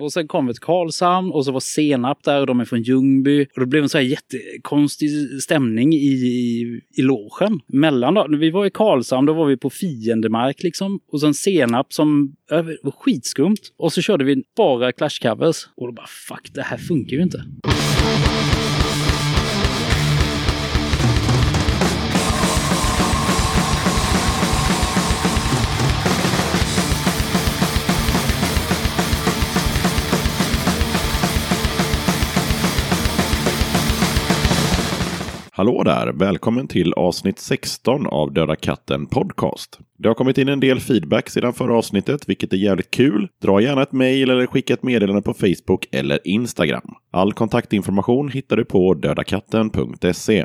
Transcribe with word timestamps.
Och 0.00 0.12
sen 0.12 0.28
kom 0.28 0.46
vi 0.46 0.52
till 0.52 0.62
Karlshamn 0.62 1.32
och 1.32 1.44
så 1.44 1.52
var 1.52 1.60
Senap 1.60 2.24
där 2.24 2.40
och 2.40 2.46
de 2.46 2.60
är 2.60 2.64
från 2.64 2.82
Ljungby. 2.82 3.46
Och 3.54 3.60
det 3.60 3.66
blev 3.66 3.82
en 3.82 3.88
så 3.88 3.98
här 3.98 4.04
jättekonstig 4.04 5.10
stämning 5.42 5.92
i, 5.92 5.96
i, 5.96 6.80
i 6.96 7.02
logen. 7.02 7.60
Mellan 7.66 8.14
då, 8.14 8.26
när 8.28 8.38
vi 8.38 8.50
var 8.50 8.66
i 8.66 8.70
Karlshamn, 8.70 9.26
då 9.26 9.32
var 9.32 9.46
vi 9.46 9.56
på 9.56 9.70
fiendemark 9.70 10.62
liksom. 10.62 11.00
Och 11.12 11.20
sen 11.20 11.34
Senap 11.34 11.92
som 11.92 12.36
det 12.48 12.78
var 12.82 12.90
skitskumt. 12.90 13.72
Och 13.76 13.92
så 13.92 14.00
körde 14.02 14.24
vi 14.24 14.44
bara 14.56 14.90
Clash-covers. 14.90 15.66
Och 15.76 15.86
då 15.86 15.92
bara 15.92 16.06
fuck, 16.06 16.50
det 16.54 16.62
här 16.62 16.78
funkar 16.78 17.16
ju 17.16 17.22
inte. 17.22 17.44
Hallå 35.56 35.82
där! 35.82 36.12
Välkommen 36.12 36.68
till 36.68 36.92
avsnitt 36.92 37.38
16 37.38 38.06
av 38.06 38.32
Döda 38.32 38.56
katten 38.56 39.06
Podcast. 39.06 39.78
Det 39.98 40.08
har 40.08 40.14
kommit 40.14 40.38
in 40.38 40.48
en 40.48 40.60
del 40.60 40.80
feedback 40.80 41.30
sedan 41.30 41.52
förra 41.52 41.78
avsnittet, 41.78 42.28
vilket 42.28 42.52
är 42.52 42.56
jävligt 42.56 42.90
kul. 42.90 43.28
Dra 43.42 43.60
gärna 43.60 43.82
ett 43.82 43.92
mejl 43.92 44.30
eller 44.30 44.46
skicka 44.46 44.74
ett 44.74 44.82
meddelande 44.82 45.22
på 45.22 45.34
Facebook 45.34 45.86
eller 45.92 46.18
Instagram. 46.24 46.94
All 47.10 47.32
kontaktinformation 47.32 48.28
hittar 48.28 48.56
du 48.56 48.64
på 48.64 48.94
dödakatten.se. 48.94 50.44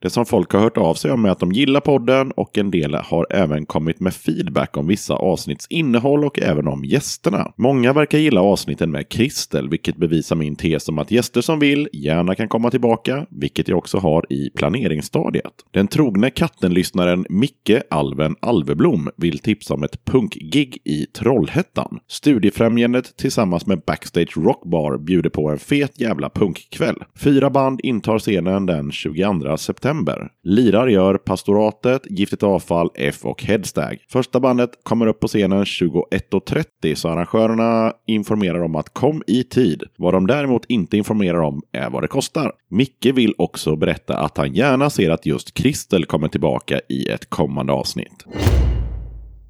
Det 0.00 0.10
som 0.10 0.26
folk 0.26 0.52
har 0.52 0.60
hört 0.60 0.76
av 0.76 0.94
sig 0.94 1.10
om 1.10 1.24
är 1.24 1.28
att 1.28 1.38
de 1.38 1.52
gillar 1.52 1.80
podden 1.80 2.32
och 2.32 2.58
en 2.58 2.70
del 2.70 2.94
har 2.94 3.26
även 3.30 3.66
kommit 3.66 4.00
med 4.00 4.14
feedback 4.14 4.76
om 4.76 4.86
vissa 4.86 5.14
avsnitts 5.14 5.66
innehåll 5.70 6.24
och 6.24 6.38
även 6.38 6.68
om 6.68 6.84
gästerna. 6.84 7.52
Många 7.56 7.92
verkar 7.92 8.18
gilla 8.18 8.40
avsnitten 8.40 8.90
med 8.90 9.08
Kristel, 9.08 9.68
vilket 9.68 9.96
bevisar 9.96 10.36
min 10.36 10.56
tes 10.56 10.88
om 10.88 10.98
att 10.98 11.10
gäster 11.10 11.40
som 11.40 11.58
vill 11.58 11.88
gärna 11.92 12.34
kan 12.34 12.48
komma 12.48 12.70
tillbaka, 12.70 13.26
vilket 13.30 13.68
jag 13.68 13.78
också 13.78 13.98
har 13.98 14.32
i 14.32 14.50
planeringsstadiet. 14.50 15.52
Den 15.70 15.88
trogne 15.88 16.30
kattenlyssnaren 16.30 17.26
Micke 17.28 17.82
Alven 17.90 18.36
Alveblom 18.40 18.85
vill 19.16 19.38
tipsa 19.38 19.74
om 19.74 19.82
ett 19.82 20.04
punkgig 20.04 20.78
i 20.84 21.06
Trollhättan. 21.06 21.98
Studiefrämjandet 22.08 23.16
tillsammans 23.16 23.66
med 23.66 23.80
Backstage 23.86 24.36
Rockbar 24.36 24.98
bjuder 24.98 25.30
på 25.30 25.50
en 25.50 25.58
fet 25.58 26.00
jävla 26.00 26.30
punkkväll. 26.30 26.96
Fyra 27.18 27.50
band 27.50 27.80
intar 27.82 28.18
scenen 28.18 28.66
den 28.66 28.92
22 28.92 29.56
september 29.56 29.96
september. 29.96 30.28
Lirar 30.42 30.86
gör 30.86 31.18
Pastoratet, 31.18 32.02
Giftigt 32.10 32.42
Avfall, 32.42 32.90
F 32.94 33.24
och 33.24 33.42
Headstag. 33.42 33.98
Första 34.08 34.40
bandet 34.40 34.70
kommer 34.82 35.06
upp 35.06 35.20
på 35.20 35.28
scenen 35.28 35.64
21.30 35.64 36.94
så 36.94 37.08
arrangörerna 37.08 37.92
informerar 38.06 38.62
om 38.62 38.76
att 38.76 38.94
kom 38.94 39.22
i 39.26 39.44
tid. 39.44 39.82
Vad 39.98 40.14
de 40.14 40.26
däremot 40.26 40.64
inte 40.68 40.96
informerar 40.96 41.40
om 41.40 41.62
är 41.72 41.90
vad 41.90 42.02
det 42.02 42.08
kostar. 42.08 42.52
Micke 42.70 43.06
vill 43.14 43.34
också 43.38 43.76
berätta 43.76 44.18
att 44.18 44.38
han 44.38 44.54
gärna 44.54 44.90
ser 44.90 45.10
att 45.10 45.26
just 45.26 45.54
Kristel 45.54 46.04
kommer 46.04 46.28
tillbaka 46.28 46.80
i 46.88 47.08
ett 47.08 47.30
kommande 47.30 47.72
avsnitt 47.72 48.24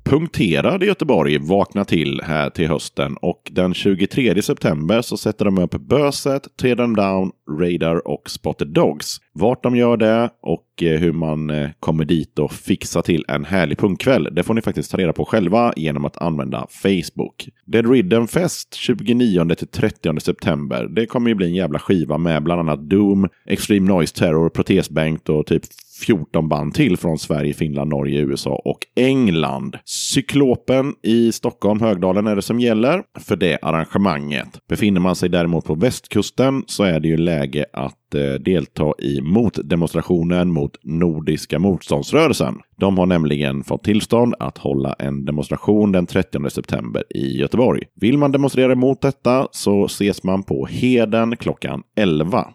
punkterad 0.06 0.82
i 0.82 0.86
Göteborg 0.86 1.38
vaknar 1.38 1.84
till 1.84 2.20
här 2.24 2.50
till 2.50 2.68
hösten 2.68 3.16
och 3.16 3.50
den 3.52 3.74
23 3.74 4.42
september 4.42 5.02
så 5.02 5.16
sätter 5.16 5.44
de 5.44 5.58
upp 5.58 5.70
Böset, 5.70 6.56
Tear 6.56 6.76
Them 6.76 6.96
Down, 6.96 7.30
Radar 7.60 8.08
och 8.08 8.30
Spotted 8.30 8.68
Dogs. 8.68 9.16
Vart 9.32 9.62
de 9.62 9.77
gör 9.77 9.96
det 9.96 10.30
och 10.42 10.82
eh, 10.82 11.00
hur 11.00 11.12
man 11.12 11.50
eh, 11.50 11.70
kommer 11.80 12.04
dit 12.04 12.38
och 12.38 12.52
fixar 12.52 13.02
till 13.02 13.24
en 13.28 13.44
härlig 13.44 13.78
punkkväll, 13.78 14.28
det 14.32 14.42
får 14.42 14.54
ni 14.54 14.62
faktiskt 14.62 14.90
ta 14.90 14.96
reda 14.96 15.12
på 15.12 15.24
själva 15.24 15.72
genom 15.77 16.04
att 16.04 16.16
använda 16.16 16.66
Facebook. 16.70 17.48
Dead 17.64 17.90
Ridden 17.90 18.28
Fest 18.28 18.74
29 18.74 19.46
30 19.72 20.20
september. 20.20 20.88
Det 20.88 21.06
kommer 21.06 21.28
ju 21.28 21.34
bli 21.34 21.46
en 21.46 21.54
jävla 21.54 21.78
skiva 21.78 22.18
med 22.18 22.42
bland 22.42 22.60
annat 22.60 22.90
Doom, 22.90 23.28
Extreme 23.46 23.88
Noise 23.88 24.14
Terror, 24.14 24.48
Protesbank 24.48 25.28
och 25.28 25.46
typ 25.46 25.62
14 26.05 26.48
band 26.48 26.75
till 26.75 26.97
från 26.97 27.19
Sverige, 27.19 27.55
Finland, 27.55 27.90
Norge, 27.90 28.20
USA 28.20 28.62
och 28.64 28.79
England. 28.96 29.77
Cyklopen 29.84 30.95
i 31.02 31.33
Stockholm, 31.33 31.80
Högdalen 31.80 32.27
är 32.27 32.36
det 32.36 32.42
som 32.42 32.61
gäller 32.61 33.02
för 33.18 33.36
det 33.36 33.58
arrangemanget. 33.62 34.48
Befinner 34.68 35.01
man 35.01 35.17
sig 35.17 35.29
däremot 35.29 35.64
på 35.64 35.74
västkusten 35.74 36.64
så 36.67 36.84
är 36.84 37.01
det 37.01 37.08
ju 37.08 37.17
läge 37.17 37.64
att 37.73 38.05
att 38.06 38.14
eh, 38.14 38.33
delta 38.33 38.92
i 38.98 39.20
motdemonstrationen 39.20 40.52
mot 40.52 40.77
Nordiska 40.83 41.58
motståndsrörelsen. 41.58 42.55
De 42.78 42.98
har 42.98 43.06
nämligen 43.06 43.64
fått 43.64 43.84
tillstånd 43.84 44.34
att 44.39 44.58
hålla 44.58 44.92
en 44.92 45.24
demonstration 45.24 45.92
den 45.92 46.06
30 46.06 46.50
september 46.50 47.05
i 47.14 47.39
Göteborg. 47.39 47.83
Vill 48.00 48.18
man 48.18 48.33
demonstrera 48.33 48.72
emot 48.72 49.00
detta 49.00 49.48
så 49.52 49.84
ses 49.84 50.22
man 50.22 50.42
på 50.42 50.66
Heden 50.66 51.36
klockan 51.36 51.83
11. 51.96 52.46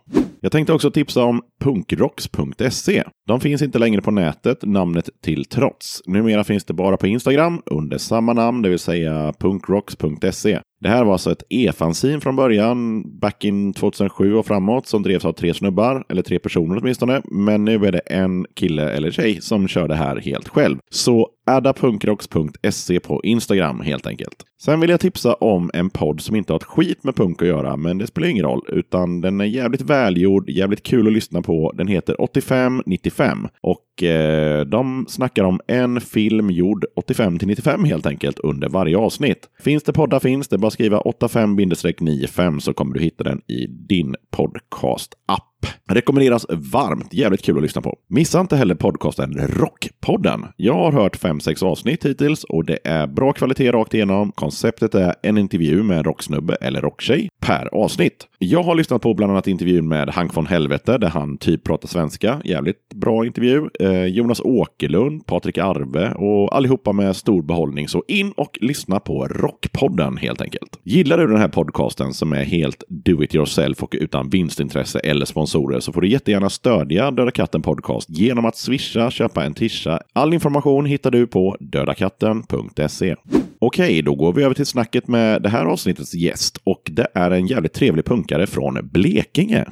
Jag 0.41 0.51
tänkte 0.51 0.73
också 0.73 0.91
tipsa 0.91 1.23
om 1.23 1.41
punkrocks.se. 1.63 3.03
De 3.27 3.39
finns 3.39 3.61
inte 3.61 3.79
längre 3.79 4.01
på 4.01 4.11
nätet, 4.11 4.57
namnet 4.61 5.09
till 5.23 5.45
trots. 5.45 6.01
Numera 6.05 6.43
finns 6.43 6.65
det 6.65 6.73
bara 6.73 6.97
på 6.97 7.07
Instagram 7.07 7.61
under 7.65 7.97
samma 7.97 8.33
namn, 8.33 8.61
det 8.61 8.69
vill 8.69 8.79
säga 8.79 9.33
punkrocks.se. 9.39 10.59
Det 10.81 10.89
här 10.89 11.03
var 11.03 11.13
alltså 11.13 11.31
ett 11.31 11.43
e-fanzin 11.49 12.21
från 12.21 12.35
början, 12.35 13.03
back 13.19 13.45
in 13.45 13.73
2007 13.73 14.33
och 14.33 14.45
framåt, 14.45 14.87
som 14.87 15.03
drevs 15.03 15.25
av 15.25 15.33
tre 15.33 15.53
snubbar, 15.53 16.03
eller 16.09 16.21
tre 16.21 16.39
personer 16.39 16.77
åtminstone. 16.77 17.21
Men 17.25 17.65
nu 17.65 17.85
är 17.85 17.91
det 17.91 17.99
en 17.99 18.45
kille 18.53 18.89
eller 18.89 19.11
tjej 19.11 19.41
som 19.41 19.67
kör 19.67 19.87
det 19.87 19.95
här 19.95 20.17
helt 20.17 20.47
själv. 20.47 20.77
Så 20.91 21.29
adda 21.45 21.73
punkrocks.se 21.73 22.99
på 22.99 23.21
Instagram 23.23 23.81
helt 23.81 24.07
enkelt. 24.07 24.45
Sen 24.61 24.79
vill 24.79 24.89
jag 24.89 24.99
tipsa 24.99 25.33
om 25.33 25.71
en 25.73 25.89
podd 25.89 26.21
som 26.21 26.35
inte 26.35 26.53
har 26.53 26.57
ett 26.57 26.63
skit 26.63 27.03
med 27.03 27.15
punk 27.15 27.41
att 27.41 27.47
göra, 27.47 27.75
men 27.75 27.97
det 27.97 28.07
spelar 28.07 28.27
ingen 28.27 28.45
roll, 28.45 28.61
utan 28.67 29.21
den 29.21 29.41
är 29.41 29.45
jävligt 29.45 29.81
välgjord, 29.81 30.49
jävligt 30.49 30.83
kul 30.83 31.07
att 31.07 31.13
lyssna 31.13 31.41
på. 31.41 31.71
Den 31.71 31.87
heter 31.87 32.21
8595 32.21 33.47
och 33.61 34.03
eh, 34.03 34.65
de 34.65 35.05
snackar 35.09 35.43
om 35.43 35.61
en 35.67 36.01
film 36.01 36.49
gjord 36.51 36.85
85 36.95 37.39
till 37.39 37.47
95 37.47 37.83
helt 37.83 38.05
enkelt 38.05 38.39
under 38.39 38.69
varje 38.69 38.97
avsnitt. 38.97 39.49
Finns 39.63 39.83
det 39.83 39.93
poddar 39.93 40.19
finns 40.19 40.47
det, 40.47 40.57
bara 40.57 40.70
skriva 40.71 40.99
85-95 40.99 42.59
så 42.59 42.73
kommer 42.73 42.93
du 42.93 42.99
hitta 42.99 43.23
den 43.23 43.41
i 43.47 43.67
din 43.67 44.15
podcast-app. 44.37 45.50
Rekommenderas 45.89 46.45
varmt. 46.49 47.13
Jävligt 47.13 47.41
kul 47.41 47.57
att 47.57 47.63
lyssna 47.63 47.81
på. 47.81 47.97
Missa 48.07 48.39
inte 48.39 48.55
heller 48.55 48.75
podcasten 48.75 49.47
Rockpodden. 49.47 50.45
Jag 50.57 50.73
har 50.73 50.91
hört 50.91 51.17
5-6 51.21 51.63
avsnitt 51.63 52.05
hittills 52.05 52.43
och 52.43 52.65
det 52.65 52.79
är 52.83 53.07
bra 53.07 53.33
kvalitet 53.33 53.71
rakt 53.71 53.93
igenom. 53.93 54.31
Konceptet 54.31 54.95
är 54.95 55.15
en 55.23 55.37
intervju 55.37 55.83
med 55.83 55.97
en 55.97 56.03
rocksnubbe 56.03 56.55
eller 56.61 56.81
rocktjej 56.81 57.29
per 57.39 57.69
avsnitt. 57.75 58.27
Jag 58.39 58.63
har 58.63 58.75
lyssnat 58.75 59.01
på 59.01 59.13
bland 59.13 59.31
annat 59.31 59.47
intervjun 59.47 59.87
med 59.87 60.09
Hank 60.09 60.35
von 60.35 60.45
Helvete 60.45 60.97
där 60.97 61.09
han 61.09 61.37
typ 61.37 61.63
pratar 61.63 61.87
svenska. 61.87 62.41
Jävligt 62.45 62.89
bra 62.95 63.25
intervju. 63.25 63.69
Eh, 63.79 64.05
Jonas 64.05 64.41
Åkerlund, 64.43 65.25
Patrik 65.25 65.57
Arve 65.57 66.11
och 66.11 66.55
allihopa 66.55 66.91
med 66.91 67.15
stor 67.15 67.41
behållning. 67.41 67.87
Så 67.87 68.03
in 68.07 68.31
och 68.31 68.57
lyssna 68.61 68.99
på 68.99 69.27
Rockpodden 69.27 70.17
helt 70.17 70.41
enkelt. 70.41 70.79
Gillar 70.83 71.17
du 71.17 71.27
den 71.27 71.37
här 71.37 71.47
podcasten 71.47 72.13
som 72.13 72.33
är 72.33 72.43
helt 72.43 72.83
do 72.89 73.23
it 73.23 73.35
yourself 73.35 73.83
och 73.83 73.95
utan 73.99 74.29
vinstintresse 74.29 74.99
eller 74.99 75.25
sponsorer 75.51 75.79
så 75.79 75.93
får 75.93 76.01
du 76.01 76.07
jättegärna 76.07 76.49
stödja 76.49 77.11
Döda 77.11 77.31
katten 77.31 77.61
podcast 77.61 78.09
genom 78.09 78.45
att 78.45 78.57
swisha, 78.57 79.11
köpa 79.11 79.43
en 79.43 79.53
tisha. 79.53 80.01
All 80.13 80.33
information 80.33 80.85
hittar 80.85 81.11
du 81.11 81.27
på 81.27 81.57
dödakatten.se. 81.59 83.15
Okej, 83.59 84.01
då 84.01 84.15
går 84.15 84.33
vi 84.33 84.43
över 84.43 84.55
till 84.55 84.65
snacket 84.65 85.07
med 85.07 85.41
det 85.41 85.49
här 85.49 85.65
avsnittets 85.65 86.13
gäst 86.13 86.57
och 86.63 86.81
det 86.91 87.07
är 87.13 87.31
en 87.31 87.47
jävligt 87.47 87.73
trevlig 87.73 88.05
punkare 88.05 88.47
från 88.47 88.89
Blekinge. 88.91 89.65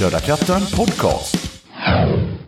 Döda 0.00 0.18
katten 0.18 0.60
podcast. 0.76 1.62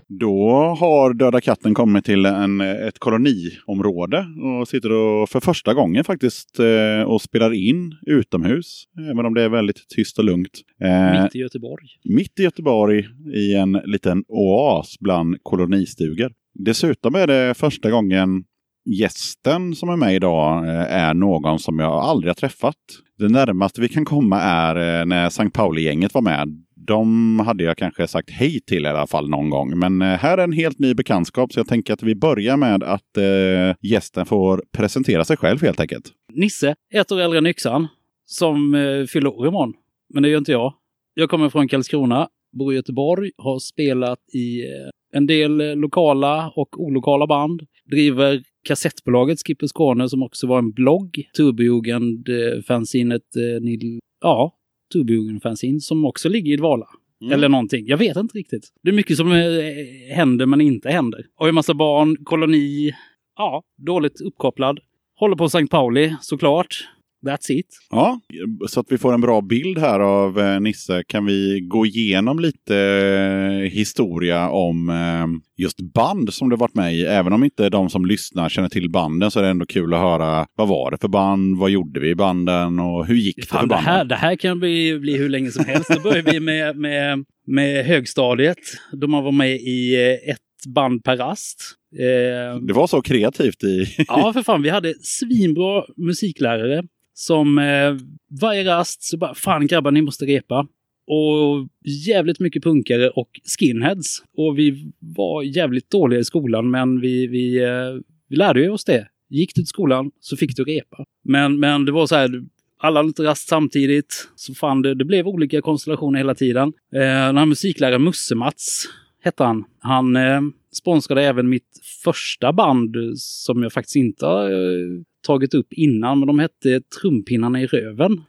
Då 0.09 0.51
har 0.79 1.15
Döda 1.15 1.41
katten 1.41 1.75
kommit 1.75 2.05
till 2.05 2.27
en, 2.27 2.61
ett 2.61 2.99
koloniområde 2.99 4.27
och 4.61 4.69
sitter 4.69 4.93
och 4.93 5.29
för 5.29 5.41
första 5.41 5.75
gången 5.75 6.05
faktiskt 6.05 6.59
eh, 6.59 7.03
och 7.07 7.23
spelar 7.23 7.53
in 7.53 7.95
utomhus. 8.07 8.85
Även 9.11 9.27
om 9.27 9.35
det 9.35 9.43
är 9.43 9.49
väldigt 9.49 9.89
tyst 9.97 10.19
och 10.19 10.25
lugnt. 10.25 10.61
Eh, 10.83 11.23
mitt 11.23 11.35
i 11.35 11.39
Göteborg. 11.39 11.87
Mitt 12.05 12.41
i 12.41 12.43
Göteborg 12.43 13.05
i 13.35 13.55
en 13.55 13.73
liten 13.73 14.25
oas 14.29 14.97
bland 15.01 15.37
kolonistugor. 15.43 16.33
Dessutom 16.55 17.15
är 17.15 17.27
det 17.27 17.55
första 17.55 17.91
gången 17.91 18.45
gästen 18.85 19.75
som 19.75 19.89
är 19.89 19.97
med 19.97 20.15
idag 20.15 20.69
eh, 20.69 20.95
är 20.95 21.15
någon 21.15 21.59
som 21.59 21.79
jag 21.79 21.93
aldrig 21.93 22.31
har 22.31 22.35
träffat. 22.35 22.77
Det 23.19 23.29
närmaste 23.29 23.81
vi 23.81 23.89
kan 23.89 24.05
komma 24.05 24.41
är 24.41 25.05
när 25.05 25.27
St. 25.27 25.51
Pauli-gänget 25.51 26.15
var 26.15 26.23
med. 26.23 26.65
De 26.87 27.39
hade 27.39 27.65
jag 27.65 27.77
kanske 27.77 28.07
sagt 28.07 28.31
hej 28.31 28.61
till 28.61 28.85
i 28.85 28.89
alla 28.89 29.07
fall 29.07 29.29
någon 29.29 29.51
gång. 29.51 29.79
Men 29.79 30.03
eh, 30.03 30.09
här 30.09 30.39
är 30.39 30.45
en 30.45 30.53
helt 30.53 30.79
ny 30.79 30.95
bekantskap 30.95 31.53
så 31.53 31.61
jag 31.61 31.67
tänker 31.67 31.93
att 31.93 32.03
vi 32.03 32.15
börjar 32.15 32.57
med 32.57 32.83
att 32.83 33.17
eh, 33.17 33.77
gästen 33.91 34.27
får 34.27 34.63
presentera 34.77 35.25
sig 35.25 35.37
själv 35.37 35.63
helt 35.63 35.81
enkelt. 35.81 36.13
Nisse, 36.33 36.75
ett 36.95 37.13
år 37.13 37.21
äldre 37.21 37.39
än 37.39 37.47
Yxan, 37.47 37.89
som 38.27 38.75
eh, 38.75 39.05
fyller 39.07 39.29
år 39.29 39.49
imorgon. 39.49 39.73
Men 40.15 40.23
det 40.23 40.29
gör 40.29 40.39
inte 40.39 40.53
jag. 40.53 40.75
Jag 41.15 41.31
kommer 41.31 41.49
från 41.49 41.69
Karlskrona, 41.69 42.29
bor 42.59 42.73
i 42.73 42.77
Göteborg, 42.77 43.31
har 43.37 43.59
spelat 43.59 44.19
i 44.35 44.63
eh, 44.63 44.91
en 45.13 45.27
del 45.27 45.61
eh, 45.61 45.77
lokala 45.77 46.53
och 46.57 46.81
olokala 46.81 47.27
band. 47.27 47.63
Driver 47.91 48.43
kassettbolaget 48.69 49.39
Skipper 49.47 49.67
Skåne 49.67 50.09
som 50.09 50.23
också 50.23 50.47
var 50.47 50.59
en 50.59 50.73
blogg. 50.73 51.23
Turbojugend-fanzinet, 51.39 53.37
eh, 53.37 53.43
eh 53.43 53.99
ja, 54.21 54.53
Turbojugend-fanzin 54.95 55.81
som 55.81 56.05
också 56.05 56.29
ligger 56.29 56.53
i 56.53 56.57
dvala. 56.57 56.87
Mm. 57.23 57.33
Eller 57.33 57.49
någonting. 57.49 57.87
Jag 57.87 57.97
vet 57.97 58.17
inte 58.17 58.39
riktigt. 58.39 58.69
Det 58.83 58.91
är 58.91 58.95
mycket 58.95 59.17
som 59.17 59.33
eh, 59.33 60.15
händer 60.15 60.47
men 60.47 60.61
inte 60.61 60.91
händer. 60.91 61.27
Och 61.39 61.49
en 61.49 61.55
massa 61.55 61.75
barn, 61.75 62.17
koloni. 62.25 62.95
Ja, 63.37 63.63
dåligt 63.87 64.21
uppkopplad. 64.21 64.81
Håller 65.17 65.37
på 65.37 65.49
Sankt 65.49 65.71
Pauli 65.71 66.17
såklart. 66.21 66.89
That's 67.25 67.51
it. 67.51 67.67
Ja, 67.91 68.21
så 68.69 68.81
att 68.81 68.87
vi 68.89 68.99
får 68.99 69.15
en 69.15 69.21
bra 69.21 69.41
bild 69.41 69.79
här 69.79 70.01
av 70.01 70.41
eh, 70.41 70.61
Nisse 70.61 71.03
kan 71.07 71.27
vi 71.27 71.61
gå 71.61 71.87
igenom 71.87 72.39
lite 72.39 72.77
eh, 72.77 73.71
historia 73.71 74.49
om 74.49 74.89
eh, 74.89 75.27
just 75.57 75.81
band 75.81 76.35
som 76.35 76.49
du 76.49 76.57
varit 76.57 76.75
med 76.75 76.95
i. 76.95 77.03
Även 77.03 77.33
om 77.33 77.45
inte 77.45 77.69
de 77.69 77.91
som 77.91 78.07
lyssnar 78.07 78.49
känner 78.49 78.69
till 78.69 78.91
banden 78.91 79.31
så 79.31 79.39
är 79.39 79.43
det 79.43 79.49
ändå 79.49 79.67
kul 79.67 79.95
att 79.95 80.01
höra 80.01 80.47
vad 80.57 80.69
var 80.69 80.91
det 80.91 80.99
för 81.01 81.09
band, 81.09 81.59
vad 81.59 81.71
gjorde 81.71 82.01
vi 82.01 82.09
i 82.09 82.15
banden 82.15 82.79
och 82.79 83.07
hur 83.07 83.15
gick 83.17 83.37
det 83.37 83.47
Fan, 83.47 83.61
för 83.61 83.67
banden? 83.67 83.85
Det 83.85 83.91
här, 83.91 84.05
det 84.05 84.15
här 84.15 84.37
kan 84.37 84.59
bli, 84.59 84.99
bli 84.99 85.17
hur 85.17 85.29
länge 85.29 85.51
som 85.51 85.65
helst. 85.65 85.91
Då 85.95 86.01
börjar 86.01 86.23
vi 86.23 86.41
med, 86.41 86.77
med, 86.77 87.25
med 87.47 87.87
högstadiet 87.87 88.59
då 88.93 89.07
man 89.07 89.25
var 89.25 89.33
med 89.33 89.57
i 89.57 89.97
ett 90.31 90.39
band 90.75 91.05
per 91.05 91.17
rast. 91.17 91.61
Eh, 91.99 92.61
det 92.61 92.73
var 92.73 92.87
så 92.87 93.03
kreativt 93.03 93.65
i... 93.65 93.87
ja, 94.09 94.33
för 94.33 94.43
fan. 94.43 94.63
Vi 94.63 94.69
hade 94.69 94.95
svinbra 95.03 95.85
musiklärare 95.97 96.83
som 97.15 97.59
eh, 97.59 97.97
varje 98.41 98.65
rast 98.65 99.03
så 99.03 99.17
bara, 99.17 99.35
fan 99.35 99.67
grabbar 99.67 99.91
ni 99.91 100.03
måste 100.03 100.25
repa. 100.25 100.67
Och 101.07 101.69
jävligt 102.07 102.41
mycket 102.41 102.63
punkare 102.63 103.09
och 103.11 103.29
skinheads. 103.59 104.23
Och 104.37 104.59
vi 104.59 104.93
var 104.99 105.43
jävligt 105.43 105.91
dåliga 105.91 106.21
i 106.21 106.25
skolan 106.25 106.71
men 106.71 107.01
vi, 107.01 107.27
vi, 107.27 107.65
eh, 107.65 108.01
vi 108.29 108.37
lärde 108.37 108.61
ju 108.61 108.71
oss 108.71 108.85
det. 108.85 109.09
Gick 109.29 109.55
du 109.55 109.63
till 109.63 109.67
skolan 109.67 110.11
så 110.21 110.37
fick 110.37 110.57
du 110.57 110.65
repa. 110.65 111.05
Men, 111.25 111.61
men 111.61 111.85
det 111.85 111.93
var 111.93 112.07
så 112.07 112.15
här, 112.15 112.43
alla 112.79 112.99
hade 112.99 113.07
inte 113.07 113.25
rast 113.25 113.49
samtidigt. 113.49 114.29
Så 114.37 114.55
fan 114.55 114.83
det, 114.83 114.95
det 114.95 115.05
blev 115.05 115.29
olika 115.29 115.63
konstellationer 115.63 116.19
hela 116.19 116.35
tiden. 116.35 116.73
Eh, 116.95 117.01
den 117.01 117.37
här 117.37 117.47
musikläraren 117.47 118.03
Musse-Mats 118.03 118.85
hette 119.23 119.45
han. 119.45 119.65
Han 119.81 120.17
eh, 120.17 120.41
sponsrade 120.73 121.23
även 121.23 121.49
mitt 121.49 121.81
första 122.05 122.53
band 122.53 122.97
som 123.17 123.63
jag 123.63 123.73
faktiskt 123.73 123.97
inte 123.97 124.27
har 124.27 124.51
eh, 124.51 125.03
tagit 125.25 125.55
upp 125.55 125.73
innan, 125.73 126.19
men 126.19 126.27
de 126.27 126.39
hette 126.39 126.81
Trumpinnarna 126.81 127.61
i 127.61 127.67
röven. 127.67 128.23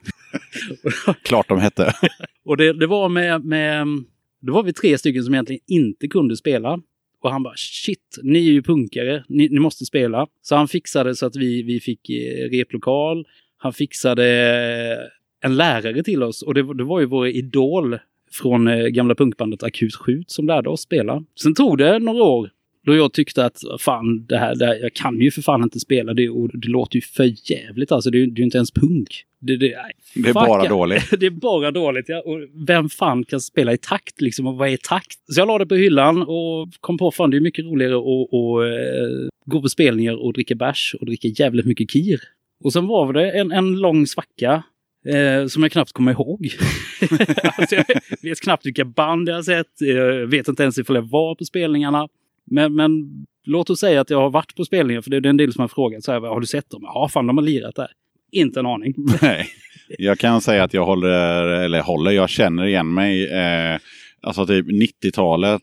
Klart 1.22 1.48
de 1.48 1.58
hette. 1.58 1.92
och 2.44 2.56
det, 2.56 2.72
det, 2.72 2.86
var 2.86 3.08
med, 3.08 3.44
med, 3.44 3.86
då 4.40 4.52
var 4.52 4.62
vi 4.62 4.72
tre 4.72 4.98
stycken 4.98 5.24
som 5.24 5.34
egentligen 5.34 5.62
inte 5.66 6.08
kunde 6.08 6.36
spela. 6.36 6.80
Och 7.22 7.32
han 7.32 7.42
bara 7.42 7.54
shit, 7.56 8.18
ni 8.22 8.38
är 8.48 8.52
ju 8.52 8.62
punkare, 8.62 9.24
ni, 9.28 9.48
ni 9.48 9.58
måste 9.58 9.84
spela. 9.84 10.26
Så 10.42 10.56
han 10.56 10.68
fixade 10.68 11.16
så 11.16 11.26
att 11.26 11.36
vi, 11.36 11.62
vi 11.62 11.80
fick 11.80 12.10
eh, 12.10 12.50
replokal. 12.50 13.26
Han 13.58 13.72
fixade 13.72 14.26
en 15.40 15.56
lärare 15.56 16.02
till 16.02 16.22
oss 16.22 16.42
och 16.42 16.54
det, 16.54 16.74
det 16.74 16.84
var 16.84 17.00
ju 17.00 17.06
vår 17.06 17.28
idol 17.28 17.98
från 18.32 18.68
eh, 18.68 18.86
gamla 18.86 19.14
punkbandet 19.14 19.62
Akut 19.62 19.94
Skjut 19.94 20.30
som 20.30 20.46
lärde 20.46 20.68
oss 20.68 20.80
spela. 20.80 21.24
Sen 21.42 21.54
tog 21.54 21.78
det 21.78 21.98
några 21.98 22.22
år 22.22 22.50
då 22.86 22.96
jag 22.96 23.12
tyckte 23.12 23.44
att 23.44 23.60
fan, 23.78 24.26
det 24.26 24.38
här, 24.38 24.54
det 24.54 24.66
här, 24.66 24.74
jag 24.74 24.94
kan 24.94 25.20
ju 25.20 25.30
för 25.30 25.42
fan 25.42 25.62
inte 25.62 25.80
spela 25.80 26.14
det 26.14 26.28
och 26.28 26.58
det 26.58 26.68
låter 26.68 26.96
ju 26.96 27.02
för 27.02 27.50
jävligt 27.50 27.92
alltså. 27.92 28.10
Det 28.10 28.18
är 28.18 28.26
ju 28.26 28.44
inte 28.44 28.58
ens 28.58 28.70
punk. 28.70 29.24
Det, 29.40 29.56
det, 29.56 29.74
det 30.14 30.28
är 30.28 30.34
bara 30.34 30.68
dåligt. 30.68 31.10
det 31.20 31.26
är 31.26 31.30
bara 31.30 31.70
dåligt, 31.70 32.08
ja. 32.08 32.20
Och 32.20 32.38
vem 32.66 32.88
fan 32.88 33.24
kan 33.24 33.40
spela 33.40 33.72
i 33.72 33.78
takt 33.78 34.20
liksom? 34.20 34.46
Och 34.46 34.56
vad 34.56 34.68
är 34.68 34.76
takt? 34.76 35.18
Så 35.32 35.40
jag 35.40 35.48
la 35.48 35.58
det 35.58 35.66
på 35.66 35.74
hyllan 35.74 36.22
och 36.22 36.68
kom 36.80 36.98
på 36.98 37.10
fan 37.10 37.30
det 37.30 37.36
är 37.36 37.40
mycket 37.40 37.64
roligare 37.64 37.96
att, 37.96 38.34
att 38.34 38.72
äh, 38.72 39.28
gå 39.46 39.62
på 39.62 39.68
spelningar 39.68 40.24
och 40.24 40.32
dricka 40.32 40.54
bärs 40.54 40.94
och 41.00 41.06
dricka 41.06 41.28
jävligt 41.28 41.66
mycket 41.66 41.90
kir. 41.90 42.20
Och 42.64 42.72
sen 42.72 42.86
var 42.86 43.12
det 43.12 43.30
en, 43.30 43.52
en 43.52 43.76
lång 43.76 44.06
svacka 44.06 44.62
Eh, 45.06 45.46
som 45.46 45.62
jag 45.62 45.72
knappt 45.72 45.92
kommer 45.92 46.12
ihåg. 46.12 46.48
alltså 47.58 47.74
jag 47.74 47.84
vet 48.22 48.40
knappt 48.40 48.66
vilka 48.66 48.84
band 48.84 49.28
jag 49.28 49.34
har 49.34 49.42
sett. 49.42 49.72
Jag 49.78 50.26
vet 50.26 50.48
inte 50.48 50.62
ens 50.62 50.78
ifall 50.78 50.96
jag 50.96 51.10
var 51.10 51.34
på 51.34 51.44
spelningarna. 51.44 52.08
Men, 52.46 52.74
men 52.74 52.90
låt 53.44 53.70
oss 53.70 53.80
säga 53.80 54.00
att 54.00 54.10
jag 54.10 54.20
har 54.20 54.30
varit 54.30 54.56
på 54.56 54.64
spelningar, 54.64 55.00
för 55.00 55.10
det 55.10 55.16
är 55.16 55.26
en 55.26 55.36
del 55.36 55.52
som 55.52 55.60
har 55.60 55.68
frågat 55.68 56.04
så 56.04 56.12
här, 56.12 56.20
har 56.20 56.40
du 56.40 56.46
sett 56.46 56.70
dem? 56.70 56.80
Ja, 56.82 57.08
fan 57.12 57.26
de 57.26 57.36
har 57.36 57.44
lirat 57.44 57.74
där. 57.74 57.88
Inte 58.32 58.60
en 58.60 58.66
aning. 58.66 58.94
Nej, 59.22 59.46
jag 59.98 60.18
kan 60.18 60.40
säga 60.40 60.64
att 60.64 60.74
jag 60.74 60.86
håller, 60.86 61.42
eller 61.46 61.82
håller, 61.82 62.10
jag 62.10 62.28
känner 62.28 62.66
igen 62.66 62.94
mig. 62.94 63.30
Eh, 63.30 63.78
alltså 64.20 64.46
typ 64.46 64.66
90-talet. 64.66 65.62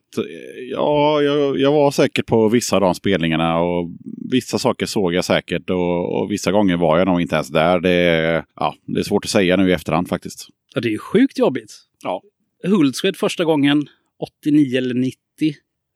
Ja, 0.71 1.21
jag, 1.21 1.59
jag, 1.59 1.71
var 1.71 1.91
säkert 1.91 2.25
på 2.25 2.49
vissa 2.49 2.75
av 2.75 2.81
de 2.81 2.95
spelningarna 2.95 3.59
och 3.59 3.89
vissa 4.31 4.59
saker 4.59 4.85
såg 4.85 5.13
jag 5.13 5.25
säkert 5.25 5.69
och, 5.69 6.21
och 6.21 6.31
vissa 6.31 6.51
gånger 6.51 6.77
var 6.77 6.97
jag 6.97 7.07
nog 7.07 7.21
inte 7.21 7.35
ens 7.35 7.47
där. 7.47 7.79
Det, 7.79 8.45
ja, 8.55 8.75
det 8.85 8.99
är 8.99 9.03
svårt 9.03 9.25
att 9.25 9.31
säga 9.31 9.57
nu 9.57 9.69
i 9.69 9.73
efterhand 9.73 10.09
faktiskt. 10.09 10.47
Ja, 10.75 10.81
det 10.81 10.93
är 10.93 10.97
sjukt 10.97 11.39
jobbigt. 11.39 11.73
Ja. 12.03 12.21
Hultsfred 12.63 13.17
första 13.17 13.45
gången 13.45 13.87
89 14.19 14.77
eller 14.77 14.95
90. 14.95 15.17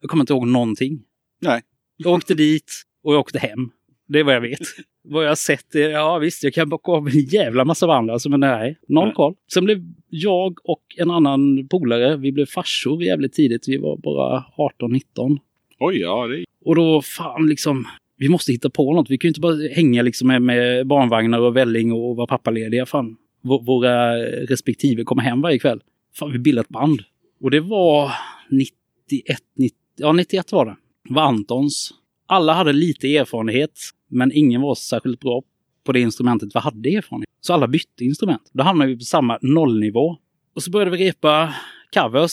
Jag 0.00 0.10
kommer 0.10 0.22
inte 0.22 0.32
ihåg 0.32 0.46
någonting. 0.46 1.02
Nej. 1.40 1.60
Jag 1.96 2.12
åkte 2.12 2.34
dit 2.34 2.72
och 3.02 3.14
jag 3.14 3.20
åkte 3.20 3.38
hem. 3.38 3.70
Det 4.08 4.20
är 4.20 4.24
vad 4.24 4.34
jag 4.34 4.40
vet. 4.40 4.60
vad 5.04 5.24
jag 5.24 5.30
har 5.30 5.36
sett, 5.36 5.74
är, 5.74 5.90
ja 5.90 6.18
visst, 6.18 6.44
jag 6.44 6.54
kan 6.54 6.68
bocka 6.68 6.92
av 6.92 7.08
en 7.08 7.20
jävla 7.20 7.64
massa 7.64 7.86
varandra, 7.86 8.12
alltså, 8.12 8.28
men 8.28 8.40
nej, 8.40 8.78
noll 8.88 9.12
koll. 9.12 9.34
Sen 9.52 9.64
blev 9.64 9.82
jag 10.08 10.58
och 10.64 10.82
en 10.96 11.10
annan 11.10 11.68
polare, 11.68 12.16
vi 12.16 12.32
blev 12.32 12.46
farsor 12.46 13.02
jävligt 13.02 13.32
tidigt. 13.32 13.68
Vi 13.68 13.76
var 13.76 13.96
bara 13.96 14.44
18-19. 14.80 15.38
Oj, 15.78 15.98
ja. 15.98 16.26
Det... 16.26 16.44
Och 16.64 16.76
då, 16.76 17.02
fan 17.02 17.48
liksom, 17.48 17.86
vi 18.16 18.28
måste 18.28 18.52
hitta 18.52 18.70
på 18.70 18.94
något. 18.94 19.10
Vi 19.10 19.18
kan 19.18 19.28
ju 19.28 19.30
inte 19.30 19.40
bara 19.40 19.68
hänga 19.72 20.02
liksom 20.02 20.28
med, 20.28 20.42
med 20.42 20.86
barnvagnar 20.86 21.38
och 21.38 21.56
välling 21.56 21.92
och 21.92 22.16
vara 22.16 22.26
pappalediga. 22.26 22.86
Fan, 22.86 23.16
våra 23.42 24.16
respektive 24.22 25.04
kommer 25.04 25.22
hem 25.22 25.40
varje 25.40 25.58
kväll. 25.58 25.80
Fan, 26.14 26.32
vi 26.32 26.38
bildade 26.38 26.66
ett 26.66 26.68
band. 26.68 27.02
Och 27.40 27.50
det 27.50 27.60
var 27.60 28.12
91, 28.50 29.38
90, 29.56 29.76
ja 29.98 30.12
91 30.12 30.52
var 30.52 30.66
det. 30.66 30.76
var 31.08 31.22
Antons. 31.22 31.94
Alla 32.26 32.52
hade 32.52 32.72
lite 32.72 33.16
erfarenhet, 33.16 33.72
men 34.10 34.32
ingen 34.32 34.60
var 34.60 34.74
särskilt 34.74 35.20
bra 35.20 35.42
på 35.84 35.92
det 35.92 36.00
instrumentet 36.00 36.48
vi 36.54 36.60
hade 36.60 36.88
erfarenhet. 36.88 37.28
Så 37.40 37.52
alla 37.52 37.68
bytte 37.68 38.04
instrument. 38.04 38.50
Då 38.52 38.62
hamnade 38.62 38.90
vi 38.90 38.98
på 38.98 39.04
samma 39.04 39.38
nollnivå. 39.42 40.16
Och 40.54 40.62
så 40.62 40.70
började 40.70 40.90
vi 40.90 41.08
repa 41.08 41.54
covers. 41.94 42.32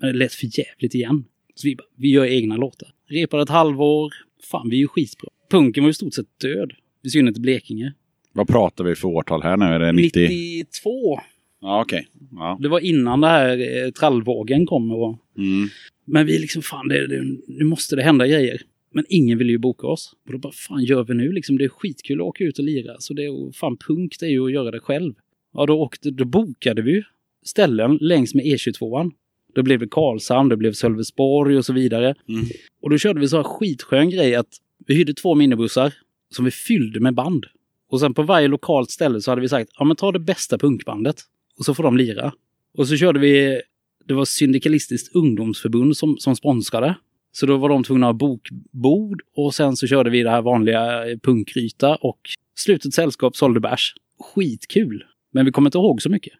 Men 0.00 0.12
det 0.12 0.18
lät 0.18 0.32
för 0.32 0.58
jävligt 0.58 0.94
igen. 0.94 1.24
Så 1.54 1.68
vi, 1.68 1.76
vi 1.96 2.10
gör 2.10 2.24
egna 2.24 2.56
låtar. 2.56 2.88
Repade 3.08 3.42
ett 3.42 3.48
halvår. 3.48 4.12
Fan, 4.50 4.68
vi 4.70 4.76
är 4.76 4.80
ju 4.80 4.88
skitbra. 4.88 5.28
Punken 5.50 5.84
var 5.84 5.90
i 5.90 5.94
stort 5.94 6.14
sett 6.14 6.38
död. 6.40 6.72
I 7.04 7.10
synnerhet 7.10 7.38
i 7.38 7.40
Blekinge. 7.40 7.92
Vad 8.32 8.48
pratar 8.48 8.84
vi 8.84 8.94
för 8.94 9.08
årtal 9.08 9.42
här 9.42 9.56
nu? 9.56 9.64
Är 9.64 9.78
det 9.78 9.92
90? 9.92 10.28
92. 10.28 11.18
Ja. 11.60 11.82
Okay. 11.82 12.04
Ja. 12.30 12.58
Det 12.60 12.68
var 12.68 12.80
innan 12.80 13.20
det 13.20 13.28
här 13.28 13.84
eh, 13.84 13.90
trallvågen 13.90 14.66
kom. 14.66 14.92
Och... 14.92 15.18
Mm. 15.36 15.68
Men 16.04 16.26
vi 16.26 16.38
liksom, 16.38 16.62
fan, 16.62 16.88
det, 16.88 17.06
det, 17.06 17.38
nu 17.46 17.64
måste 17.64 17.96
det 17.96 18.02
hända 18.02 18.26
grejer. 18.26 18.62
Men 18.92 19.04
ingen 19.08 19.38
vill 19.38 19.50
ju 19.50 19.58
boka 19.58 19.86
oss. 19.86 20.12
Och 20.26 20.32
då 20.32 20.38
bara, 20.38 20.52
fan 20.52 20.84
gör 20.84 21.04
vi 21.04 21.14
nu 21.14 21.32
liksom? 21.32 21.58
Det 21.58 21.64
är 21.64 21.68
skitkul 21.68 22.20
att 22.20 22.26
åka 22.26 22.44
ut 22.44 22.58
och 22.58 22.64
lira. 22.64 22.96
Så 22.98 23.14
det 23.14 23.24
är 23.24 23.52
fan 23.52 23.76
punk, 23.76 24.16
det 24.20 24.26
är 24.26 24.30
ju 24.30 24.44
att 24.44 24.52
göra 24.52 24.70
det 24.70 24.80
själv. 24.80 25.14
Ja, 25.54 25.66
då, 25.66 25.80
åkte, 25.80 26.10
då 26.10 26.24
bokade 26.24 26.82
vi 26.82 27.02
ställen 27.44 27.98
längs 28.00 28.34
med 28.34 28.44
E22. 28.44 29.10
Då 29.54 29.62
blev 29.62 29.78
det 29.78 29.88
Karlshamn, 29.88 30.48
det 30.48 30.56
blev 30.56 30.72
Sölvesborg 30.72 31.56
och 31.56 31.64
så 31.64 31.72
vidare. 31.72 32.14
Mm. 32.28 32.44
Och 32.82 32.90
då 32.90 32.98
körde 32.98 33.20
vi 33.20 33.28
så 33.28 33.36
här 33.36 33.44
skitskön 33.44 34.10
grej 34.10 34.34
att 34.34 34.48
vi 34.86 34.94
hyrde 34.94 35.14
två 35.14 35.34
minibussar 35.34 35.94
som 36.30 36.44
vi 36.44 36.50
fyllde 36.50 37.00
med 37.00 37.14
band. 37.14 37.46
Och 37.90 38.00
sen 38.00 38.14
på 38.14 38.22
varje 38.22 38.48
lokalt 38.48 38.90
ställe 38.90 39.20
så 39.20 39.30
hade 39.30 39.40
vi 39.40 39.48
sagt, 39.48 39.70
ja 39.78 39.84
men 39.84 39.96
ta 39.96 40.12
det 40.12 40.18
bästa 40.18 40.58
punkbandet. 40.58 41.16
Och 41.58 41.64
så 41.64 41.74
får 41.74 41.82
de 41.82 41.96
lira. 41.96 42.32
Och 42.78 42.88
så 42.88 42.96
körde 42.96 43.18
vi, 43.18 43.60
det 44.04 44.14
var 44.14 44.24
Syndikalistiskt 44.24 45.14
ungdomsförbund 45.14 45.96
som, 45.96 46.16
som 46.18 46.36
sponsrade. 46.36 46.94
Så 47.32 47.46
då 47.46 47.56
var 47.56 47.68
de 47.68 47.84
tvungna 47.84 48.06
att 48.06 48.12
ha 48.12 48.18
bokbord 48.18 49.22
och 49.36 49.54
sen 49.54 49.76
så 49.76 49.86
körde 49.86 50.10
vi 50.10 50.22
det 50.22 50.30
här 50.30 50.42
vanliga 50.42 51.04
punkryta 51.22 51.96
och 51.96 52.20
slutet 52.58 52.94
sällskap 52.94 53.36
sålde 53.36 53.60
bärs. 53.60 53.94
Skitkul! 54.20 55.04
Men 55.32 55.44
vi 55.44 55.52
kommer 55.52 55.68
inte 55.68 55.78
ihåg 55.78 56.02
så 56.02 56.10
mycket. 56.10 56.32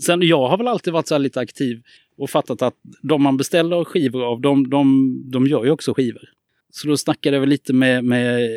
Sen 0.06 0.22
jag 0.22 0.48
har 0.48 0.58
väl 0.58 0.68
alltid 0.68 0.94
varit 0.94 1.08
så 1.08 1.18
lite 1.18 1.40
aktiv 1.40 1.82
och 2.18 2.30
fattat 2.30 2.62
att 2.62 2.76
de 3.02 3.24
man 3.24 3.38
beställer 3.38 3.84
skivor 3.84 4.24
av, 4.24 4.42
de, 4.42 4.70
de, 4.70 5.16
de 5.32 5.48
gör 5.48 5.66
ju 5.66 5.72
också 5.72 5.94
skivor. 5.94 6.22
Så 6.72 6.88
då 6.88 6.98
snackade 6.98 7.36
jag 7.36 7.42
väl 7.42 7.50
lite 7.50 7.74
med, 7.74 8.04
med 8.04 8.50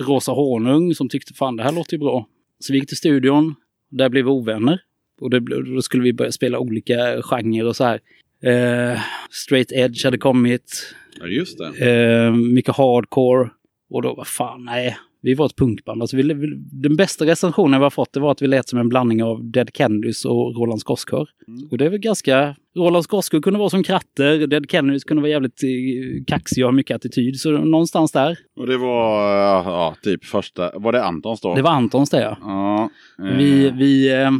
Rosa 0.00 0.32
Honung 0.32 0.94
som 0.94 1.08
tyckte 1.08 1.34
fan 1.34 1.56
det 1.56 1.62
här 1.62 1.72
låter 1.72 1.92
ju 1.92 1.98
bra. 1.98 2.26
Så 2.58 2.72
vi 2.72 2.78
gick 2.78 2.88
till 2.88 2.96
studion, 2.96 3.54
där 3.90 4.08
blev 4.08 4.24
vi 4.24 4.30
ovänner. 4.30 4.80
Och 5.20 5.30
det, 5.30 5.40
då 5.74 5.82
skulle 5.82 6.02
vi 6.02 6.12
börja 6.12 6.32
spela 6.32 6.58
olika 6.58 7.22
genrer 7.22 7.66
och 7.66 7.76
så 7.76 7.84
här. 7.84 8.00
Eh, 8.42 9.00
straight 9.30 9.72
edge 9.72 10.04
hade 10.04 10.18
kommit, 10.18 10.94
Ja, 11.20 11.26
just 11.26 11.58
det. 11.58 11.90
eh, 11.90 12.32
mycket 12.34 12.76
hardcore. 12.76 13.50
Och 13.90 14.02
då 14.02 14.14
var 14.14 14.24
fan 14.24 14.64
nej, 14.64 14.96
vi 15.24 15.34
var 15.34 15.46
ett 15.46 15.56
punkband. 15.56 16.02
Alltså 16.02 16.16
vi, 16.16 16.22
vi, 16.22 16.46
den 16.72 16.96
bästa 16.96 17.26
recensionen 17.26 17.80
vi 17.80 17.84
har 17.84 17.90
fått 17.90 18.12
det 18.12 18.20
var 18.20 18.32
att 18.32 18.42
vi 18.42 18.46
lät 18.46 18.68
som 18.68 18.78
en 18.78 18.88
blandning 18.88 19.22
av 19.22 19.44
Dead 19.50 19.70
Kennedys 19.74 20.24
och 20.24 20.56
Roland 20.56 20.80
Skosskör. 20.80 21.28
Mm. 21.48 21.68
Och 21.70 21.78
det 21.78 21.84
är 21.84 21.90
väl 21.90 21.98
ganska... 21.98 22.56
Roland 22.76 23.04
Skosskör 23.04 23.40
kunde 23.40 23.58
vara 23.58 23.70
som 23.70 23.82
kratter, 23.82 24.46
Dead 24.46 24.70
Kennedys 24.70 25.04
kunde 25.04 25.20
vara 25.20 25.30
jävligt 25.30 25.62
eh, 25.62 26.24
kaxig 26.26 26.64
och 26.64 26.68
ha 26.68 26.72
mycket 26.72 26.94
attityd. 26.94 27.40
Så 27.40 27.50
någonstans 27.50 28.12
där. 28.12 28.38
Och 28.56 28.66
det 28.66 28.76
var 28.76 29.22
ja, 29.64 29.96
typ 30.02 30.24
första, 30.24 30.78
var 30.78 30.92
det 30.92 31.04
Antons 31.04 31.40
då? 31.40 31.54
Det 31.54 31.62
var 31.62 31.70
Antons 31.70 32.10
det 32.10 32.20
ja. 32.20 32.36
Ja. 32.40 32.90
eh, 33.28 33.36
Vi, 33.36 33.70
vi 33.70 34.22
eh, 34.22 34.30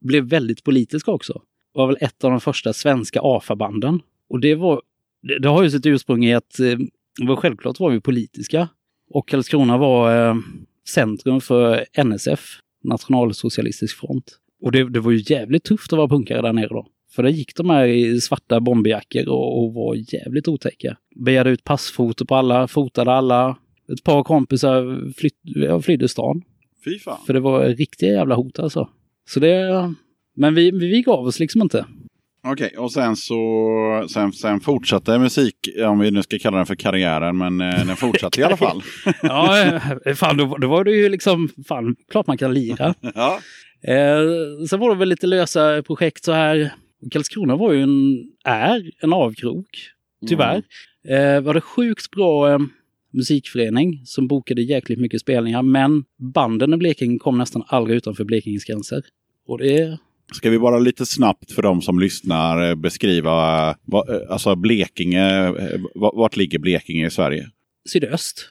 blev 0.00 0.24
väldigt 0.24 0.64
politiska 0.64 1.10
också. 1.10 1.32
Det 1.74 1.78
var 1.78 1.86
väl 1.86 1.96
ett 2.00 2.24
av 2.24 2.30
de 2.30 2.40
första 2.40 2.72
svenska 2.72 3.20
AFA-banden. 3.22 4.00
Och 4.28 4.40
det 4.40 4.54
var... 4.54 4.82
Det, 5.22 5.38
det 5.38 5.48
har 5.48 5.62
ju 5.62 5.70
sitt 5.70 5.86
ursprung 5.86 6.24
i 6.24 6.34
att 6.34 6.60
eh, 6.60 7.36
självklart 7.36 7.80
var 7.80 7.90
vi 7.90 8.00
politiska. 8.00 8.68
Och 9.10 9.28
Karlskrona 9.28 9.78
var 9.78 10.28
eh, 10.28 10.34
centrum 10.88 11.40
för 11.40 11.86
NSF, 12.04 12.40
Nationalsocialistisk 12.84 13.96
front. 13.96 14.38
Och 14.62 14.72
det, 14.72 14.90
det 14.90 15.00
var 15.00 15.10
ju 15.10 15.22
jävligt 15.26 15.64
tufft 15.64 15.92
att 15.92 15.96
vara 15.96 16.08
punkare 16.08 16.42
där 16.42 16.52
nere 16.52 16.68
då. 16.68 16.86
För 17.10 17.22
där 17.22 17.30
gick 17.30 17.56
de 17.56 17.70
här 17.70 17.86
i 17.86 18.20
svarta 18.20 18.60
bomberjackor 18.60 19.28
och, 19.28 19.64
och 19.64 19.74
var 19.74 20.14
jävligt 20.14 20.48
otäcka. 20.48 20.96
Begärde 21.16 21.50
ut 21.50 21.64
passfoto 21.64 22.26
på 22.26 22.34
alla, 22.34 22.68
fotade 22.68 23.12
alla. 23.12 23.56
Ett 23.92 24.04
par 24.04 24.24
kompisar 24.24 25.12
flytt, 25.16 25.38
ja, 25.42 25.82
flydde 25.82 26.08
stan. 26.08 26.42
Fy 26.84 26.98
fan. 26.98 27.18
För 27.26 27.34
det 27.34 27.40
var 27.40 27.64
riktiga 27.64 28.12
jävla 28.12 28.34
hot 28.34 28.58
alltså. 28.58 28.88
Så 29.28 29.40
det... 29.40 29.94
Men 30.36 30.54
vi, 30.54 30.70
vi 30.70 31.02
gav 31.02 31.26
oss 31.26 31.40
liksom 31.40 31.62
inte. 31.62 31.86
Okej, 32.42 32.74
och 32.78 32.92
sen 32.92 33.16
så 33.16 34.06
sen, 34.10 34.32
sen 34.32 34.60
fortsatte 34.60 35.18
musik, 35.18 35.54
om 35.86 35.98
vi 35.98 36.10
nu 36.10 36.22
ska 36.22 36.38
kalla 36.38 36.56
den 36.56 36.66
för 36.66 36.74
karriären, 36.74 37.38
men 37.38 37.60
eh, 37.60 37.86
den 37.86 37.96
fortsatte 37.96 38.40
i 38.40 38.44
alla 38.44 38.56
fall. 38.56 38.82
Ja, 39.22 39.80
eh, 40.04 40.14
fan 40.14 40.36
då, 40.36 40.56
då 40.56 40.68
var 40.68 40.84
det 40.84 40.90
ju 40.90 41.08
liksom, 41.08 41.48
fan, 41.68 41.96
klart 42.10 42.26
man 42.26 42.38
kan 42.38 42.54
lira. 42.54 42.94
ja. 43.14 43.40
Eh, 43.82 44.66
sen 44.70 44.80
var 44.80 44.90
det 44.90 44.96
väl 44.96 45.08
lite 45.08 45.26
lösa 45.26 45.82
projekt 45.82 46.24
så 46.24 46.32
här. 46.32 46.72
Karlskrona 47.10 47.56
var 47.56 47.72
ju 47.72 47.82
en, 47.82 48.24
är 48.44 48.90
en 49.02 49.12
avkrok, 49.12 49.68
tyvärr. 50.28 50.62
Eh, 51.08 51.40
var 51.40 51.54
det 51.54 51.60
sjukt 51.60 52.10
bra 52.10 52.52
eh, 52.52 52.58
musikförening 53.12 54.02
som 54.04 54.28
bokade 54.28 54.62
jäkligt 54.62 55.00
mycket 55.00 55.20
spelningar, 55.20 55.62
men 55.62 56.04
banden 56.34 56.74
i 56.74 56.76
Blekinge 56.76 57.18
kom 57.18 57.38
nästan 57.38 57.62
aldrig 57.66 57.96
utanför 57.96 58.24
Blekinges 58.24 58.64
gränser. 58.64 59.02
Och 59.46 59.58
det 59.58 59.98
Ska 60.34 60.50
vi 60.50 60.58
bara 60.58 60.78
lite 60.78 61.06
snabbt 61.06 61.52
för 61.52 61.62
de 61.62 61.82
som 61.82 61.98
lyssnar 62.00 62.68
eh, 62.68 62.74
beskriva 62.74 63.74
vad, 63.84 64.10
eh, 64.10 64.20
alltså 64.30 64.54
Blekinge, 64.56 65.46
eh, 65.48 65.80
va- 65.94 66.12
vart 66.14 66.36
ligger 66.36 66.58
Blekinge 66.58 67.06
i 67.06 67.10
Sverige? 67.10 67.46
sydöst. 67.88 68.48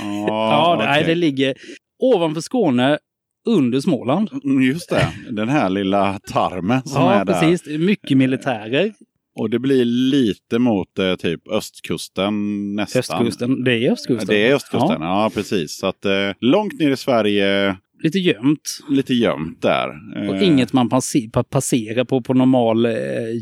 Ah, 0.00 0.04
Ja, 0.28 0.76
nej, 0.84 0.88
okej. 1.02 1.06
det 1.06 1.14
ligger 1.20 1.54
ovanför 1.98 2.40
Skåne, 2.40 2.98
under 3.46 3.80
Småland. 3.80 4.30
Mm, 4.44 4.62
Just 4.62 4.88
det, 4.90 5.08
den 5.30 5.48
här 5.48 5.70
lilla 5.70 6.18
tarmen 6.32 6.82
som 6.84 7.02
Ja, 7.02 7.12
är 7.12 7.24
där. 7.24 7.32
precis. 7.40 7.62
Det 7.62 7.74
är 7.74 7.78
Mycket 7.78 8.16
militärer. 8.18 8.92
Och 9.38 9.50
det 9.50 9.58
blir 9.58 9.84
lite 9.84 10.58
mot 10.58 10.98
eh, 10.98 11.14
typ 11.14 11.48
östkusten 11.48 12.34
nästan. 12.76 13.00
Östkusten. 13.00 13.64
Det 13.64 13.86
är 13.86 13.92
östkusten. 13.92 14.26
Det 14.28 14.46
är 14.48 14.54
östkusten, 14.54 14.96
Ja, 15.02 15.22
ja, 15.22 15.30
precis. 15.34 15.78
Så 15.78 15.86
att 15.86 16.04
eh, 16.04 16.12
långt 16.40 16.78
ner 16.80 16.90
i 16.90 16.96
Sverige, 16.96 17.76
lite 18.02 18.18
gömt. 18.18 18.78
lite 18.90 19.14
gömt 19.14 19.62
där. 19.62 19.88
Och 20.28 20.36
Eh, 20.36 20.46
inget 20.48 20.72
man 20.72 20.88
passe- 20.90 21.30
pa- 21.32 21.42
passerar 21.42 22.04
på, 22.04 22.20
på 22.20 22.34
normal 22.34 22.86
eh, 22.86 22.92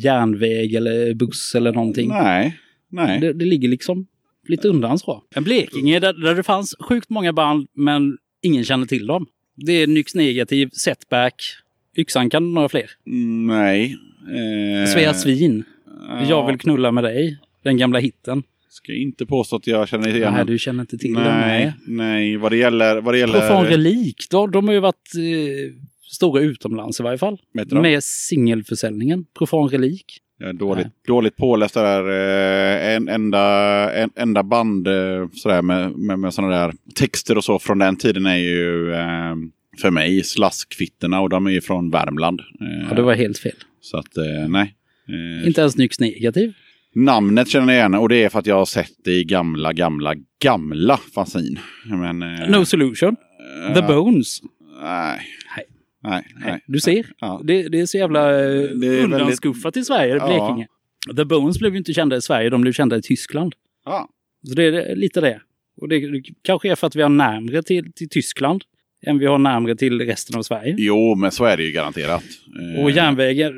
järnväg 0.05 0.75
eller 0.75 1.15
buss 1.15 1.55
eller 1.55 1.73
någonting. 1.73 2.09
Nej, 2.09 2.57
nej. 2.91 3.21
Det, 3.21 3.33
det 3.33 3.45
ligger 3.45 3.69
liksom 3.69 4.07
lite 4.49 4.69
undan 4.69 4.99
så. 4.99 5.23
En 5.35 5.45
Blekinge 5.45 6.01
där, 6.01 6.13
där 6.13 6.35
det 6.35 6.43
fanns 6.43 6.75
sjukt 6.81 7.11
många 7.11 7.33
band 7.33 7.67
men 7.75 8.17
ingen 8.43 8.65
känner 8.65 8.87
till 8.87 9.07
dem. 9.07 9.27
Det 9.57 9.73
är 9.73 9.87
Nyx 9.87 10.15
Negativ, 10.15 10.69
Setback, 10.73 11.35
Yxan 11.97 12.31
kan 12.31 12.55
några 12.55 12.69
fler. 12.69 12.91
Nej. 13.47 13.97
Eh, 14.85 14.93
Svea 14.93 15.15
Svin, 15.15 15.65
ja, 16.09 16.25
Jag 16.29 16.47
vill 16.47 16.59
knulla 16.59 16.93
med 16.93 17.05
dig. 17.05 17.39
Den 17.63 17.77
gamla 17.77 17.99
hitten. 17.99 18.43
Ska 18.73 18.93
inte 18.93 19.27
påstå 19.27 19.57
att 19.57 19.67
jag 19.67 19.89
känner 19.89 20.17
igen 20.17 20.33
Nej, 20.35 20.45
du 20.47 20.59
känner 20.59 20.81
inte 20.81 20.99
till 20.99 21.13
nej, 21.13 21.25
Nej. 21.25 21.73
nej. 21.87 22.37
Vad 22.37 22.53
det 22.53 22.57
gäller... 22.57 23.01
Vad 23.01 23.15
det 23.15 23.19
gäller 23.19 23.41
Profan 23.41 23.67
Relik, 23.67 24.17
de, 24.31 24.51
de 24.51 24.67
har 24.69 24.75
ju 24.75 24.81
varit 24.81 25.15
eh, 25.17 25.75
stora 26.13 26.41
utomlands 26.43 27.01
i 27.01 27.03
varje 27.03 27.19
fall. 27.19 27.39
Dem? 27.67 27.83
Med 27.83 28.05
singelförsäljningen. 28.05 29.25
Profan 29.39 29.69
Relik. 29.69 30.05
Är 30.43 30.53
dåligt, 30.53 30.87
dåligt 31.07 31.37
påläst 31.37 31.75
där. 31.75 32.09
eh, 32.09 32.95
En 32.97 33.09
enda, 33.09 33.45
en, 33.95 34.11
enda 34.17 34.43
band 34.43 34.89
eh, 34.89 35.29
sådär 35.35 35.63
med, 35.63 35.93
med, 35.93 36.19
med 36.19 36.35
sådana 36.35 36.57
där 36.67 36.75
texter 36.95 37.37
och 37.37 37.45
så 37.45 37.59
från 37.59 37.79
den 37.79 37.97
tiden 37.97 38.27
är 38.27 38.37
ju 38.37 38.93
eh, 38.93 39.35
för 39.81 39.91
mig 39.91 40.23
Slaskfitterna 40.25 41.21
och 41.21 41.29
de 41.29 41.47
är 41.47 41.51
ju 41.51 41.61
från 41.61 41.91
Värmland. 41.91 42.41
Ja, 42.89 42.95
det 42.97 43.03
var 43.03 43.15
helt 43.15 43.39
fel. 43.39 43.57
Så 43.81 43.97
att 43.97 44.17
eh, 44.17 44.49
nej. 44.49 44.75
Eh, 45.41 45.47
Inte 45.47 45.61
ens 45.61 45.77
Nyx 45.77 46.01
Negativ. 46.01 46.53
Namnet 46.95 47.49
känner 47.49 47.73
jag 47.73 47.81
igen 47.81 47.95
och 47.95 48.09
det 48.09 48.25
är 48.25 48.29
för 48.29 48.39
att 48.39 48.47
jag 48.47 48.57
har 48.57 48.65
sett 48.65 48.93
det 49.05 49.13
i 49.13 49.25
gamla, 49.25 49.73
gamla, 49.73 50.15
gamla 50.43 50.97
fanzin. 51.15 51.59
Men, 51.87 52.23
eh, 52.23 52.51
No 52.51 52.65
Solution. 52.65 53.17
The 53.75 53.81
eh, 53.81 53.87
Bones. 53.87 54.39
Nej. 54.83 55.21
Nej. 55.57 55.65
Nej, 56.03 56.25
nej. 56.45 56.65
Du 56.67 56.81
ser. 56.81 57.07
Ja. 57.21 57.41
Det, 57.45 57.69
det 57.69 57.81
är 57.81 57.87
så 57.87 57.99
jävla 57.99 58.31
eh, 58.45 58.63
Det 58.63 59.05
undanskuffat 59.05 59.77
i 59.77 59.85
Sverige, 59.85 60.17
Ja. 60.17 60.27
Blekinge. 60.27 60.67
The 61.17 61.25
Bones 61.25 61.59
blev 61.59 61.73
ju 61.73 61.79
inte 61.79 61.93
kända 61.93 62.17
i 62.17 62.21
Sverige, 62.23 62.51
de 62.51 62.61
blev 62.61 62.73
kända 62.73 62.97
i 62.97 63.03
Tyskland. 63.03 63.55
Ja. 63.85 64.09
Så 64.49 64.55
det 64.55 64.65
är 64.65 64.97
lite 64.97 65.21
det. 65.21 65.41
Och 65.81 65.89
det, 65.89 66.11
det 66.11 66.23
kanske 66.43 66.71
är 66.71 66.75
för 66.75 66.87
att 66.87 66.97
vi 66.97 67.03
har 67.03 67.09
närmre 67.09 67.63
till, 67.63 67.93
till 67.93 68.09
Tyskland 68.09 68.63
än 69.07 69.19
vi 69.19 69.27
har 69.27 69.39
närmre 69.39 69.77
till 69.77 70.01
resten 70.01 70.39
av 70.39 70.43
Sverige. 70.43 70.75
Jo, 70.79 71.15
men 71.15 71.31
så 71.31 71.45
är 71.45 71.57
det 71.57 71.63
ju 71.65 71.73
garanterat. 71.73 72.23
Eh, 72.77 72.83
Och 72.85 72.91
järnvägen, 72.91 73.53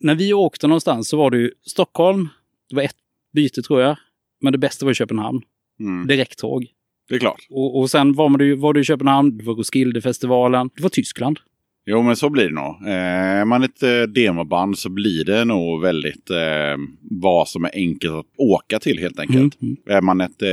när 0.00 0.14
vi 0.14 0.32
åkte 0.32 0.66
någonstans 0.66 1.08
så 1.08 1.16
var 1.16 1.30
det 1.30 1.38
ju 1.38 1.50
Stockholm, 1.66 2.28
det 2.70 2.76
var 2.76 2.82
ett 2.82 2.96
byte 3.34 3.62
tror 3.62 3.80
jag. 3.82 3.96
Men 4.40 4.52
det 4.52 4.58
bästa 4.58 4.86
var 4.86 4.94
Köpenhamn, 4.94 5.40
mm, 5.80 6.06
direkttåg. 6.06 6.66
Det 7.08 7.14
är 7.14 7.18
klart. 7.18 7.46
Och, 7.50 7.78
och 7.80 7.90
sen 7.90 8.12
var, 8.12 8.28
man, 8.28 8.40
ju- 8.40 8.54
var 8.56 8.72
det 8.72 8.80
i 8.80 8.84
Köpenhamn, 8.84 9.38
det 9.38 9.44
var 9.44 9.54
Roskildefestivalen, 9.54 10.70
det 10.76 10.82
var 10.82 10.90
Tyskland. 10.90 11.38
Jo, 11.86 12.02
men 12.02 12.16
så 12.16 12.30
blir 12.30 12.48
det 12.48 12.54
nog. 12.54 12.86
Eh, 12.86 13.40
är 13.40 13.44
man 13.44 13.62
ett 13.62 13.82
eh, 13.82 14.02
demoband 14.02 14.78
så 14.78 14.88
blir 14.88 15.24
det 15.24 15.44
nog 15.44 15.82
väldigt 15.82 16.30
eh, 16.30 16.76
vad 17.10 17.48
som 17.48 17.64
är 17.64 17.70
enkelt 17.74 18.12
att 18.14 18.26
åka 18.38 18.78
till 18.78 18.98
helt 18.98 19.18
enkelt. 19.18 19.62
Mm. 19.62 19.76
Är 19.86 20.00
man 20.02 20.20
ett 20.20 20.42
eh, 20.42 20.48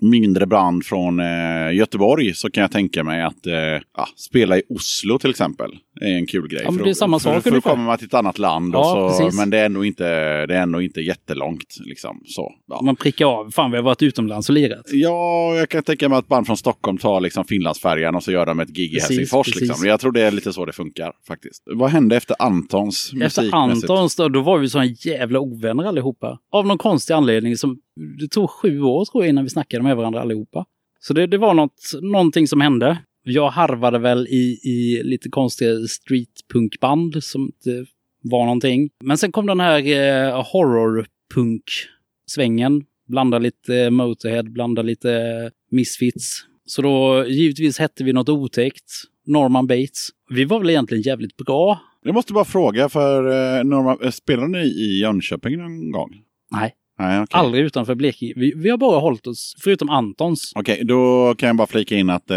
mindre 0.00 0.46
band 0.46 0.84
från 0.84 1.20
eh, 1.20 1.72
Göteborg 1.74 2.34
så 2.34 2.50
kan 2.50 2.60
jag 2.60 2.72
tänka 2.72 3.04
mig 3.04 3.22
att 3.22 3.46
eh, 3.46 3.54
ja, 3.96 4.08
spela 4.16 4.58
i 4.58 4.62
Oslo 4.68 5.18
till 5.18 5.30
exempel 5.30 5.70
är 6.00 6.14
en 6.16 6.26
kul 6.26 6.48
grej. 6.48 6.60
Ja, 6.64 6.72
För 6.72 6.78
det 6.78 6.84
är 6.84 6.86
då- 6.88 6.94
samma 6.94 7.18
för, 7.18 7.34
sak 7.34 7.42
För 7.42 7.50
då 7.50 7.54
ungefär. 7.54 7.70
kommer 7.70 7.84
man 7.84 7.98
till 7.98 8.06
ett 8.06 8.14
annat 8.14 8.38
land. 8.38 8.74
Ja, 8.74 9.14
så, 9.30 9.36
men 9.36 9.50
det 9.50 9.58
är, 9.58 9.66
ändå 9.66 9.84
inte, 9.84 10.04
det 10.46 10.54
är 10.56 10.62
ändå 10.62 10.80
inte 10.82 11.00
jättelångt. 11.00 11.76
Liksom, 11.84 12.20
så, 12.24 12.52
ja. 12.66 12.82
Man 12.82 12.96
prickar 12.96 13.26
av, 13.26 13.50
fan 13.50 13.70
vi 13.70 13.76
har 13.76 13.84
varit 13.84 14.02
utomlands 14.02 14.48
och 14.48 14.54
lirat. 14.54 14.82
Ja, 14.92 15.54
jag 15.56 15.68
kan 15.68 15.82
tänka 15.82 16.08
mig 16.08 16.18
att 16.18 16.28
band 16.28 16.46
från 16.46 16.56
Stockholm 16.56 16.98
tar 16.98 17.20
liksom 17.20 17.44
Finlandsfärjan 17.44 18.14
och 18.14 18.22
så 18.22 18.32
gör 18.32 18.46
de 18.46 18.60
ett 18.60 18.68
gig 18.68 18.94
i 18.94 18.98
Helsingfors. 19.00 19.46
precis. 19.46 19.60
Liksom. 19.68 19.88
Jag 19.88 20.00
tror 20.00 20.12
det 20.12 20.20
är 20.22 20.30
lite 20.30 20.52
så 20.52 20.64
det 20.64 20.72
funkar 20.72 21.12
faktiskt. 21.28 21.62
Vad 21.66 21.90
hände 21.90 22.16
efter 22.16 22.36
Antons 22.38 23.12
Efter? 23.22 23.54
Antons 23.54 24.16
då, 24.16 24.28
då 24.28 24.40
var 24.40 24.58
vi 24.58 24.68
såna 24.68 24.84
jävla 24.84 25.40
ovänner 25.40 25.84
allihopa. 25.84 26.38
Av 26.52 26.66
någon 26.66 26.78
konstig 26.78 27.14
anledning 27.14 27.56
som, 27.56 27.78
det 28.20 28.28
tog 28.28 28.50
sju 28.50 28.80
år 28.82 29.04
tror 29.04 29.24
jag 29.24 29.28
innan 29.28 29.44
vi 29.44 29.50
snackade 29.50 29.82
med 29.82 29.96
varandra 29.96 30.20
allihopa. 30.20 30.64
Så 31.00 31.14
det, 31.14 31.26
det 31.26 31.38
var 31.38 31.54
något, 31.54 31.74
någonting 32.02 32.48
som 32.48 32.60
hände. 32.60 32.98
Jag 33.24 33.50
harvade 33.50 33.98
väl 33.98 34.26
i, 34.26 34.60
i 34.64 35.02
lite 35.04 35.28
konstiga 35.28 35.70
streetpunkband 35.88 37.24
som 37.24 37.42
inte 37.42 37.84
var 38.22 38.44
någonting. 38.44 38.90
Men 39.04 39.18
sen 39.18 39.32
kom 39.32 39.46
den 39.46 39.60
här 39.60 39.78
eh, 39.78 40.46
horrorpunk-svängen. 40.52 42.84
Blanda 43.08 43.38
lite 43.38 43.90
Motorhead, 43.90 44.42
blanda 44.42 44.82
lite 44.82 45.50
Misfits. 45.70 46.44
Så 46.66 46.82
då 46.82 47.24
givetvis 47.26 47.78
hette 47.78 48.04
vi 48.04 48.12
något 48.12 48.28
otäckt. 48.28 48.92
Norman 49.26 49.66
Bates. 49.66 50.08
Vi 50.30 50.44
var 50.44 50.58
väl 50.58 50.70
egentligen 50.70 51.02
jävligt 51.02 51.36
bra 51.36 51.80
Jag 52.04 52.14
måste 52.14 52.32
bara 52.32 52.44
fråga, 52.44 52.88
för 52.88 53.24
eh, 53.58 53.64
Norma, 53.64 53.98
eh, 54.04 54.10
spelade 54.10 54.48
ni 54.48 54.64
i 54.64 55.00
Jönköping 55.00 55.58
någon 55.58 55.90
gång? 55.90 56.10
Nej. 56.50 56.74
Nej, 56.98 57.20
okej. 57.20 57.38
Aldrig 57.38 57.64
utanför 57.64 57.94
Blekinge. 57.94 58.32
Vi, 58.36 58.52
vi 58.56 58.70
har 58.70 58.78
bara 58.78 59.00
hållit 59.00 59.26
oss, 59.26 59.54
förutom 59.60 59.88
Antons. 59.88 60.52
Okej, 60.54 60.84
då 60.84 61.34
kan 61.38 61.46
jag 61.46 61.56
bara 61.56 61.66
flika 61.66 61.96
in 61.96 62.10
att 62.10 62.30
eh, 62.30 62.36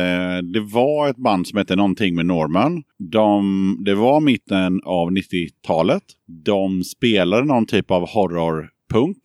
det 0.53 0.59
var 0.59 1.09
ett 1.09 1.17
band 1.17 1.47
som 1.47 1.57
hette 1.57 1.75
någonting 1.75 2.15
med 2.15 2.25
Norman. 2.25 2.83
De, 3.11 3.77
det 3.85 3.95
var 3.95 4.19
mitten 4.19 4.81
av 4.85 5.11
90-talet. 5.11 6.03
De 6.45 6.83
spelade 6.83 7.45
någon 7.45 7.65
typ 7.65 7.91
av 7.91 8.09
horrorpunk. 8.09 9.17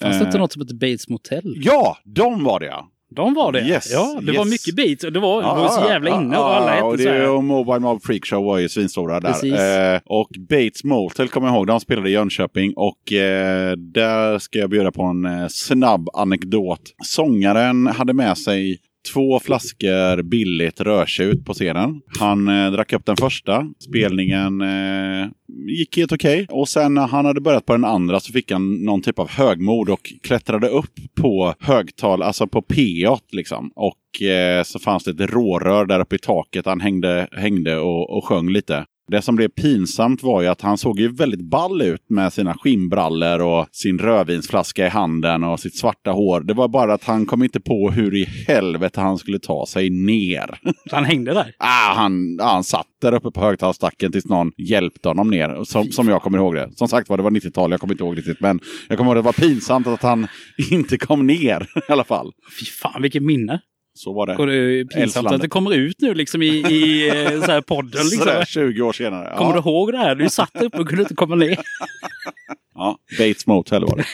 Fanns 0.00 0.18
det 0.18 0.24
inte 0.24 0.36
Eh, 0.36 0.40
något 0.40 0.52
som 0.52 0.62
hette 0.62 0.74
Bates 0.74 1.08
Motel? 1.08 1.54
Ja, 1.56 1.96
de 2.04 2.44
var 2.44 2.60
det 2.60 2.66
ja! 2.66 2.88
De 3.10 3.34
var 3.34 3.52
det. 3.52 3.60
Yes, 3.60 3.92
ja, 3.92 4.20
det 4.22 4.32
var 4.32 4.46
yes. 4.46 4.50
mycket 4.50 4.76
Bates 4.76 5.04
och 5.04 5.12
det 5.12 5.20
var, 5.20 5.42
det 5.42 5.48
var 5.48 5.68
så 5.68 5.88
jävla 5.88 6.20
inne 6.20 6.38
och 6.38 6.54
alla 6.54 6.84
och 6.84 6.90
hette 6.90 7.02
det, 7.02 7.08
så 7.08 7.14
här. 7.14 7.30
och 7.30 7.44
Mobile 7.44 7.78
Mob 7.78 8.02
Freak 8.02 8.26
Show 8.26 8.44
var 8.44 8.58
ju 8.58 8.68
svinstora 8.68 9.20
där. 9.20 9.94
Eh, 9.94 10.00
och 10.04 10.28
Bates 10.38 10.84
Motel 10.84 11.28
kommer 11.28 11.48
jag 11.48 11.56
ihåg, 11.56 11.66
de 11.66 11.80
spelade 11.80 12.08
i 12.08 12.12
Jönköping 12.12 12.72
och 12.76 13.12
eh, 13.12 13.76
där 13.76 14.38
ska 14.38 14.58
jag 14.58 14.70
bjuda 14.70 14.92
på 14.92 15.02
en 15.02 15.24
eh, 15.24 15.46
snabb 15.48 16.08
anekdot. 16.12 16.82
Sångaren 17.04 17.86
hade 17.86 18.12
med 18.12 18.38
sig 18.38 18.78
två 19.12 19.40
flaskor 19.40 20.22
billigt 20.22 20.80
rödtjut 20.80 21.44
på 21.44 21.54
scenen. 21.54 22.00
Han 22.18 22.48
eh, 22.48 22.70
drack 22.70 22.92
upp 22.92 23.06
den 23.06 23.16
första. 23.16 23.66
Spelningen 23.78 24.60
eh, 24.60 25.28
gick 25.68 25.96
helt 25.96 26.12
okej. 26.12 26.46
Och 26.50 26.68
sen 26.68 26.94
när 26.94 27.06
han 27.06 27.24
hade 27.24 27.40
börjat 27.40 27.66
på 27.66 27.72
den 27.72 27.84
andra 27.84 28.20
så 28.20 28.32
fick 28.32 28.50
han 28.52 28.84
någon 28.84 29.02
typ 29.02 29.18
av 29.18 29.30
högmod 29.30 29.90
och 29.90 30.12
klättrade 30.22 30.68
upp 30.68 30.92
på 31.20 31.54
högtal, 31.60 32.22
alltså 32.22 32.46
på 32.46 32.60
P8 32.60 33.20
liksom. 33.32 33.70
Och 33.74 34.22
eh, 34.22 34.62
så 34.62 34.78
fanns 34.78 35.04
det 35.04 35.10
ett 35.10 35.30
rårör 35.30 35.86
där 35.86 36.00
uppe 36.00 36.16
i 36.16 36.18
taket. 36.18 36.66
Han 36.66 36.80
hängde, 36.80 37.28
hängde 37.32 37.78
och, 37.78 38.16
och 38.16 38.24
sjöng 38.24 38.48
lite. 38.48 38.84
Det 39.10 39.22
som 39.22 39.36
blev 39.36 39.48
pinsamt 39.48 40.22
var 40.22 40.42
ju 40.42 40.48
att 40.48 40.60
han 40.60 40.78
såg 40.78 41.00
ju 41.00 41.12
väldigt 41.12 41.50
ball 41.50 41.82
ut 41.82 42.10
med 42.10 42.32
sina 42.32 42.54
skinnbrallor 42.54 43.40
och 43.40 43.66
sin 43.72 43.98
rödvinsflaska 43.98 44.86
i 44.86 44.88
handen 44.88 45.44
och 45.44 45.60
sitt 45.60 45.78
svarta 45.78 46.10
hår. 46.10 46.40
Det 46.40 46.54
var 46.54 46.68
bara 46.68 46.94
att 46.94 47.04
han 47.04 47.26
kom 47.26 47.42
inte 47.42 47.60
på 47.60 47.90
hur 47.90 48.14
i 48.16 48.24
helvete 48.24 49.00
han 49.00 49.18
skulle 49.18 49.38
ta 49.38 49.66
sig 49.66 49.90
ner. 49.90 50.60
Han 50.90 51.04
hängde 51.04 51.34
där. 51.34 51.54
ah, 51.58 51.94
han, 51.94 52.40
ah, 52.40 52.52
han 52.52 52.64
satt 52.64 52.86
där 53.00 53.14
uppe 53.14 53.30
på 53.30 53.40
högtalsstacken 53.40 54.12
tills 54.12 54.26
någon 54.26 54.52
hjälpte 54.56 55.08
honom 55.08 55.30
ner. 55.30 55.64
Som, 55.64 55.84
som 55.84 56.08
jag 56.08 56.22
kommer 56.22 56.38
ihåg 56.38 56.54
det. 56.54 56.70
Som 56.76 56.88
sagt 56.88 57.08
var, 57.08 57.16
det 57.16 57.22
var 57.22 57.30
90-tal, 57.30 57.70
jag 57.70 57.80
kommer 57.80 57.94
inte 57.94 58.04
ihåg 58.04 58.18
riktigt. 58.18 58.40
Men 58.40 58.60
jag 58.88 58.98
kommer 58.98 59.10
ihåg 59.10 59.18
att 59.18 59.36
det 59.36 59.42
var 59.42 59.48
pinsamt 59.48 59.86
att 59.86 60.02
han 60.02 60.26
inte 60.70 60.98
kom 60.98 61.26
ner 61.26 61.66
i 61.88 61.92
alla 61.92 62.04
fall. 62.04 62.32
Fy 62.60 62.66
fan 62.66 63.02
vilket 63.02 63.22
minne. 63.22 63.60
Så 63.98 64.12
var 64.12 64.26
det. 64.26 64.36
Och 64.36 64.46
det 64.46 64.54
är 64.56 64.84
pinsamt 64.84 65.02
Älvslandet. 65.02 65.32
att 65.32 65.40
det 65.42 65.48
kommer 65.48 65.74
ut 65.74 66.00
nu 66.00 66.14
liksom 66.14 66.42
i, 66.42 66.46
i 66.46 67.08
eh, 67.08 67.40
så 67.40 67.50
här 67.52 67.60
podden. 67.60 67.90
Liksom. 68.04 68.18
Sådär 68.18 68.44
20 68.44 68.82
år 68.82 68.92
senare. 68.92 69.34
Kommer 69.36 69.50
Ja. 69.56 69.62
du 69.62 69.70
ihåg 69.70 69.92
det 69.92 69.98
här? 69.98 70.14
Du 70.14 70.30
satt 70.30 70.62
upp 70.62 70.74
och 70.74 70.88
kunde 70.88 71.02
inte 71.02 71.14
komma 71.14 71.34
ner. 71.34 71.58
ja, 72.74 72.98
Bates 73.18 73.46
Motel 73.46 73.82
var 73.84 73.96
det. 73.96 74.04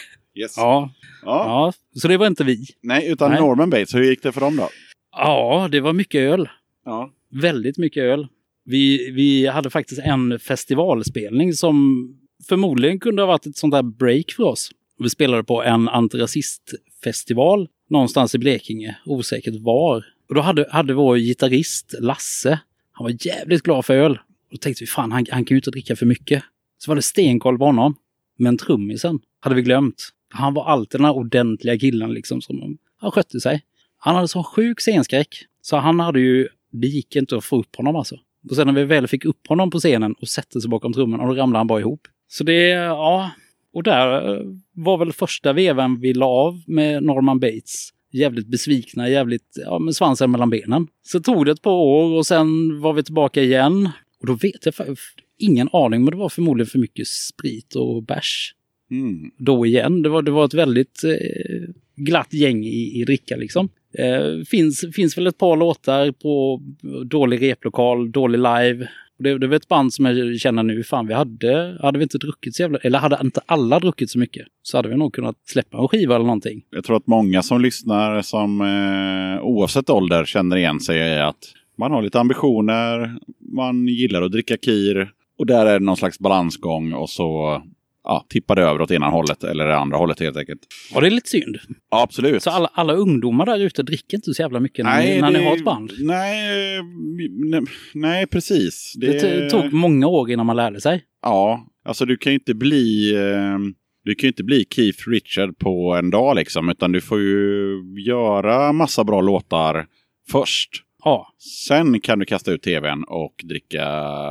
Yes. 0.40 0.54
Ja, 0.56 0.90
Ja. 1.24 1.44
ja. 1.46 1.72
så 2.00 2.08
det 2.08 2.16
var 2.16 2.26
inte 2.26 2.44
vi. 2.44 2.66
Nej, 2.82 3.10
utan 3.10 3.30
Nej. 3.30 3.40
Norman 3.40 3.70
Bates, 3.70 3.94
hur 3.94 4.02
gick 4.04 4.22
det 4.22 4.32
för 4.32 4.40
dem 4.40 4.56
då? 4.56 4.68
Ja, 5.16 5.68
det 5.72 5.80
var 5.80 5.92
mycket 5.92 6.18
öl. 6.20 6.48
Ja. 6.84 7.10
Väldigt 7.42 7.78
mycket 7.78 8.02
öl. 8.02 8.26
Vi, 8.64 9.10
vi 9.10 9.46
hade 9.46 9.70
faktiskt 9.70 10.00
en 10.04 10.38
festivalspelning 10.38 11.52
som 11.52 12.08
förmodligen 12.48 13.00
kunde 13.00 13.22
ha 13.22 13.26
varit 13.26 13.46
ett 13.46 13.56
sånt 13.56 13.72
där 13.72 13.82
break 13.82 14.30
för 14.36 14.42
oss. 14.44 14.70
Vi 14.98 15.10
spelade 15.10 15.44
på 15.44 15.62
en 15.62 15.88
antirasistfestival 15.88 17.68
någonstans 17.90 18.34
i 18.34 18.38
Blekinge, 18.38 18.96
osäkert 19.04 19.54
var. 19.60 20.04
Och 20.28 20.34
då 20.34 20.40
hade, 20.40 20.66
hade 20.70 20.94
vår 20.94 21.16
gitarrist 21.16 21.94
Lasse, 22.00 22.60
han 22.92 23.04
var 23.04 23.26
jävligt 23.26 23.62
glad 23.62 23.84
för 23.84 23.94
öl. 23.94 24.12
Och 24.12 24.50
då 24.50 24.56
tänkte 24.56 24.82
vi, 24.82 24.86
fan 24.86 25.12
han, 25.12 25.26
han 25.30 25.44
kan 25.44 25.54
ju 25.54 25.58
inte 25.58 25.70
dricka 25.70 25.96
för 25.96 26.06
mycket. 26.06 26.42
Så 26.78 26.90
var 26.90 26.96
det 26.96 27.02
stenkoll 27.02 27.58
på 27.58 27.64
honom. 27.64 27.94
Men 28.38 28.58
trummisen 28.58 29.18
hade 29.40 29.56
vi 29.56 29.62
glömt. 29.62 30.08
Han 30.30 30.54
var 30.54 30.64
alltid 30.64 31.00
den 31.00 31.04
här 31.04 31.14
ordentliga 31.14 31.78
killen 31.78 32.12
liksom 32.12 32.40
som 32.40 32.78
han 32.96 33.10
skötte 33.10 33.40
sig. 33.40 33.62
Han 33.98 34.14
hade 34.14 34.28
sån 34.28 34.44
sjuk 34.44 34.80
scenskräck. 34.80 35.28
Så 35.62 35.76
han 35.76 36.00
hade 36.00 36.20
ju, 36.20 36.48
det 36.72 36.86
gick 36.86 37.16
inte 37.16 37.36
att 37.36 37.44
få 37.44 37.60
upp 37.60 37.76
honom 37.76 37.96
alltså. 37.96 38.16
Och 38.50 38.56
sen 38.56 38.66
när 38.66 38.74
vi 38.74 38.84
väl 38.84 39.06
fick 39.06 39.24
upp 39.24 39.46
honom 39.48 39.70
på 39.70 39.78
scenen 39.78 40.12
och 40.12 40.28
sätter 40.28 40.60
sig 40.60 40.70
bakom 40.70 40.92
trumman 40.92 41.20
och 41.20 41.26
då 41.26 41.34
ramlade 41.34 41.58
han 41.58 41.66
bara 41.66 41.80
ihop. 41.80 42.08
Så 42.28 42.44
det, 42.44 42.68
ja. 42.68 43.30
Och 43.74 43.82
där 43.82 44.34
eh, 44.34 44.42
var 44.72 44.98
väl 44.98 45.12
första 45.12 45.52
vevan 45.52 46.00
vi 46.00 46.14
la 46.14 46.26
av 46.26 46.62
med 46.66 47.02
Norman 47.02 47.40
Bates. 47.40 47.88
Jävligt 48.12 48.46
besvikna, 48.46 49.08
jävligt, 49.08 49.58
ja 49.64 49.78
med 49.78 49.94
svansen 49.94 50.30
mellan 50.30 50.50
benen. 50.50 50.86
Så 51.02 51.20
tog 51.20 51.46
det 51.46 51.52
ett 51.52 51.62
par 51.62 51.70
år 51.70 52.18
och 52.18 52.26
sen 52.26 52.80
var 52.80 52.92
vi 52.92 53.02
tillbaka 53.02 53.42
igen. 53.42 53.88
Och 54.20 54.26
då 54.26 54.34
vet 54.34 54.66
jag 54.66 54.74
ingen 55.38 55.68
aning, 55.72 56.04
men 56.04 56.10
det 56.10 56.16
var 56.16 56.28
förmodligen 56.28 56.70
för 56.70 56.78
mycket 56.78 57.06
sprit 57.06 57.74
och 57.74 58.02
bärs 58.02 58.54
Mm. 58.90 59.30
då 59.38 59.66
igen. 59.66 60.02
Det 60.02 60.08
var, 60.08 60.22
det 60.22 60.30
var 60.30 60.44
ett 60.44 60.54
väldigt 60.54 61.04
eh, 61.04 61.74
glatt 61.96 62.34
gäng 62.34 62.64
i, 62.64 63.00
i 63.00 63.04
dricka 63.04 63.36
liksom. 63.36 63.68
Eh, 63.98 64.44
finns, 64.46 64.84
finns 64.94 65.18
väl 65.18 65.26
ett 65.26 65.38
par 65.38 65.56
låtar 65.56 66.12
på 66.12 66.62
dålig 67.04 67.42
replokal, 67.42 68.12
dålig 68.12 68.38
live. 68.38 68.88
Det, 69.18 69.38
det 69.38 69.46
var 69.46 69.56
ett 69.56 69.68
band 69.68 69.92
som 69.92 70.04
jag 70.04 70.40
känner 70.40 70.62
nu, 70.62 70.84
fan 70.84 71.06
vi 71.06 71.14
hade, 71.14 71.78
hade 71.82 71.98
vi 71.98 72.02
inte 72.02 72.18
druckit 72.18 72.54
så 72.54 72.62
jävla, 72.62 72.78
eller 72.78 72.98
hade 72.98 73.18
inte 73.22 73.40
alla 73.46 73.80
druckit 73.80 74.10
så 74.10 74.18
mycket, 74.18 74.46
så 74.62 74.78
hade 74.78 74.88
vi 74.88 74.96
nog 74.96 75.14
kunnat 75.14 75.36
släppa 75.46 75.78
en 75.78 75.88
skiva 75.88 76.14
eller 76.14 76.24
någonting. 76.24 76.62
Jag 76.70 76.84
tror 76.84 76.96
att 76.96 77.06
många 77.06 77.42
som 77.42 77.60
lyssnar 77.60 78.22
som 78.22 78.60
eh, 78.60 79.44
oavsett 79.44 79.90
ålder 79.90 80.24
känner 80.24 80.56
igen 80.56 80.80
sig 80.80 80.98
i 80.98 81.18
att 81.18 81.36
man 81.78 81.90
har 81.90 82.02
lite 82.02 82.20
ambitioner, 82.20 83.18
man 83.52 83.88
gillar 83.88 84.22
att 84.22 84.32
dricka 84.32 84.56
kir 84.56 85.10
och 85.38 85.46
där 85.46 85.66
är 85.66 85.78
det 85.78 85.84
någon 85.84 85.96
slags 85.96 86.18
balansgång 86.18 86.92
och 86.92 87.10
så 87.10 87.62
ja, 88.04 88.26
tippar 88.28 88.56
det 88.56 88.62
över 88.62 88.80
åt 88.82 88.90
ena 88.90 89.06
hållet 89.06 89.44
eller 89.44 89.66
det 89.66 89.76
andra 89.76 89.96
hållet 89.96 90.20
helt 90.20 90.36
enkelt. 90.36 90.60
Och 90.94 91.00
det 91.00 91.06
är 91.06 91.10
lite 91.10 91.30
synd. 91.30 91.58
Ja, 91.90 92.02
absolut. 92.02 92.42
Så 92.42 92.50
alla, 92.50 92.70
alla 92.74 92.92
ungdomar 92.92 93.46
där 93.46 93.58
ute 93.58 93.82
dricker 93.82 94.16
inte 94.16 94.34
så 94.34 94.42
jävla 94.42 94.60
mycket 94.60 94.84
när, 94.84 95.02
ni, 95.02 95.20
när 95.20 95.30
ni 95.30 95.44
har 95.44 95.56
ett 95.56 95.64
band. 95.64 95.92
Nej, 95.98 96.80
nej, 97.50 97.60
nej 97.94 98.26
precis. 98.26 98.92
Det, 98.96 99.20
t- 99.20 99.50
tog 99.50 99.72
många 99.72 100.06
år 100.06 100.30
innan 100.30 100.46
man 100.46 100.56
lärde 100.56 100.80
sig. 100.80 101.02
Ja, 101.22 101.66
alltså 101.84 102.04
du 102.04 102.16
kan 102.16 102.32
ju 102.32 102.38
inte 102.38 102.54
bli... 102.54 103.14
Eh, 103.14 103.58
du 104.04 104.14
kan 104.14 104.22
ju 104.26 104.28
inte 104.28 104.44
bli 104.44 104.64
Keith 104.70 105.08
Richard 105.08 105.58
på 105.58 105.94
en 105.94 106.10
dag 106.10 106.36
liksom, 106.36 106.68
utan 106.68 106.92
du 106.92 107.00
får 107.00 107.20
ju 107.20 107.76
göra 108.06 108.72
massa 108.72 109.04
bra 109.04 109.20
låtar 109.20 109.86
först. 110.30 110.70
Ja, 111.04 111.28
Sen 111.66 112.00
kan 112.00 112.18
du 112.18 112.24
kasta 112.24 112.52
ut 112.52 112.62
tvn 112.62 113.04
och 113.04 113.34
dricka 113.44 113.86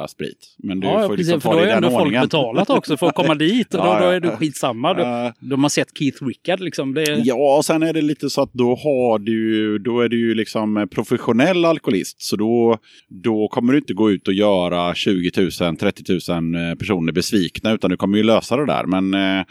sprit. 0.09 0.55
Men 0.63 0.79
du 0.79 0.87
ja 0.87 1.01
får 1.01 1.09
precis. 1.09 1.17
liksom 1.17 1.41
För 1.41 1.49
ta 1.49 1.55
då 1.55 1.59
det 1.59 1.65
är 1.65 1.67
i 1.67 1.73
den 1.75 1.83
ändå 1.83 1.99
folk 1.99 2.21
betalat 2.21 2.69
också 2.69 2.97
för 2.97 3.07
att 3.07 3.15
komma 3.15 3.35
dit. 3.35 3.73
Och 3.73 3.79
då, 3.81 3.87
Ja, 3.87 3.99
då 3.99 4.05
ja. 4.05 4.13
är 4.13 4.19
det 4.19 4.29
skitsamma. 4.29 4.93
Då, 4.93 5.03
Eh, 5.03 5.31
de 5.39 5.63
har 5.63 5.69
sett 5.69 5.97
Keith 5.97 6.23
Richard 6.25 6.59
liksom. 6.59 6.93
Det, 6.93 7.03
Ja, 7.23 7.57
och 7.57 7.65
sen 7.65 7.83
är 7.83 7.93
det 7.93 8.01
lite 8.01 8.29
så 8.29 8.41
att 8.41 8.53
då 8.53 8.75
har 8.75 9.19
du, 9.19 9.79
då 9.79 9.99
är 10.01 10.09
du 10.09 10.19
ju 10.19 10.35
liksom 10.35 10.87
professionell 10.91 11.65
alkoholist. 11.65 12.21
Så 12.21 12.35
då, 12.35 12.77
då 13.23 13.47
kommer 13.47 13.73
du 13.73 13.79
inte 13.79 13.93
gå 13.93 14.11
ut 14.11 14.27
och 14.27 14.33
göra 14.33 14.95
20 14.95 15.31
000, 15.61 15.75
30 15.77 16.03
000 16.31 16.77
personer 16.77 17.11
besvikna, 17.11 17.73
utan 17.73 17.89
du 17.89 17.97
kommer 17.97 18.17
ju 18.17 18.23
lösa 18.23 18.57
det 18.57 18.65
där. 18.65 18.83
Men 18.85 19.13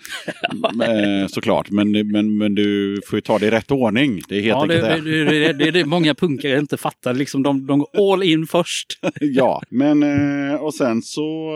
eh, 1.23 1.27
såklart, 1.29 1.71
men, 1.71 1.93
men, 2.13 2.37
men 2.39 2.55
du 2.55 3.01
får 3.07 3.17
ju 3.17 3.21
ta 3.21 3.39
det 3.39 3.47
i 3.47 3.51
rätt 3.51 3.71
ordning. 3.71 4.21
Det 4.29 4.37
är 4.37 4.41
helt 4.43 4.57
Ja, 4.61 4.67
det, 4.67 4.75
enkelt 4.93 5.05
det, 5.05 5.25
det. 5.25 5.39
det, 5.47 5.53
det, 5.53 5.71
det 5.71 5.81
är 5.81 5.85
många 5.85 6.15
punkare 6.15 6.59
inte 6.59 6.77
fattar. 6.77 7.12
Liksom, 7.12 7.42
de, 7.42 7.66
de 7.66 7.79
går 7.79 8.12
all 8.12 8.22
in 8.22 8.46
först. 8.46 8.98
ja, 9.20 9.62
men 9.68 10.03
eh, 10.03 10.55
och 10.55 10.75
sen 10.75 11.03
så 11.03 11.51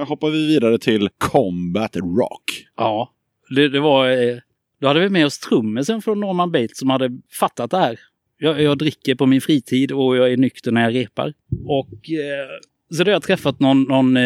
eh, 0.00 0.08
hoppar 0.08 0.30
vi 0.30 0.46
vidare 0.46 0.78
till 0.78 1.08
Combat 1.18 1.96
Rock. 1.96 2.66
Ja, 2.76 3.12
det, 3.56 3.68
det 3.68 3.80
var... 3.80 4.10
eh, 4.10 4.36
Då 4.80 4.86
hade 4.88 5.00
vi 5.00 5.08
med 5.08 5.26
oss 5.26 5.38
trummisen 5.38 6.02
från 6.02 6.20
Norman 6.20 6.52
Bates 6.52 6.78
som 6.78 6.90
hade 6.90 7.10
fattat 7.38 7.70
det 7.70 7.78
här. 7.78 7.98
Jag, 8.38 8.62
jag 8.62 8.78
dricker 8.78 9.14
på 9.14 9.26
min 9.26 9.40
fritid 9.40 9.92
och 9.92 10.16
jag 10.16 10.32
är 10.32 10.36
nykter 10.36 10.72
när 10.72 10.82
jag 10.82 10.94
repar. 10.94 11.32
Och 11.66 12.10
eh, 12.10 12.48
så 12.96 13.04
då 13.04 13.08
har 13.10 13.12
jag 13.12 13.22
träffat 13.22 13.60
någon, 13.60 13.82
någon 13.82 14.16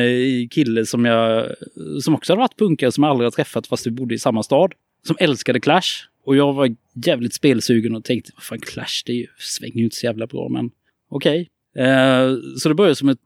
kille 0.50 0.86
som 0.86 1.04
jag 1.04 1.46
som 2.02 2.14
också 2.14 2.32
hade 2.32 2.40
varit 2.40 2.58
punkare 2.58 2.92
som 2.92 3.04
jag 3.04 3.10
aldrig 3.10 3.26
har 3.26 3.30
träffat 3.30 3.66
fast 3.66 3.86
vi 3.86 3.90
bodde 3.90 4.14
i 4.14 4.18
samma 4.18 4.42
stad. 4.42 4.72
Som 5.06 5.16
älskade 5.20 5.60
Clash. 5.60 6.04
Och 6.28 6.36
jag 6.36 6.52
var 6.52 6.74
jävligt 7.06 7.34
spelsugen 7.34 7.94
och 7.94 8.04
tänkte, 8.04 8.30
vad 8.34 8.42
fan 8.42 8.60
Clash, 8.60 9.02
det 9.06 9.12
är 9.12 9.16
ju, 9.16 9.26
svänger 9.38 9.76
ju 9.76 9.84
inte 9.84 9.96
så 9.96 10.06
jävla 10.06 10.26
bra 10.26 10.48
men 10.48 10.70
okej. 11.10 11.48
Eh, 11.76 12.34
så 12.58 12.68
det 12.68 12.74
började 12.74 12.94
som 12.96 13.08
ett 13.08 13.18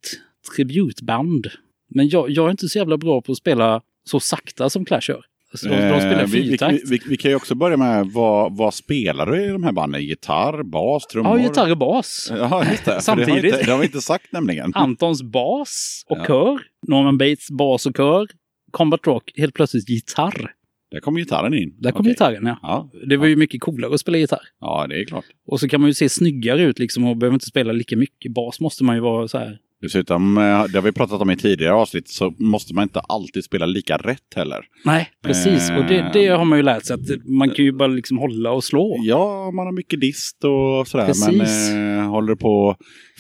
tributband. 0.56 1.46
Men 1.90 2.08
jag, 2.08 2.30
jag 2.30 2.46
är 2.46 2.50
inte 2.50 2.68
så 2.68 2.78
jävla 2.78 2.96
bra 2.98 3.20
på 3.20 3.32
att 3.32 3.38
spela 3.38 3.82
så 4.04 4.20
sakta 4.20 4.70
som 4.70 4.84
Clash 4.84 5.00
gör. 5.08 5.24
Alltså, 5.52 5.68
de, 5.68 5.74
de 5.74 5.98
spelar 6.00 6.22
Eh, 6.22 6.26
vi, 6.28 6.40
vi, 6.42 6.50
fyrtakt. 6.50 6.90
vi, 6.90 7.00
vi, 7.08 7.16
kan 7.16 7.30
ju 7.30 7.34
också 7.36 7.54
börja 7.54 7.76
med 7.76 8.06
vad, 8.06 8.56
vad 8.56 8.74
spelar 8.74 9.26
du 9.26 9.44
i 9.44 9.48
de 9.48 9.62
här 9.64 9.72
banden? 9.72 10.02
Gitarr, 10.04 10.62
bas, 10.62 11.06
trummor? 11.06 11.38
Ja, 11.38 11.44
gitarr 11.44 11.70
och 11.70 11.78
bas. 11.78 12.32
Ja, 12.36 12.64
just 12.70 12.84
det. 12.84 12.84
För 12.84 12.90
Det 12.90 12.94
har, 12.94 13.00
Samtidigt. 13.00 13.44
vi 13.44 13.48
inte, 13.48 13.62
det 13.62 13.72
har 13.72 13.78
vi 13.78 13.84
inte 13.86 14.00
sagt 14.00 14.32
nämligen. 14.32 14.72
Antons 14.74 15.22
bas 15.22 16.04
och 16.08 16.18
Ja. 16.18 16.24
kör. 16.26 16.58
Norman 16.88 17.18
Bates 17.18 17.50
bas 17.50 17.86
och 17.86 17.96
kör. 17.96 18.26
Combat 18.70 19.06
Rock, 19.06 19.32
helt 19.36 19.54
plötsligt 19.54 19.88
gitarr. 19.88 20.50
Där 20.92 21.00
kommer 21.00 21.18
gitarren 21.20 21.54
in. 21.54 21.74
Där 21.78 21.90
kom 21.92 22.00
Okej. 22.00 22.12
gitarren 22.12 22.46
ja. 22.46 22.58
Ja, 22.62 22.90
Det 23.06 23.16
var 23.16 23.26
ju 23.26 23.36
mycket 23.36 23.60
coolare 23.60 23.94
att 23.94 24.00
spela 24.00 24.18
gitarr. 24.18 24.42
ja, 24.60 24.86
det 24.88 25.00
är 25.00 25.04
klart. 25.04 25.24
Och 25.46 25.60
så 25.60 25.68
kan 25.68 25.80
man 25.80 25.90
ju 25.90 25.94
se 25.94 26.08
snyggare 26.08 26.62
ut 26.62 26.78
liksom 26.78 27.04
och 27.06 27.16
behöver 27.16 27.34
inte 27.34 27.46
spela 27.46 27.72
lika 27.72 27.96
mycket. 27.96 28.32
Bas 28.32 28.60
måste 28.60 28.84
man 28.84 28.94
ju 28.96 29.00
vara 29.02 29.28
så 29.28 29.38
här 29.38 29.58
Dessutom, 29.82 30.38
eh, 30.38 30.42
det 30.42 30.74
har 30.74 30.82
vi 30.82 30.92
pratat 30.92 31.20
om 31.20 31.30
i 31.30 31.36
tidigare 31.36 31.74
avsnitt, 31.74 32.08
så 32.08 32.34
måste 32.38 32.74
man 32.74 32.82
inte 32.82 33.00
alltid 33.00 33.44
spela 33.44 33.66
lika 33.66 33.96
rätt 33.96 34.34
heller. 34.36 34.64
Nej, 34.84 35.10
precis. 35.22 35.70
Och 35.70 35.84
det, 35.84 36.10
det 36.12 36.28
har 36.28 36.44
man 36.44 36.58
ju 36.58 36.62
lärt 36.62 36.84
sig 36.84 36.94
att 36.94 37.24
man 37.24 37.50
kan 37.50 37.64
ju 37.64 37.72
bara 37.72 37.88
liksom 37.88 38.18
hålla 38.18 38.50
och 38.50 38.64
slå. 38.64 38.96
Ja, 39.02 39.50
man 39.50 39.66
har 39.66 39.72
mycket 39.72 40.00
dist 40.00 40.44
och 40.44 40.88
sådär. 40.88 41.06
Precis. 41.06 41.70
Men 41.72 41.98
eh, 41.98 42.10
håller 42.10 42.34
på 42.34 42.48
och 42.48 42.76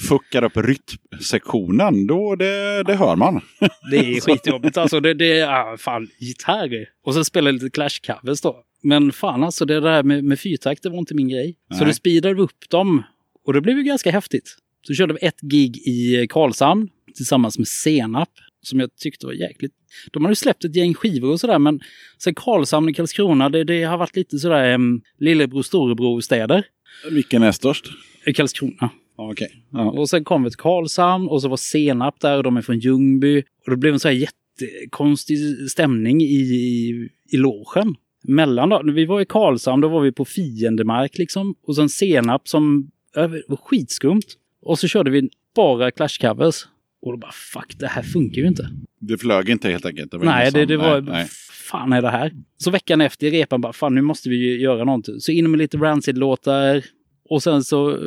fuckar 0.08 0.44
upp 0.44 0.56
rytmsektionen, 0.56 2.06
då 2.06 2.36
det, 2.36 2.82
det 2.82 2.94
hör 2.94 3.16
man. 3.16 3.40
Det 3.90 3.96
är 3.96 4.20
skitjobbigt 4.20 4.76
alltså. 4.76 5.00
Det, 5.00 5.14
det 5.14 5.40
är 5.40 5.48
ah, 5.48 5.76
fan 5.76 6.08
gitarr. 6.18 6.86
Och 7.06 7.14
så 7.14 7.24
spelar 7.24 7.52
lite 7.52 7.68
Clash-covers 7.80 8.42
då. 8.42 8.56
Men 8.82 9.12
fan 9.12 9.44
alltså, 9.44 9.64
det 9.64 9.80
där 9.80 10.02
med, 10.02 10.24
med 10.24 10.40
fyrtakt, 10.40 10.82
det 10.82 10.90
var 10.90 10.98
inte 10.98 11.14
min 11.14 11.28
grej. 11.28 11.56
Så 11.70 11.78
Nej. 11.78 11.86
det 11.86 11.94
speedade 11.94 12.42
upp 12.42 12.70
dem. 12.70 13.02
Och 13.46 13.52
det 13.52 13.60
blev 13.60 13.76
ju 13.76 13.82
ganska 13.82 14.10
häftigt. 14.10 14.56
Så 14.82 14.94
körde 14.94 15.14
vi 15.14 15.26
ett 15.26 15.40
gig 15.40 15.76
i 15.76 16.26
Karlshamn 16.30 16.88
tillsammans 17.14 17.58
med 17.58 17.68
Senap. 17.68 18.28
Som 18.62 18.80
jag 18.80 18.96
tyckte 18.96 19.26
var 19.26 19.32
jäkligt... 19.32 19.72
De 20.12 20.24
har 20.24 20.30
ju 20.30 20.34
släppt 20.34 20.64
ett 20.64 20.76
gäng 20.76 20.94
skivor 20.94 21.30
och 21.30 21.40
sådär 21.40 21.58
men 21.58 21.80
sen 22.18 22.34
Karlshamn 22.34 22.88
och 22.88 22.96
Karlskrona, 22.96 23.48
det, 23.48 23.64
det 23.64 23.82
har 23.82 23.98
varit 23.98 24.16
lite 24.16 24.38
sådär 24.38 24.74
um, 24.74 25.02
lillebror 25.18 25.62
storebror 25.62 26.20
städer. 26.20 26.64
Vilken 27.10 27.42
är 27.42 27.52
störst? 27.52 27.86
I 28.26 28.32
Karlskrona. 28.32 28.90
Okej. 29.16 29.48
Ja. 29.72 29.90
Och 29.90 30.08
sen 30.08 30.24
kom 30.24 30.44
vi 30.44 30.50
till 30.50 30.58
Karlshamn 30.58 31.28
och 31.28 31.42
så 31.42 31.48
var 31.48 31.56
Senap 31.56 32.20
där 32.20 32.36
och 32.36 32.42
de 32.42 32.56
är 32.56 32.62
från 32.62 32.78
Ljungby. 32.78 33.38
Och 33.38 33.70
det 33.70 33.76
blev 33.76 33.92
en 33.92 34.00
så 34.00 34.08
här 34.08 34.14
jättekonstig 34.14 35.38
stämning 35.70 36.20
i, 36.20 36.24
i, 36.24 37.08
i 37.32 37.36
logen. 37.36 37.94
Mellan 38.24 38.68
då, 38.68 38.82
vi 38.92 39.04
var 39.04 39.20
i 39.20 39.24
Karlshamn, 39.24 39.82
då 39.82 39.88
var 39.88 40.00
vi 40.00 40.12
på 40.12 40.24
fiendemark 40.24 41.18
liksom. 41.18 41.54
Och 41.66 41.76
sen 41.76 41.88
Senap 41.88 42.48
som 42.48 42.90
det 43.14 43.42
var 43.48 43.56
skitskumt. 43.56 44.36
Och 44.62 44.78
så 44.78 44.88
körde 44.88 45.10
vi 45.10 45.30
bara 45.54 45.90
Clash-covers. 45.90 46.64
Och 47.02 47.12
då 47.12 47.18
bara 47.18 47.32
fuck, 47.32 47.78
det 47.78 47.86
här 47.86 48.02
funkar 48.02 48.42
ju 48.42 48.48
inte. 48.48 48.70
Det 49.00 49.18
flög 49.18 49.48
inte 49.48 49.70
helt 49.70 49.86
enkelt. 49.86 50.10
Det 50.10 50.18
Nej, 50.18 50.50
det, 50.52 50.64
det 50.64 50.76
var... 50.76 51.00
Nej, 51.00 51.26
fan 51.52 51.92
är 51.92 52.02
det 52.02 52.10
här? 52.10 52.32
Så 52.58 52.70
veckan 52.70 53.00
efter 53.00 53.26
i 53.26 53.30
repan 53.30 53.60
bara, 53.60 53.72
fan 53.72 53.94
nu 53.94 54.00
måste 54.00 54.28
vi 54.28 54.60
göra 54.60 54.84
någonting. 54.84 55.20
Så 55.20 55.32
in 55.32 55.50
med 55.50 55.58
lite 55.58 55.76
Rancid-låtar. 55.76 56.84
Och 57.28 57.42
sen 57.42 57.64
så 57.64 57.98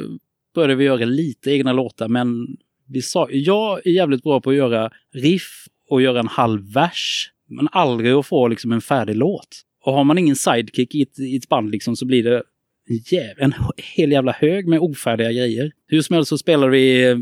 började 0.56 0.76
vi 0.76 0.84
göra 0.84 1.06
lite 1.06 1.52
egna 1.52 1.74
låtar. 1.74 2.08
Men 2.08 2.58
vi 2.88 3.02
sa, 3.02 3.28
jag 3.32 3.88
är 3.88 3.91
jävligt 3.91 4.24
bra 4.24 4.41
på 4.41 4.50
att 4.50 4.56
göra 4.56 4.91
riff 5.13 5.68
och 5.89 6.02
göra 6.02 6.20
en 6.20 6.28
halv 6.28 6.74
vers. 6.74 7.32
Men 7.50 7.68
aldrig 7.72 8.12
att 8.12 8.26
få 8.26 8.48
liksom 8.48 8.72
en 8.72 8.82
färdig 8.82 9.15
låt. 9.15 9.62
Och 9.84 9.94
har 9.94 10.04
man 10.04 10.18
ingen 10.18 10.36
sidekick 10.36 10.96
i 10.96 11.02
ett, 11.02 11.20
i 11.20 11.36
ett 11.36 11.50
band 11.50 11.72
liksom 11.72 11.96
så 11.96 12.06
blir 12.06 12.24
det 12.24 12.44
en, 12.89 12.95
jäv, 12.95 13.34
en 13.38 13.54
hel 13.78 14.12
jävla 14.12 14.32
hög 14.32 14.67
med 14.67 14.80
ofärdiga 14.80 15.32
grejer. 15.32 15.71
Hur 15.88 16.02
som 16.02 16.13
helst 16.13 16.30
så 16.30 16.38
spelade 16.38 16.71
vi, 16.71 17.15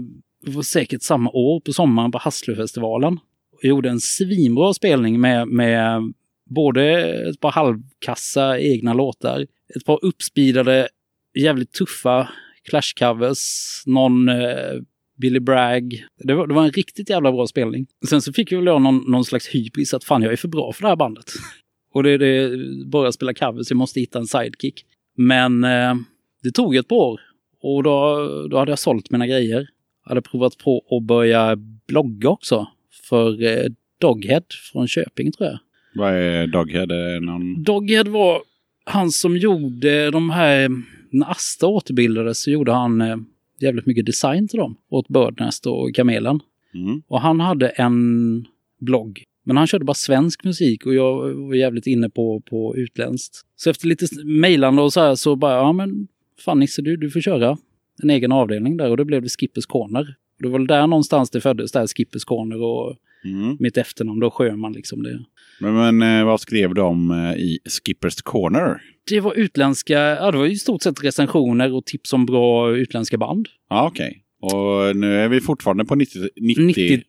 säkert 0.63 1.01
samma 1.01 1.29
år 1.29 1.59
på 1.59 1.73
sommaren 1.73 2.11
på 2.11 2.17
Hasslöfestivalen. 2.17 3.19
Vi 3.61 3.69
gjorde 3.69 3.89
en 3.89 3.99
svinbra 3.99 4.73
spelning 4.73 5.21
med, 5.21 5.47
med 5.47 6.13
både 6.49 7.03
ett 7.29 7.39
par 7.39 7.51
halvkassa 7.51 8.59
egna 8.59 8.93
låtar, 8.93 9.47
ett 9.75 9.85
par 9.85 10.05
uppspeedade, 10.05 10.87
jävligt 11.33 11.71
tuffa 11.71 12.29
Clash-covers, 12.71 13.39
någon 13.85 14.29
eh, 14.29 14.81
Billy 15.17 15.39
Bragg. 15.39 16.05
Det 16.23 16.33
var, 16.33 16.47
det 16.47 16.53
var 16.53 16.63
en 16.63 16.71
riktigt 16.71 17.09
jävla 17.09 17.31
bra 17.31 17.47
spelning. 17.47 17.87
Sen 18.09 18.21
så 18.21 18.33
fick 18.33 18.51
jag 18.51 18.57
väl 18.57 18.65
jag 18.65 18.81
någon, 18.81 19.11
någon 19.11 19.25
slags 19.25 19.47
hybris 19.47 19.93
att 19.93 20.03
fan, 20.03 20.21
jag 20.21 20.31
är 20.31 20.37
för 20.37 20.47
bra 20.47 20.73
för 20.73 20.81
det 20.81 20.87
här 20.87 20.95
bandet. 20.95 21.25
Och 21.93 22.03
det 22.03 22.11
är 22.11 22.17
det, 22.17 22.57
bara 22.85 23.07
att 23.07 23.13
spela 23.13 23.33
covers, 23.33 23.69
jag 23.69 23.77
måste 23.77 23.99
hitta 23.99 24.19
en 24.19 24.27
sidekick. 24.27 24.85
Men 25.15 25.63
eh, 25.63 25.95
det 26.43 26.51
tog 26.51 26.75
ett 26.75 26.87
par 26.87 26.95
år 26.95 27.21
och 27.61 27.83
då, 27.83 28.27
då 28.47 28.57
hade 28.57 28.71
jag 28.71 28.79
sålt 28.79 29.11
mina 29.11 29.27
grejer. 29.27 29.67
Hade 30.05 30.21
provat 30.21 30.57
på 30.57 30.83
att 30.89 31.03
börja 31.03 31.55
blogga 31.87 32.29
också 32.29 32.67
för 33.09 33.43
eh, 33.43 33.65
Doghead 33.97 34.43
från 34.71 34.87
Köping 34.87 35.31
tror 35.31 35.49
jag. 35.49 35.59
Vad 35.95 36.13
är 36.13 36.47
Doghead? 36.47 36.83
Är 36.83 37.19
någon... 37.19 37.63
Doghead 37.63 38.03
var 38.03 38.41
han 38.83 39.11
som 39.11 39.37
gjorde 39.37 40.11
de 40.11 40.29
här, 40.29 40.69
när 41.09 41.31
Asta 41.31 41.67
återbildades 41.67 42.43
så 42.43 42.51
gjorde 42.51 42.71
han 42.71 43.01
eh, 43.01 43.17
jävligt 43.59 43.85
mycket 43.85 44.05
design 44.05 44.47
till 44.47 44.59
dem. 44.59 44.75
Åt 44.89 45.07
Birdnest 45.07 45.65
och 45.65 45.95
Kamelen. 45.95 46.39
Mm. 46.73 47.01
Och 47.07 47.21
han 47.21 47.39
hade 47.39 47.69
en 47.69 48.45
blogg. 48.79 49.23
Men 49.43 49.57
han 49.57 49.67
körde 49.67 49.85
bara 49.85 49.93
svensk 49.93 50.43
musik 50.43 50.85
och 50.85 50.93
jag 50.93 51.33
var 51.33 51.55
jävligt 51.55 51.87
inne 51.87 52.09
på, 52.09 52.41
på 52.41 52.77
utländskt. 52.77 53.41
Så 53.55 53.69
efter 53.69 53.87
lite 53.87 54.05
mejlande 54.25 54.81
och 54.81 54.93
så 54.93 54.99
här 54.99 55.15
så 55.15 55.35
bara, 55.35 55.53
ja 55.53 55.71
men 55.73 56.07
fan 56.45 56.59
Nisse 56.59 56.81
du, 56.81 56.97
du 56.97 57.09
får 57.09 57.21
köra 57.21 57.57
en 58.03 58.09
egen 58.09 58.31
avdelning 58.31 58.77
där 58.77 58.89
och 58.89 58.97
då 58.97 59.05
blev 59.05 59.21
det 59.21 59.29
Skippers 59.29 59.65
Corner. 59.65 60.15
Det 60.39 60.47
var 60.47 60.59
väl 60.59 60.67
där 60.67 60.87
någonstans 60.87 61.29
det 61.29 61.41
föddes, 61.41 61.71
där 61.71 61.87
Skippers 61.87 62.23
Corner 62.23 62.61
och 62.61 62.95
Mm. 63.25 63.57
mitt 63.59 63.77
efternamn 63.77 64.19
då 64.19 64.31
Sjöman 64.31 64.73
liksom. 64.73 65.03
Det. 65.03 65.19
Men, 65.59 65.97
men 65.97 66.19
eh, 66.19 66.25
vad 66.25 66.39
skrev 66.41 66.73
de 66.73 67.11
eh, 67.11 67.33
i 67.33 67.59
Skippers 67.85 68.15
Corner? 68.21 68.81
det 69.09 69.19
var 69.19 69.33
utländska, 69.33 69.99
ja 69.99 70.31
det 70.31 70.37
var 70.37 70.45
i 70.45 70.55
stort 70.55 70.81
sett 70.81 71.03
recensioner 71.03 71.73
och 71.73 71.85
tips 71.85 72.13
om 72.13 72.25
bra 72.25 72.75
utländska 72.75 73.17
band. 73.17 73.47
Ja, 73.69 73.87
okej. 73.87 74.23
Och 74.41 74.95
nu 74.95 75.15
är 75.15 75.29
vi 75.29 75.41
fortfarande 75.41 75.85
på 75.85 75.95
90... 75.95 76.21
90 76.41 77.01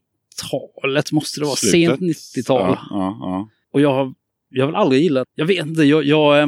90-talet 0.43 1.13
måste 1.13 1.41
det 1.41 1.47
vara, 1.47 1.57
slutet. 1.57 1.99
sent 1.99 2.01
90-tal. 2.01 2.61
Ja, 2.61 2.79
ja, 2.91 3.17
ja. 3.21 3.49
Och 3.73 3.81
jag 3.81 3.95
har, 3.95 4.15
jag 4.51 4.65
har 4.65 4.73
väl 4.73 4.81
aldrig 4.81 5.03
gillat, 5.03 5.29
jag 5.35 5.47
vet 5.47 5.67
inte, 5.67 5.83
jag, 5.83 6.05
jag, 6.05 6.41
eh, 6.41 6.47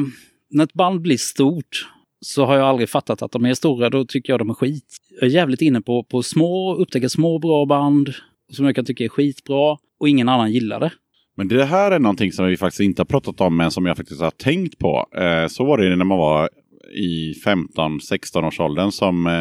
när 0.49 0.63
ett 0.63 0.73
band 0.73 1.01
blir 1.01 1.17
stort 1.17 1.87
så 2.21 2.45
har 2.45 2.55
jag 2.55 2.67
aldrig 2.67 2.89
fattat 2.89 3.21
att 3.21 3.31
de 3.31 3.45
är 3.45 3.53
stora, 3.53 3.89
då 3.89 4.05
tycker 4.05 4.33
jag 4.33 4.39
de 4.39 4.49
är 4.49 4.53
skit. 4.53 4.97
Jag 5.19 5.29
är 5.29 5.33
jävligt 5.33 5.61
inne 5.61 5.81
på, 5.81 6.03
på 6.03 6.23
små, 6.23 6.75
upptäcka 6.75 7.09
små 7.09 7.39
bra 7.39 7.65
band 7.65 8.13
som 8.51 8.65
jag 8.65 8.75
kan 8.75 8.85
tycka 8.85 9.03
är 9.03 9.09
skitbra 9.09 9.77
och 9.99 10.09
ingen 10.09 10.29
annan 10.29 10.51
gillar 10.51 10.79
det. 10.79 10.91
Men 11.35 11.47
det 11.47 11.65
här 11.65 11.91
är 11.91 11.99
någonting 11.99 12.31
som 12.31 12.45
vi 12.45 12.57
faktiskt 12.57 12.79
inte 12.79 13.01
har 13.01 13.05
pratat 13.05 13.41
om, 13.41 13.57
men 13.57 13.71
som 13.71 13.85
jag 13.85 13.97
faktiskt 13.97 14.21
har 14.21 14.31
tänkt 14.31 14.79
på. 14.79 15.05
Eh, 15.15 15.47
så 15.47 15.65
var 15.65 15.77
det 15.77 15.95
när 15.95 16.05
man 16.05 16.17
var 16.17 16.49
i 16.95 17.33
15-16 17.45 18.47
års 18.47 18.59
åldern 18.59 18.91
som 18.91 19.27
eh, 19.27 19.33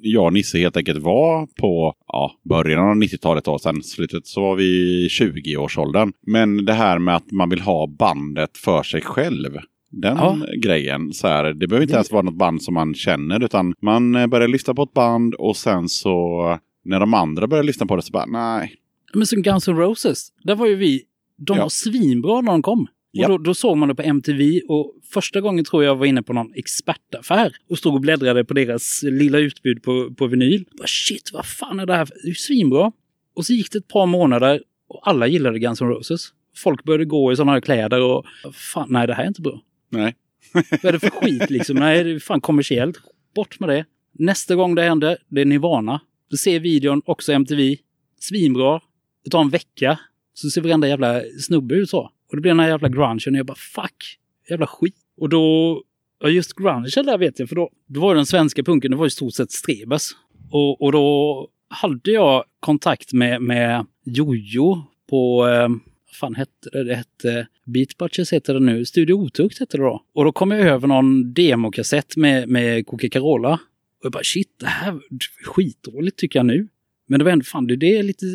jag 0.00 0.24
och 0.24 0.32
Nisse 0.32 0.58
helt 0.58 0.76
enkelt 0.76 1.02
var 1.02 1.46
på 1.46 1.94
ja, 2.06 2.32
början 2.48 2.88
av 2.88 2.96
90-talet 2.96 3.48
och 3.48 3.60
sen 3.60 3.82
slutet 3.82 4.26
så 4.26 4.40
var 4.40 4.56
vi 4.56 4.64
i 4.64 5.08
20-årsåldern. 5.08 6.12
Men 6.26 6.64
det 6.64 6.72
här 6.72 6.98
med 6.98 7.16
att 7.16 7.30
man 7.30 7.50
vill 7.50 7.60
ha 7.60 7.86
bandet 7.86 8.56
för 8.58 8.82
sig 8.82 9.00
själv. 9.00 9.58
Den 9.90 10.16
Ja. 10.16 10.38
grejen, 10.62 11.12
så 11.12 11.28
här, 11.28 11.44
det 11.52 11.66
behöver 11.66 11.82
inte 11.82 11.94
ens 11.94 12.12
vara 12.12 12.22
något 12.22 12.38
band 12.38 12.62
som 12.62 12.74
man 12.74 12.94
känner 12.94 13.44
utan 13.44 13.74
man 13.82 14.14
eh, 14.14 14.26
börjar 14.26 14.48
lyssna 14.48 14.74
på 14.74 14.82
ett 14.82 14.92
band 14.94 15.34
och 15.34 15.56
sen 15.56 15.88
så 15.88 16.58
när 16.84 17.00
de 17.00 17.14
andra 17.14 17.46
börjar 17.46 17.64
lyssna 17.64 17.86
på 17.86 17.96
det 17.96 18.02
så 18.02 18.12
bara 18.12 18.26
nej. 18.26 18.74
Men 19.14 19.26
som 19.26 19.42
Guns 19.42 19.68
N' 19.68 19.76
Roses, 19.76 20.28
där 20.44 20.54
var 20.54 20.66
ju 20.66 20.74
vi, 20.76 21.02
de 21.38 21.56
Ja. 21.56 21.62
var 21.62 21.68
svinbra 21.68 22.40
när 22.40 22.52
de 22.52 22.62
kom. 22.62 22.86
Och 23.18 23.28
då, 23.28 23.38
då 23.38 23.54
såg 23.54 23.76
man 23.76 23.88
det 23.88 23.94
på 23.94 24.02
MTV 24.02 24.60
och 24.68 24.94
första 25.12 25.40
gången 25.40 25.64
tror 25.64 25.84
jag 25.84 25.96
var 25.96 26.06
inne 26.06 26.22
på 26.22 26.32
någon 26.32 26.54
expertaffär 26.54 27.56
och 27.68 27.78
stod 27.78 27.94
och 27.94 28.00
bläddrade 28.00 28.44
på 28.44 28.54
deras 28.54 29.02
lilla 29.02 29.38
utbud 29.38 29.82
på, 29.82 30.14
på 30.14 30.26
vinyl. 30.26 30.64
Bara, 30.78 30.86
Shit, 30.86 31.30
vad 31.32 31.46
fan 31.46 31.80
är 31.80 31.86
det 31.86 31.94
här? 31.94 32.06
Det 32.06 32.24
är 32.24 32.28
ju 32.28 32.34
svinbra. 32.34 32.92
Och 33.34 33.46
så 33.46 33.52
gick 33.52 33.72
det 33.72 33.78
ett 33.78 33.88
par 33.88 34.06
månader 34.06 34.62
och 34.88 35.08
alla 35.08 35.26
gillade 35.26 35.58
Guns 35.58 35.80
N' 35.80 35.88
Roses. 35.88 36.28
Folk 36.56 36.84
började 36.84 37.04
gå 37.04 37.32
i 37.32 37.36
sådana 37.36 37.52
här 37.52 37.60
kläder 37.60 38.02
och 38.02 38.24
fan, 38.54 38.86
nej 38.90 39.06
det 39.06 39.14
här 39.14 39.22
är 39.22 39.28
inte 39.28 39.42
bra. 39.42 39.60
Nej. 39.88 40.16
Vad 40.52 40.84
är 40.84 40.92
det 40.92 41.00
för 41.00 41.10
skit 41.10 41.50
liksom? 41.50 41.76
Nej, 41.76 42.04
det 42.04 42.10
är 42.10 42.18
fan 42.18 42.40
kommersiellt. 42.40 42.98
Bort 43.34 43.60
med 43.60 43.68
det. 43.68 43.84
Nästa 44.12 44.54
gång 44.54 44.74
det 44.74 44.82
händer, 44.82 45.18
det 45.28 45.40
är 45.40 45.44
Nirvana. 45.44 46.00
Du 46.30 46.36
ser 46.36 46.60
videon, 46.60 47.02
också 47.04 47.32
MTV. 47.32 47.76
Svinbra. 48.20 48.80
Det 49.24 49.30
tar 49.30 49.40
en 49.40 49.50
vecka. 49.50 49.98
Så 50.34 50.50
ser 50.50 50.60
varenda 50.60 50.88
jävla 50.88 51.20
snubbe 51.40 51.74
ut 51.74 51.90
så. 51.90 52.10
Och 52.30 52.36
det 52.36 52.40
blir 52.40 52.50
den 52.50 52.60
här 52.60 52.68
jävla 52.68 52.88
grungen 52.88 53.18
och 53.26 53.38
jag 53.38 53.46
bara 53.46 53.54
fuck. 53.54 54.18
Jävla 54.50 54.66
skit. 54.66 54.96
Och 55.20 55.28
då, 55.28 55.82
ja 56.20 56.28
just 56.28 56.52
grungen 56.52 56.90
där 57.04 57.18
vet 57.18 57.38
jag, 57.38 57.48
för 57.48 57.56
då, 57.56 57.70
då 57.86 58.00
var 58.00 58.14
den 58.14 58.26
svenska 58.26 58.62
punken, 58.62 58.90
det 58.90 58.96
var 58.96 59.06
i 59.06 59.10
stort 59.10 59.34
sett 59.34 59.50
Strebers. 59.50 60.10
Och, 60.50 60.82
och 60.82 60.92
då 60.92 61.48
hade 61.68 62.10
jag 62.10 62.44
kontakt 62.60 63.12
med, 63.12 63.42
med 63.42 63.86
Jojo 64.04 64.82
på, 65.10 65.48
eh, 65.48 65.68
vad 65.68 66.16
fan 66.20 66.34
hette 66.34 66.70
det? 66.72 66.84
Det 66.84 66.94
hette 66.94 67.46
Beat 67.64 67.98
Butchers 67.98 68.32
heter 68.32 68.54
det 68.54 68.60
nu. 68.60 68.84
Studio 68.84 69.14
Otukt 69.14 69.60
hette 69.60 69.76
det 69.76 69.82
då. 69.82 70.02
Och 70.14 70.24
då 70.24 70.32
kom 70.32 70.50
jag 70.50 70.60
över 70.60 70.88
någon 70.88 71.32
demokassett 71.32 72.16
med, 72.16 72.48
med 72.48 72.86
Coca-Cola. 72.86 73.52
Och 73.52 74.04
jag 74.04 74.12
bara 74.12 74.24
shit, 74.24 74.48
det 74.58 74.66
här 74.66 74.92
är 74.92 75.00
skitdåligt 75.44 76.18
tycker 76.18 76.38
jag 76.38 76.46
nu. 76.46 76.68
Men 77.10 77.18
det 77.18 77.24
var 77.24 77.32
ändå, 77.32 77.44
fan 77.44 77.66
det 77.66 77.96
är 77.96 78.02
lite, 78.02 78.26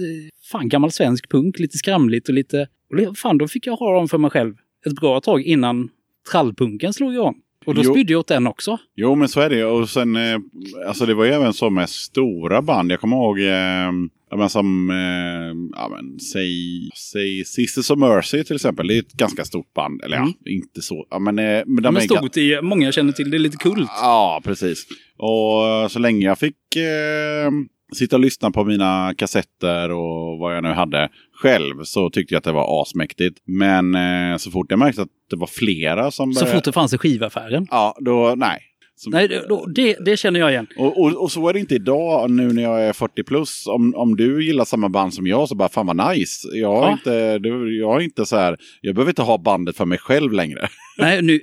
fan 0.52 0.70
gammal 0.70 0.92
svensk 0.92 1.30
punk, 1.30 1.60
lite 1.60 1.78
skramligt 1.78 2.28
och 2.30 2.34
lite, 2.36 2.68
och 3.10 3.18
fan 3.18 3.38
då 3.38 3.48
fick 3.48 3.68
jag 3.68 3.76
ha 3.76 3.96
dem 3.96 4.08
för 4.08 4.18
mig 4.18 4.32
själv 4.32 4.54
ett 4.86 4.94
bra 4.96 5.22
tag 5.22 5.42
innan 5.42 5.90
trallpunken 6.32 6.94
slog 6.94 7.14
igång. 7.14 7.36
Och 7.66 7.76
då 7.76 7.82
Jo. 7.86 7.92
spydde 7.94 8.12
jag 8.14 8.20
åt 8.20 8.28
den 8.28 8.48
också. 8.48 8.78
Jo, 8.96 9.16
men 9.16 9.28
så 9.30 9.40
är 9.42 9.50
det. 9.50 9.66
Och 9.66 9.90
sen, 9.90 10.16
eh, 10.16 10.38
alltså 10.88 11.06
det 11.06 11.14
var 11.14 11.26
ju 11.26 11.32
även 11.32 11.54
så 11.54 11.70
med 11.70 11.90
stora 11.90 12.62
band. 12.62 12.92
Jag 12.92 13.00
kommer 13.00 13.18
ihåg, 13.18 13.40
eh, 13.40 13.92
ja, 14.30 14.38
men 14.38 14.50
som, 14.50 14.90
eh, 14.90 15.78
ja 15.80 15.90
men 15.90 16.20
säg, 16.20 16.52
säg 17.12 17.46
Sisters 17.46 17.92
of 17.92 18.00
Mercy 18.00 18.44
till 18.44 18.56
exempel. 18.56 18.88
Det 18.88 18.96
är 18.96 19.00
ett 19.00 19.14
ganska 19.14 19.46
stort 19.46 19.74
band. 19.74 20.02
Eller 20.04 20.18
Mm. 20.18 20.30
ja, 20.44 20.52
inte 20.52 20.82
så. 20.82 21.08
Ja, 21.10 21.20
men, 21.20 21.40
eh, 21.40 21.64
men 21.66 21.84
de 21.84 21.96
är 21.98 22.02
ga- 22.02 22.18
stort 22.18 22.38
i, 22.38 22.60
många 22.62 22.92
känner 22.92 23.12
till 23.12 23.32
det, 23.32 23.38
är 23.38 23.40
lite 23.40 23.58
kult. 23.58 23.90
Ja, 24.02 24.42
precis. 24.44 24.86
Och 25.18 25.92
så 25.92 26.00
länge 26.00 26.26
jag 26.26 26.40
fick 26.40 26.76
eh, 26.76 27.52
sitta 27.93 28.15
och 28.15 28.19
lyssna 28.19 28.52
på 28.52 28.63
mina 28.63 29.13
kassetter 29.17 29.91
och 29.91 30.38
vad 30.39 30.56
jag 30.56 30.63
nu 30.63 30.69
hade 30.69 31.10
själv 31.34 31.84
så 31.84 32.10
tyckte 32.10 32.34
jag 32.34 32.38
att 32.39 32.43
det 32.43 32.52
var 32.52 32.82
asmäktigt. 32.82 33.39
Men 33.45 33.95
eh, 33.95 34.38
så 34.38 34.52
fort 34.52 34.65
jag 34.69 34.80
märkte 34.80 35.02
att 35.02 35.10
det 35.30 35.36
var 35.36 35.48
flera 35.48 36.12
som... 36.12 36.34
Så 36.34 36.39
började- 36.39 36.58
fort 36.58 36.65
det 36.65 36.71
fanns 36.71 36.93
i 36.93 36.98
skivaffären. 36.98 37.67
Ja, 37.71 37.98
då 38.02 38.34
nej. 38.38 38.60
Så, 38.98 39.10
Nej, 39.10 39.28
det, 39.28 39.45
då, 39.50 39.65
det, 39.65 39.98
det 40.06 40.17
känner 40.17 40.39
jag 40.39 40.52
igen. 40.52 40.67
och, 40.78 41.02
och, 41.02 41.24
och 41.24 41.32
så 41.32 41.50
är 41.50 41.54
det 41.54 41.60
inte 41.60 41.76
idag 41.76 42.32
nu 42.32 42.54
när 42.54 42.62
jag 42.63 42.84
är 42.86 42.93
40 42.93 43.24
plus. 43.24 43.67
Om, 43.67 43.93
om 43.95 44.15
du 44.15 44.45
gillar 44.45 44.65
samma 44.65 44.89
band 44.89 45.13
som 45.13 45.28
jag 45.28 45.50
så 45.50 45.56
bara 45.56 45.69
fan 45.69 45.88
vad 45.88 46.10
nice. 46.17 46.48
Jag 46.54 46.76
har 46.76 46.84
Ja. 46.88 46.91
inte, 46.91 47.39
du, 47.39 47.80
jag 47.80 47.88
har 47.88 48.00
inte 48.00 48.26
så 48.26 48.36
här, 48.36 48.58
jag 48.82 48.95
behöver 48.95 49.12
inte 49.12 49.21
ha 49.21 49.38
bandet 49.38 49.78
för 49.78 49.86
mig 49.86 49.98
själv 49.98 50.32
längre. 50.32 50.67
Nej, 50.98 51.21
nu, 51.21 51.39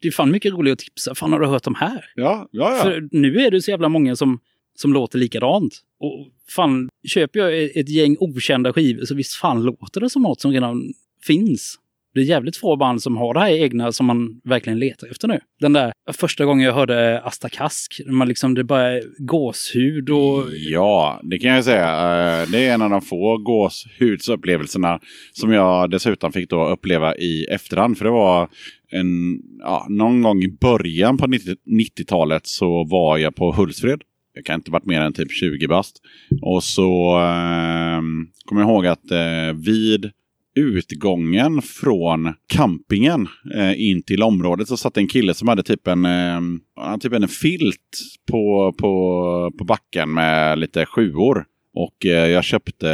det 0.00 0.08
är 0.08 0.10
fan 0.12 0.30
mycket 0.30 0.52
roligt 0.52 0.72
att 0.72 0.78
tipsa. 0.78 1.14
Fan, 1.14 1.32
har 1.32 1.40
du 1.40 1.46
hört 1.46 1.62
de 1.64 1.74
här? 1.74 2.04
Ja, 2.14 2.48
ja, 2.50 2.76
ja. 2.76 2.82
För 2.82 3.08
nu 3.12 3.36
är 3.36 3.50
det 3.50 3.62
så 3.62 3.70
jävla 3.70 3.88
många 3.88 4.16
som, 4.16 4.38
som 4.74 4.92
låter 4.92 5.18
likadant. 5.18 5.74
Och 6.00 6.28
fan, 6.48 6.88
köper 7.08 7.40
jag 7.40 7.64
ett 7.76 7.88
gäng 7.88 8.16
okända 8.20 8.72
skivor 8.72 9.04
så 9.04 9.14
visst 9.14 9.34
fan 9.34 9.62
låter 9.62 10.00
det 10.00 10.10
som 10.10 10.22
något 10.22 10.40
som 10.40 10.52
redan 10.52 10.92
finns. 11.26 11.78
Det 12.14 12.20
är 12.20 12.24
jävligt 12.24 12.56
få 12.56 12.76
band 12.76 13.02
som 13.02 13.16
har 13.16 13.34
det 13.34 13.40
här 13.40 13.50
egna 13.50 13.92
som 13.92 14.06
man 14.06 14.40
verkligen 14.44 14.78
letar 14.78 15.10
efter 15.10 15.28
nu. 15.28 15.40
Den 15.60 15.72
där 15.72 15.92
första 16.12 16.44
gången 16.44 16.66
jag 16.66 16.72
hörde 16.72 17.20
Asta 17.20 17.48
Kask, 17.48 18.00
man 18.06 18.28
liksom, 18.28 18.54
det 18.54 18.64
bara 18.64 19.00
gåshud 19.18 20.10
och... 20.10 20.44
Ja, 20.70 21.20
det 21.22 21.38
kan 21.38 21.50
jag 21.50 21.64
säga. 21.64 21.88
Eh, 21.88 22.50
det 22.50 22.66
är 22.66 22.74
en 22.74 22.82
av 22.82 22.90
de 22.90 23.02
få 23.02 23.38
gåshudsupplevelserna 23.38 25.00
som 25.32 25.52
jag 25.52 25.90
dessutom 25.90 26.32
fick 26.32 26.50
då 26.50 26.68
uppleva 26.68 27.16
i 27.16 27.44
efterhand. 27.44 27.98
För 27.98 28.04
det 28.04 28.10
var 28.10 28.48
en, 28.90 29.40
ja, 29.58 29.86
någon 29.88 30.22
gång 30.22 30.42
i 30.42 30.48
början 30.48 31.18
på 31.18 31.26
90-talet 31.26 32.46
så 32.46 32.84
var 32.84 33.18
jag 33.18 33.34
på 33.34 33.52
Hultsfred. 33.52 34.02
Jag 34.34 34.44
kan 34.44 34.54
inte 34.54 34.70
varit 34.70 34.86
mer 34.86 35.00
än 35.00 35.12
typ 35.12 35.32
20 35.32 35.68
bast. 35.68 36.02
Och 36.42 36.64
så 36.64 37.18
eh, 37.18 38.00
kommer 38.44 38.62
jag 38.62 38.70
ihåg 38.70 38.86
att 38.86 39.10
eh, 39.10 39.52
vid 39.54 40.10
utgången 40.54 41.62
från 41.62 42.34
campingen 42.48 43.28
eh, 43.54 43.80
in 43.80 44.02
till 44.02 44.22
området 44.22 44.68
så 44.68 44.76
satt 44.76 44.96
en 44.96 45.08
kille 45.08 45.34
som 45.34 45.48
hade 45.48 45.62
typ 45.62 45.86
en, 45.86 46.04
eh, 46.04 46.96
typ 47.00 47.12
en 47.12 47.28
filt 47.28 48.00
på, 48.30 48.74
på, 48.78 49.52
på 49.58 49.64
backen 49.64 50.12
med 50.12 50.58
lite 50.58 50.86
sjuor. 50.86 51.44
Och 51.74 52.06
eh, 52.06 52.26
jag 52.26 52.44
köpte 52.44 52.90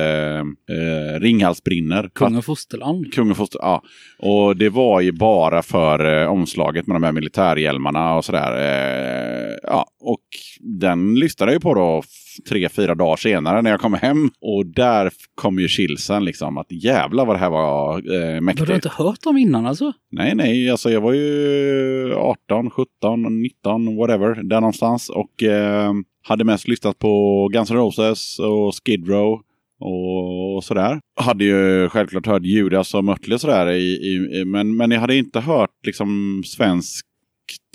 eh, 0.70 1.20
Ringhals 1.20 1.64
brinner. 1.64 2.10
Kung 2.14 2.36
och 2.36 2.44
fosterland. 2.44 3.12
Kung 3.12 3.30
och 3.30 3.36
foster, 3.36 3.58
ja. 3.62 3.82
Och 4.18 4.56
det 4.56 4.68
var 4.68 5.00
ju 5.00 5.12
bara 5.12 5.62
för 5.62 6.22
eh, 6.22 6.28
omslaget 6.28 6.86
med 6.86 6.96
de 6.96 7.02
här 7.02 7.12
militärhjälmarna 7.12 8.14
och 8.14 8.24
sådär. 8.24 8.52
Eh, 8.52 9.56
ja, 9.62 9.86
och 10.00 10.24
den 10.60 11.14
lyssnade 11.14 11.52
jag 11.52 11.56
ju 11.56 11.60
på 11.60 11.74
då 11.74 12.02
tre, 12.48 12.68
fyra 12.68 12.94
dagar 12.94 13.16
senare 13.16 13.62
när 13.62 13.70
jag 13.70 13.80
kom 13.80 13.94
hem. 13.94 14.30
Och 14.40 14.66
där 14.66 15.10
kom 15.34 15.58
ju 15.58 15.68
chillsen 15.68 16.24
liksom. 16.24 16.58
Att 16.58 16.72
jävla 16.72 17.24
vad 17.24 17.34
det 17.36 17.40
här 17.40 17.50
var 17.50 17.94
eh, 17.96 18.40
mäktigt. 18.40 18.60
Har 18.60 18.66
du 18.66 18.74
inte 18.74 18.92
hört 18.96 19.22
dem 19.22 19.36
innan 19.36 19.66
alltså? 19.66 19.92
Nej, 20.12 20.34
nej, 20.34 20.70
alltså 20.70 20.90
jag 20.90 21.00
var 21.00 21.12
ju 21.12 22.14
18, 22.14 22.70
17, 22.70 23.42
19, 23.42 23.96
whatever, 23.96 24.42
där 24.42 24.60
någonstans. 24.60 25.08
Och 25.10 25.42
eh, 25.42 25.92
hade 26.22 26.44
mest 26.44 26.68
lyssnat 26.68 26.98
på 26.98 27.48
Guns 27.52 27.70
N' 27.70 27.76
Roses 27.76 28.38
och 28.38 28.74
Skid 28.86 29.08
Row 29.08 29.40
och 29.80 30.64
sådär. 30.64 31.00
Hade 31.20 31.44
ju 31.44 31.88
självklart 31.88 32.26
hört 32.26 32.42
Judas 32.44 32.94
och 32.94 33.04
Mötley 33.04 33.34
och 33.34 33.40
sådär, 33.40 33.70
i, 33.70 33.80
i- 33.92 34.44
men, 34.44 34.76
men 34.76 34.90
jag 34.90 35.00
hade 35.00 35.16
inte 35.16 35.40
hört 35.40 35.70
liksom 35.86 36.42
svensk, 36.46 37.06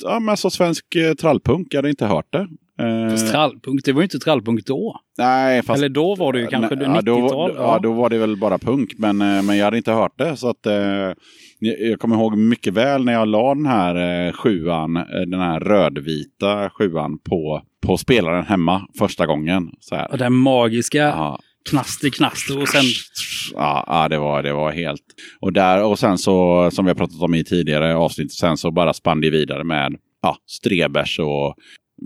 ja 0.04 0.20
men 0.20 0.30
alltså 0.30 0.50
svensk 0.50 0.96
eh, 0.96 1.14
trallpunk, 1.14 1.68
jag 1.72 1.78
hade 1.78 1.90
inte 1.90 2.06
hört 2.06 2.34
det. 2.34 2.48
Eh, 2.80 3.10
Fast 3.10 3.32
trallpunk, 3.32 3.86
det 3.86 3.94
var 3.94 4.02
ju 4.02 4.04
inte 4.04 4.20
trallpunk 4.20 4.66
då. 4.66 5.00
nej, 5.18 5.64
fast 5.64 5.78
Eller 5.78 5.90
då 5.90 6.16
var 6.16 6.34
det 6.34 6.40
ju 6.40 6.48
kanske 6.48 6.76
Nej, 6.76 6.86
det 6.86 6.94
ja, 6.96 7.02
då, 7.02 7.18
90-tal. 7.18 7.52
ja, 7.56 7.80
då 7.84 7.92
var 7.94 8.10
det 8.10 8.18
väl 8.18 8.38
bara 8.38 8.58
punk, 8.58 8.90
men, 8.98 9.22
eh, 9.22 9.42
men 9.44 9.58
jag 9.58 9.66
hade 9.66 9.78
inte 9.78 9.92
hört 9.92 10.18
det. 10.18 10.38
Så 10.38 10.50
att, 10.50 10.66
eh, 10.66 10.74
jag, 11.60 12.00
kommer 12.00 12.16
ihåg 12.16 12.38
mycket 12.38 12.74
väl 12.74 13.06
när 13.06 13.14
jag 13.14 13.28
la 13.28 13.56
den 13.56 13.66
här 13.66 14.26
eh, 14.28 14.34
sjuan, 14.34 14.98
eh, 14.98 15.04
den 15.28 15.40
här 15.40 15.60
rödvita 15.60 16.70
sjuan 16.70 17.18
på, 17.20 17.62
på 17.82 17.98
spelaren 17.98 18.46
hemma 18.46 18.88
första 19.00 19.26
gången. 19.26 19.70
Så 19.80 19.96
här. 19.96 20.12
Och 20.12 20.18
den 20.18 20.34
magiska 20.34 20.98
Ja 20.98 21.40
knaster, 21.70 22.10
knaster 22.10 22.62
och 22.62 22.68
sen... 22.68 22.86
Ja, 23.54 23.84
ja 23.88 24.10
det, 24.10 24.18
var, 24.18 24.44
det 24.44 24.54
var 24.54 24.72
helt... 24.72 25.02
Och, 25.40 25.54
där, 25.54 25.84
och 25.84 26.00
sen 26.00 26.18
så, 26.18 26.70
som 26.72 26.86
vi 26.86 26.90
har 26.90 26.96
pratat 26.96 27.22
om 27.22 27.36
i 27.36 27.44
tidigare 27.44 27.96
avsnitt, 27.96 28.34
sen 28.34 28.58
så 28.58 28.72
bara 28.72 28.94
spann 28.94 29.22
det 29.22 29.30
vidare 29.30 29.64
med 29.64 29.96
ja, 30.22 30.38
Strebers 30.48 31.20
och... 31.20 31.56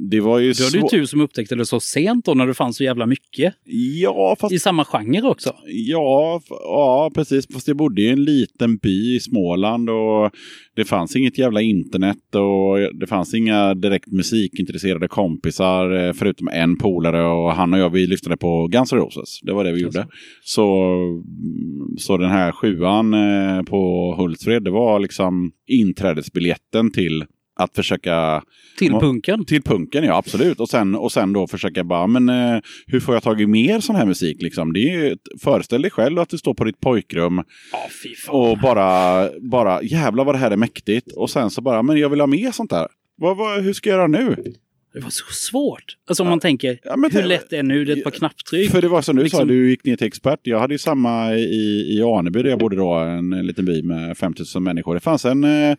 Det 0.10 0.20
var 0.20 0.40
ju 0.40 0.54
Du 0.54 0.64
hade 0.64 0.78
ju 0.78 0.84
tur 0.88 1.06
som 1.06 1.22
upptäckte 1.22 1.56
det 1.56 1.66
så 1.66 1.80
sent 1.80 2.26
då 2.26 2.34
när 2.34 2.48
det 2.48 2.54
fanns 2.54 2.78
så 2.78 2.84
jävla 2.84 3.06
mycket. 3.06 3.54
Ja, 4.02 4.36
fast 4.40 4.54
I 4.54 4.60
samma 4.60 4.86
genre 4.86 5.22
också. 5.22 5.54
Ja, 5.66 6.42
ja, 6.50 7.12
precis. 7.16 7.48
Fast 7.54 7.68
jag 7.68 7.78
bodde 7.78 8.02
i 8.02 8.10
en 8.10 8.24
liten 8.24 8.78
by 8.78 9.16
i 9.16 9.20
Småland 9.20 9.90
och 9.90 10.32
det 10.76 10.86
fanns 10.86 11.16
inget 11.16 11.38
jävla 11.38 11.62
internet 11.62 12.36
och 12.36 13.00
det 13.00 13.08
fanns 13.08 13.34
inga 13.34 13.74
direkt 13.74 14.12
musikintresserade 14.12 15.08
kompisar 15.08 16.08
eh, 16.08 16.14
förutom 16.14 16.48
en 16.48 16.78
polare 16.78 17.24
och 17.28 17.52
han 17.52 17.74
och 17.74 17.80
jag 17.80 17.90
vi 17.90 18.08
lyssnade 18.08 18.38
på 18.38 18.68
Guns 18.68 18.94
N' 18.94 19.00
Roses. 19.00 19.40
Det 19.42 19.54
var 19.54 19.64
det 19.64 19.72
vi 19.72 19.84
Alltså. 19.86 20.00
gjorde. 20.00 20.10
Så, 20.44 20.96
så 21.98 22.18
den 22.18 22.30
här 22.30 22.52
sjuan 22.52 23.14
eh, 23.14 23.64
på 23.64 24.14
Hultsfred, 24.18 24.64
det 24.64 24.72
var 24.72 25.00
liksom 25.00 25.52
inträdesbiljetten 25.68 26.92
till 26.92 27.26
att 27.58 27.76
försöka 27.76 28.44
Till 28.78 28.92
punken. 28.92 29.46
till 29.46 29.62
punken, 29.62 30.04
ja 30.04 30.18
absolut. 30.18 30.60
Och 30.60 30.70
sen, 30.70 30.96
och 30.96 31.12
sen 31.12 31.34
då 31.34 31.48
försöka 31.48 31.84
bara, 31.84 32.08
men 32.08 32.30
eh, 32.30 32.60
hur 32.88 33.00
får 33.00 33.14
jag 33.14 33.24
tag 33.24 33.42
i 33.42 33.48
mer 33.48 33.80
sån 33.80 33.96
här 33.96 34.06
musik 34.06 34.42
liksom? 34.42 34.74
Det 34.74 34.80
är, 34.80 35.06
ju 35.06 35.18
föreställ 35.44 35.82
dig 35.82 35.92
själv 35.92 36.20
att 36.20 36.30
du 36.30 36.38
står 36.38 36.54
på 36.54 36.64
ditt 36.64 36.80
pojkrum 36.80 37.36
fan. 37.36 38.36
och 38.36 38.58
bara, 38.60 39.30
bara 39.52 39.84
jävlar 39.84 40.26
vad 40.26 40.36
det 40.36 40.40
här 40.40 40.52
är 40.52 40.58
mäktigt. 40.58 41.12
Och 41.12 41.30
sen 41.30 41.50
så 41.50 41.62
bara, 41.62 41.82
men 41.84 41.98
jag 41.98 42.10
vill 42.10 42.20
ha 42.20 42.28
mer 42.28 42.52
sånt 42.52 42.70
där. 42.70 42.88
Vad, 43.18 43.38
vad, 43.38 43.64
hur 43.64 43.74
ska 43.74 43.90
jag 43.90 43.98
göra 43.98 44.08
nu? 44.08 44.36
Det 44.98 45.04
var 45.04 45.10
så 45.10 45.26
svårt. 45.32 45.98
Alltså 46.08 46.24
om 46.24 46.30
man 46.30 46.40
tänker, 46.40 46.80
Ja, 46.84 46.96
hur 46.96 47.10
det- 47.22 47.28
lätt 47.28 47.50
det 47.50 47.58
är 47.58 47.64
nu? 47.64 47.86
Det 47.86 47.92
är 47.94 47.98
ett 47.98 48.04
par 48.04 48.12
knapptryck. 48.12 48.72
För 48.72 48.82
det 48.82 48.88
var 48.88 49.02
som 49.02 49.16
du 49.16 49.20
sa, 49.22 49.24
Liksom- 49.24 49.48
du 49.48 49.70
gick 49.70 49.84
ner 49.84 49.96
till 49.96 50.08
expert. 50.08 50.40
Jag 50.44 50.60
hade 50.60 50.74
ju 50.74 50.78
samma 50.78 51.36
i, 51.36 51.96
i 51.98 52.02
Aneby 52.04 52.42
där 52.44 52.50
jag 52.50 52.60
bodde 52.60 52.76
då, 52.76 52.94
en, 52.94 53.34
en 53.34 53.48
liten 53.48 53.66
by 53.66 53.82
med 53.84 54.18
5000 54.18 54.64
människor. 54.64 54.94
Det 54.94 55.00
fanns 55.00 55.26
en 55.26 55.44
eh, 55.44 55.76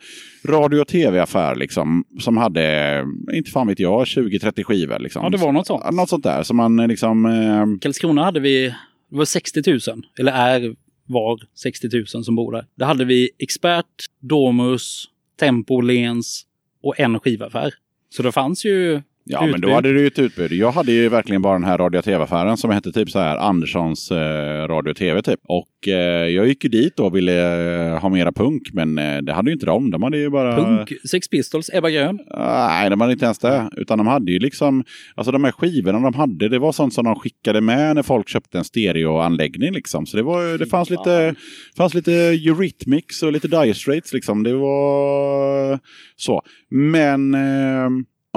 radio 0.47 0.81
och 0.81 0.89
tv-affär 0.89 1.55
liksom, 1.57 2.05
som 2.21 2.37
hade, 2.37 3.05
inte 3.33 3.51
fan 3.51 3.67
vet 3.67 3.79
jag, 3.81 4.05
20-30 4.05 4.63
skivor. 4.63 4.99
Liksom. 4.99 5.23
Ja, 5.25 5.31
det 5.31 5.37
var 5.39 5.53
något 5.53 5.67
sånt. 5.67 5.83
Ja, 5.85 5.91
Något 5.91 6.09
sånt 6.09 6.25
där. 6.25 6.43
Så 6.43 6.55
man 6.55 6.79
eh, 6.79 6.89
liksom... 6.89 7.27
Eh, 7.27 7.81
Karlskrona 7.81 8.25
hade 8.25 8.41
vi, 8.41 8.75
det 9.11 9.17
var 9.17 9.25
60 9.25 9.63
000, 9.71 9.81
eller 10.21 10.33
är, 10.33 10.75
var 11.07 11.41
60 11.55 11.89
000 11.93 12.07
som 12.25 12.35
bor 12.37 12.53
där. 12.53 12.65
Där 12.79 12.87
hade 12.87 13.05
vi 13.05 13.31
Expert, 13.39 13.85
Domus, 14.21 15.05
Tempo, 15.41 15.81
Lens 15.81 16.45
och 16.83 17.01
en 17.01 17.21
skivaffär. 17.21 17.75
Så 18.11 18.23
det 18.23 18.33
fanns 18.33 18.65
ju 18.65 19.03
Ja, 19.31 19.41
men 19.41 19.51
då 19.51 19.57
utbud. 19.57 19.71
hade 19.71 19.93
du 19.93 20.01
ju 20.01 20.07
ett 20.07 20.19
utbud. 20.19 20.53
Jag 20.53 20.73
hade 20.73 20.93
ju 20.93 21.09
verkligen 21.09 21.43
bara 21.43 21.53
den 21.53 21.65
här 21.65 21.79
radio 21.79 22.03
tv-affären 22.03 22.57
som 22.57 22.71
hette 22.71 22.93
typ 22.93 23.11
så 23.11 23.19
här 23.19 23.37
Anderssons 23.37 24.11
eh, 24.11 24.69
radio 24.69 24.95
tv 24.95 25.23
typ. 25.23 25.41
Och 25.43 25.89
eh, 25.89 26.29
jag 26.29 26.47
gick 26.47 26.65
ju 26.65 26.71
dit 26.71 27.01
och 27.01 27.17
ville 27.17 27.87
eh, 27.87 27.99
ha 28.01 28.09
mera 28.09 28.33
punk, 28.33 28.63
men 28.73 28.99
eh, 28.99 29.19
det 29.19 29.33
hade 29.33 29.51
ju 29.51 29.55
inte 29.55 29.67
de. 29.67 29.91
De 29.91 30.03
hade 30.03 30.19
ju 30.19 30.31
bara... 30.31 30.57
Punk, 30.57 30.93
Sex 31.11 31.29
Pistols, 31.29 31.71
Ebba 31.73 31.91
Grön. 31.91 32.19
Nej, 32.37 32.91
de 32.91 33.01
hade 33.01 33.13
inte 33.13 33.25
ens 33.25 33.39
det. 33.39 33.71
Utan 33.77 33.99
de 33.99 34.07
hade 34.07 34.33
ju 34.33 34.39
liksom, 34.39 34.85
alltså 35.15 35.33
de 35.33 35.45
här 35.45 35.53
skivorna 35.53 35.99
de 35.99 36.15
hade, 36.15 36.49
det 36.49 36.59
var 36.59 36.73
sånt 36.73 36.95
som 36.95 37.05
de 37.05 37.15
skickade 37.15 37.61
med 37.61 37.95
när 37.95 38.03
folk 38.03 38.29
köpte 38.29 38.59
en 38.59 38.65
stereoanläggning 38.65 39.73
liksom. 39.73 40.07
Så 40.07 40.17
det 40.17 40.23
var 40.23 40.59
det 40.59 40.67
fanns 40.67 40.91
lite, 40.91 41.35
fanns 41.77 41.95
lite 41.95 42.13
Eurythmics 42.13 43.23
och 43.23 43.33
lite 43.33 43.49
Dire 43.49 43.75
Straits 43.75 44.13
liksom. 44.13 44.43
Det 44.43 44.55
var 44.55 45.79
så. 46.17 46.43
Men 46.71 47.35
eh, 47.35 47.89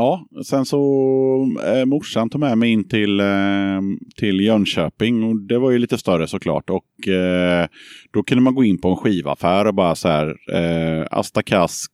ja, 0.01 0.25
sen 0.45 0.65
så 0.65 0.81
eh, 1.65 1.85
morsan 1.85 2.29
tog 2.29 2.41
med 2.41 2.57
mig 2.57 2.69
in 2.69 2.87
till, 2.87 3.19
eh, 3.19 3.81
till 4.17 4.39
Jönköping 4.39 5.23
och 5.23 5.41
det 5.41 5.57
var 5.57 5.71
ju 5.71 5.77
lite 5.77 5.97
större 5.97 6.27
såklart. 6.27 6.69
Och 6.69 7.07
eh, 7.07 7.67
då 8.13 8.23
kunde 8.23 8.41
man 8.41 8.55
gå 8.55 8.63
in 8.63 8.81
på 8.81 8.89
en 8.89 8.97
skivaffär 8.97 9.67
och 9.67 9.75
bara 9.75 9.95
så 9.95 10.07
här, 10.07 10.35
eh, 10.53 11.07
Asta 11.11 11.43
Kask, 11.43 11.91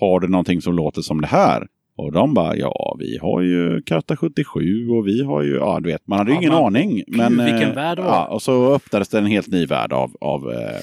har 0.00 0.20
du 0.20 0.28
någonting 0.28 0.60
som 0.60 0.74
låter 0.74 1.02
som 1.02 1.20
det 1.20 1.26
här? 1.26 1.66
Och 2.00 2.12
de 2.12 2.34
bara, 2.34 2.56
ja 2.56 2.96
vi 2.98 3.18
har 3.18 3.40
ju 3.42 3.82
Karta 3.82 4.16
77 4.16 4.88
och 4.88 5.06
vi 5.06 5.24
har 5.24 5.42
ju, 5.42 5.54
ja 5.54 5.80
du 5.82 5.88
vet, 5.90 6.06
man 6.06 6.18
hade 6.18 6.30
ju 6.30 6.34
Ja, 6.34 6.40
ingen 6.40 6.52
man- 6.52 6.64
aning. 6.76 7.02
Men, 7.06 7.44
vilken 7.44 7.68
eh, 7.70 7.74
värld 7.74 7.98
det 7.98 8.02
var. 8.02 8.08
ja, 8.10 8.26
Och 8.26 8.42
så 8.42 8.74
öppnades 8.74 9.08
det 9.08 9.18
en 9.18 9.26
helt 9.26 9.46
ny 9.48 9.66
värld 9.66 9.92
av, 9.92 10.10
av, 10.20 10.52
eh, 10.52 10.80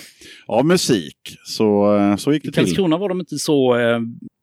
av 0.48 0.66
musik. 0.66 1.18
Så, 1.46 1.98
eh, 1.98 2.16
så 2.16 2.34
gick 2.34 2.44
det 2.44 2.50
I 2.50 2.52
till. 2.52 2.64
Karlskrona 2.64 2.98
var 2.98 3.10
de 3.10 3.20
inte 3.20 3.38
så 3.38 3.76
eh, 3.80 4.00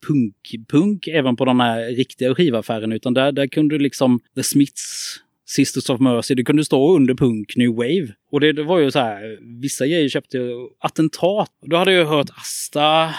punk, 0.06 0.66
punk 0.68 1.06
även 1.08 1.36
på 1.36 1.44
den 1.44 1.60
här 1.60 1.96
riktiga 1.96 2.34
skivaffären 2.34 2.92
utan 2.92 3.14
där, 3.14 3.32
där 3.32 3.46
kunde 3.46 3.74
du 3.74 3.78
liksom 3.82 4.20
The 4.36 4.42
Smiths, 4.42 5.16
Sisters 5.46 5.90
of 5.90 6.00
Mercy, 6.00 6.34
det 6.34 6.44
kunde 6.44 6.64
stå 6.64 6.96
under 6.96 7.14
punk, 7.14 7.56
New 7.56 7.70
Wave. 7.70 8.08
Och 8.32 8.40
det, 8.40 8.52
det 8.52 8.62
var 8.62 8.78
ju 8.78 8.90
så 8.90 8.98
här, 8.98 9.38
vissa 9.62 9.86
grejer 9.86 10.08
köpte 10.08 10.38
Attentat. 10.80 11.48
Då 11.66 11.76
hade 11.76 11.92
jag 11.92 12.06
hört 12.06 12.30
Asta. 12.30 13.10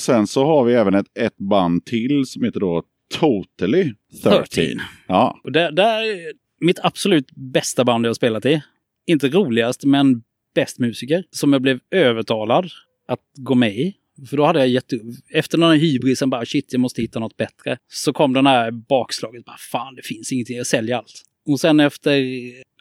Och 0.00 0.04
sen 0.04 0.26
så 0.26 0.44
har 0.44 0.64
vi 0.64 0.74
även 0.74 0.94
ett, 0.94 1.06
ett 1.18 1.36
band 1.36 1.84
till 1.84 2.26
som 2.26 2.44
heter 2.44 2.60
då 2.60 2.82
Totally 3.18 3.92
13. 4.22 4.44
13. 4.50 4.64
Ja, 5.08 5.40
Och 5.44 5.52
det, 5.52 5.70
det 5.70 5.82
är 5.82 6.32
mitt 6.60 6.78
absolut 6.82 7.30
bästa 7.36 7.84
band 7.84 8.06
jag 8.06 8.08
har 8.08 8.14
spelat 8.14 8.46
i. 8.46 8.62
Inte 9.06 9.28
roligast, 9.28 9.84
men 9.84 10.22
bäst 10.54 10.78
musiker. 10.78 11.24
Som 11.30 11.52
jag 11.52 11.62
blev 11.62 11.80
övertalad 11.90 12.70
att 13.08 13.20
gå 13.38 13.54
med 13.54 13.76
i. 13.76 13.94
För 14.30 14.36
då 14.36 14.44
hade 14.44 14.58
jag 14.58 14.68
gett 14.68 14.92
Efter 15.30 15.58
den 15.58 15.70
här 15.70 15.76
hybrisen 15.76 16.30
bara 16.30 16.44
shit, 16.44 16.72
jag 16.72 16.80
måste 16.80 17.02
hitta 17.02 17.18
något 17.18 17.36
bättre. 17.36 17.78
Så 17.88 18.12
kom 18.12 18.32
den 18.32 18.46
här 18.46 18.70
bakslaget. 18.70 19.44
Bara, 19.44 19.56
Fan, 19.72 19.94
det 19.94 20.02
finns 20.02 20.32
ingenting. 20.32 20.56
Jag 20.56 20.66
säljer 20.66 20.96
allt. 20.96 21.22
Och 21.48 21.60
sen 21.60 21.80
efter 21.80 22.24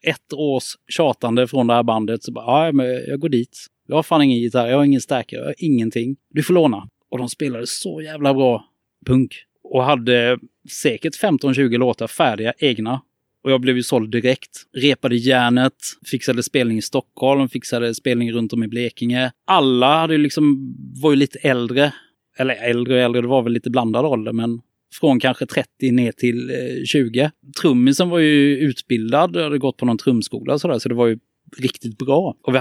ett 0.03 0.34
års 0.34 0.63
tjatande 0.88 1.47
från 1.47 1.67
det 1.67 1.73
här 1.73 1.84
bandet 1.84 2.23
så 2.23 2.32
bara, 2.32 2.65
ja, 2.65 2.71
men 2.71 2.86
jag 2.86 3.19
går 3.19 3.29
dit. 3.29 3.58
Jag 3.88 3.95
har 3.95 4.03
fan 4.03 4.21
ingen 4.21 4.39
gitarr, 4.39 4.67
jag 4.67 4.77
har 4.77 4.86
ingen 4.86 5.01
stärkare, 5.01 5.39
jag 5.39 5.47
har 5.47 5.55
ingenting. 5.58 6.15
Du 6.29 6.43
får 6.43 6.53
låna. 6.53 6.89
Och 7.10 7.17
de 7.17 7.30
spelade 7.30 7.67
så 7.67 8.02
jävla 8.02 8.34
bra 8.34 8.65
punk. 9.06 9.36
Och 9.63 9.84
hade 9.84 10.39
säkert 10.82 11.22
15-20 11.22 11.78
låtar 11.78 12.08
färdiga, 12.08 12.54
egna. 12.58 13.02
Och 13.43 13.52
jag 13.52 13.62
blev 13.62 13.76
ju 13.76 13.84
såld 13.84 14.12
direkt. 14.12 14.50
Repade 14.74 15.15
järnet, 15.15 15.74
fixade 16.12 16.43
spelning 16.43 16.78
i 16.78 16.82
Stockholm, 16.82 17.50
fixade 17.50 17.95
spelning 17.95 18.32
runt 18.32 18.54
om 18.54 18.63
i 18.63 18.67
Blekinge. 18.67 19.32
Alla 19.48 20.00
hade 20.00 20.17
liksom, 20.17 20.76
var 21.02 21.12
ju 21.12 21.15
lite 21.15 21.39
äldre. 21.39 21.93
Eller 22.38 22.56
äldre 22.56 22.93
och 22.93 23.00
äldre, 23.00 23.22
det 23.22 23.28
var 23.28 23.43
väl 23.43 23.54
lite 23.54 23.69
blandad 23.69 24.06
ålder, 24.06 24.34
men 24.34 24.62
från 25.00 25.19
kanske 25.19 25.45
30 25.45 25.91
ner 25.91 26.12
till 26.12 26.50
eh, 26.50 26.84
20. 26.86 27.32
Trummisen 27.62 28.10
var 28.10 28.19
ju 28.19 28.58
utbildad, 28.58 29.38
hade 29.38 29.58
gått 29.58 29.78
på 29.78 29.86
någon 29.86 29.98
trumskola 29.98 30.60
sådär, 30.60 30.80
så 30.80 30.89
det 30.89 30.95
var 30.95 31.08
ju 31.08 31.19
riktigt 31.58 31.98
bra. 31.98 32.38
Och 32.43 32.56
vi, 32.56 32.60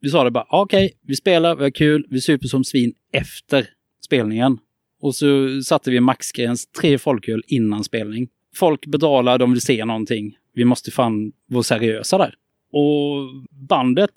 vi 0.00 0.08
sa 0.08 0.24
det 0.24 0.30
bara, 0.30 0.46
okej, 0.50 0.92
vi 1.06 1.16
spelar, 1.16 1.56
vi 1.56 1.62
har 1.62 1.70
kul, 1.70 2.06
vi 2.10 2.20
super 2.20 2.48
som 2.48 2.64
svin 2.64 2.92
efter 3.12 3.66
spelningen. 4.00 4.58
Och 5.00 5.14
så 5.14 5.62
satte 5.62 5.90
vi 5.90 6.00
maxgräns, 6.00 6.66
tre 6.66 6.98
folköl 6.98 7.42
innan 7.46 7.84
spelning. 7.84 8.28
Folk 8.54 8.86
betalar, 8.86 9.38
de 9.38 9.52
vill 9.52 9.60
se 9.60 9.84
någonting. 9.84 10.36
Vi 10.54 10.64
måste 10.64 10.90
fan 10.90 11.32
vara 11.46 11.62
seriösa 11.62 12.18
där. 12.18 12.34
Och 12.72 13.28
bandet, 13.68 14.14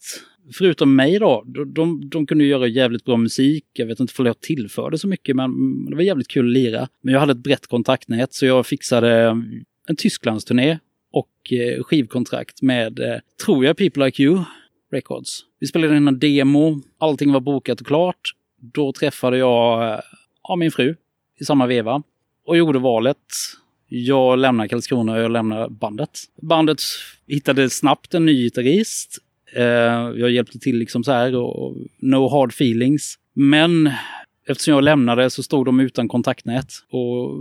förutom 0.58 0.96
mig 0.96 1.20
då, 1.20 1.44
de, 1.46 1.74
de, 1.74 2.10
de 2.10 2.26
kunde 2.26 2.44
göra 2.44 2.68
jävligt 2.68 3.06
bra 3.06 3.18
musik. 3.18 3.66
Jag 3.74 3.86
vet 3.86 4.00
inte 4.00 4.14
om 4.18 4.26
jag 4.26 4.40
tillförde 4.40 4.98
så 4.98 5.08
mycket, 5.08 5.36
men 5.36 5.52
det 5.86 5.96
var 5.96 6.04
jävligt 6.04 6.28
kul 6.28 6.48
att 6.48 6.54
lira. 6.54 6.88
Men 7.02 7.14
jag 7.14 7.20
hade 7.20 7.32
ett 7.32 7.38
brett 7.44 7.68
kontaktnät, 7.68 8.34
så 8.34 8.46
jag 8.46 8.66
fixade 8.66 9.38
en 9.88 9.96
Tysklandsturné 9.96 10.80
och 11.12 11.54
eh, 11.54 11.84
skivkontrakt 11.84 12.62
med, 12.62 13.00
eh, 13.00 13.16
tror 13.46 13.66
jag, 13.66 13.78
People 13.78 14.06
Like 14.06 14.24
You 14.24 14.44
Records. 14.92 15.40
Vi 15.60 15.68
spelade 15.68 15.98
in 15.98 16.08
en 16.08 16.20
demo, 16.20 16.82
allting 16.98 17.32
var 17.32 17.40
bokat 17.40 17.82
och 17.82 17.88
klart. 17.88 18.34
Då 18.74 18.94
träffade 18.94 19.38
jag 19.38 19.94
eh, 19.94 20.00
ja, 20.44 20.56
min 20.56 20.72
fru 20.72 20.96
i 21.40 21.46
samma 21.46 21.66
veva 21.68 22.04
och 22.46 22.58
gjorde 22.58 22.80
valet. 22.80 23.18
Jag 23.88 24.40
lämnar 24.40 24.68
Karlskrona 24.68 25.14
och 25.14 25.20
jag 25.20 25.32
lämnar 25.32 25.70
bandet. 25.70 26.20
Bandet 26.42 26.82
hittade 27.28 27.70
snabbt 27.70 28.14
en 28.14 28.26
ny 28.26 28.44
gitarrist. 28.44 29.18
Eh, 29.56 29.64
jag 30.16 30.32
hjälpte 30.32 30.60
till 30.60 30.78
liksom 30.78 31.04
så 31.04 31.12
här 31.12 31.36
och 31.36 31.78
no 31.98 32.30
hard 32.30 32.50
feelings. 32.50 33.20
Men 33.34 33.92
eftersom 34.48 34.74
jag 34.74 34.84
lämnade 34.84 35.30
så 35.30 35.44
stod 35.44 35.66
de 35.66 35.80
utan 35.80 36.08
kontaktnät 36.08 36.74
och 36.90 37.32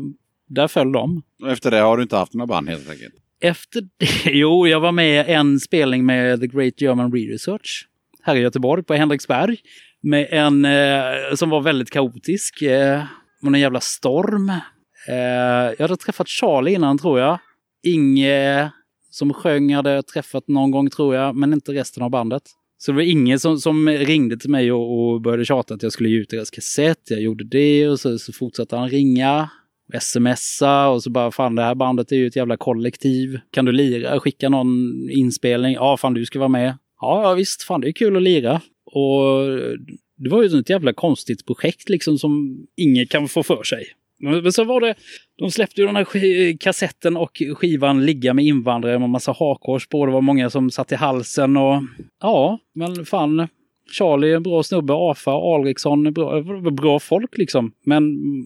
där 0.49 0.69
föll 0.69 0.93
de. 0.93 1.23
och 1.43 1.51
efter 1.51 1.71
det 1.71 1.79
har 1.79 1.97
du 1.97 2.03
inte 2.03 2.17
haft 2.17 2.35
några 2.35 2.47
band 2.47 2.69
helt 2.69 2.91
enkelt. 2.91 3.15
Efter 3.41 3.81
det, 3.81 4.31
jo, 4.31 4.67
jag 4.67 4.81
var 4.81 4.93
med 4.93 5.29
i 5.29 5.33
en 5.33 5.61
spelning 5.61 6.07
med 6.07 6.41
The 6.41 6.47
Great 6.47 6.81
German 6.81 7.13
Re-Research 7.13 7.87
här 8.23 8.37
i 8.37 8.41
Göteborg 8.41 8.83
på 8.83 8.95
Henriksberg. 8.95 9.57
Med 10.03 10.29
en 10.31 10.65
eh, 10.65 11.35
som 11.35 11.51
var 11.51 11.61
väldigt 11.61 11.91
kaotisk. 11.91 12.62
Eh, 12.62 13.03
med 13.41 13.55
en 13.55 13.61
jävla 13.61 13.81
storm. 13.81 14.49
Eh, 15.09 15.75
jag 15.79 15.81
hade 15.81 15.97
träffat 15.97 16.29
Charlie 16.29 16.75
innan 16.75 16.99
tror 16.99 17.21
jag. 17.21 17.38
Inge 17.83 18.71
som 19.11 19.33
sjöng 19.33 19.75
hade 19.75 19.91
jag 19.91 20.07
träffat 20.07 20.49
någon 20.49 20.71
gång 20.71 20.91
tror 20.91 21.15
jag, 21.15 21.37
men 21.37 21.53
inte 21.53 21.73
resten 21.73 22.03
av 22.03 22.11
bandet. 22.11 22.43
Så 22.79 22.93
det 22.93 22.97
var 22.97 23.03
ingen 23.03 23.41
som, 23.41 23.59
som 23.59 23.88
ringde 23.88 24.37
till 24.37 24.51
mig 24.51 24.73
och, 24.73 25.12
och 25.12 25.21
började 25.21 25.45
tjata 25.45 25.75
att 25.75 25.83
jag 25.83 25.93
skulle 25.93 26.09
ge 26.09 26.17
ut 26.17 26.31
deras 26.31 26.51
kassett. 26.51 27.11
Jag 27.11 27.21
gjorde 27.21 27.45
det 27.45 27.88
och 27.88 28.01
så, 28.01 28.19
så 28.19 28.33
fortsatte 28.33 28.77
han 28.77 28.88
ringa 28.88 29.50
smsa 30.00 30.88
och 30.88 31.03
så 31.03 31.11
bara 31.11 31.31
fan 31.31 31.55
det 31.55 31.63
här 31.63 31.75
bandet 31.75 32.13
är 32.13 32.17
ju 32.17 32.27
ett 32.27 32.37
jävla 32.37 32.57
kollektiv. 32.57 33.40
Kan 33.50 33.65
du 33.65 33.73
lira? 33.73 34.21
Skicka 34.21 34.48
någon 34.48 34.92
inspelning? 35.11 35.75
Ja, 35.75 35.96
fan 35.96 36.15
du 36.15 36.25
ska 36.25 36.38
vara 36.38 36.48
med. 36.48 36.79
Ja 37.00 37.35
visst, 37.35 37.63
fan 37.63 37.81
det 37.81 37.88
är 37.88 37.92
kul 37.92 38.17
att 38.17 38.23
lira. 38.23 38.61
Och 38.93 39.47
det 40.17 40.31
var 40.31 40.43
ju 40.43 40.61
ett 40.61 40.71
jävla 40.71 40.93
konstigt 40.93 41.47
projekt 41.47 41.88
liksom 41.88 42.19
som 42.19 42.67
ingen 42.77 43.07
kan 43.07 43.29
få 43.29 43.43
för 43.43 43.63
sig. 43.63 43.85
Men 44.21 44.53
så 44.53 44.65
var 44.65 44.81
det, 44.81 44.95
de 45.38 45.51
släppte 45.51 45.81
ju 45.81 45.87
den 45.87 45.97
här 45.97 46.59
kassetten 46.59 47.17
och 47.17 47.43
skivan 47.57 48.07
Ligga 48.07 48.35
med 48.35 48.45
invandrare 48.45 48.99
med 48.99 49.11
massa 49.11 49.33
hakkors 49.33 49.87
på. 49.87 50.07
Det 50.07 50.13
var 50.13 50.21
många 50.21 50.51
som 50.51 50.71
satt 50.71 50.93
i 50.93 50.95
halsen 50.95 51.57
och 51.57 51.83
ja, 52.21 52.59
men 52.75 53.05
fan. 53.05 53.49
Charlie 53.93 54.33
är 54.33 54.37
en 54.37 54.43
bra 54.43 54.63
snubbe, 54.63 54.93
Afa, 54.97 55.31
Alriksson 55.31 56.07
är 56.07 56.11
bra, 56.11 56.43
bra 56.71 56.99
folk 56.99 57.38
liksom. 57.38 57.73
Men 57.85 58.05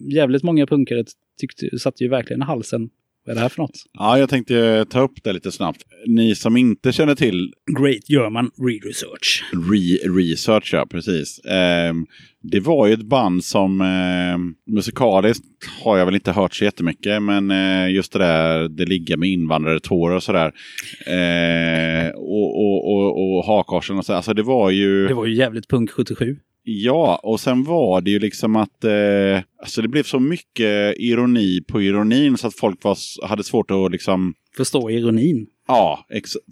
jävligt 0.09 0.43
många 0.43 0.67
punkare 0.67 1.05
tyckte, 1.39 1.79
satt 1.79 2.01
ju 2.01 2.07
verkligen 2.07 2.41
i 2.41 2.45
halsen. 2.45 2.89
Vad 3.27 3.31
är 3.31 3.35
det 3.35 3.41
här 3.41 3.49
för 3.49 3.61
något? 3.61 3.83
Ja, 3.93 4.19
jag 4.19 4.29
tänkte 4.29 4.85
ta 4.89 5.01
upp 5.01 5.23
det 5.23 5.33
lite 5.33 5.51
snabbt. 5.51 5.81
Ni 6.05 6.35
som 6.35 6.57
inte 6.57 6.91
känner 6.91 7.15
till 7.15 7.53
Great 7.79 8.09
German 8.09 8.51
Re-Research. 8.57 9.43
Re-Research, 9.53 10.73
ja 10.73 10.85
precis. 10.89 11.39
Ehm, 11.45 12.05
det 12.41 12.59
var 12.59 12.87
ju 12.87 12.93
ett 12.93 13.09
band 13.09 13.43
som 13.43 13.81
eh, 13.81 14.71
musikaliskt 14.73 15.45
har 15.83 15.97
jag 15.97 16.05
väl 16.05 16.15
inte 16.15 16.31
hört 16.31 16.55
så 16.55 16.63
jättemycket, 16.63 17.23
men 17.23 17.51
eh, 17.51 17.93
just 17.93 18.13
det 18.13 18.19
där, 18.19 18.69
det 18.69 18.85
ligger 18.85 19.17
med 19.17 19.29
invandrare, 19.29 19.79
tårar 19.79 20.15
och 20.15 20.23
sådär. 20.23 20.51
Eh, 21.07 22.09
och, 22.09 22.59
och, 22.59 22.93
och, 22.93 23.37
och 23.37 23.45
hakkorsen 23.45 23.97
och 23.97 24.05
så, 24.05 24.13
alltså 24.13 24.33
det 24.33 24.43
var 24.43 24.69
ju... 24.69 25.07
Det 25.07 25.13
var 25.13 25.25
ju 25.25 25.35
jävligt 25.35 25.67
punk 25.67 25.91
77. 25.91 26.37
Ja, 26.69 27.19
och 27.23 27.39
sen 27.39 27.63
var 27.63 28.01
det 28.01 28.11
ju 28.11 28.19
liksom 28.19 28.55
att 28.55 28.83
eh, 28.83 29.41
alltså 29.61 29.81
det 29.81 29.87
blev 29.87 30.03
så 30.03 30.19
mycket 30.19 30.97
ironi 30.97 31.61
på 31.67 31.81
ironin 31.81 32.37
så 32.37 32.47
att 32.47 32.55
folk 32.55 32.83
var, 32.83 32.97
hade 33.27 33.43
svårt 33.43 33.71
att 33.71 33.91
liksom... 33.91 34.33
Förstå 34.57 34.89
ironin. 34.89 35.47
Ja, 35.67 36.05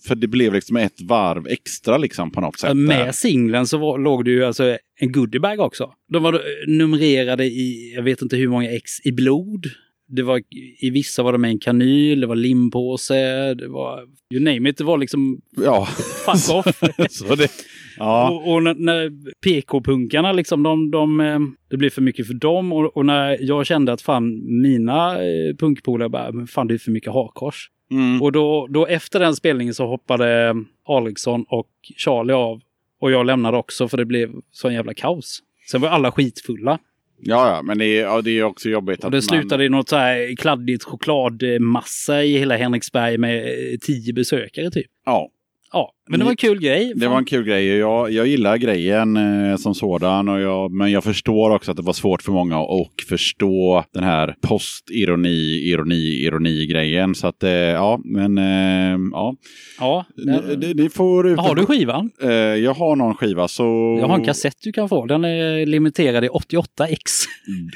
för 0.08 0.16
det 0.16 0.28
blev 0.28 0.54
liksom 0.54 0.78
ett 0.78 1.02
varv 1.02 1.48
extra 1.48 1.98
liksom 1.98 2.32
på 2.32 2.42
något 2.42 2.60
sätt. 2.60 2.78
Med 2.78 3.16
singeln 3.16 3.68
så 3.68 3.78
var, 3.78 3.98
låg 3.98 4.26
det 4.26 4.32
ju 4.32 4.46
alltså 4.46 4.78
en 5.00 5.12
goodiebag 5.12 5.60
också. 5.60 5.92
De 6.10 6.24
var 6.24 6.34
eh, 6.34 6.40
numrerade 6.68 7.46
i, 7.46 7.94
jag 7.96 8.04
vet 8.04 8.22
inte 8.22 8.36
hur 8.36 8.48
många 8.48 8.72
ex, 8.72 9.06
i 9.06 9.12
blod. 9.12 9.66
Det 10.08 10.24
var, 10.24 10.42
I 10.80 10.90
vissa 10.90 11.24
var 11.24 11.32
det 11.32 11.38
med 11.38 11.50
en 11.50 11.60
kanyl, 11.60 12.22
det 12.22 12.28
var 12.28 12.36
limpåse, 12.36 13.54
det 13.54 13.68
var 13.68 14.04
you 14.34 14.44
name 14.44 14.70
it. 14.70 14.78
Det 14.78 14.84
var 14.84 14.98
liksom 14.98 15.42
Ja, 15.58 15.86
fuck 16.26 16.56
off. 16.56 16.80
så 17.10 17.36
det... 17.36 17.52
Ja, 17.98 18.30
Och, 18.30 18.54
och 18.54 18.64
när, 18.64 18.74
när 18.74 19.12
PK-punkarna 19.44 20.32
liksom, 20.32 20.64
de, 20.64 20.92
de, 20.92 21.20
eh, 21.20 21.40
det 21.70 21.78
blev 21.78 21.90
för 21.90 22.02
mycket 22.02 22.28
för 22.28 22.34
dem. 22.34 22.74
Och, 22.74 22.98
och 22.98 23.06
när 23.06 23.38
jag 23.42 23.66
kände 23.66 23.94
att 23.94 24.02
fan, 24.02 24.42
mina 24.62 25.12
eh, 25.24 25.56
punkpolare 25.60 26.10
bara, 26.10 26.32
men 26.32 26.48
fan 26.48 26.68
det 26.68 26.74
är 26.74 26.78
för 26.78 26.92
mycket 26.92 27.14
hakkors. 27.14 27.70
mm. 27.92 28.22
Och 28.22 28.32
då, 28.32 28.68
då 28.70 28.86
efter 28.88 29.20
den 29.20 29.36
spelningen 29.36 29.74
så 29.74 29.88
hoppade 29.88 30.56
Alriksson 30.88 31.46
och 31.48 31.70
Charlie 31.98 32.34
av. 32.34 32.62
Och 33.02 33.12
jag 33.12 33.26
lämnade 33.26 33.58
också 33.58 33.88
för 33.88 33.98
det 33.98 34.06
blev 34.06 34.30
sån 34.52 34.74
jävla 34.74 34.94
kaos. 34.94 35.40
Sen 35.72 35.82
var 35.82 35.90
alla 35.90 36.12
skitfulla. 36.12 36.80
Ja, 37.28 37.56
ja, 37.56 37.62
men 37.62 37.78
det 37.78 37.86
är, 37.86 38.02
ja, 38.02 38.22
det 38.22 38.32
är 38.32 38.44
också 38.44 38.70
jobbigt 38.70 39.04
Och 39.04 39.12
det 39.12 39.22
slutade 39.22 39.66
i 39.66 39.70
något 39.70 39.90
så 39.90 39.96
här 39.96 40.36
kladdigt 40.36 40.84
chokladmassa 40.84 42.24
i 42.24 42.38
hela 42.38 42.58
Henriksberg 42.58 43.18
med 43.18 43.46
eh, 43.46 43.78
tio 43.82 44.14
besökare 44.14 44.72
typ. 44.72 44.92
Ja, 45.06 45.30
Ja, 45.78 45.92
men 46.10 46.20
det 46.20 46.24
var 46.24 46.32
en 46.32 46.38
kul 46.38 46.60
grej. 46.60 46.94
det 46.96 47.08
var 47.08 47.18
en 47.18 47.26
kul 47.26 47.44
grej. 47.46 47.66
Jag, 47.68 48.12
jag 48.12 48.28
gillar 48.28 48.58
grejen 48.58 49.18
eh, 49.18 49.58
som 49.58 49.76
sådan, 49.76 50.30
och 50.30 50.40
jag, 50.42 50.72
men 50.72 50.92
jag 50.92 51.04
förstår 51.04 51.50
också 51.56 51.72
att 51.72 51.78
det 51.78 51.84
var 51.84 51.94
svårt 51.94 52.22
för 52.22 52.32
många 52.32 52.60
att 52.60 53.08
förstå 53.10 53.84
den 53.94 54.04
här 54.04 54.36
postironi, 54.42 55.70
ironi, 55.70 55.96
ironi-grejen. 56.26 57.16
Så 57.16 57.28
att, 57.28 57.44
eh, 57.44 57.50
ja, 57.52 58.00
men 58.04 58.38
eh, 58.38 58.98
ja. 59.12 59.36
Ja, 59.80 60.06
Ni, 60.18 60.56
ni- 60.58 60.74
ni 60.74 60.90
får 60.90 61.28
ut 61.28 61.40
har 61.40 61.56
du 61.56 61.66
skivan? 61.66 62.12
Eh, 62.22 62.30
jag 62.32 62.74
har 62.74 62.96
någon 62.96 63.16
skiva 63.16 63.48
så... 63.48 63.98
Jag 64.02 64.08
har 64.08 64.16
en 64.20 64.26
kassett 64.26 64.56
du 64.64 64.72
kan 64.72 64.90
få. 64.90 65.06
Den 65.06 65.26
är 65.26 65.66
limiterad 65.66 66.26
i 66.26 66.28
88x. 66.28 66.98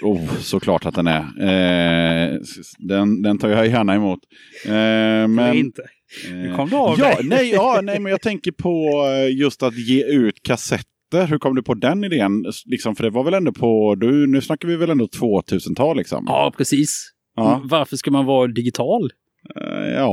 Oh, 0.02 0.36
såklart 0.40 0.86
att 0.86 0.96
den 0.96 1.08
är. 1.08 1.20
Eh, 1.20 2.38
den, 2.80 3.22
den 3.22 3.38
tar 3.38 3.50
jag 3.50 3.68
gärna 3.68 3.96
emot. 3.96 4.20
Eh, 4.66 4.72
Men... 4.72 5.36
men, 5.36 5.56
inte. 5.58 5.82
Nu 6.32 6.54
kom 6.56 6.70
du 6.70 6.76
av 6.76 7.00
ja, 7.00 7.18
nej, 7.24 7.50
ja, 7.52 7.80
nej, 7.84 8.00
men 8.00 8.12
jag 8.12 8.22
tänker 8.22 8.52
på 8.52 9.04
eh, 9.08 9.38
just 9.38 9.64
att 9.64 9.78
ge 9.78 10.04
ut 10.04 10.44
kassetter. 10.44 11.28
Hur 11.28 11.38
kom 11.40 11.56
du 11.56 11.64
på 11.64 11.74
den 11.74 12.04
idén? 12.04 12.46
Liksom, 12.66 12.96
för 12.96 13.04
det 13.04 13.10
var 13.10 13.24
väl 13.24 13.34
ändå 13.34 13.52
på, 13.54 13.96
du, 13.96 14.28
nu 14.28 14.42
snackar 14.42 14.68
vi 14.68 14.76
väl 14.76 14.90
ändå 14.90 15.06
2000-tal 15.06 15.98
liksom? 15.98 16.26
Ja, 16.28 16.54
precis. 16.58 17.12
Ja. 17.36 17.62
Varför 17.64 17.96
ska 17.98 18.12
man 18.12 18.26
vara 18.26 18.48
digital? 18.48 19.12
Eh, 19.56 19.88
ja 19.94 20.10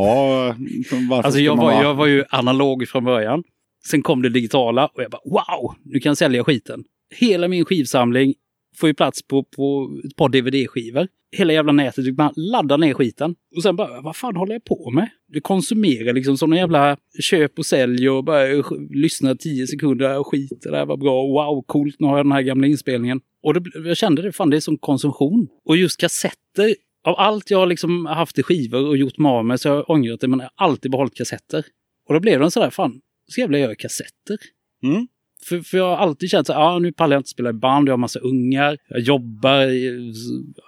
varför 1.09 1.15
Alltså 1.15 1.31
ska 1.33 1.41
jag 1.41 1.57
man 1.57 1.67
var, 1.67 1.73
vara- 1.73 1.83
jag 1.85 1.95
var 1.95 2.07
ju 2.07 2.25
analog 2.31 2.89
från 2.89 3.05
början. 3.05 3.43
Sen 3.91 4.03
kom 4.03 4.23
det 4.23 4.29
digitala 4.29 4.87
och 4.87 5.03
jag 5.03 5.11
bara 5.11 5.21
wow, 5.25 5.75
nu 5.85 6.01
kan 6.01 6.11
jag 6.11 6.17
sälja 6.17 6.45
skiten. 6.45 6.85
Hela 7.15 7.49
min 7.49 7.65
skivsamling 7.65 8.35
får 8.77 8.89
ju 8.89 8.95
plats 8.95 9.23
på, 9.23 9.43
på 9.43 9.91
ett 10.05 10.17
par 10.17 10.29
DVD-skivor. 10.29 11.09
Hela 11.37 11.53
jävla 11.53 11.73
nätet 11.73 12.05
typ, 12.05 12.19
man 12.19 12.33
laddar 12.37 12.79
ner 12.79 12.95
skiten. 12.95 13.35
Och 13.57 13.63
sen 13.63 13.77
bara, 13.77 14.01
vad 14.01 14.17
fan 14.17 14.37
håller 14.37 14.53
jag 14.53 14.65
på 14.65 14.91
med? 14.91 15.09
Du 15.29 15.41
konsumerar 15.41 16.13
liksom 16.13 16.39
som 16.39 16.53
en 16.53 16.59
jävla 16.59 16.97
köp 17.21 17.59
och 17.59 17.67
sälj 17.67 18.11
och 18.11 18.25
bara 18.25 18.45
lyssnar 18.91 19.35
tio 19.35 19.67
sekunder 19.67 20.19
och 20.19 20.27
skit, 20.27 20.63
det 20.63 20.71
där 20.71 20.87
var 20.87 20.97
bra, 20.97 21.23
wow, 21.23 21.63
coolt, 21.67 21.97
nu 21.99 22.07
har 22.07 22.17
jag 22.17 22.27
den 22.27 22.33
här 22.33 22.43
gamla 22.43 22.67
inspelningen. 22.67 23.21
Och 23.43 23.55
det, 23.55 23.89
jag 23.89 23.97
kände 23.97 24.23
det, 24.23 24.33
fan 24.33 24.51
det 24.51 24.57
är 24.57 24.61
som 24.61 24.79
konsumtion. 24.79 25.49
Och 25.65 25.77
just 25.77 26.01
kassetter, 26.01 26.75
av 27.05 27.15
allt 27.19 27.51
jag 27.51 27.69
liksom 27.69 28.07
haft 28.07 28.39
i 28.39 28.43
skivor 28.43 28.87
och 28.87 28.97
gjort 28.97 29.19
mig 29.19 29.31
av 29.31 29.45
med 29.45 29.61
så 29.61 29.69
har 29.69 29.77
jag 29.77 29.91
ångrat 29.91 30.21
det, 30.21 30.29
men 30.29 30.41
jag 30.41 30.51
har 30.55 30.67
alltid 30.67 30.91
behållit 30.91 31.15
kassetter. 31.15 31.65
Och 32.09 32.15
då 32.15 32.21
blev 32.21 32.41
det 32.41 32.51
sådär, 32.51 32.71
fan, 32.71 33.01
så 33.29 33.41
jävla 33.41 33.59
gör 33.59 33.69
jag 33.69 33.79
kassetter? 33.79 34.39
Mm. 34.83 35.07
För, 35.49 35.61
för 35.61 35.79
jag 35.79 35.85
har 35.85 35.97
alltid 35.97 36.31
känt 36.31 36.51
att 36.51 36.57
ah, 36.57 36.79
nu 36.79 36.93
pallar 36.93 37.17
jag 37.17 37.21
inte 37.21 37.31
spela 37.31 37.51
i 37.51 37.53
band, 37.53 37.89
jag 37.89 37.93
har 37.93 37.99
massa 37.99 38.19
ungar, 38.19 38.79
jag 38.89 39.01
jobbar 39.01 39.57
jag 39.57 40.15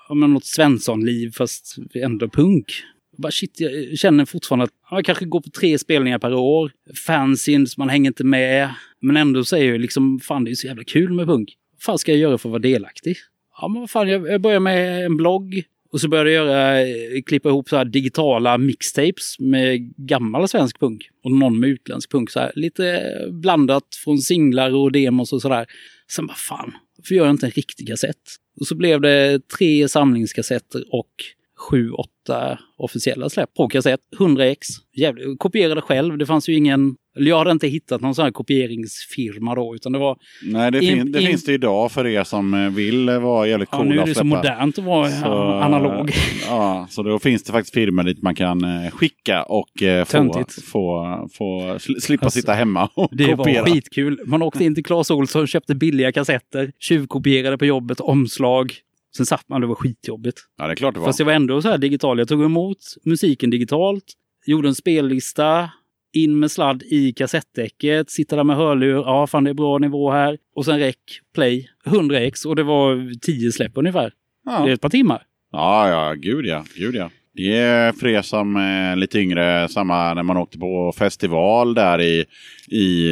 ja, 0.08 0.14
men 0.14 0.32
något 0.34 0.44
Svensson-liv 0.44 1.30
fast 1.30 1.76
ändå 1.94 2.28
punk. 2.28 2.66
Jag 3.12 3.22
bara 3.22 3.32
shit, 3.32 3.60
jag 3.60 3.98
känner 3.98 4.24
fortfarande 4.24 4.64
att 4.64 4.70
jag 4.90 5.04
kanske 5.04 5.24
går 5.24 5.40
på 5.40 5.50
tre 5.50 5.78
spelningar 5.78 6.18
per 6.18 6.34
år. 6.34 6.72
Fanzines, 7.06 7.78
man 7.78 7.88
hänger 7.88 8.10
inte 8.10 8.24
med. 8.24 8.74
Men 9.00 9.16
ändå 9.16 9.44
så 9.44 9.56
är 9.56 9.64
jag 9.64 9.80
liksom, 9.80 10.20
fan 10.20 10.44
det 10.44 10.50
är 10.50 10.54
så 10.54 10.66
jävla 10.66 10.84
kul 10.84 11.12
med 11.12 11.26
punk. 11.26 11.56
Vad 11.72 11.82
fan 11.82 11.98
ska 11.98 12.12
jag 12.12 12.20
göra 12.20 12.38
för 12.38 12.48
att 12.48 12.52
vara 12.52 12.62
delaktig? 12.62 13.16
Ja 13.60 13.68
men 13.68 13.80
vad 13.80 13.90
fan, 13.90 14.08
jag, 14.08 14.28
jag 14.28 14.40
börjar 14.40 14.60
med 14.60 15.04
en 15.06 15.16
blogg. 15.16 15.64
Och 15.92 16.00
så 16.00 16.08
började 16.08 16.30
jag 16.30 16.46
göra, 16.46 16.80
eh, 16.80 17.22
klippa 17.26 17.48
ihop 17.48 17.68
så 17.68 17.76
här 17.76 17.84
digitala 17.84 18.58
mixtapes 18.58 19.38
med 19.38 19.94
gammal 19.96 20.48
svensk 20.48 20.80
punk 20.80 21.10
och 21.24 21.32
någon 21.32 21.60
med 21.60 21.70
utländsk 21.70 22.10
punk. 22.10 22.30
Så 22.30 22.40
här, 22.40 22.52
lite 22.54 22.88
eh, 22.90 23.32
blandat 23.32 23.84
från 24.04 24.18
singlar 24.18 24.74
och 24.74 24.92
demos 24.92 25.32
och 25.32 25.42
sådär. 25.42 25.66
Sen 26.10 26.26
bara 26.26 26.36
fan, 26.36 26.72
varför 26.98 27.14
gör 27.14 27.24
jag 27.24 27.34
inte 27.34 27.46
en 27.46 27.52
riktig 27.52 27.88
kassett? 27.88 28.16
Och 28.60 28.66
så 28.66 28.74
blev 28.74 29.00
det 29.00 29.48
tre 29.58 29.88
samlingskassetter 29.88 30.84
och 30.94 31.12
sju, 31.58 31.90
åtta 31.90 32.58
officiella 32.78 33.28
släpp 33.28 33.54
på 33.54 33.68
kassett. 33.68 34.00
100 34.18 34.46
ex. 34.46 34.66
Jävligt, 34.96 35.38
kopierade 35.38 35.80
själv. 35.80 36.18
Det 36.18 36.26
fanns 36.26 36.48
ju 36.48 36.54
ingen 36.54 36.96
jag 37.18 37.38
hade 37.38 37.50
inte 37.50 37.68
hittat 37.68 38.00
någon 38.00 38.14
sån 38.14 38.24
här 38.24 38.32
kopieringsfirma 38.32 39.54
då, 39.54 39.74
utan 39.74 39.92
det 39.92 39.98
var... 39.98 40.16
Nej, 40.42 40.70
det, 40.70 40.78
in, 40.78 40.96
fin, 40.96 41.12
det 41.12 41.20
in... 41.20 41.26
finns 41.26 41.44
det 41.44 41.52
idag 41.52 41.92
för 41.92 42.06
er 42.06 42.24
som 42.24 42.54
eh, 42.54 42.70
vill 42.70 43.10
vara 43.10 43.46
jävligt 43.46 43.70
coola. 43.70 43.84
Ja, 43.84 43.94
nu 43.94 44.00
är 44.00 44.06
det 44.06 44.14
så 44.14 44.24
modernt 44.24 44.78
att 44.78 44.84
vara 44.84 45.10
så, 45.10 45.32
analog. 45.42 46.10
Ja, 46.46 46.86
så 46.90 47.02
då 47.02 47.18
finns 47.18 47.42
det 47.42 47.52
faktiskt 47.52 47.74
firmor 47.74 48.02
dit 48.02 48.22
man 48.22 48.34
kan 48.34 48.64
eh, 48.64 48.90
skicka 48.90 49.42
och 49.42 49.82
eh, 49.82 50.04
få, 50.04 50.44
få, 50.62 51.28
få 51.32 51.78
slippa 52.00 52.24
alltså, 52.24 52.40
sitta 52.40 52.52
hemma 52.52 52.88
och 52.94 53.08
det 53.12 53.24
kopiera. 53.24 53.54
Det 53.54 53.60
var 53.60 53.76
skitkul. 53.76 54.20
Man 54.26 54.42
åkte 54.42 54.64
in 54.64 54.74
till 54.74 54.84
Clas 54.84 55.10
Ohlson, 55.10 55.46
köpte 55.46 55.74
billiga 55.74 56.12
kassetter, 56.12 56.72
tjuvkopierade 56.78 57.58
på 57.58 57.66
jobbet, 57.66 58.00
omslag. 58.00 58.72
Sen 59.16 59.26
satt 59.26 59.48
man, 59.48 59.60
det 59.60 59.66
var 59.66 59.74
skitjobbigt. 59.74 60.38
Ja, 60.58 60.66
det 60.66 60.72
är 60.72 60.76
klart 60.76 60.94
det 60.94 61.00
var. 61.00 61.06
Fast 61.06 61.18
jag 61.18 61.26
var 61.26 61.32
ändå 61.32 61.62
så 61.62 61.68
här 61.68 61.78
digital. 61.78 62.18
Jag 62.18 62.28
tog 62.28 62.44
emot 62.44 62.78
musiken 63.04 63.50
digitalt, 63.50 64.04
gjorde 64.46 64.68
en 64.68 64.74
spellista, 64.74 65.70
in 66.12 66.38
med 66.38 66.50
sladd 66.50 66.82
i 66.82 67.12
kassettdäcket, 67.12 68.10
sitta 68.10 68.36
där 68.36 68.44
med 68.44 68.56
hörlur, 68.56 68.94
ja 68.94 69.26
fan 69.26 69.44
det 69.44 69.50
är 69.50 69.54
bra 69.54 69.78
nivå 69.78 70.10
här. 70.10 70.38
Och 70.54 70.64
sen 70.64 70.78
räck, 70.78 71.20
play, 71.34 71.68
100 71.86 72.20
x 72.20 72.44
och 72.44 72.56
det 72.56 72.62
var 72.62 73.20
10 73.20 73.52
släpp 73.52 73.72
ungefär. 73.74 74.12
Ja. 74.44 74.64
Det 74.64 74.70
är 74.70 74.74
ett 74.74 74.80
par 74.80 74.88
timmar. 74.88 75.22
Ja, 75.52 75.88
ja, 75.88 76.14
gud 76.14 76.46
ja, 76.46 76.64
gud 76.76 76.94
ja. 76.94 77.10
Det 77.34 77.42
er 77.42 78.22
som 78.22 78.56
är 78.56 78.96
lite 78.96 79.18
yngre, 79.18 79.68
samma 79.68 80.14
när 80.14 80.22
man 80.22 80.36
åkte 80.36 80.58
på 80.58 80.92
festival 80.98 81.74
där 81.74 82.00
i, 82.00 82.24
i 82.70 83.10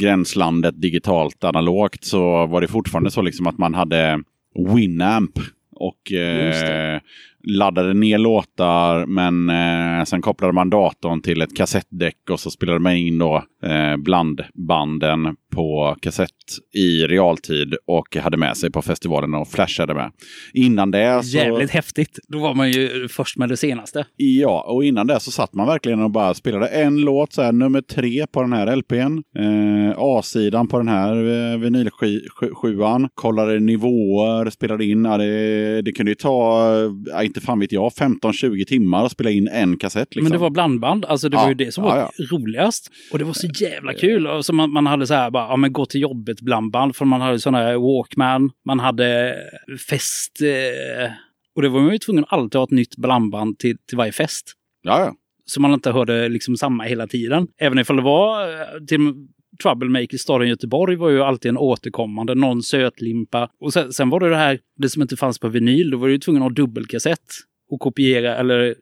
gränslandet 0.00 0.82
digitalt 0.82 1.44
analogt 1.44 2.04
så 2.04 2.46
var 2.46 2.60
det 2.60 2.68
fortfarande 2.68 3.10
så 3.10 3.22
liksom 3.22 3.46
att 3.46 3.58
man 3.58 3.74
hade 3.74 4.22
Winamp 4.58 5.38
och 5.72 6.12
eh, 6.12 7.00
laddade 7.44 7.94
ner 7.94 8.18
låtar 8.18 9.06
men 9.06 9.50
eh, 9.50 10.04
sen 10.04 10.22
kopplade 10.22 10.52
man 10.52 10.70
datorn 10.70 11.22
till 11.22 11.42
ett 11.42 11.56
kassettdäck 11.56 12.30
och 12.30 12.40
så 12.40 12.50
spelade 12.50 12.78
man 12.78 12.96
in 12.96 13.18
då 13.18 13.44
eh, 13.62 13.96
blandbanden 13.96 15.36
på 15.54 15.96
kassett 16.02 16.30
i 16.74 17.06
realtid 17.06 17.74
och 17.86 18.16
hade 18.16 18.36
med 18.36 18.56
sig 18.56 18.70
på 18.70 18.82
festivalen 18.82 19.34
och 19.34 19.48
flashade 19.48 19.94
med. 19.94 20.12
Innan 20.54 20.90
det 20.90 21.22
så... 21.24 21.36
Jävligt 21.36 21.70
häftigt. 21.70 22.18
Då 22.28 22.38
var 22.38 22.54
man 22.54 22.70
ju 22.70 23.08
först 23.08 23.38
med 23.38 23.48
det 23.48 23.56
senaste. 23.56 24.06
Ja, 24.16 24.64
och 24.68 24.84
innan 24.84 25.06
det 25.06 25.20
så 25.20 25.30
satt 25.30 25.54
man 25.54 25.66
verkligen 25.66 26.02
och 26.02 26.10
bara 26.10 26.34
spelade 26.34 26.68
en 26.68 27.00
låt, 27.00 27.32
så 27.32 27.42
här, 27.42 27.52
nummer 27.52 27.80
tre 27.80 28.26
på 28.26 28.42
den 28.42 28.52
här 28.52 28.76
LPn. 28.76 29.22
Eh, 29.38 29.94
A-sidan 29.96 30.68
på 30.68 30.78
den 30.78 30.88
här 30.88 31.16
eh, 31.16 31.58
vinylsjuan. 31.58 33.08
Kollade 33.14 33.60
nivåer, 33.60 34.50
spelade 34.50 34.84
in. 34.84 35.04
Ja, 35.04 35.16
det, 35.16 35.82
det 35.82 35.92
kunde 35.92 36.10
ju 36.10 36.14
ta, 36.14 36.68
ja, 37.06 37.22
inte 37.28 37.40
fan 37.40 37.60
vet 37.60 37.72
jag, 37.72 37.92
15-20 37.92 38.64
timmar 38.64 39.04
att 39.04 39.12
spela 39.12 39.30
in 39.30 39.48
en 39.48 39.76
kassett. 39.76 40.14
Liksom. 40.14 40.22
Men 40.22 40.32
det 40.32 40.38
var 40.38 40.50
blandband, 40.50 41.04
alltså 41.04 41.28
det 41.28 41.36
ja, 41.36 41.42
var 41.42 41.48
ju 41.48 41.54
det 41.54 41.72
som 41.72 41.84
var 41.84 42.10
roligast. 42.30 42.90
Och 43.12 43.18
det 43.18 43.24
var 43.24 43.32
så 43.32 43.46
jävla 43.46 43.94
kul. 43.94 44.26
Alltså 44.26 44.52
man, 44.52 44.70
man 44.70 44.86
hade 44.86 45.06
så 45.06 45.14
här 45.14 45.30
bara, 45.30 45.48
ja 45.48 45.56
men 45.56 45.72
gå 45.72 45.86
till 45.86 46.00
jobbet 46.00 46.40
blandband. 46.40 46.96
För 46.96 47.04
man 47.04 47.20
hade 47.20 47.40
sådana 47.40 47.58
här 47.58 47.76
Walkman, 47.76 48.50
man 48.64 48.80
hade 48.80 49.36
fest. 49.88 50.40
Eh, 50.42 51.10
och 51.56 51.62
det 51.62 51.68
var 51.68 51.80
man 51.80 51.92
ju 51.92 51.98
tvungen 51.98 52.24
att 52.24 52.32
alltid 52.32 52.58
ha 52.58 52.64
ett 52.64 52.70
nytt 52.70 52.96
blandband 52.96 53.58
till, 53.58 53.76
till 53.88 53.96
varje 53.96 54.12
fest. 54.12 54.52
Ja, 54.82 55.00
ja. 55.00 55.14
Så 55.44 55.60
man 55.60 55.72
inte 55.72 55.92
hörde 55.92 56.28
liksom 56.28 56.56
samma 56.56 56.84
hela 56.84 57.06
tiden. 57.06 57.48
Även 57.58 57.78
ifall 57.78 57.96
det 57.96 58.02
var 58.02 58.48
eh, 58.48 58.84
till 58.88 59.28
Troublemaker 59.62 60.14
i 60.14 60.18
staden 60.18 60.48
Göteborg 60.48 60.96
var 60.96 61.10
ju 61.10 61.22
alltid 61.22 61.48
en 61.48 61.58
återkommande, 61.58 62.34
någon 62.34 62.62
sötlimpa. 62.62 63.48
Och 63.60 63.72
sen, 63.72 63.92
sen 63.92 64.10
var 64.10 64.20
det 64.20 64.28
det 64.28 64.36
här, 64.36 64.58
det 64.76 64.88
som 64.88 65.02
inte 65.02 65.16
fanns 65.16 65.38
på 65.38 65.48
vinyl, 65.48 65.90
då 65.90 65.98
var 65.98 66.08
du 66.08 66.18
tvungen 66.18 66.42
att 66.42 66.48
ha 66.48 66.54
dubbelkassett 66.54 67.20
och 67.70 67.80
kopiera 67.80 68.36
eller 68.36 68.74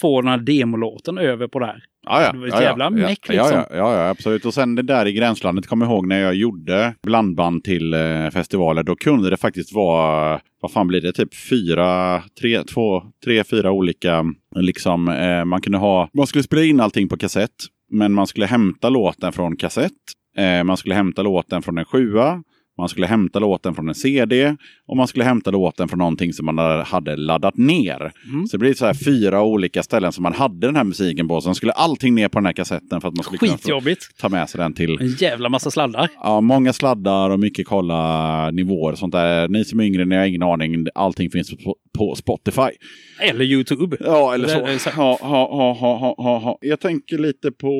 få 0.00 0.20
den 0.20 0.30
här 0.30 0.38
demolåten 0.38 1.18
över 1.18 1.48
på 1.48 1.58
det 1.58 1.66
här. 1.66 1.84
Ja, 2.06 2.22
ja. 2.22 2.32
Det 2.32 2.38
var 2.38 2.46
ett 2.46 2.60
jävla 2.60 2.84
ja, 2.84 2.90
meck 2.90 3.20
ja, 3.28 3.32
liksom. 3.32 3.58
Ja, 3.58 3.66
ja, 3.70 3.94
ja, 3.94 4.08
absolut. 4.08 4.44
Och 4.44 4.54
sen 4.54 4.74
det 4.74 4.82
där 4.82 5.06
i 5.06 5.12
gränslandet, 5.12 5.66
kommer 5.66 5.86
jag 5.86 5.92
ihåg 5.92 6.06
när 6.06 6.20
jag 6.20 6.34
gjorde 6.34 6.94
blandband 7.02 7.64
till 7.64 7.94
eh, 7.94 8.30
festivaler. 8.32 8.82
Då 8.82 8.96
kunde 8.96 9.30
det 9.30 9.36
faktiskt 9.36 9.72
vara, 9.72 10.40
vad 10.60 10.72
fan 10.72 10.86
blir 10.86 11.00
det, 11.00 11.12
typ 11.12 11.34
fyra, 11.50 12.22
tre, 12.40 12.62
två, 12.62 13.02
tre, 13.24 13.44
fyra 13.44 13.72
olika, 13.72 14.24
liksom, 14.56 15.08
eh, 15.08 15.44
man 15.44 15.60
kunde 15.60 15.78
ha, 15.78 16.08
man 16.12 16.26
skulle 16.26 16.44
spela 16.44 16.62
in 16.62 16.80
allting 16.80 17.08
på 17.08 17.16
kassett. 17.16 17.50
Men 17.90 18.12
man 18.12 18.26
skulle 18.26 18.46
hämta 18.46 18.88
låten 18.88 19.32
från 19.32 19.56
kassett. 19.56 19.92
Eh, 20.36 20.64
man 20.64 20.76
skulle 20.76 20.94
hämta 20.94 21.22
låten 21.22 21.62
från 21.62 21.78
en 21.78 21.84
sjua. 21.84 22.42
Man 22.78 22.88
skulle 22.88 23.06
hämta 23.06 23.38
låten 23.38 23.74
från 23.74 23.88
en 23.88 23.94
CD 23.94 24.56
och 24.86 24.96
man 24.96 25.08
skulle 25.08 25.24
hämta 25.24 25.50
låten 25.50 25.88
från 25.88 25.98
någonting 25.98 26.32
som 26.32 26.46
man 26.46 26.58
hade 26.84 27.16
laddat 27.16 27.56
ner. 27.56 28.12
Mm. 28.32 28.46
Så 28.46 28.56
det 28.56 28.58
blir 28.58 28.74
så 28.74 28.86
här 28.86 28.94
fyra 28.94 29.42
olika 29.42 29.82
ställen 29.82 30.12
som 30.12 30.22
man 30.22 30.32
hade 30.32 30.66
den 30.66 30.76
här 30.76 30.84
musiken 30.84 31.28
på. 31.28 31.40
Sen 31.40 31.54
skulle 31.54 31.72
allting 31.72 32.14
ner 32.14 32.28
på 32.28 32.38
den 32.38 32.46
här 32.46 32.52
kassetten 32.52 33.00
för 33.00 33.08
att 33.08 33.16
man 33.16 33.24
skulle 33.24 33.38
kunna 33.38 33.96
ta 34.20 34.28
med 34.28 34.48
sig 34.48 34.58
den 34.58 34.74
till... 34.74 35.00
En 35.00 35.08
jävla 35.08 35.48
massa 35.48 35.70
sladdar. 35.70 36.08
Ja, 36.22 36.40
många 36.40 36.72
sladdar 36.72 37.30
och 37.30 37.40
mycket 37.40 37.66
kolla 37.66 38.50
nivåer 38.50 38.92
och 38.92 38.98
sånt 38.98 39.12
där. 39.12 39.48
Ni 39.48 39.64
som 39.64 39.80
är 39.80 39.84
yngre, 39.84 40.04
ni 40.04 40.16
har 40.16 40.24
ingen 40.24 40.42
aning. 40.42 40.86
Allting 40.94 41.30
finns 41.30 41.50
på, 41.64 41.76
på 41.98 42.14
Spotify. 42.14 42.70
Eller 43.20 43.44
YouTube. 43.44 43.96
Ja, 44.00 44.34
eller 44.34 44.78
så. 44.78 44.90
Ha, 44.90 45.18
ha, 45.20 45.48
ha, 45.56 45.72
ha, 45.72 46.14
ha, 46.18 46.38
ha. 46.38 46.58
Jag 46.60 46.80
tänker 46.80 47.18
lite 47.18 47.52
på, 47.52 47.74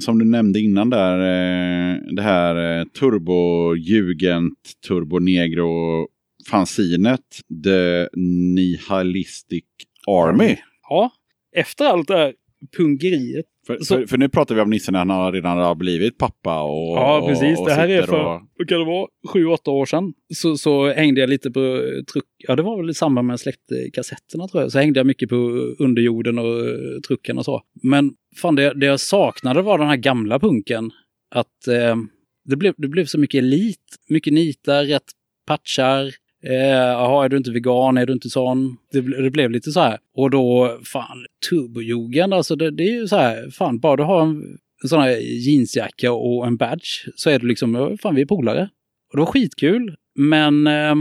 som 0.00 0.18
du 0.18 0.24
nämnde 0.24 0.60
innan 0.60 0.90
där, 0.90 1.18
eh, 1.18 1.98
det 2.16 2.22
här 2.22 2.78
eh, 2.78 2.84
Turbo 2.84 3.74
Jugend, 3.76 4.54
Turbo 4.88 5.18
Negro 5.18 6.06
fanzinet 6.50 7.40
The 7.64 8.08
Nihilistic 8.54 9.64
Army. 10.06 10.56
Ja, 10.88 11.12
efter 11.56 11.84
allt 11.84 12.08
det 12.08 12.16
här 12.16 12.34
punkeriet. 12.76 13.46
För, 13.66 13.78
så... 13.78 13.94
för, 13.94 14.06
för, 14.06 14.18
nu 14.18 14.28
pratar 14.28 14.54
vi 14.54 14.60
om 14.60 14.70
Nisse 14.70 14.92
när 14.92 15.04
han 15.04 15.32
redan 15.32 15.58
har 15.58 15.74
blivit 15.74 16.18
pappa 16.18 16.62
och 16.62 16.96
Ja, 16.96 17.24
precis. 17.28 17.58
Och, 17.58 17.62
och 17.62 17.68
det 17.68 17.74
här 17.74 17.88
är 17.88 18.02
för, 18.02 18.34
och... 18.60 18.68
kan 18.68 18.78
det 18.78 18.84
vara, 18.84 19.08
sju, 19.28 19.46
åtta 19.46 19.70
år 19.70 19.86
sedan. 19.86 20.12
Så, 20.34 20.56
så 20.56 20.92
hängde 20.92 21.20
jag 21.20 21.30
lite 21.30 21.50
på 21.50 21.82
truck. 22.12 22.24
Ja, 22.36 22.56
det 22.56 22.62
var 22.62 22.76
väl 22.76 22.90
i 22.90 22.94
samband 22.94 23.26
med 23.26 23.32
jag 23.32 23.40
släppte 23.40 23.90
kassetterna 23.92 24.48
tror 24.48 24.62
jag. 24.62 24.72
Så 24.72 24.78
hängde 24.78 25.00
jag 25.00 25.06
mycket 25.06 25.28
på 25.28 25.36
underjorden 25.78 26.38
och 26.38 26.62
trucken 27.08 27.38
och 27.38 27.44
så. 27.44 27.62
Men 27.82 28.12
fan, 28.36 28.54
det, 28.54 28.74
det 28.74 28.86
jag 28.86 29.00
saknade 29.00 29.62
var 29.62 29.78
den 29.78 29.88
här 29.88 29.96
gamla 29.96 30.38
punken. 30.38 30.90
Att 31.34 31.68
eh, 31.68 31.96
det, 32.44 32.56
blev, 32.56 32.74
det 32.76 32.88
blev 32.88 33.04
så 33.04 33.18
mycket 33.18 33.38
elit, 33.38 33.96
mycket 34.08 34.32
nitar, 34.32 34.84
rätt 34.84 35.02
patchar. 35.46 36.10
Eh, 36.48 36.92
jaha, 36.92 37.24
är 37.24 37.28
du 37.28 37.36
inte 37.36 37.50
vegan? 37.50 37.98
Är 37.98 38.06
du 38.06 38.12
inte 38.12 38.30
sån? 38.30 38.76
Det, 38.92 39.00
det 39.22 39.30
blev 39.30 39.50
lite 39.50 39.70
så 39.70 39.80
här. 39.80 39.98
Och 40.16 40.30
då, 40.30 40.78
fan, 40.84 41.26
turbojogen, 41.50 42.32
alltså 42.32 42.56
det, 42.56 42.70
det, 42.70 42.82
är 42.82 42.92
ju 42.92 43.08
så 43.08 43.16
här, 43.16 43.50
fan, 43.50 43.78
bara 43.78 43.96
du 43.96 44.02
har 44.02 44.22
en, 44.22 44.42
en 44.82 44.88
sån 44.88 45.00
här 45.00 45.16
jeansjacka 45.20 46.12
och 46.12 46.46
en 46.46 46.56
badge 46.56 47.08
så 47.16 47.30
är 47.30 47.38
du 47.38 47.46
liksom, 47.46 47.96
fan 48.02 48.14
vi 48.14 48.22
är 48.22 48.26
polare. 48.26 48.68
Och 49.12 49.16
det 49.16 49.20
var 49.20 49.32
skitkul, 49.32 49.94
men 50.14 50.66
eh, 50.66 50.94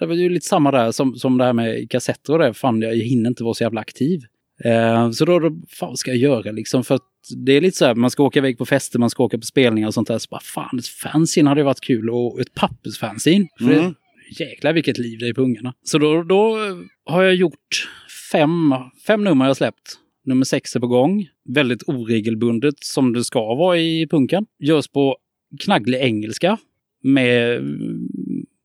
det 0.00 0.06
var 0.06 0.14
ju 0.14 0.28
lite 0.28 0.46
samma 0.46 0.70
där 0.70 0.92
som, 0.92 1.14
som 1.14 1.38
det 1.38 1.44
här 1.44 1.52
med 1.52 1.90
kassetter 1.90 2.32
och 2.32 2.38
det. 2.38 2.54
Fan, 2.54 2.82
jag 2.82 2.96
hinner 2.96 3.28
inte 3.28 3.44
vara 3.44 3.54
så 3.54 3.64
jävla 3.64 3.80
aktiv. 3.80 4.20
Eh, 4.64 5.10
så 5.10 5.24
då, 5.24 5.38
då, 5.38 5.50
fan 5.68 5.88
vad 5.88 5.98
ska 5.98 6.10
jag 6.10 6.18
göra 6.18 6.52
liksom? 6.52 6.84
För 6.84 6.94
att 6.94 7.02
det 7.36 7.52
är 7.52 7.60
lite 7.60 7.76
så 7.76 7.84
här, 7.84 7.94
man 7.94 8.10
ska 8.10 8.22
åka 8.22 8.38
iväg 8.38 8.58
på 8.58 8.66
fester, 8.66 8.98
man 8.98 9.10
ska 9.10 9.24
åka 9.24 9.38
på 9.38 9.46
spelningar 9.46 9.88
och 9.88 9.94
sånt 9.94 10.08
där. 10.08 10.18
Så 10.18 10.28
bara, 10.30 10.40
fan, 10.40 10.78
ett 10.78 10.86
fanzine 10.86 11.48
hade 11.48 11.62
varit 11.62 11.80
kul 11.80 12.10
och 12.10 12.40
ett 12.40 12.54
pappersfanzine. 12.54 13.46
För 13.58 13.72
Mm 13.72 13.94
jäklar 14.40 14.72
vilket 14.72 14.98
liv 14.98 15.18
det 15.18 15.28
är 15.28 15.34
på 15.34 15.42
ungarna. 15.42 15.74
Så 15.82 15.98
då, 15.98 16.22
då 16.22 16.56
har 17.04 17.22
jag 17.22 17.34
gjort 17.34 17.88
fem, 18.32 18.74
fem 19.06 19.24
nummer 19.24 19.46
jag 19.46 19.56
släppt. 19.56 19.98
Nummer 20.24 20.44
sex 20.44 20.76
är 20.76 20.80
på 20.80 20.86
gång. 20.86 21.26
Väldigt 21.48 21.82
oregelbundet 21.86 22.74
som 22.78 23.12
det 23.12 23.24
ska 23.24 23.54
vara 23.54 23.78
i 23.78 24.06
punken. 24.10 24.46
Görs 24.58 24.88
på 24.88 25.16
knagglig 25.60 25.98
engelska 25.98 26.58
med 27.02 27.62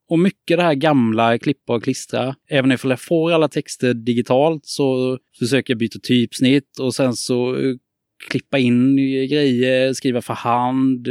och 0.09 0.20
mycket 0.20 0.57
det 0.57 0.63
här 0.63 0.74
gamla, 0.74 1.38
klippa 1.38 1.76
och 1.76 1.84
klistra. 1.84 2.36
Även 2.49 2.72
om 2.72 2.78
jag 2.89 3.01
får 3.01 3.32
alla 3.32 3.47
texter 3.47 3.93
digitalt 3.93 4.65
så 4.65 5.17
försöker 5.39 5.74
jag 5.74 5.80
byta 5.80 5.99
typsnitt 5.99 6.80
och 6.80 6.95
sen 6.95 7.13
så 7.13 7.55
klippa 8.30 8.57
in 8.57 8.95
grejer, 9.30 9.93
skriva 9.93 10.22
för 10.22 10.34
hand. 10.34 11.07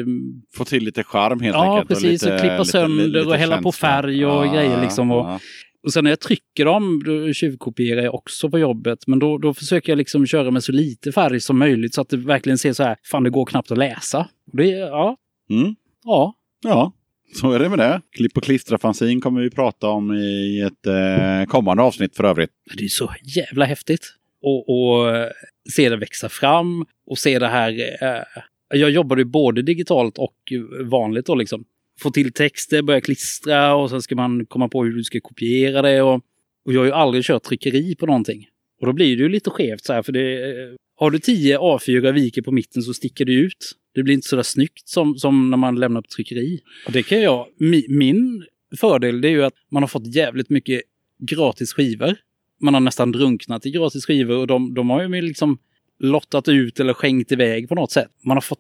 Få 0.54 0.64
till 0.64 0.84
lite 0.84 1.04
charm 1.04 1.40
helt 1.40 1.54
ja, 1.54 1.72
enkelt. 1.72 1.90
Ja, 1.90 1.94
precis. 1.94 2.22
Och, 2.22 2.30
lite, 2.30 2.34
och 2.34 2.40
klippa 2.40 2.64
sönder 2.64 3.04
lite, 3.04 3.18
lite 3.18 3.28
och 3.30 3.34
hälla 3.34 3.62
på 3.62 3.72
färg 3.72 4.26
och 4.26 4.46
ja, 4.46 4.52
grejer 4.52 4.82
liksom. 4.82 5.10
Och, 5.10 5.26
ja. 5.26 5.40
och 5.82 5.92
sen 5.92 6.04
när 6.04 6.10
jag 6.10 6.20
trycker 6.20 6.64
dem, 6.64 7.02
då 7.04 7.32
tjuvkopierar 7.32 8.02
jag 8.02 8.14
också 8.14 8.50
på 8.50 8.58
jobbet. 8.58 8.98
Men 9.06 9.18
då, 9.18 9.38
då 9.38 9.54
försöker 9.54 9.92
jag 9.92 9.96
liksom 9.96 10.26
köra 10.26 10.50
med 10.50 10.64
så 10.64 10.72
lite 10.72 11.12
färg 11.12 11.40
som 11.40 11.58
möjligt 11.58 11.94
så 11.94 12.00
att 12.00 12.08
det 12.08 12.16
verkligen 12.16 12.58
ser 12.58 12.72
så 12.72 12.82
här, 12.82 12.96
fan 13.04 13.22
det 13.22 13.30
går 13.30 13.46
knappt 13.46 13.70
att 13.70 13.78
läsa. 13.78 14.28
Det, 14.52 14.68
ja. 14.68 15.16
Mm. 15.50 15.74
Ja. 16.04 16.34
Ja. 16.64 16.92
Så 17.34 17.52
är 17.52 17.58
det 17.58 17.68
med 17.68 17.78
det. 17.78 18.00
Klipp 18.16 18.36
och 18.36 18.42
klistra-fanzin 18.42 19.20
kommer 19.20 19.40
vi 19.40 19.50
prata 19.50 19.88
om 19.88 20.12
i 20.12 20.60
ett 20.60 20.86
eh, 20.86 21.46
kommande 21.48 21.82
avsnitt 21.82 22.16
för 22.16 22.24
övrigt. 22.24 22.50
Det 22.76 22.84
är 22.84 22.88
så 22.88 23.14
jävla 23.36 23.64
häftigt. 23.64 24.14
Och, 24.42 24.68
och 24.68 25.16
eh, 25.16 25.28
se 25.72 25.88
det 25.88 25.96
växa 25.96 26.28
fram 26.28 26.86
och 27.06 27.18
se 27.18 27.38
det 27.38 27.48
här. 27.48 27.70
Eh, 28.02 28.22
jag 28.74 28.90
jobbade 28.90 29.24
både 29.24 29.62
digitalt 29.62 30.18
och 30.18 30.36
vanligt 30.84 31.26
då 31.26 31.34
liksom. 31.34 31.64
Få 32.00 32.10
till 32.10 32.32
texter, 32.32 32.82
börja 32.82 33.00
klistra 33.00 33.74
och 33.74 33.90
sen 33.90 34.02
ska 34.02 34.16
man 34.16 34.46
komma 34.46 34.68
på 34.68 34.84
hur 34.84 34.92
du 34.92 35.04
ska 35.04 35.20
kopiera 35.20 35.82
det. 35.82 36.02
Och, 36.02 36.14
och 36.64 36.72
jag 36.72 36.80
har 36.80 36.86
ju 36.86 36.92
aldrig 36.92 37.24
kört 37.24 37.42
tryckeri 37.42 37.96
på 37.96 38.06
någonting. 38.06 38.46
Och 38.80 38.86
då 38.86 38.92
blir 38.92 39.16
det 39.16 39.22
ju 39.22 39.28
lite 39.28 39.50
skevt 39.50 39.84
så 39.84 39.92
här 39.92 40.02
för 40.02 40.12
det. 40.12 40.50
Eh, 40.50 40.74
har 40.96 41.10
du 41.10 41.18
tio 41.18 41.58
A4 41.58 42.12
viker 42.12 42.42
på 42.42 42.52
mitten 42.52 42.82
så 42.82 42.94
sticker 42.94 43.24
det 43.24 43.32
ut. 43.32 43.72
Det 43.94 44.02
blir 44.02 44.14
inte 44.14 44.28
så 44.28 44.36
där 44.36 44.42
snyggt 44.42 44.88
som, 44.88 45.14
som 45.14 45.50
när 45.50 45.56
man 45.56 45.80
lämnar 45.80 46.02
på 46.02 46.08
tryckeri. 46.16 46.60
Och 46.86 46.92
det 46.92 47.02
kan 47.02 47.20
jag, 47.20 47.46
mi, 47.58 47.86
min 47.88 48.46
fördel 48.76 49.20
det 49.20 49.28
är 49.28 49.32
ju 49.32 49.44
att 49.44 49.54
man 49.70 49.82
har 49.82 49.88
fått 49.88 50.14
jävligt 50.14 50.50
mycket 50.50 50.82
gratis 51.18 51.72
skivor. 51.72 52.16
Man 52.60 52.74
har 52.74 52.80
nästan 52.80 53.12
drunknat 53.12 53.66
i 53.66 53.70
gratis 53.70 54.06
skivor 54.06 54.36
och 54.36 54.46
de, 54.46 54.74
de 54.74 54.90
har 54.90 55.02
ju 55.02 55.22
liksom 55.22 55.58
lottat 55.98 56.48
ut 56.48 56.80
eller 56.80 56.92
skänkt 56.92 57.32
iväg 57.32 57.68
på 57.68 57.74
något 57.74 57.92
sätt. 57.92 58.10
Man 58.24 58.36
har 58.36 58.42
fått 58.42 58.58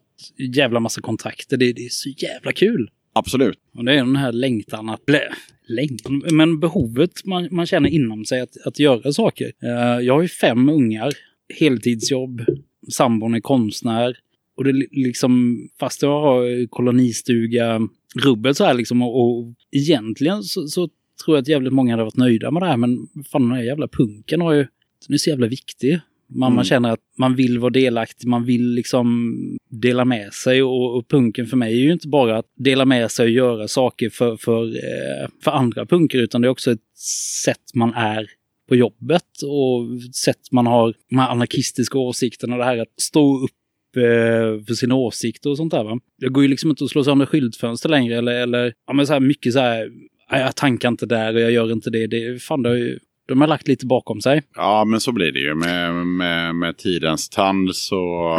jävla 0.54 0.80
massa 0.80 1.00
kontakter. 1.00 1.56
Det, 1.56 1.72
det 1.72 1.84
är 1.84 1.88
så 1.90 2.08
jävla 2.08 2.52
kul. 2.52 2.90
Absolut. 3.12 3.58
Och 3.74 3.84
det 3.84 3.92
är 3.92 3.96
den 3.96 4.16
här 4.16 4.32
längtan 4.32 4.88
att... 4.88 5.06
Blä, 5.06 5.32
längtan, 5.68 6.22
men 6.30 6.60
behovet 6.60 7.24
man, 7.24 7.48
man 7.50 7.66
känner 7.66 7.88
inom 7.88 8.24
sig 8.24 8.40
att, 8.40 8.56
att 8.64 8.78
göra 8.78 9.12
saker. 9.12 9.52
Uh, 9.64 10.04
jag 10.04 10.14
har 10.14 10.22
ju 10.22 10.28
fem 10.28 10.68
ungar, 10.68 11.12
heltidsjobb, 11.58 12.44
sambon 12.92 13.34
är 13.34 13.40
konstnär. 13.40 14.16
Och 14.56 14.64
det 14.64 14.72
liksom, 14.90 15.62
fast 15.80 16.02
jag 16.02 16.20
har 16.20 16.66
kolonistuga, 16.66 17.80
rubbet 18.24 18.56
så 18.56 18.64
här 18.64 18.74
liksom 18.74 19.02
och, 19.02 19.20
och 19.20 19.54
egentligen 19.72 20.42
så, 20.42 20.66
så, 20.66 20.88
tror 21.24 21.36
jag 21.36 21.42
att 21.42 21.48
jävligt 21.48 21.72
många 21.72 21.92
hade 21.92 22.04
varit 22.04 22.16
nöjda 22.16 22.50
med 22.50 22.62
det 22.62 22.66
här 22.66 22.76
men 22.76 22.98
fan 23.30 23.42
den 23.42 23.52
här 23.52 23.62
jävla 23.62 23.88
punken 23.88 24.40
har 24.40 24.52
ju, 24.52 24.66
den 25.06 25.14
är 25.14 25.18
så 25.18 25.30
jävla 25.30 25.46
viktig. 25.46 26.00
Man, 26.30 26.46
mm. 26.46 26.54
man 26.54 26.64
känner 26.64 26.92
att 26.92 27.00
man 27.18 27.34
vill 27.34 27.58
vara 27.58 27.70
delaktig, 27.70 28.28
man 28.28 28.44
vill 28.44 28.70
liksom 28.70 29.34
dela 29.70 30.04
med 30.04 30.32
sig 30.32 30.62
och, 30.62 30.96
och, 30.96 31.08
punken 31.08 31.46
för 31.46 31.56
mig 31.56 31.72
är 31.72 31.84
ju 31.84 31.92
inte 31.92 32.08
bara 32.08 32.38
att 32.38 32.46
dela 32.56 32.84
med 32.84 33.10
sig 33.10 33.24
och 33.24 33.30
göra 33.30 33.68
saker 33.68 34.10
för, 34.10 34.36
för, 34.36 34.66
eh, 34.66 35.28
för 35.44 35.50
andra 35.50 35.86
punker 35.86 36.18
utan 36.18 36.40
det 36.40 36.48
är 36.48 36.50
också 36.50 36.70
ett 36.70 36.98
sätt 37.44 37.74
man 37.74 37.94
är 37.94 38.26
på 38.68 38.76
jobbet 38.76 39.42
och 39.42 40.02
sätt 40.14 40.52
man 40.52 40.66
har 40.66 40.94
de 41.10 41.18
här 41.18 41.28
anarkistiska 41.28 41.98
åsikterna, 41.98 42.56
det 42.56 42.64
här 42.64 42.78
att 42.78 43.00
stå 43.00 43.44
upp 43.44 43.50
Eh, 43.96 44.64
för 44.64 44.74
sina 44.74 44.94
åsikter 44.94 45.50
och 45.50 45.56
sånt 45.56 45.72
där. 45.72 45.84
Va? 45.84 45.98
Det 46.18 46.28
går 46.28 46.42
ju 46.42 46.48
liksom 46.48 46.70
inte 46.70 46.84
att 46.84 46.90
slå 46.90 47.04
sönder 47.04 47.26
skyltfönster 47.26 47.88
längre 47.88 48.18
eller, 48.18 48.32
eller 48.32 48.72
ja, 48.86 48.92
men 48.92 49.06
så 49.06 49.12
här 49.12 49.20
mycket 49.20 49.52
så 49.52 49.58
här, 49.58 49.90
jag 50.30 50.56
tankar 50.56 50.88
inte 50.88 51.06
där 51.06 51.34
och 51.34 51.40
jag 51.40 51.50
gör 51.50 51.72
inte 51.72 51.90
det. 51.90 52.06
det 52.06 52.42
fan, 52.42 52.62
det 52.62 52.68
har 52.68 52.76
ju, 52.76 52.98
de 53.28 53.40
har 53.40 53.48
lagt 53.48 53.68
lite 53.68 53.86
bakom 53.86 54.20
sig. 54.20 54.42
Ja, 54.56 54.84
men 54.84 55.00
så 55.00 55.12
blir 55.12 55.32
det 55.32 55.38
ju 55.38 55.54
med, 55.54 56.06
med, 56.06 56.54
med 56.54 56.76
tidens 56.76 57.28
tand 57.28 57.76
så 57.76 58.34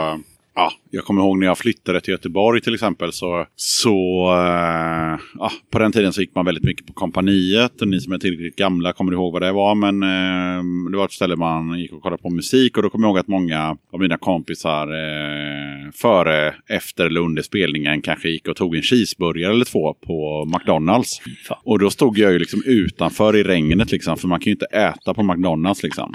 ja, 0.60 0.72
jag 0.92 1.04
kommer 1.04 1.22
ihåg 1.22 1.40
när 1.40 1.48
jag 1.48 1.58
flyttade 1.58 2.02
till 2.02 2.12
Göteborg 2.12 2.62
till 2.62 2.74
exempel 2.74 3.14
så, 3.14 3.46
så 3.56 4.26
äh, 4.34 5.20
ja, 5.40 5.52
på 5.72 5.80
den 5.80 5.92
tiden 5.92 6.14
så 6.14 6.22
gick 6.22 6.36
man 6.36 6.46
väldigt 6.46 6.64
mycket 6.64 6.88
på 6.88 6.94
kompaniet. 6.94 7.82
Och 7.82 7.88
ni 7.88 8.00
som 8.00 8.14
är 8.14 8.18
tillräckligt 8.18 8.56
gamla 8.56 8.94
kommer 8.94 9.12
ihåg 9.12 9.34
vad 9.34 9.42
det 9.42 9.52
var. 9.52 9.76
Men 9.76 10.04
äh, 10.04 10.92
det 10.92 10.98
var 10.98 11.06
ett 11.06 11.12
ställe 11.12 11.36
man 11.36 11.80
gick 11.80 11.94
och 11.94 12.02
kollade 12.02 12.22
på 12.22 12.30
musik 12.30 12.78
och 12.78 12.84
då 12.84 12.90
kommer 12.90 13.08
jag 13.08 13.10
ihåg 13.10 13.20
att 13.20 13.28
många 13.28 13.78
av 13.94 14.00
mina 14.00 14.18
kompisar 14.18 14.88
äh, 14.88 15.92
före, 15.94 16.54
efter 16.70 17.06
eller 17.06 17.22
under 17.22 17.42
spelningen 17.42 18.02
kanske 18.02 18.30
gick 18.30 18.48
och 18.48 18.56
tog 18.56 18.76
en 18.76 18.82
cheeseburgare 18.82 19.54
eller 19.54 19.66
två 19.66 19.94
på 19.94 20.46
McDonalds. 20.46 21.22
Och 21.64 21.80
då 21.80 21.90
stod 21.90 22.18
jag 22.18 22.32
ju 22.32 22.40
liksom 22.40 22.64
utanför 22.66 23.36
i 23.36 23.44
regnet 23.44 23.92
liksom, 23.92 24.18
för 24.18 24.28
man 24.28 24.40
kan 24.40 24.46
ju 24.46 24.52
inte 24.52 24.66
äta 24.66 25.14
på 25.14 25.24
McDonalds 25.24 25.84
liksom. 25.84 26.14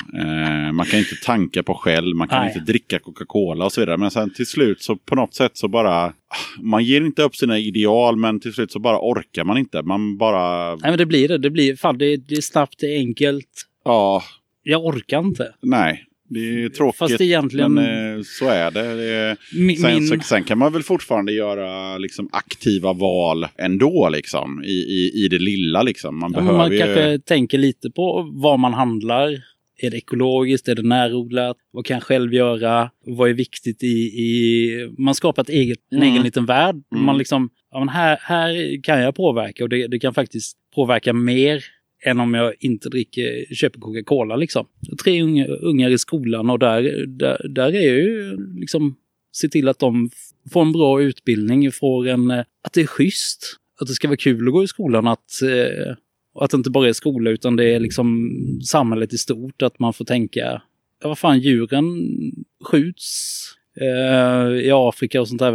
man 0.72 0.86
kan 0.86 0.99
inte 0.99 1.16
tanka 1.24 1.62
på 1.62 1.74
Shell, 1.74 2.14
man 2.14 2.28
kan 2.28 2.40
Nej. 2.40 2.53
inte 2.55 2.72
dricka 2.72 2.99
Coca-Cola 2.99 3.64
och 3.64 3.72
så 3.72 3.80
vidare. 3.80 3.97
Men 3.97 4.11
sen 4.11 4.30
till 4.35 4.47
slut 4.47 4.82
så 4.82 4.97
på 4.97 5.14
något 5.14 5.35
sätt 5.35 5.53
så 5.55 5.68
bara... 5.68 6.12
Man 6.62 6.85
ger 6.85 7.01
inte 7.01 7.22
upp 7.22 7.37
sina 7.37 7.59
ideal 7.59 8.16
men 8.16 8.41
till 8.41 8.53
slut 8.53 8.72
så 8.72 8.78
bara 8.78 8.99
orkar 8.99 9.45
man 9.45 9.59
inte. 9.59 9.82
Man 9.82 10.18
bara... 10.18 10.70
Nej 10.70 10.91
men 10.91 10.99
det 10.99 11.07
blir 11.07 11.28
det. 11.28 11.39
Det 11.39 11.51
blir 11.51 11.76
fan 11.76 11.99
det, 11.99 12.16
det 12.16 12.35
är 12.35 12.41
snabbt, 12.41 12.74
det 12.78 12.87
är 12.87 12.99
enkelt. 12.99 13.49
Ja. 13.85 14.22
Jag 14.62 14.85
orkar 14.85 15.18
inte. 15.18 15.55
Nej. 15.62 16.05
Det 16.28 16.64
är 16.64 16.68
tråkigt, 16.68 16.99
Fast 16.99 17.20
egentligen... 17.20 17.74
men 17.74 18.16
eh, 18.16 18.22
så 18.22 18.49
är 18.49 18.70
det. 18.70 18.95
det 18.95 19.05
är... 19.05 19.37
Min, 19.53 19.76
sen, 19.76 20.09
min... 20.11 20.20
sen, 20.20 20.45
kan 20.45 20.59
man 20.59 20.72
väl 20.72 20.82
fortfarande 20.82 21.32
göra 21.32 21.99
liksom, 21.99 22.28
aktiva 22.32 22.93
val 22.93 23.47
ändå, 23.59 24.09
liksom, 24.09 24.62
i, 24.64 24.72
i, 24.72 25.24
i 25.24 25.28
det 25.28 25.39
lilla. 25.39 25.82
Liksom. 25.82 26.18
Man, 26.18 26.32
ja, 26.32 26.41
behöver 26.41 26.59
man 26.59 26.78
kanske 26.78 27.18
tänker 27.18 27.59
lite 27.59 27.91
på 27.91 28.30
vad 28.35 28.59
man 28.59 28.74
handlar. 28.74 29.43
Är 29.77 29.91
det 29.91 29.97
ekologiskt? 29.97 30.68
Är 30.68 30.75
det 30.75 30.83
närodlat? 30.83 31.57
Vad 31.70 31.87
kan 31.87 31.95
jag 31.95 32.03
själv 32.03 32.35
göra? 32.35 32.91
Vad 33.07 33.31
är 33.31 33.35
viktigt 33.35 33.83
i... 33.83 33.97
i... 33.97 34.95
Man 34.99 35.14
skapar 35.14 35.43
ett 35.43 35.49
eget, 35.49 35.79
en 35.91 35.99
mm. 35.99 36.11
egen 36.12 36.22
liten 36.22 36.47
värld. 36.47 36.83
Mm. 36.93 37.05
Man 37.05 37.18
liksom, 37.18 37.51
ja, 37.70 37.79
men 37.79 37.89
här, 37.89 38.18
här 38.20 38.83
kan 38.83 39.01
jag 39.01 39.14
påverka 39.14 39.64
och 39.64 39.68
det, 39.68 39.87
det 39.87 39.99
kan 39.99 40.14
faktiskt 40.14 40.57
påverka 40.75 41.12
mer 41.12 41.64
än 42.05 42.20
om 42.20 42.35
jag 42.35 42.55
inte 42.61 42.89
dricker, 42.89 43.55
köper 43.55 43.81
Coca-Cola 43.81 44.37
liksom. 44.37 44.66
Tre 45.05 45.22
unga, 45.22 45.47
ungar 45.47 45.91
i 45.91 45.99
skolan 45.99 46.51
och 46.51 46.59
där, 46.59 47.07
där, 47.07 47.49
där 47.49 47.75
är 47.75 47.95
ju 47.95 48.37
liksom 48.61 48.97
se 49.33 49.49
till 49.49 49.68
att 49.68 49.79
de 49.79 50.11
får 50.53 50.62
en 50.62 50.72
bra 50.72 51.03
utbildning, 51.03 51.72
får 51.72 52.09
en, 52.09 52.31
att 52.31 52.72
det 52.75 52.81
är 52.81 52.87
schysst. 52.87 53.57
Att 53.81 53.87
det 53.87 53.95
ska 53.95 54.09
vara 54.09 54.16
kul 54.16 54.49
att 54.49 54.53
gå 54.53 54.64
i 54.64 54.66
skolan, 54.66 55.07
att 55.07 55.43
eh, 55.43 55.97
och 56.35 56.45
att 56.45 56.51
det 56.51 56.57
inte 56.57 56.70
bara 56.70 56.89
är 56.89 56.93
skola 56.93 57.30
utan 57.30 57.57
det 57.57 57.74
är 57.74 57.80
liksom 57.80 58.30
samhället 58.64 59.12
i 59.12 59.18
stort. 59.18 59.62
Att 59.62 59.78
man 59.78 59.93
får 59.93 60.05
tänka, 60.05 60.62
ja, 61.03 61.09
vad 61.09 61.18
fan 61.18 61.41
djuren 61.41 61.85
skjuts 62.64 63.41
eh, 63.80 64.66
i 64.66 64.70
Afrika 64.72 65.20
och 65.20 65.28
sånt 65.28 65.41
där 65.41 65.53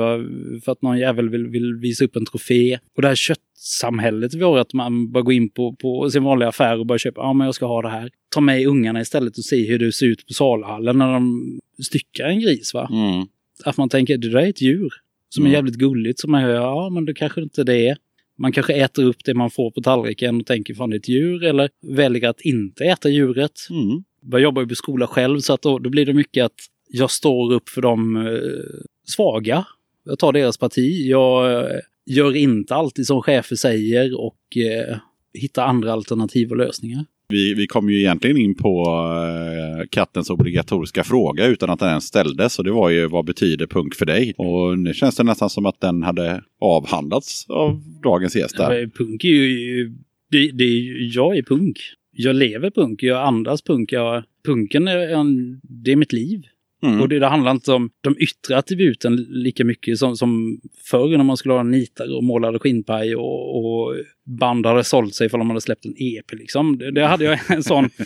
för 0.61 0.71
att 0.71 0.81
någon 0.81 0.97
jävel 0.97 1.29
vill, 1.29 1.47
vill 1.47 1.73
visa 1.73 2.05
upp 2.05 2.15
en 2.15 2.25
trofé. 2.25 2.79
Och 2.95 3.01
det 3.01 3.07
här 3.07 3.15
köttsamhället 3.15 4.33
vi 4.33 4.43
har, 4.43 4.57
att 4.57 4.73
man 4.73 5.11
bara 5.11 5.23
går 5.23 5.33
in 5.33 5.49
på, 5.49 5.75
på 5.75 6.09
sin 6.09 6.23
vanliga 6.23 6.49
affär 6.49 6.79
och 6.79 6.85
bara 6.85 6.97
köper, 6.97 7.21
ja 7.21 7.33
men 7.33 7.45
jag 7.45 7.55
ska 7.55 7.65
ha 7.65 7.81
det 7.81 7.89
här. 7.89 8.09
Ta 8.29 8.41
med 8.41 8.67
ungarna 8.67 9.01
istället 9.01 9.37
och 9.37 9.45
se 9.45 9.67
hur 9.67 9.79
det 9.79 9.91
ser 9.91 10.05
ut 10.05 10.27
på 10.27 10.33
salhallen 10.33 10.97
när 10.97 11.13
de 11.13 11.59
styckar 11.83 12.25
en 12.25 12.39
gris. 12.39 12.73
va. 12.73 12.89
Mm. 12.91 13.27
Att 13.65 13.77
man 13.77 13.89
tänker, 13.89 14.17
det 14.17 14.29
där 14.29 14.39
är 14.39 14.49
ett 14.49 14.61
djur 14.61 14.93
som 15.29 15.43
är 15.43 15.47
mm. 15.47 15.55
jävligt 15.55 15.75
gulligt. 15.75 16.19
Som 16.19 16.31
man 16.31 16.41
hör, 16.41 16.53
ja 16.53 16.89
men 16.89 17.05
det 17.05 17.13
kanske 17.13 17.41
inte 17.41 17.63
det 17.63 17.87
är. 17.87 17.97
Man 18.39 18.51
kanske 18.51 18.73
äter 18.73 19.03
upp 19.03 19.23
det 19.25 19.33
man 19.33 19.49
får 19.49 19.71
på 19.71 19.81
tallriken 19.81 20.39
och 20.39 20.45
tänker 20.45 20.73
fan 20.73 20.89
det 20.89 20.95
är 20.95 20.99
ett 20.99 21.09
djur 21.09 21.43
eller 21.43 21.69
väljer 21.81 22.29
att 22.29 22.41
inte 22.41 22.85
äta 22.85 23.09
djuret. 23.09 23.59
Mm. 23.69 24.03
Jag 24.31 24.41
jobbar 24.41 24.61
ju 24.61 24.67
på 24.67 24.75
skola 24.75 25.07
själv 25.07 25.39
så 25.39 25.53
att 25.53 25.61
då, 25.61 25.79
då 25.79 25.89
blir 25.89 26.05
det 26.05 26.13
mycket 26.13 26.45
att 26.45 26.59
jag 26.89 27.11
står 27.11 27.53
upp 27.53 27.69
för 27.69 27.81
de 27.81 28.15
eh, 28.15 28.83
svaga. 29.07 29.65
Jag 30.05 30.19
tar 30.19 30.33
deras 30.33 30.57
parti. 30.57 31.07
Jag 31.07 31.53
eh, 31.53 31.79
gör 32.05 32.35
inte 32.35 32.75
alltid 32.75 33.07
som 33.07 33.21
chefer 33.21 33.55
säger 33.55 34.19
och 34.19 34.57
eh, 34.57 34.97
hittar 35.33 35.65
andra 35.65 35.93
alternativ 35.93 36.51
och 36.51 36.57
lösningar. 36.57 37.05
Vi, 37.29 37.53
vi 37.53 37.67
kom 37.67 37.89
ju 37.89 37.99
egentligen 37.99 38.37
in 38.37 38.55
på 38.55 38.81
uh, 38.81 39.87
kattens 39.89 40.29
obligatoriska 40.29 41.03
fråga 41.03 41.45
utan 41.45 41.69
att 41.69 41.79
den 41.79 41.89
ens 41.89 42.03
ställdes. 42.03 42.59
Och 42.59 42.65
det 42.65 42.71
var 42.71 42.89
ju 42.89 43.07
vad 43.07 43.25
betyder 43.25 43.67
punk 43.67 43.95
för 43.95 44.05
dig? 44.05 44.33
Och 44.37 44.79
nu 44.79 44.93
känns 44.93 45.15
det 45.15 45.23
nästan 45.23 45.49
som 45.49 45.65
att 45.65 45.81
den 45.81 46.03
hade 46.03 46.43
avhandlats 46.61 47.45
av 47.49 47.81
dagens 48.03 48.35
gäst. 48.35 48.57
Punk 48.97 49.23
är 49.23 49.29
ju... 49.29 49.95
Det, 50.31 50.51
det, 50.51 50.65
jag 51.13 51.37
är 51.37 51.41
punk. 51.43 51.79
Jag 52.11 52.35
lever 52.35 52.71
punk, 52.71 53.03
jag 53.03 53.27
andas 53.27 53.61
punk. 53.61 53.91
Jag, 53.91 54.23
punken 54.45 54.87
är, 54.87 54.97
en, 54.97 55.59
det 55.63 55.91
är 55.91 55.95
mitt 55.95 56.13
liv. 56.13 56.41
Mm. 56.83 57.01
Och 57.01 57.09
det, 57.09 57.19
det 57.19 57.27
handlar 57.27 57.51
inte 57.51 57.71
om 57.71 57.89
de 58.01 58.15
yttre 58.19 58.57
attributen 58.57 59.15
lika 59.15 59.65
mycket 59.65 59.97
som, 59.97 60.15
som 60.15 60.59
förr 60.91 61.17
när 61.17 61.23
man 61.23 61.37
skulle 61.37 61.53
ha 61.53 61.63
nitar 61.63 62.15
och 62.15 62.23
målade 62.23 62.59
skinnpaj 62.59 63.15
och, 63.15 63.57
och 63.57 63.95
band 64.39 64.65
hade 64.65 64.83
sålt 64.83 65.15
sig 65.15 65.29
för 65.29 65.37
de 65.37 65.49
hade 65.49 65.61
släppt 65.61 65.85
en 65.85 65.93
EP. 65.97 66.31
Liksom. 66.31 66.77
Det, 66.77 66.91
det 66.91 67.05
hade 67.05 67.25
jag 67.25 67.39
en 67.47 67.63
sån 67.63 67.89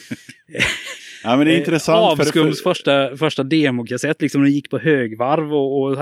Ja, 1.23 1.37
men 1.37 1.45
det 1.45 1.51
är 1.51 1.55
eh, 1.55 1.59
intressant. 1.59 2.17
för 2.17 2.23
avskums 2.23 2.63
första, 2.63 3.17
första 3.17 3.43
demokassett. 3.43 4.21
Liksom, 4.21 4.43
den 4.43 4.51
gick 4.51 4.69
på 4.69 4.79
högvarv 4.79 5.53
och, 5.53 5.81
och 5.81 5.97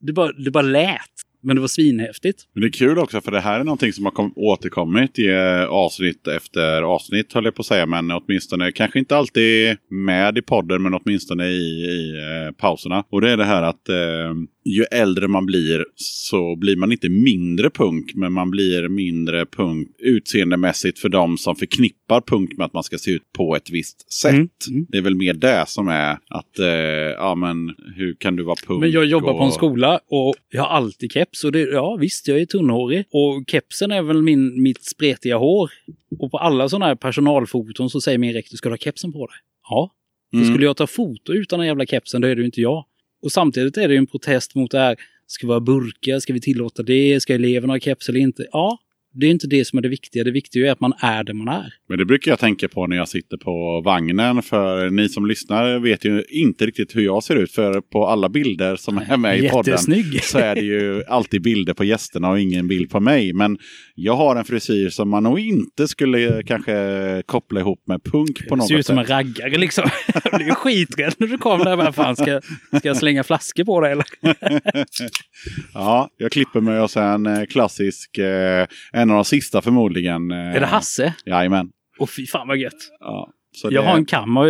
det, 0.00 0.12
bara, 0.12 0.32
det 0.32 0.50
bara 0.50 0.62
lät. 0.62 1.00
Men 1.40 1.56
det 1.56 1.60
var 1.60 1.68
svinhäftigt. 1.68 2.42
Men 2.52 2.60
det 2.60 2.66
är 2.68 2.72
kul 2.72 2.98
också 2.98 3.20
för 3.20 3.30
det 3.30 3.40
här 3.40 3.60
är 3.60 3.64
någonting 3.64 3.92
som 3.92 4.04
har 4.04 4.12
kom, 4.12 4.32
återkommit 4.36 5.18
i 5.18 5.26
eh, 5.26 5.64
avsnitt 5.64 6.28
efter 6.28 6.82
avsnitt 6.82 7.32
höll 7.32 7.44
jag 7.44 7.54
på 7.54 7.60
att 7.60 7.66
säga. 7.66 7.86
Men 7.86 8.10
åtminstone, 8.10 8.72
kanske 8.72 8.98
inte 8.98 9.16
alltid 9.16 9.76
med 9.90 10.38
i 10.38 10.42
podden 10.42 10.82
men 10.82 10.94
åtminstone 10.94 11.46
i, 11.46 11.84
i 11.84 12.10
eh, 12.10 12.52
pauserna. 12.52 13.04
Och 13.10 13.20
det 13.20 13.30
är 13.30 13.36
det 13.36 13.44
här 13.44 13.62
att 13.62 13.88
eh, 13.88 14.34
ju 14.66 14.82
äldre 14.82 15.28
man 15.28 15.46
blir 15.46 15.84
så 15.94 16.56
blir 16.56 16.76
man 16.76 16.92
inte 16.92 17.08
mindre 17.08 17.70
punk 17.70 18.14
men 18.14 18.32
man 18.32 18.50
blir 18.50 18.88
mindre 18.88 19.46
punk 19.46 19.88
utseendemässigt 19.98 20.98
för 20.98 21.08
de 21.08 21.38
som 21.38 21.56
förknippar 21.56 22.20
punk 22.20 22.56
med 22.56 22.64
att 22.64 22.72
man 22.72 22.82
ska 22.82 22.98
se 22.98 23.10
ut 23.10 23.32
på 23.32 23.56
ett 23.56 23.70
visst 23.70 24.12
sätt. 24.12 24.32
Mm, 24.32 24.48
mm. 24.70 24.86
Det 24.88 24.98
är 24.98 25.02
väl 25.02 25.14
mer 25.14 25.34
det 25.34 25.64
som 25.68 25.88
är 25.88 26.18
att, 26.28 26.58
eh, 26.58 26.66
ja 27.16 27.34
men 27.34 27.74
hur 27.96 28.14
kan 28.14 28.36
du 28.36 28.42
vara 28.42 28.56
punk? 28.66 28.80
Men 28.80 28.90
jag 28.90 29.04
jobbar 29.04 29.32
på 29.32 29.40
en 29.40 29.46
och- 29.46 29.54
skola 29.54 30.00
och 30.08 30.34
jag 30.50 30.62
har 30.62 30.68
alltid 30.68 31.12
keps. 31.12 31.44
Och 31.44 31.52
det, 31.52 31.60
ja 31.60 31.96
visst, 32.00 32.28
jag 32.28 32.40
är 32.40 32.46
tunnhårig. 32.46 33.04
Och 33.10 33.44
kepsen 33.50 33.92
är 33.92 34.02
väl 34.02 34.22
min, 34.22 34.62
mitt 34.62 34.84
spretiga 34.84 35.36
hår. 35.36 35.70
Och 36.18 36.30
på 36.30 36.38
alla 36.38 36.68
sådana 36.68 36.86
här 36.86 36.94
personalfoton 36.94 37.90
så 37.90 38.00
säger 38.00 38.18
min 38.18 38.32
rektor, 38.32 38.56
ska 38.56 38.68
du 38.68 38.72
ha 38.72 38.78
kepsen 38.78 39.12
på 39.12 39.26
dig? 39.26 39.36
Ja. 39.68 39.92
Mm. 40.32 40.46
skulle 40.46 40.64
jag 40.64 40.76
ta 40.76 40.86
foto 40.86 41.32
utan 41.32 41.58
den 41.58 41.68
jävla 41.68 41.86
kepsen, 41.86 42.20
då 42.20 42.28
är 42.28 42.34
det 42.34 42.40
ju 42.40 42.46
inte 42.46 42.60
jag. 42.60 42.84
Och 43.26 43.32
samtidigt 43.32 43.76
är 43.76 43.88
det 43.88 43.94
ju 43.94 43.98
en 43.98 44.06
protest 44.06 44.54
mot 44.54 44.70
det 44.70 44.78
här. 44.78 44.96
Ska 45.26 45.46
vi 45.46 45.52
ha 45.52 45.60
burkar? 45.60 46.18
Ska 46.20 46.32
vi 46.32 46.40
tillåta 46.40 46.82
det? 46.82 47.20
Ska 47.20 47.34
eleverna 47.34 47.72
ha 47.72 47.80
keps 47.80 48.08
eller 48.08 48.20
inte? 48.20 48.46
Ja, 48.52 48.78
det 49.20 49.26
är 49.26 49.30
inte 49.30 49.46
det 49.46 49.64
som 49.64 49.78
är 49.78 49.82
det 49.82 49.88
viktiga. 49.88 50.24
Det 50.24 50.30
viktiga 50.30 50.68
är 50.68 50.72
att 50.72 50.80
man 50.80 50.92
är 51.00 51.24
det 51.24 51.34
man 51.34 51.48
är. 51.48 51.72
Men 51.88 51.98
det 51.98 52.04
brukar 52.04 52.30
jag 52.32 52.38
tänka 52.38 52.68
på 52.68 52.86
när 52.86 52.96
jag 52.96 53.08
sitter 53.08 53.36
på 53.36 53.80
vagnen. 53.84 54.42
För 54.42 54.90
ni 54.90 55.08
som 55.08 55.26
lyssnar 55.26 55.78
vet 55.78 56.04
ju 56.04 56.24
inte 56.28 56.66
riktigt 56.66 56.96
hur 56.96 57.02
jag 57.02 57.22
ser 57.22 57.36
ut. 57.36 57.52
För 57.52 57.80
på 57.80 58.06
alla 58.06 58.28
bilder 58.28 58.76
som 58.76 58.98
är 58.98 59.16
med 59.16 59.38
i 59.38 59.48
podden 59.48 59.78
så 60.22 60.38
är 60.38 60.54
det 60.54 60.60
ju 60.60 61.04
alltid 61.08 61.42
bilder 61.42 61.74
på 61.74 61.84
gästerna 61.84 62.30
och 62.30 62.40
ingen 62.40 62.68
bild 62.68 62.90
på 62.90 63.00
mig. 63.00 63.32
Men 63.32 63.58
jag 63.94 64.16
har 64.16 64.36
en 64.36 64.44
frisyr 64.44 64.88
som 64.88 65.08
man 65.08 65.22
nog 65.22 65.40
inte 65.40 65.88
skulle 65.88 66.42
kanske 66.42 67.22
koppla 67.26 67.60
ihop 67.60 67.82
med 67.86 68.04
punk 68.04 68.48
på 68.48 68.56
något 68.56 68.68
Ser 68.68 68.78
ut 68.78 68.86
som 68.86 68.98
en 68.98 69.04
sätt. 69.04 69.10
raggare 69.10 69.58
liksom. 69.58 69.90
Jag 70.24 70.32
blir 70.36 70.46
ju 70.46 70.54
skiträdd 70.54 71.14
när 71.18 71.26
du 71.26 71.38
kommer 71.38 71.64
där. 71.64 71.76
Vad 71.76 71.94
fan, 71.94 72.16
ska, 72.16 72.40
ska 72.78 72.88
jag 72.88 72.96
slänga 72.96 73.24
flaskor 73.24 73.64
på 73.64 73.80
dig 73.80 73.92
eller? 73.92 74.06
Ja, 75.74 76.10
jag 76.16 76.32
klipper 76.32 76.60
mig 76.60 76.80
och 76.80 76.90
sen 76.90 77.26
eh, 77.26 77.44
klassisk, 77.44 78.18
eh, 78.18 78.66
en 79.06 79.10
av 79.10 79.16
de 79.16 79.24
sista 79.24 79.62
förmodligen. 79.62 80.30
Eh, 80.30 80.36
Är 80.56 80.60
det 80.60 80.66
Hasse? 80.66 81.14
Jajamän. 81.26 81.68
Åh 81.98 82.06
fy 82.16 82.26
fan 82.26 82.48
vad 82.48 82.56
gött. 82.56 82.72
Ja, 83.00 83.30
Jag 83.62 83.72
det- 83.72 83.88
har 83.88 83.96
en 83.96 84.04
kam 84.04 84.36
och- 84.36 84.46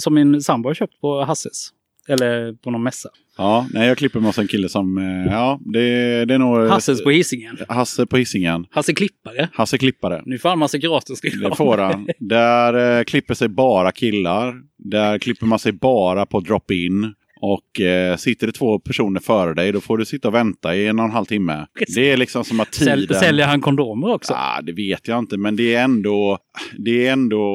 som 0.00 0.14
min 0.14 0.40
sambo 0.42 0.68
har 0.68 0.74
köpt 0.74 1.00
på 1.00 1.24
Hasses. 1.24 1.68
Eller 2.08 2.52
på 2.52 2.70
någon 2.70 2.82
mässa. 2.82 3.08
Ja, 3.38 3.66
nej, 3.74 3.88
jag 3.88 3.98
klipper 3.98 4.20
mig 4.20 4.26
hos 4.28 4.38
en 4.38 4.48
kille 4.48 4.68
som, 4.68 4.98
eh, 4.98 5.32
ja, 5.32 5.60
det, 5.72 6.24
det 6.24 6.34
är 6.34 6.38
nog... 6.38 6.68
Hasses 6.68 7.02
på 7.04 7.10
Hisingen. 7.10 7.58
Hasse 7.68 8.06
på 8.06 8.16
Hisingen. 8.16 8.66
Hasse 8.70 8.94
Klippare. 8.94 9.48
Hasse 9.52 9.78
Klippare. 9.78 10.22
Nu 10.26 10.38
får 10.38 10.48
han 10.48 10.58
massa 10.58 10.78
gratis 10.78 11.20
Det 11.20 11.56
får 11.56 11.78
han. 11.78 12.08
Där 12.18 12.98
eh, 12.98 13.04
klipper 13.04 13.34
sig 13.34 13.48
bara 13.48 13.92
killar. 13.92 14.54
Där 14.78 15.18
klipper 15.18 15.46
man 15.46 15.58
sig 15.58 15.72
bara 15.72 16.26
på 16.26 16.40
drop-in. 16.40 17.14
Och 17.40 17.80
eh, 17.80 18.16
sitter 18.16 18.46
det 18.46 18.52
två 18.52 18.78
personer 18.78 19.20
före 19.20 19.54
dig 19.54 19.72
då 19.72 19.80
får 19.80 19.98
du 19.98 20.04
sitta 20.04 20.28
och 20.28 20.34
vänta 20.34 20.76
i 20.76 20.86
en 20.86 20.98
och 20.98 21.04
en 21.04 21.10
halv 21.10 21.24
timme. 21.24 21.66
Det 21.94 22.10
är 22.10 22.16
liksom 22.16 22.44
som 22.44 22.60
att 22.60 22.72
tiden... 22.72 23.06
Säl, 23.06 23.14
säljer 23.14 23.46
han 23.46 23.60
kondomer 23.60 24.12
också? 24.12 24.34
Ah, 24.36 24.60
det 24.62 24.72
vet 24.72 25.08
jag 25.08 25.18
inte, 25.18 25.36
men 25.36 25.56
det 25.56 25.74
är 25.74 25.84
ändå, 25.84 26.38
det 26.78 27.06
är 27.06 27.12
ändå 27.12 27.48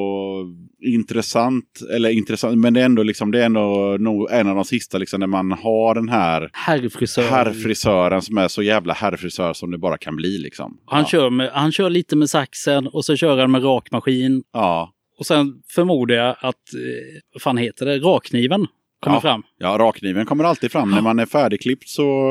intressant. 0.84 1.82
Eller 1.96 2.10
intressant, 2.10 2.58
men 2.58 2.74
det 2.74 2.82
är 2.82 2.86
ändå, 2.86 3.04
liksom, 3.04 3.32
det 3.32 3.42
är 3.42 3.46
ändå 3.46 3.98
nog 4.00 4.32
en 4.32 4.48
av 4.48 4.56
de 4.56 4.66
sista 4.66 4.98
liksom, 4.98 5.20
när 5.20 5.28
man 5.28 5.52
har 5.52 5.96
den 5.96 6.10
här 6.10 6.50
Herrfrisör. 6.54 7.30
herrfrisören 7.30 8.22
som 8.22 8.38
är 8.38 8.48
så 8.48 8.64
jävla 8.64 8.94
herrfrisör 8.94 9.54
som 9.54 9.72
det 9.72 9.78
bara 9.78 9.98
kan 9.98 10.16
bli. 10.16 10.38
Liksom. 10.38 10.78
Han, 10.86 11.00
ja. 11.02 11.08
kör 11.08 11.30
med, 11.30 11.52
han 11.54 11.72
kör 11.72 11.90
lite 11.90 12.16
med 12.16 12.30
saxen 12.30 12.88
och 12.88 13.06
så 13.06 13.16
kör 13.16 13.38
han 13.38 13.52
med 13.52 13.64
rakmaskin. 13.64 14.44
Ja. 14.54 14.94
Och 15.20 15.26
sen 15.26 15.62
förmodar 15.70 16.16
jag 16.16 16.36
att, 16.40 16.74
eh, 16.74 17.22
vad 17.34 17.42
fan 17.42 17.58
heter 17.58 17.86
det, 17.86 18.00
rakkniven 18.00 18.68
kommer 19.04 19.18
Ja. 19.18 19.22
fram. 19.22 19.44
Ja, 19.58 19.78
rakkniven 19.80 20.26
kommer 20.26 20.44
alltid 20.44 20.72
fram. 20.72 20.92
När 20.92 21.02
man 21.02 21.20
är 21.20 21.26
färdigklippt 21.26 21.90
så, 21.90 22.30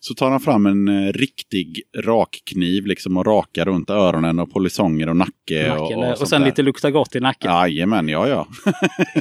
så 0.00 0.14
tar 0.14 0.30
han 0.30 0.40
fram 0.40 0.66
en 0.66 0.88
eh, 0.88 1.12
riktig 1.12 1.82
rakkniv 1.98 2.86
liksom 2.86 3.16
och 3.16 3.26
rakar 3.26 3.64
runt 3.64 3.90
öronen 3.90 4.38
och 4.38 4.52
polisonger 4.52 5.08
och 5.08 5.16
nacke. 5.16 5.70
Och, 5.70 5.78
Nacken, 5.82 5.98
och, 5.98 6.10
och, 6.10 6.18
sånt 6.18 6.30
sen 6.30 6.40
där. 6.40 6.48
lite 6.48 6.62
lukta 6.62 6.90
gott 6.90 7.16
i 7.16 7.20
nacken. 7.20 7.50
Jajamän, 7.52 8.08
ja 8.08 8.28
ja. 8.28 8.48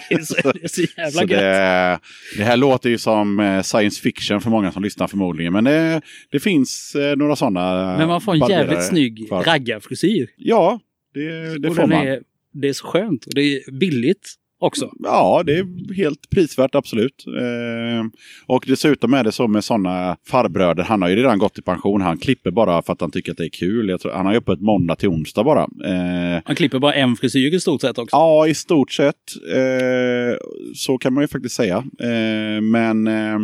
Det 0.10 0.16
är 0.16 0.22
så, 0.22 0.52
det 0.52 0.64
är 0.64 0.68
så 0.68 0.82
jävla 0.82 1.12
Så 1.12 1.20
gött. 1.22 1.30
det, 1.30 2.00
det 2.38 2.44
här 2.44 2.58
låter 2.58 2.90
ju 2.90 2.98
som 2.98 3.40
eh, 3.40 3.62
science 3.62 4.02
fiction 4.02 4.42
för 4.42 4.50
många 4.50 4.72
som 4.72 4.84
lyssnar 4.84 5.08
förmodligen. 5.08 5.54
Men 5.54 5.64
det, 5.64 6.02
det 6.32 6.40
finns 6.40 6.96
eh, 6.96 7.16
några 7.18 7.36
sådana. 7.36 7.98
Men 7.98 8.08
man 8.08 8.22
får 8.22 8.34
en 8.34 8.40
jävligt 8.50 8.84
snygg 8.84 9.26
för- 9.30 9.44
raggarfrisyr. 9.44 10.28
Ja, 10.38 10.80
det, 11.14 11.58
det 11.60 11.70
Och 11.70 11.76
får 11.76 11.88
man. 11.88 12.08
Är, 12.08 12.20
det 12.54 12.70
är 12.70 12.74
så 12.74 12.88
skönt 12.88 13.26
och 13.26 13.32
det 13.36 13.42
är 13.42 13.72
billigt 13.80 14.30
också. 14.62 14.92
Ja, 15.00 15.44
det 15.46 15.54
är 15.58 15.96
helt 15.96 16.30
prisvärt 16.30 16.76
absolut. 16.76 17.26
Eh, 17.28 18.06
och 18.46 18.64
dessutom 18.68 19.14
är 19.14 19.24
det 19.24 19.32
så 19.32 19.48
med 19.48 19.64
sådana 19.64 20.18
farbröder. 20.28 20.84
Han 20.84 21.02
har 21.02 21.10
ju 21.10 21.16
redan 21.16 21.40
gått 21.40 21.58
i 21.60 21.62
pension. 21.62 22.02
Han 22.02 22.18
klipper 22.18 22.52
bara 22.52 22.82
för 22.82 22.94
att 22.94 23.02
han 23.02 23.12
tycker 23.12 23.32
att 23.32 23.38
det 23.38 23.46
är 23.46 23.50
kul. 23.50 23.90
Jag 23.90 24.02
tror, 24.02 24.12
han 24.12 24.26
har 24.26 24.34
ju 24.34 24.40
öppet 24.40 24.62
måndag 24.62 24.96
till 24.96 25.10
onsdag 25.10 25.44
bara. 25.44 25.62
Eh, 25.64 26.42
Han 26.46 26.56
klipper 26.56 26.80
bara 26.80 26.94
en 26.94 27.16
frisyr 27.16 27.54
i 27.54 27.60
stort 27.60 27.82
sett 27.82 27.98
också. 27.98 28.16
ja, 28.16 28.48
i 28.48 28.54
stort 28.54 28.92
sett. 28.92 29.16
Eh, 29.56 30.38
så 30.76 30.98
kan 30.98 31.14
man 31.14 31.24
ju 31.24 31.28
faktiskt 31.28 31.56
säga. 31.56 31.78
Eh, 32.00 32.62
men 32.62 33.08
eh, 33.08 33.40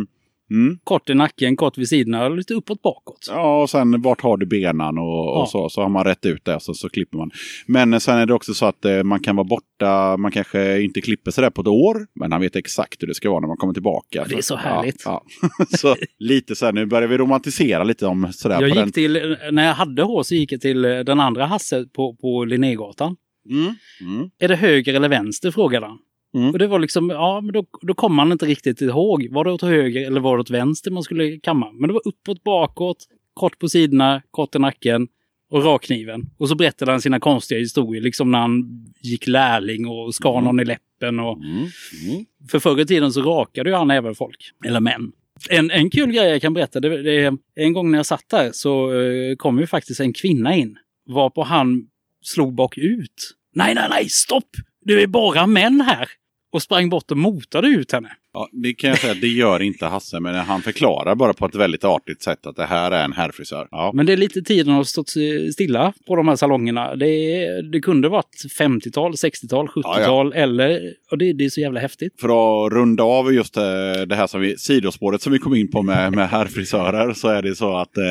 mm. 0.50 0.78
Kort 0.84 1.10
i 1.10 1.14
nacken, 1.14 1.56
kort 1.56 1.78
vid 1.78 1.88
sidorna 1.88 2.24
och 2.26 2.36
lite 2.36 2.54
uppåt 2.54 2.82
bakåt. 2.82 3.26
Ja, 3.30 3.62
och 3.62 3.70
sen 3.70 4.02
vart 4.02 4.20
har 4.20 4.36
du 4.36 4.46
benen 4.46 4.98
och, 4.98 5.36
och 5.36 5.40
Ja. 5.42 5.46
så. 5.46 5.68
Så 5.68 5.82
har 5.82 5.88
man 5.88 6.04
rätt 6.04 6.26
ut 6.26 6.44
det 6.44 6.60
så, 6.60 6.74
så 6.74 6.88
klipper 6.88 7.18
man. 7.18 7.30
Men 7.66 7.92
eh, 7.94 7.98
sen 7.98 8.18
är 8.18 8.26
det 8.26 8.34
också 8.34 8.54
så 8.54 8.66
att 8.66 8.84
eh, 8.84 9.02
man 9.02 9.20
kan 9.20 9.36
vara 9.36 9.44
borta. 9.44 10.16
Man 10.16 10.30
kanske 10.30 10.80
inte 10.82 11.00
klipper 11.00 11.30
sig 11.30 11.42
där 11.42 11.50
på 11.50 11.60
ett 11.60 11.66
år. 11.66 11.96
Men 12.20 12.32
han 12.32 12.40
vet 12.40 12.56
exakt 12.56 13.02
hur 13.02 13.06
det 13.08 13.14
ska 13.14 13.30
vara 13.30 13.40
när 13.40 13.48
man 13.48 13.56
kommer 13.56 13.74
tillbaka. 13.74 14.24
det 14.28 14.34
är 14.34 14.42
så 14.42 14.56
härligt. 14.56 15.02
Ja, 15.04 15.22
ja. 15.58 15.66
så 15.78 15.96
lite 16.18 16.56
så 16.56 16.64
här, 16.66 16.72
nu 16.72 16.86
börjar 16.86 17.08
vi 17.08 17.18
romantisera 17.18 17.84
lite 17.84 18.06
om 18.06 18.28
sådär. 18.32 18.60
Jag 18.62 18.84
gick 18.84 18.94
till, 18.94 19.36
när 19.52 19.66
jag 19.66 19.74
hade 19.74 20.02
hår 20.02 20.22
så 20.22 20.34
gick 20.34 20.52
jag 20.52 20.60
till 20.60 20.84
eh, 20.84 20.98
den 20.98 21.20
andra 21.20 21.46
Hasse 21.46 21.84
på, 21.92 22.16
på 22.16 22.44
Linnégatan. 22.44 23.16
den. 23.48 23.58
Mm. 23.58 23.74
Mm. 24.00 24.30
Är 24.38 24.48
det 24.48 24.56
höger 24.56 24.94
eller 24.94 25.08
vänster? 25.08 25.50
frågade 25.50 25.86
han. 25.86 25.98
Mm. 26.38 26.50
Och 26.50 26.58
det 26.58 26.66
var 26.66 26.78
liksom, 26.78 27.10
ja 27.10 27.40
men 27.40 27.52
då, 27.52 27.66
då 27.82 27.94
kom 27.94 28.14
man 28.14 28.32
inte 28.32 28.46
riktigt 28.46 28.80
ihåg. 28.80 29.28
Var 29.30 29.44
det 29.44 29.52
åt 29.52 29.62
höger 29.62 30.06
eller 30.06 30.20
var 30.20 30.36
det 30.36 30.40
åt 30.40 30.50
vänster 30.50 30.90
man 30.90 31.02
skulle 31.02 31.38
kamma? 31.40 31.72
Men 31.72 31.88
det 31.88 31.92
var 31.94 32.02
uppåt, 32.08 32.44
bakåt, 32.44 32.96
kort 33.34 33.58
på 33.58 33.68
sidorna, 33.68 34.22
kort 34.30 34.54
i 34.54 34.58
nacken 34.58 35.08
och 35.50 35.64
rakkniven. 35.64 36.22
Och 36.38 36.48
så 36.48 36.54
berättade 36.54 36.90
han 36.90 37.00
sina 37.00 37.20
konstiga 37.20 37.58
historier, 37.60 38.02
liksom 38.02 38.30
när 38.30 38.38
han 38.38 38.62
gick 39.02 39.26
lärling 39.26 39.86
och 39.88 40.14
skar 40.14 40.32
Mm. 40.32 40.44
någon 40.44 40.60
i 40.60 40.64
läppen. 40.64 41.18
Och, 41.20 41.36
Mm. 41.38 41.56
Mm. 41.56 42.24
för 42.50 42.58
förr 42.58 42.80
i 42.80 42.86
tiden 42.86 43.12
så 43.12 43.22
rakade 43.22 43.70
ju 43.70 43.76
han 43.76 43.90
även 43.90 44.14
folk, 44.14 44.36
eller 44.66 44.80
män. 44.80 45.12
En, 45.50 45.70
en 45.70 45.90
kul 45.90 46.12
grej 46.12 46.28
jag 46.30 46.42
kan 46.42 46.54
berätta, 46.54 46.80
det, 46.80 47.02
det 47.02 47.36
en 47.54 47.72
gång 47.72 47.90
när 47.90 47.98
jag 47.98 48.06
satt 48.06 48.24
där 48.30 48.50
så 48.52 49.00
eh, 49.00 49.36
kom 49.36 49.58
ju 49.58 49.66
faktiskt 49.66 50.00
en 50.00 50.12
kvinna 50.12 50.56
in. 50.56 50.76
Varpå 51.08 51.42
han 51.42 51.82
slog 52.22 52.54
bakut. 52.54 53.34
Nej, 53.54 53.74
nej, 53.74 53.86
nej, 53.90 54.08
stopp! 54.08 54.48
Det 54.84 55.02
är 55.02 55.06
bara 55.06 55.46
män 55.46 55.80
här! 55.80 56.08
Och 56.52 56.62
sprang 56.62 56.88
bort 56.88 57.10
och 57.10 57.16
motade 57.16 57.68
ut 57.68 57.92
henne. 57.92 58.16
Ja, 58.38 58.48
det 58.52 58.74
kan 58.74 58.90
jag 58.90 58.98
säga 58.98 59.14
det 59.20 59.28
gör 59.28 59.62
inte 59.62 59.86
Hasse. 59.86 60.20
Men 60.20 60.34
han 60.34 60.62
förklarar 60.62 61.14
bara 61.14 61.32
på 61.32 61.46
ett 61.46 61.54
väldigt 61.54 61.84
artigt 61.84 62.22
sätt 62.22 62.46
att 62.46 62.56
det 62.56 62.66
här 62.66 62.90
är 62.90 63.04
en 63.04 63.12
herrfrisör. 63.12 63.68
Ja. 63.70 63.90
Men 63.94 64.06
det 64.06 64.12
är 64.12 64.16
lite 64.16 64.42
tiden 64.42 64.74
har 64.74 64.84
stått 64.84 65.10
stilla 65.52 65.92
på 66.06 66.16
de 66.16 66.28
här 66.28 66.36
salongerna. 66.36 66.96
Det, 66.96 67.70
det 67.72 67.80
kunde 67.80 68.08
varit 68.08 68.44
50-tal, 68.58 69.12
60-tal, 69.12 69.66
70-tal 69.66 70.32
eller... 70.32 70.80
Och 71.10 71.18
det, 71.18 71.32
det 71.32 71.44
är 71.44 71.48
så 71.48 71.60
jävla 71.60 71.80
häftigt. 71.80 72.20
För 72.20 72.28
att 72.28 72.72
runda 72.72 73.02
av 73.02 73.34
just 73.34 73.56
eh, 73.56 73.62
det 74.06 74.14
här 74.14 74.26
som 74.26 74.40
vi, 74.40 74.58
sidospåret 74.58 75.22
som 75.22 75.32
vi 75.32 75.38
kom 75.38 75.54
in 75.54 75.70
på 75.70 75.82
med, 75.82 76.12
med 76.12 76.28
herrfrisörer 76.28 77.12
så 77.12 77.28
är 77.28 77.42
det 77.42 77.54
så 77.54 77.76
att 77.76 77.96
eh, 77.96 78.04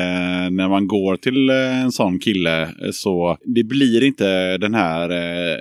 när 0.50 0.68
man 0.68 0.88
går 0.88 1.16
till 1.16 1.50
eh, 1.50 1.82
en 1.82 1.92
sån 1.92 2.18
kille 2.18 2.62
eh, 2.62 2.68
så 2.92 3.38
det 3.44 3.64
blir 3.64 4.04
inte 4.04 4.58
den 4.58 4.74
här 4.74 5.10
eh, 5.10 5.58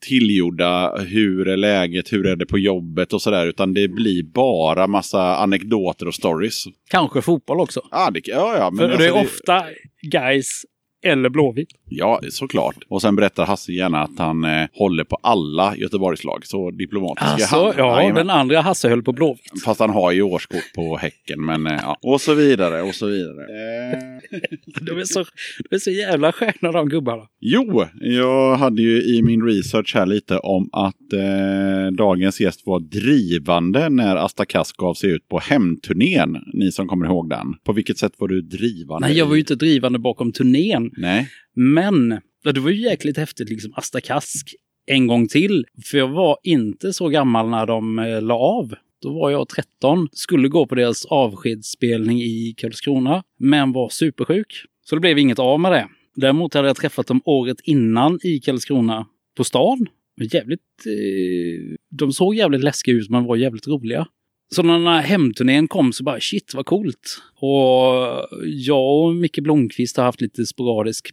tillgjorda 0.00 0.96
hur 0.98 1.48
är 1.48 1.56
läget, 1.56 2.12
hur 2.12 2.26
är 2.26 2.36
det 2.36 2.46
på 2.46 2.58
jobbet 2.58 3.12
och 3.12 3.22
sådär 3.22 3.46
utan 3.46 3.74
det 3.74 3.88
blir 4.02 4.22
bara 4.22 4.86
massa 4.86 5.36
anekdoter 5.36 6.08
och 6.08 6.14
stories. 6.14 6.64
Kanske 6.90 7.22
fotboll 7.22 7.60
också. 7.60 7.80
Ah, 7.90 8.10
det, 8.10 8.20
ja, 8.24 8.56
ja, 8.56 8.70
men 8.70 8.90
För 8.90 8.98
det 8.98 9.06
är 9.06 9.18
alltså 9.18 9.34
ofta 9.34 9.64
guys 10.02 10.62
eller 11.02 11.28
Blåvitt. 11.28 11.68
Ja, 11.88 12.20
såklart. 12.30 12.76
Och 12.88 13.02
sen 13.02 13.16
berättar 13.16 13.46
Hasse 13.46 13.72
gärna 13.72 14.02
att 14.02 14.18
han 14.18 14.44
eh, 14.44 14.66
håller 14.72 15.04
på 15.04 15.18
alla 15.22 15.76
Göteborgslag. 15.76 16.46
Så 16.46 16.70
diplomatisk 16.70 17.26
är 17.26 17.32
Alltså, 17.32 17.56
han. 17.56 17.74
ja, 17.76 17.96
Jajamän. 18.00 18.14
den 18.26 18.30
andra 18.30 18.60
Hasse 18.60 18.88
höll 18.88 19.02
på 19.02 19.12
Blåvitt. 19.12 19.62
Fast 19.64 19.80
han 19.80 19.90
har 19.90 20.12
ju 20.12 20.22
årskort 20.22 20.72
på 20.74 20.96
Häcken. 20.96 21.44
Men 21.44 21.66
eh, 21.66 21.78
ja. 21.82 21.96
Och 22.02 22.20
så 22.20 22.34
vidare 22.34 22.82
och 22.82 22.94
så 22.94 23.06
vidare. 23.06 23.40
Eh. 23.42 23.98
De 24.86 24.98
är 24.98 25.04
så, 25.04 25.24
de 25.70 25.74
är 25.74 25.78
så 25.78 25.90
jävla 25.90 26.32
sköna 26.32 26.72
de 26.72 26.88
gubbarna. 26.88 27.22
Jo, 27.40 27.84
jag 28.00 28.56
hade 28.56 28.82
ju 28.82 29.02
i 29.02 29.22
min 29.22 29.42
research 29.46 29.94
här 29.94 30.06
lite 30.06 30.38
om 30.38 30.68
att 30.72 31.12
eh, 31.12 31.92
dagens 31.96 32.40
gäst 32.40 32.62
var 32.66 32.80
drivande 32.80 33.88
när 33.88 34.16
Asta 34.16 34.44
Kass 34.44 34.72
gav 34.72 34.94
sig 34.94 35.10
ut 35.10 35.28
på 35.28 35.38
hemturnén. 35.38 36.36
Ni 36.54 36.72
som 36.72 36.88
kommer 36.88 37.06
ihåg 37.06 37.30
den. 37.30 37.46
På 37.64 37.72
vilket 37.72 37.98
sätt 37.98 38.12
var 38.18 38.28
du 38.28 38.42
drivande? 38.42 39.06
Nej, 39.08 39.18
jag 39.18 39.26
var 39.26 39.34
ju 39.34 39.40
inte 39.40 39.54
drivande 39.54 39.98
bakom 39.98 40.32
turnén. 40.32 40.89
Nej. 40.96 41.28
Men 41.54 42.08
det 42.44 42.60
var 42.60 42.70
ju 42.70 42.82
jäkligt 42.82 43.16
häftigt, 43.16 43.48
liksom 43.48 43.72
Asta 43.76 44.00
Kask 44.00 44.54
en 44.86 45.06
gång 45.06 45.28
till. 45.28 45.66
För 45.84 45.98
jag 45.98 46.08
var 46.08 46.38
inte 46.42 46.92
så 46.92 47.08
gammal 47.08 47.48
när 47.48 47.66
de 47.66 47.98
eh, 47.98 48.22
la 48.22 48.34
av. 48.34 48.74
Då 49.02 49.12
var 49.12 49.30
jag 49.30 49.48
13, 49.48 50.08
skulle 50.12 50.48
gå 50.48 50.66
på 50.66 50.74
deras 50.74 51.06
avskedsspelning 51.06 52.20
i 52.22 52.54
Karlskrona, 52.56 53.22
men 53.38 53.72
var 53.72 53.88
supersjuk. 53.88 54.64
Så 54.84 54.94
det 54.96 55.00
blev 55.00 55.18
inget 55.18 55.38
av 55.38 55.60
med 55.60 55.72
det. 55.72 55.88
Däremot 56.16 56.54
hade 56.54 56.68
jag 56.68 56.76
träffat 56.76 57.06
dem 57.06 57.20
året 57.24 57.56
innan 57.64 58.18
i 58.22 58.40
Karlskrona 58.40 59.06
på 59.36 59.44
stan. 59.44 59.86
Jävligt... 60.32 60.60
Eh, 60.86 61.76
de 61.90 62.12
såg 62.12 62.34
jävligt 62.34 62.64
läskiga 62.64 62.94
ut 62.94 63.10
men 63.10 63.24
var 63.24 63.36
jävligt 63.36 63.68
roliga. 63.68 64.06
Så 64.54 64.62
när 64.62 64.72
den 64.72 64.86
här 64.86 65.02
hemturnén 65.02 65.68
kom 65.68 65.92
så 65.92 66.04
bara 66.04 66.20
shit 66.20 66.54
vad 66.54 66.66
coolt. 66.66 67.22
Och 67.34 68.28
jag 68.44 69.04
och 69.04 69.14
Micke 69.14 69.38
Blomqvist 69.38 69.96
har 69.96 70.04
haft 70.04 70.20
lite 70.20 70.46
sporadisk 70.46 71.10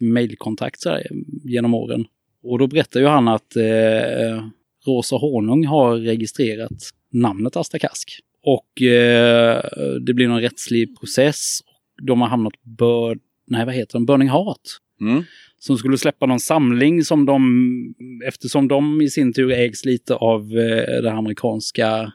här, 0.84 1.06
genom 1.44 1.74
åren. 1.74 2.06
Och 2.42 2.58
då 2.58 2.66
berättar 2.66 3.00
ju 3.00 3.06
han 3.06 3.28
att 3.28 3.56
eh, 3.56 4.44
Rosa 4.86 5.16
Honung 5.16 5.66
har 5.66 5.96
registrerat 5.96 6.90
namnet 7.12 7.56
Asta 7.56 7.78
Kask. 7.78 8.20
Och 8.42 8.82
eh, 8.82 9.62
det 10.00 10.14
blir 10.14 10.28
någon 10.28 10.40
rättslig 10.40 11.00
process. 11.00 11.58
De 12.02 12.20
har 12.20 12.28
hamnat 12.28 12.52
på 12.52 12.68
Bör... 12.68 13.18
Nej, 13.46 13.64
vad 13.64 13.74
heter 13.74 13.92
de? 13.92 14.06
Burning 14.06 14.28
Heart 14.28 14.60
Mm. 15.00 15.22
som 15.58 15.78
skulle 15.78 15.98
släppa 15.98 16.26
någon 16.26 16.40
samling 16.40 17.04
som 17.04 17.26
de, 17.26 17.94
eftersom 18.26 18.68
de 18.68 19.00
i 19.02 19.10
sin 19.10 19.32
tur 19.32 19.50
ägs 19.52 19.84
lite 19.84 20.14
av 20.14 20.42
eh, 20.42 21.02
det 21.02 21.12
amerikanska... 21.12 22.12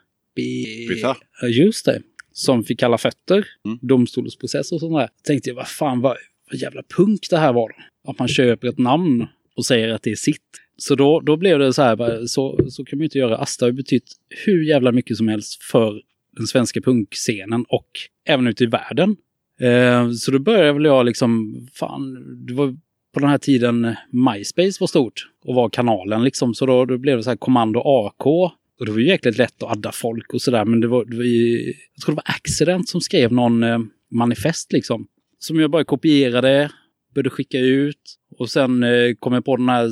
Ja, 1.41 1.47
Just 1.47 1.85
det. 1.85 2.01
Som 2.31 2.63
fick 2.63 2.79
kalla 2.79 2.97
fötter, 2.97 3.45
Mm. 3.65 3.79
domstolsprocess 3.81 4.71
och 4.71 4.79
sånt 4.79 4.95
där. 4.97 5.09
Tänkte 5.23 5.49
jag, 5.49 5.55
vad 5.55 5.67
fan, 5.67 6.01
vad, 6.01 6.17
vad 6.51 6.59
jävla 6.59 6.81
punk 6.97 7.19
det 7.29 7.37
här 7.37 7.53
var. 7.53 7.69
då. 7.69 8.11
Att 8.11 8.19
man 8.19 8.27
köper 8.27 8.67
ett 8.67 8.77
namn 8.77 9.27
och 9.55 9.65
säger 9.65 9.89
att 9.89 10.03
det 10.03 10.11
är 10.11 10.15
sitt. 10.15 10.41
Så 10.77 10.95
då, 10.95 11.19
då 11.19 11.37
blev 11.37 11.59
det 11.59 11.73
så 11.73 11.81
här, 11.81 12.25
så, 12.25 12.59
så 12.69 12.85
kan 12.85 12.97
man 12.97 13.01
ju 13.01 13.05
inte 13.05 13.17
göra. 13.17 13.37
Asta 13.37 13.65
har 13.65 13.71
betytt 13.71 14.11
hur 14.45 14.63
jävla 14.63 14.91
mycket 14.91 15.17
som 15.17 15.27
helst 15.27 15.63
för 15.63 16.01
den 16.37 16.47
svenska 16.47 16.81
punkscenen 16.81 17.65
och 17.69 17.87
även 18.27 18.47
ute 18.47 18.63
i 18.63 18.67
världen. 18.67 19.15
Eh, 19.61 20.11
så 20.11 20.31
då 20.31 20.39
började 20.39 20.73
väl 20.73 20.85
jag 20.85 21.05
liksom, 21.05 21.55
fan, 21.73 22.13
det 22.47 22.53
var 22.53 22.67
på 23.13 23.19
den 23.19 23.29
här 23.29 23.37
tiden 23.37 23.95
MySpace 24.11 24.77
var 24.79 24.87
stort 24.87 25.27
och 25.45 25.55
var 25.55 25.69
kanalen 25.69 26.23
liksom. 26.23 26.53
Så 26.53 26.65
då, 26.65 26.85
då 26.85 26.97
blev 26.97 27.17
det 27.17 27.23
så 27.23 27.29
här 27.29 27.37
kommando 27.37 27.79
AK. 27.79 28.51
Och 28.83 28.87
det 28.87 28.91
var 28.91 28.99
ju 28.99 29.07
jäkligt 29.07 29.37
lätt 29.37 29.63
att 29.63 29.71
adda 29.71 29.91
folk 29.91 30.33
och 30.33 30.41
sådär. 30.41 30.65
Men 30.65 30.79
det 30.79 30.87
var, 30.87 31.05
det 31.05 31.17
var 31.17 31.23
ju, 31.23 31.73
jag 31.95 32.05
tror 32.05 32.15
det 32.15 32.21
var 32.25 32.35
Accident 32.35 32.89
som 32.89 33.01
skrev 33.01 33.31
någon 33.31 33.63
eh, 33.63 33.79
manifest 34.11 34.73
liksom. 34.73 35.07
Som 35.39 35.59
jag 35.59 35.71
bara 35.71 35.83
kopierade, 35.83 36.71
började 37.15 37.29
skicka 37.29 37.59
ut. 37.59 38.17
Och 38.39 38.49
sen 38.49 38.83
eh, 38.83 39.13
kom 39.19 39.33
jag 39.33 39.45
på 39.45 39.55
den 39.55 39.69
här 39.69 39.91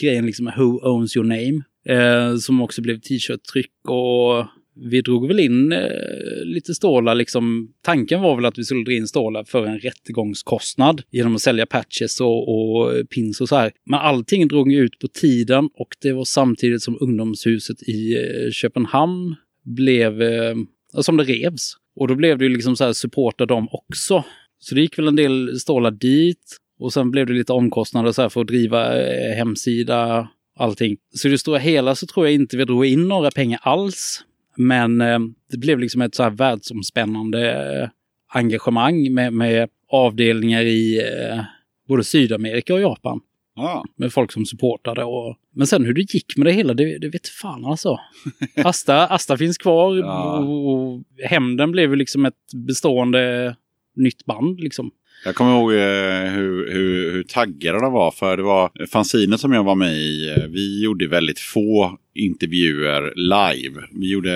grejen 0.00 0.26
liksom 0.26 0.52
Who 0.56 0.88
owns 0.88 1.16
your 1.16 1.26
name? 1.26 1.62
Eh, 1.88 2.36
som 2.36 2.60
också 2.60 2.82
blev 2.82 3.00
t-shirt-tryck 3.00 3.88
och 3.88 4.46
vi 4.80 5.00
drog 5.00 5.28
väl 5.28 5.40
in 5.40 5.72
eh, 5.72 6.44
lite 6.44 6.74
stålar 6.74 7.14
liksom. 7.14 7.72
Tanken 7.82 8.20
var 8.20 8.36
väl 8.36 8.44
att 8.44 8.58
vi 8.58 8.64
skulle 8.64 8.84
dra 8.84 8.92
in 8.92 9.08
stålar 9.08 9.44
för 9.44 9.66
en 9.66 9.78
rättegångskostnad 9.78 11.02
genom 11.10 11.34
att 11.34 11.40
sälja 11.40 11.66
patches 11.66 12.20
och, 12.20 12.48
och 12.48 12.96
eh, 12.96 13.04
pins 13.04 13.40
och 13.40 13.48
så 13.48 13.56
här. 13.56 13.72
Men 13.84 14.00
allting 14.00 14.48
drog 14.48 14.72
ju 14.72 14.78
ut 14.78 14.98
på 14.98 15.08
tiden 15.08 15.68
och 15.74 15.88
det 16.02 16.12
var 16.12 16.24
samtidigt 16.24 16.82
som 16.82 16.98
ungdomshuset 17.00 17.82
i 17.82 18.14
eh, 18.14 18.50
Köpenhamn 18.50 19.36
blev, 19.64 20.22
eh, 20.22 20.54
som 21.00 21.16
det 21.16 21.24
revs. 21.24 21.76
Och 21.96 22.08
då 22.08 22.14
blev 22.14 22.38
det 22.38 22.44
ju 22.44 22.50
liksom 22.50 22.76
så 22.76 22.84
här 22.84 22.92
supporta 22.92 23.46
dem 23.46 23.68
också. 23.70 24.24
Så 24.58 24.74
det 24.74 24.80
gick 24.80 24.98
väl 24.98 25.08
en 25.08 25.16
del 25.16 25.60
stålar 25.60 25.90
dit 25.90 26.58
och 26.80 26.92
sen 26.92 27.10
blev 27.10 27.26
det 27.26 27.32
lite 27.32 27.52
omkostnader 27.52 28.12
så 28.12 28.22
här 28.22 28.28
för 28.28 28.40
att 28.40 28.46
driva 28.46 29.02
eh, 29.02 29.36
hemsida, 29.36 30.28
allting. 30.56 30.96
Så 31.14 31.28
i 31.28 31.30
det 31.30 31.38
stora 31.38 31.58
hela 31.58 31.94
så 31.94 32.06
tror 32.06 32.26
jag 32.26 32.34
inte 32.34 32.56
vi 32.56 32.64
drog 32.64 32.86
in 32.86 33.08
några 33.08 33.30
pengar 33.30 33.60
alls. 33.62 34.24
Men 34.58 35.00
eh, 35.00 35.18
det 35.50 35.58
blev 35.58 35.78
liksom 35.78 36.02
ett 36.02 36.14
så 36.14 36.22
här 36.22 36.30
världsomspännande 36.30 37.52
eh, 37.52 37.88
engagemang 38.28 39.14
med, 39.14 39.32
med 39.32 39.68
avdelningar 39.90 40.62
i 40.62 40.98
eh, 40.98 41.40
både 41.88 42.04
Sydamerika 42.04 42.74
och 42.74 42.80
Japan. 42.80 43.20
Ja. 43.56 43.84
Med 43.96 44.12
folk 44.12 44.32
som 44.32 44.46
supportade. 44.46 45.04
Och... 45.04 45.36
Men 45.54 45.66
sen 45.66 45.84
hur 45.84 45.94
det 45.94 46.14
gick 46.14 46.36
med 46.36 46.46
det 46.46 46.52
hela, 46.52 46.74
det, 46.74 46.98
det 46.98 47.08
vet 47.08 47.28
fan 47.28 47.64
alltså. 47.64 47.98
Asta, 48.64 49.06
Asta 49.06 49.36
finns 49.36 49.58
kvar 49.58 49.96
Ja. 49.96 50.38
och, 50.38 50.72
och 50.72 51.02
Hämnden 51.24 51.72
blev 51.72 51.96
liksom 51.96 52.24
ett 52.24 52.54
bestående 52.66 53.56
nytt 53.96 54.24
band 54.24 54.60
liksom. 54.60 54.90
Jag 55.24 55.34
kommer 55.34 55.52
ihåg 55.52 55.72
eh, 55.72 56.32
hur, 56.32 56.72
hur, 56.72 57.12
hur 57.12 57.22
taggade 57.22 57.80
de 57.80 57.92
var. 57.92 58.10
För 58.10 58.36
det 58.36 58.42
var 58.42 58.86
fanzinen 58.92 59.38
som 59.38 59.52
jag 59.52 59.64
var 59.64 59.74
med 59.74 59.92
i. 59.96 60.28
eh, 60.36 60.44
Vi 60.48 60.82
gjorde 60.84 61.06
väldigt 61.06 61.38
få 61.38 61.98
intervjuer 62.14 63.12
live. 63.16 63.80
Vi 64.00 64.10
gjorde 64.10 64.32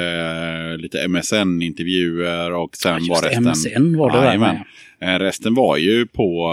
eh, 0.72 0.78
lite 0.78 1.08
MSN-intervjuer 1.08 2.52
och 2.52 2.76
sen 2.76 3.04
Ja, 3.04 3.14
var 3.14 3.22
resten... 3.28 3.44
MSN 3.44 3.98
var 3.98 4.12
det 4.12 4.20
där 4.20 4.38
med. 4.38 4.64
Resten 5.20 5.54
var 5.54 5.76
ju 5.76 6.06
på, 6.06 6.52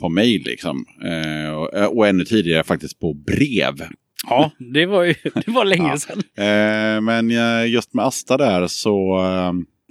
på 0.00 0.08
mail 0.08 0.42
liksom. 0.44 0.84
Och, 1.56 1.96
och 1.96 2.06
ännu 2.08 2.24
tidigare 2.24 2.64
faktiskt 2.64 3.00
på 3.00 3.14
brev. 3.14 3.74
Ja, 4.28 4.50
det 4.74 4.86
var 4.86 5.02
ju 5.04 5.14
det 5.34 5.48
var 5.50 5.64
länge 5.64 5.96
sedan. 5.98 6.22
Men 7.04 7.30
just 7.70 7.94
med 7.94 8.04
Asta 8.04 8.36
där 8.36 8.66
så 8.66 9.18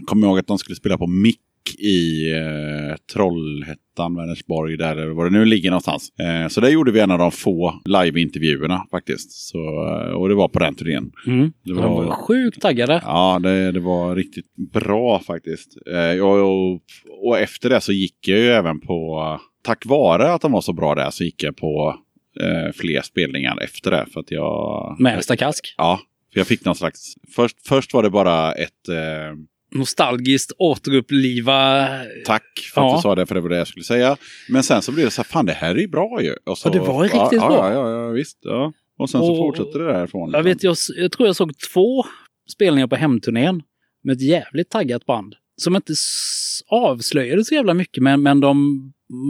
kommer 0.06 0.28
jag 0.28 0.30
ihåg 0.32 0.40
att 0.40 0.48
de 0.48 0.58
skulle 0.58 0.76
spela 0.76 0.98
på 0.98 1.08
Mick 1.08 1.40
i 1.78 2.32
eh, 2.34 2.96
Trollhättan, 3.14 4.16
Vänersborg, 4.16 4.78
där 4.78 5.08
var 5.08 5.26
det 5.26 5.32
nu 5.32 5.46
ligger 5.46 5.70
någonstans. 5.70 6.10
Eh, 6.20 6.48
så 6.48 6.62
där 6.62 6.70
gjorde 6.70 6.92
vi 6.92 7.00
en 7.00 7.12
av 7.12 7.20
de 7.20 7.32
få 7.32 7.82
live-intervjuerna 7.86 8.86
faktiskt. 8.92 9.32
Så, 9.32 9.58
eh, 9.88 10.12
och 10.14 10.30
det 10.30 10.36
var 10.36 10.48
på 10.48 10.60
den 10.60 10.76
turnén. 10.76 11.12
Mm. 11.28 11.54
Det 11.64 11.74
De 11.74 11.82
var 11.84 12.04
var, 12.04 12.16
sjukt 12.16 12.62
taggade. 12.62 13.02
ja, 13.06 13.40
det, 13.44 13.72
det 13.72 13.80
var 13.80 14.16
riktigt 14.16 14.56
bra 14.74 15.20
faktiskt. 15.20 15.78
Eh, 15.88 16.24
och, 16.26 16.40
och, 16.74 16.82
och 17.28 17.40
efter 17.40 17.70
det 17.70 17.82
så 17.82 17.92
gick 17.94 18.28
jag 18.28 18.40
ju 18.40 18.46
även 18.48 18.80
på, 18.80 19.40
tack 19.64 19.86
vare 19.86 20.34
att 20.34 20.42
de 20.42 20.52
var 20.52 20.62
så 20.62 20.74
bra 20.74 20.96
där, 20.96 21.10
så 21.10 21.24
gick 21.24 21.44
jag 21.44 21.56
på 21.58 21.96
eh, 22.42 22.72
fler 22.76 23.02
spelningar 23.02 23.58
efter 23.64 23.92
det. 23.92 24.06
För 24.14 24.20
att 24.20 24.32
jag... 24.32 24.96
Med 25.00 25.18
Asta 25.18 25.36
Kask. 25.36 25.74
Ja, 25.78 26.00
för 26.34 26.40
jag 26.40 26.48
fick 26.48 26.66
någon 26.66 26.76
slags... 26.76 27.14
Först, 27.36 27.68
först 27.68 27.94
var 27.94 28.04
det 28.04 28.10
bara 28.10 28.52
ett 28.54 28.90
eh, 28.90 29.38
Nostalgiskt 29.74 30.52
återuppliva. 30.58 31.88
tack 32.26 32.44
för 32.74 32.82
att 32.82 32.88
Ja. 32.92 32.96
du 32.96 33.02
sa 33.02 33.16
det, 33.16 33.26
för 33.26 33.36
det 33.36 33.42
var 33.42 33.50
det 33.50 33.58
jag 33.58 33.68
skulle 33.68 33.84
säga. 33.84 34.18
Men 34.50 34.64
sen 34.64 34.82
så 34.82 34.92
blev 34.92 35.06
det 35.06 35.12
så 35.12 35.22
här, 35.22 35.30
fan 35.30 35.46
det 35.46 35.54
här 35.54 35.76
är 35.76 35.80
ju 35.80 35.88
bra 35.88 36.22
ju. 36.22 36.36
Och 36.46 36.58
så, 36.58 36.68
Ja, 36.70 36.74
det 36.74 36.80
var 36.80 37.04
riktigt 37.04 37.22
ja, 37.32 37.48
bra. 37.48 37.74
Ja, 37.74 37.90
ja, 37.90 37.90
ja, 38.06 38.08
visst. 38.10 38.38
Ja. 38.42 38.74
Och 38.98 39.10
sen 39.10 39.22
så 39.22 39.32
Och- 39.32 39.38
fortsatte 39.38 39.78
det 39.78 39.86
därifrån. 39.94 40.32
Jag, 40.32 40.46
liksom. 40.46 40.72
vet, 40.74 40.88
jag, 40.98 41.04
jag 41.04 41.12
tror 41.12 41.28
jag 41.28 41.36
såg 41.36 41.52
två 41.74 42.04
spelningar 42.52 42.88
på 42.88 42.96
hemturnén 42.96 43.62
med 44.04 44.14
ett 44.14 44.22
jävligt 44.22 44.70
taggat 44.70 45.06
band. 45.06 45.36
Som 45.58 45.76
inte 45.76 45.94
avslöjade 46.68 47.46
så 47.46 47.54
jävla 47.56 47.74
mycket, 47.74 48.04
men, 48.04 48.22
men 48.22 48.40
de, 48.40 48.80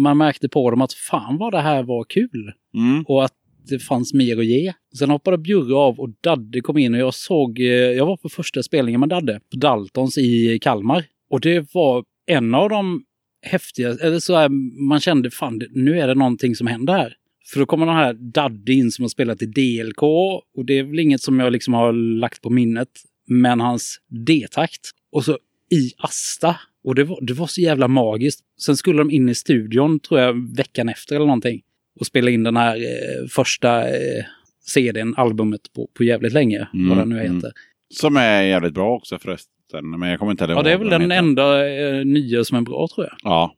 man 0.04 0.18
märkte 0.18 0.50
på 0.50 0.72
dem 0.72 0.82
att 0.82 0.94
fan 0.94 1.38
vad 1.38 1.52
det 1.54 1.62
här 1.62 1.84
var 1.84 2.04
kul. 2.10 2.52
Mm. 2.78 3.04
Och 3.08 3.26
att 3.26 3.34
det 3.70 3.80
fanns 3.80 4.14
mer 4.14 4.38
att 4.38 4.46
ge. 4.46 4.74
Sen 5.00 5.10
hoppade 5.10 5.38
Bjurre 5.38 5.76
av 5.76 6.00
och 6.00 6.10
Dadde 6.22 6.62
kom 6.62 6.78
in 6.78 6.94
och 6.94 7.00
jag 7.00 7.14
såg, 7.14 7.60
eh, 7.60 7.66
jag 7.68 8.06
var 8.06 8.18
på 8.18 8.30
första 8.30 8.64
spelningen 8.64 9.00
med 9.00 9.10
Dadde 9.10 9.40
på 9.52 9.58
Daltons 9.58 10.18
i 10.18 10.60
Kalmar. 10.62 11.06
Och 11.30 11.42
det 11.42 11.74
var 11.74 12.04
en 12.26 12.56
av 12.56 12.70
de 12.70 13.04
häftiga, 13.46 13.90
eller 13.90 14.20
så 14.20 14.36
här, 14.36 14.50
man 14.88 15.00
kände 15.00 15.32
fan 15.32 15.62
nu 15.72 16.00
är 16.00 16.08
det 16.08 16.16
någonting 16.16 16.56
som 16.56 16.68
händer 16.68 16.94
här. 16.94 17.14
För 17.46 17.60
då 17.60 17.66
kommer 17.66 17.86
den 17.86 17.96
här 17.96 18.14
Dadde 18.14 18.74
in 18.74 18.92
som 18.92 19.04
har 19.04 19.10
spelat 19.10 19.42
i 19.42 19.46
DLK 19.46 20.04
och 20.04 20.66
det 20.66 20.80
är 20.80 20.84
väl 20.84 21.00
inget 21.00 21.22
som 21.22 21.40
jag 21.40 21.52
liksom 21.52 21.74
har 21.74 21.94
lagt 22.20 22.42
på 22.42 22.50
minnet. 22.50 22.90
Men 23.28 23.60
hans 23.60 24.00
D-takt 24.26 24.82
och 25.12 25.26
så 25.26 25.38
i 25.72 25.92
Asta. 25.98 26.56
Och 26.84 26.96
det 26.96 27.04
var, 27.04 27.20
det 27.22 27.34
var 27.34 27.48
så 27.48 27.62
jävla 27.62 27.88
magiskt. 27.88 28.42
Sen 28.66 28.78
skulle 28.78 28.98
de 28.98 29.12
in 29.12 29.30
i 29.30 29.36
studion, 29.36 30.00
tror 30.00 30.20
jag, 30.20 30.56
veckan 30.56 30.90
efter 30.90 31.16
eller 31.16 31.26
någonting. 31.26 31.62
Och 32.00 32.06
spela 32.06 32.32
in 32.32 32.44
den 32.44 32.58
här 32.58 32.76
eh, 32.76 33.28
första 33.30 33.90
eh, 33.90 34.24
CDn, 34.66 35.14
albumet, 35.18 35.62
på, 35.76 35.90
på 35.98 36.04
jävligt 36.04 36.34
länge. 36.34 36.68
Mm, 36.74 36.90
vad 36.90 36.98
den 36.98 37.10
nu 37.10 37.20
mm. 37.20 37.36
heter. 37.36 37.52
Som 37.94 38.18
är 38.18 38.42
jävligt 38.42 38.74
bra 38.74 38.96
också 38.96 39.20
förresten. 39.20 40.00
Men 40.00 40.10
jag 40.10 40.20
kommer 40.20 40.32
inte 40.32 40.44
heller 40.44 40.56
Ja, 40.56 40.62
det 40.62 40.72
är 40.72 40.78
väl 40.78 40.90
den 40.90 41.02
heter. 41.02 41.16
enda 41.16 41.70
eh, 41.70 42.06
nya 42.06 42.44
som 42.44 42.58
är 42.58 42.62
bra, 42.62 42.88
tror 42.96 43.08
jag. 43.08 43.18
Ja. 43.24 43.56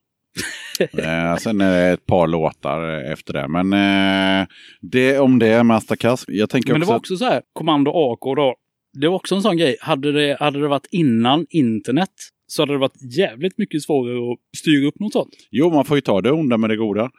eh, 0.79 1.37
sen 1.37 1.61
är 1.61 1.71
det 1.71 1.93
ett 1.93 2.05
par 2.05 2.27
låtar 2.27 3.11
efter 3.11 3.33
det. 3.33 3.47
Men 3.47 3.73
eh, 3.73 4.47
det 4.81 5.19
om 5.19 5.39
det, 5.39 5.63
Mastercast. 5.63 6.25
Jag 6.27 6.49
tänker 6.49 6.71
Men 6.71 6.79
det 6.79 6.83
också... 6.83 6.91
var 6.91 6.97
också 6.97 7.17
så 7.17 7.25
här, 7.25 7.41
Kommando 7.53 7.91
AK 7.91 8.35
då. 8.35 8.55
Det 9.01 9.07
var 9.07 9.15
också 9.15 9.35
en 9.35 9.41
sån 9.41 9.57
grej. 9.57 9.77
Hade 9.79 10.11
det, 10.11 10.37
hade 10.39 10.59
det 10.59 10.67
varit 10.67 10.87
innan 10.91 11.45
internet 11.49 12.09
så 12.47 12.61
hade 12.61 12.73
det 12.73 12.77
varit 12.77 13.17
jävligt 13.17 13.57
mycket 13.57 13.83
svårare 13.83 14.33
att 14.33 14.39
styra 14.57 14.87
upp 14.87 14.99
något 14.99 15.13
sånt. 15.13 15.29
Jo, 15.51 15.69
man 15.69 15.85
får 15.85 15.97
ju 15.97 16.01
ta 16.01 16.21
det 16.21 16.31
onda 16.31 16.57
med 16.57 16.69
det 16.69 16.75
goda. 16.75 17.03
Och, 17.03 17.09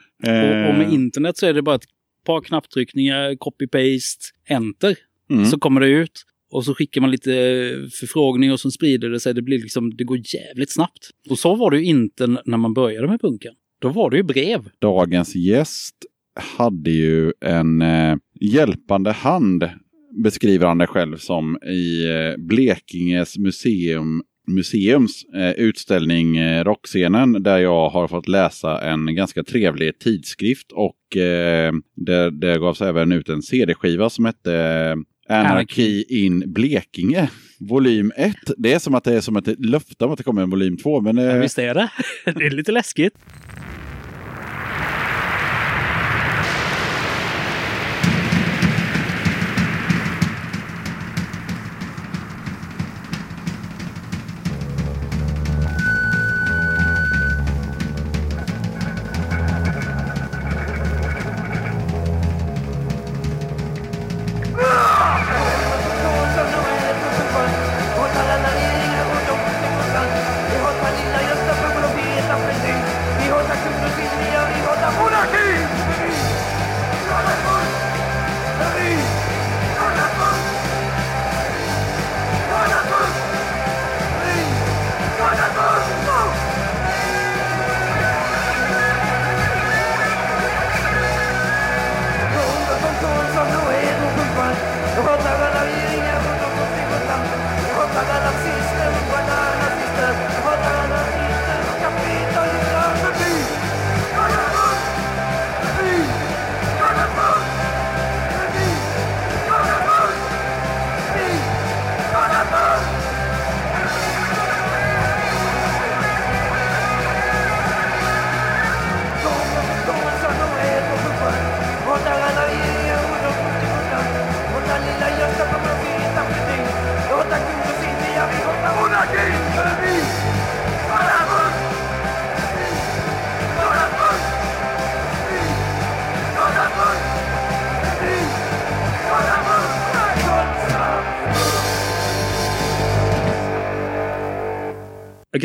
och 0.68 0.74
med 0.78 0.86
Eh, 0.86 0.94
internet 0.94 1.36
så 1.36 1.46
är 1.46 1.52
det 1.54 1.62
bara 1.62 1.74
ett 1.76 1.86
par 2.26 2.40
knapptryckningar, 2.40 3.34
copy-paste, 3.34 4.20
enter. 4.48 4.96
mm. 5.30 5.44
Så 5.44 5.58
kommer 5.58 5.80
det 5.80 5.88
ut. 5.88 6.22
Och 6.50 6.64
så 6.64 6.74
skickar 6.74 7.00
man 7.00 7.10
lite 7.10 7.30
förfrågning 8.00 8.52
och 8.52 8.60
så 8.60 8.70
sprider 8.70 9.08
det 9.10 9.20
sig. 9.20 9.34
Det, 9.34 9.42
blir 9.42 9.58
liksom, 9.58 9.96
det 9.96 10.04
går 10.04 10.18
jävligt 10.34 10.70
snabbt. 10.70 11.10
Och 11.30 11.38
så 11.38 11.54
var 11.54 11.70
det 11.70 11.78
ju 11.78 11.84
inte 11.84 12.26
när 12.26 12.56
man 12.56 12.74
började 12.74 13.08
med 13.08 13.20
punken. 13.20 13.54
Då 13.80 13.88
var 13.88 14.10
det 14.10 14.16
ju 14.16 14.22
brev. 14.22 14.68
Dagens 14.80 15.34
gäst 15.34 15.94
hade 16.56 16.90
ju 16.90 17.32
en 17.40 17.82
eh, 17.82 18.16
hjälpande 18.40 19.12
hand, 19.12 19.70
beskriver 20.24 20.66
han 20.66 20.78
det 20.78 20.86
själv 20.86 21.16
som, 21.16 21.58
i 21.62 22.04
eh, 22.10 22.44
Blekinges 22.44 23.38
museum 23.38 24.22
museums 24.46 25.24
eh, 25.34 25.50
utställning 25.50 26.36
eh, 26.36 26.64
Rockscenen 26.64 27.42
där 27.42 27.58
jag 27.58 27.88
har 27.88 28.08
fått 28.08 28.28
läsa 28.28 28.80
en 28.80 29.14
ganska 29.14 29.44
trevlig 29.44 29.98
tidskrift 29.98 30.72
och 30.72 31.16
eh, 31.16 31.72
det, 31.96 32.30
det 32.30 32.58
gavs 32.58 32.80
även 32.80 33.12
ut 33.12 33.28
en 33.28 33.42
CD-skiva 33.42 34.10
som 34.10 34.24
hette 34.24 34.54
eh, 34.54 35.38
Anarchy 35.38 36.04
in 36.08 36.52
Blekinge. 36.52 37.30
Volym 37.60 38.12
1. 38.16 38.36
Det 38.56 38.72
är 38.72 38.78
som 38.78 38.94
att 38.94 39.04
det 39.04 39.14
är 39.14 39.20
som 39.20 39.36
ett 39.36 39.58
löfte 39.58 40.04
om 40.04 40.12
att 40.12 40.18
det 40.18 40.24
kommer 40.24 40.42
en 40.42 40.50
volym 40.50 40.76
2. 40.76 41.00
Men, 41.00 41.16
Ja, 41.16 41.30
eh, 41.30 41.40
visst 41.40 41.58
är 41.58 41.74
det? 41.74 41.90
Det 42.24 42.46
är 42.46 42.50
lite 42.50 42.72
läskigt. 42.72 43.14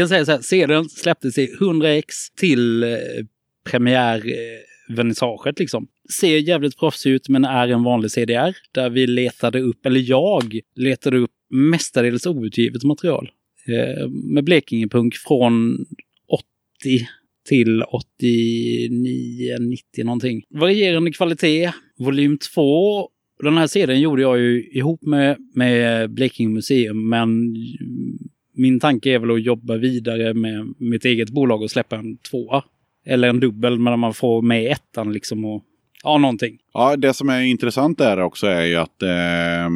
Kan 0.02 0.10
säga 0.10 0.26
så 0.26 0.32
här, 0.32 0.42
serien 0.42 0.90
släpptes 0.90 1.38
i 1.38 1.56
100x 1.60 2.04
till 2.38 2.84
eh, 2.84 2.90
premiärvernissaget 3.64 5.60
eh, 5.60 5.62
liksom. 5.62 5.88
Ser 6.20 6.38
jävligt 6.38 6.78
proffsig 6.78 7.12
ut 7.12 7.30
men 7.30 7.46
är 7.46 7.68
en 7.68 7.84
vanlig 7.84 8.12
CDR 8.12 8.56
där 8.72 8.90
vi 8.90 9.08
letade 9.08 9.62
upp, 9.62 9.86
eller 9.86 10.00
jag 10.00 10.60
letade 10.76 11.18
upp 11.18 11.32
mestadels 11.50 12.26
outgivet 12.26 12.84
material. 12.84 13.30
Eh, 13.68 14.10
med 14.10 14.44
Blekingepunk 14.44 15.16
från 15.16 15.86
80 16.84 17.08
till 17.50 17.84
89, 17.84 19.58
90 19.60 20.04
någonting. 20.04 20.44
Varierande 20.50 21.12
kvalitet. 21.12 21.72
Volym 22.00 22.38
2. 22.38 23.10
Den 23.44 23.58
här 23.58 23.68
serien 23.68 24.02
gjorde 24.02 24.22
jag 24.22 24.40
ju 24.40 24.70
ihop 24.72 25.02
med, 25.02 25.38
med 25.56 26.12
Blekinge 26.14 26.50
museum 26.50 27.10
men 27.10 27.56
min 28.62 28.80
tanke 28.80 29.10
är 29.10 29.20
väl 29.20 29.32
att 29.32 29.44
jobba 29.44 29.78
vidare 29.78 30.34
med 30.34 30.74
mitt 30.78 31.06
eget 31.06 31.30
bolag 31.30 31.62
och 31.62 31.72
släppa 31.72 31.96
en 31.96 32.18
tvåa. 32.18 32.64
Eller 33.06 33.28
en 33.30 33.40
dubbel, 33.40 33.80
men 33.80 34.00
man 34.00 34.14
får 34.14 34.42
med 34.42 34.72
ettan 34.72 35.14
liksom 35.14 35.46
och 35.46 35.64
ja, 36.04 36.18
någonting. 36.18 36.58
Ja, 36.74 36.96
det 36.96 37.14
som 37.14 37.30
är 37.30 37.42
intressant 37.42 37.98
där 37.98 38.22
också 38.22 38.48
är 38.48 38.66
ju 38.66 38.76
att 38.76 39.02
eh, 39.02 39.70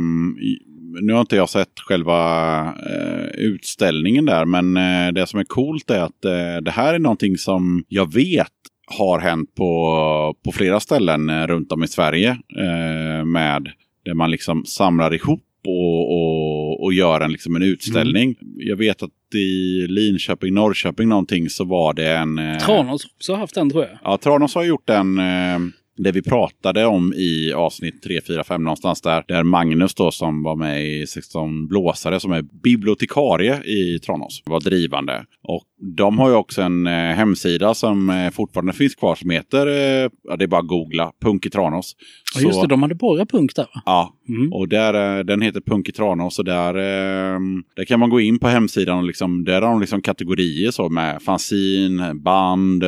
nu 1.02 1.14
har 1.14 1.22
inte 1.22 1.36
jag 1.36 1.50
sett 1.50 1.80
själva 1.80 2.60
eh, 2.66 3.26
utställningen 3.38 4.26
där, 4.26 4.46
men 4.46 4.78
eh, 4.78 5.14
det 5.14 5.28
som 5.28 5.40
är 5.40 5.44
coolt 5.44 5.90
är 5.90 6.00
att 6.00 6.26
eh, 6.26 6.62
det 6.62 6.72
här 6.72 6.94
är 6.94 7.00
någonting 7.00 7.38
som 7.38 7.84
jag 7.88 8.14
vet 8.14 8.48
har 8.88 9.20
hänt 9.20 9.56
på, 9.56 10.36
på 10.46 10.52
flera 10.52 10.80
ställen 10.80 11.30
eh, 11.30 11.48
runt 11.48 11.72
om 11.72 11.84
i 11.84 11.88
Sverige. 11.88 12.30
Eh, 12.58 13.26
med 13.26 13.70
där 14.06 14.14
man 14.14 14.32
liksom 14.32 14.66
samlar 14.66 15.14
ihop 15.14 15.44
och, 15.68 16.12
och, 16.12 16.84
och 16.84 16.94
gör 16.94 17.22
en, 17.22 17.32
liksom 17.32 17.56
en 17.56 17.62
utställning. 17.62 18.36
Jag 18.58 18.76
vet 18.76 19.04
att 19.04 19.12
i 19.36 19.88
Linköping, 19.88 20.54
Norrköping 20.54 21.10
någonting 21.10 21.50
så 21.50 21.66
var 21.66 21.94
det 21.94 22.10
en... 22.18 22.38
eh, 22.40 22.58
Tranås 22.58 23.04
har 23.04 23.10
också 23.18 23.34
haft 23.34 23.56
den 23.56 23.70
tror 23.70 23.84
jag. 23.84 23.98
Ja, 24.04 24.18
Tranås 24.18 24.56
har 24.56 24.64
gjort 24.64 24.88
den, 24.88 25.20
eh, 25.20 25.60
det 25.98 26.12
vi 26.12 26.22
pratade 26.22 26.86
om 26.86 27.14
i 27.14 27.54
avsnitt 27.54 28.04
3, 28.04 28.22
4, 28.28 28.44
5 28.44 28.64
någonstans 28.64 29.02
där. 29.02 29.24
Där 29.28 29.44
Magnus 29.44 29.96
då 29.96 30.12
som 30.12 30.44
var 30.44 30.56
med 30.56 30.86
i 30.88 31.08
16 31.08 31.68
blåsare 31.68 32.20
som 32.20 32.32
är 32.32 32.42
bibliotekarie 32.42 33.64
i 33.64 34.00
Tranås 34.00 34.44
var 34.46 34.60
drivande. 34.60 35.26
Och 35.44 35.64
de 35.98 36.20
har 36.20 36.30
ju 36.30 36.36
också 36.36 36.62
en 36.62 36.88
eh, 36.88 36.94
hemsida 36.94 37.74
som 37.74 38.10
eh, 38.10 38.30
fortfarande 38.32 38.74
finns 38.74 38.96
kvar 38.96 39.16
som 39.16 39.30
heter, 39.30 39.68
eh, 39.68 40.10
ja 40.24 40.36
det 40.38 40.46
är 40.46 40.48
bara 40.48 40.62
att 40.62 40.68
googla, 40.68 41.12
Punk 41.22 41.46
i 41.46 41.50
Tranås. 41.50 41.96
Ja, 42.36 42.42
just 42.42 42.62
det, 42.62 42.68
de 42.68 42.82
hade 42.82 42.96
bara 42.96 43.26
punk 43.26 43.56
där 43.56 43.64
va? 43.64 43.82
Ja, 43.86 44.12
Mm. 44.30 44.54
och 44.54 44.68
där, 44.70 45.24
den 45.24 45.42
heter 45.42 45.62
Punk 45.62 45.90
i 45.90 45.92
Tranås 45.92 46.40
och 46.40 46.46
där, 46.46 46.76
eh, 46.76 47.40
där 47.76 47.86
kan 47.86 48.00
man 48.00 48.10
gå 48.10 48.20
in 48.20 48.40
på 48.40 48.48
hemsidan 48.48 48.98
och 48.98 49.04
liksom, 49.04 49.44
där 49.44 49.62
har 49.62 49.70
de 49.70 49.80
liksom 49.82 50.02
kategorier 50.02 50.72
så 50.72 50.90
med 50.90 51.22
fanzin, 51.22 52.02
band 52.24 52.84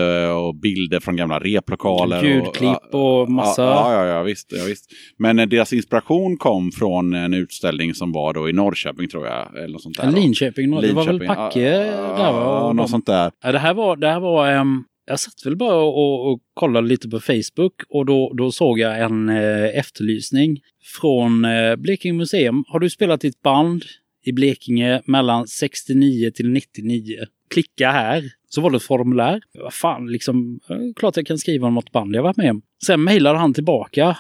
och 0.46 0.56
bilder 0.56 1.00
från 1.00 1.16
gamla 1.16 1.40
replokaler. 1.40 2.24
Ljudklipp 2.24 2.94
och 2.94 3.32
massa- 3.32 3.62
Ja, 3.64 3.94
ja, 3.94 4.06
ja, 4.06 4.24
visst, 4.24 4.48
ja, 4.58 4.64
visst. 4.68 4.92
Men 5.18 5.36
deras 5.50 5.74
inspiration 5.74 6.38
kom 6.38 6.72
från 6.72 7.14
en 7.14 7.34
utställning 7.34 7.94
som 7.94 8.12
var 8.12 8.34
då 8.34 8.50
i 8.50 8.54
Norrköping 8.54 9.08
tror 9.10 9.26
jag. 9.28 9.58
Eller 9.58 9.68
något 9.74 9.82
sånt 9.84 9.98
där, 9.98 10.12
då. 10.12 10.18
Linköping, 10.20 10.70
det 10.72 10.76
var 10.76 10.82
väl 10.82 10.96
Linköping. 11.20 11.28
Packe 11.28 11.60
Ja, 11.60 12.18
där 12.18 12.32
va? 12.32 12.74
Något 12.82 12.90
sånt 12.90 13.06
där. 13.06 13.32
Ja, 13.44 13.52
det 13.52 13.60
här 13.60 13.74
var, 13.74 13.96
det 13.96 14.08
här 14.08 14.20
var 14.20 14.52
ehm, 14.52 14.84
jag 15.10 15.20
satt 15.20 15.46
väl 15.46 15.56
bara 15.56 15.76
och, 15.76 16.32
och 16.32 16.40
kollade 16.54 16.88
lite 16.88 17.10
på 17.10 17.20
Facebook 17.20 17.74
och 17.90 18.06
då, 18.06 18.34
då 18.38 18.52
såg 18.52 18.80
jag 18.80 19.00
en 19.00 19.30
eh, 19.30 19.78
efterlysning 19.78 20.60
från 21.00 21.46
eh, 21.46 21.76
Blekinge 21.76 22.14
museum. 22.14 22.64
Har 22.68 22.80
du 22.80 22.90
spelat 22.90 23.26
i 23.26 23.28
ett 23.28 23.42
band 23.42 23.84
i 24.26 24.32
Blekinge 24.32 25.02
mellan 25.06 25.48
69 25.48 26.32
till 26.32 26.50
99? 26.50 27.18
Klicka 27.50 27.92
här. 27.92 28.24
Så 28.50 28.62
var 28.62 28.72
det 28.72 28.78
ett 28.78 28.84
formulär. 28.84 29.42
Vad 29.54 29.74
fan, 29.74 30.08
liksom, 30.12 30.60
eh, 30.70 30.78
klart 30.96 31.18
jag 31.18 31.28
kan 31.28 31.38
skriva 31.38 31.68
om 31.68 31.74
något 31.74 31.92
band 31.92 32.16
jag 32.16 32.24
varit 32.24 32.38
med 32.38 32.52
om. 32.52 32.62
Sen 32.86 33.04
mejlade 33.04 33.38
han 33.38 33.54
tillbaka 33.54 34.18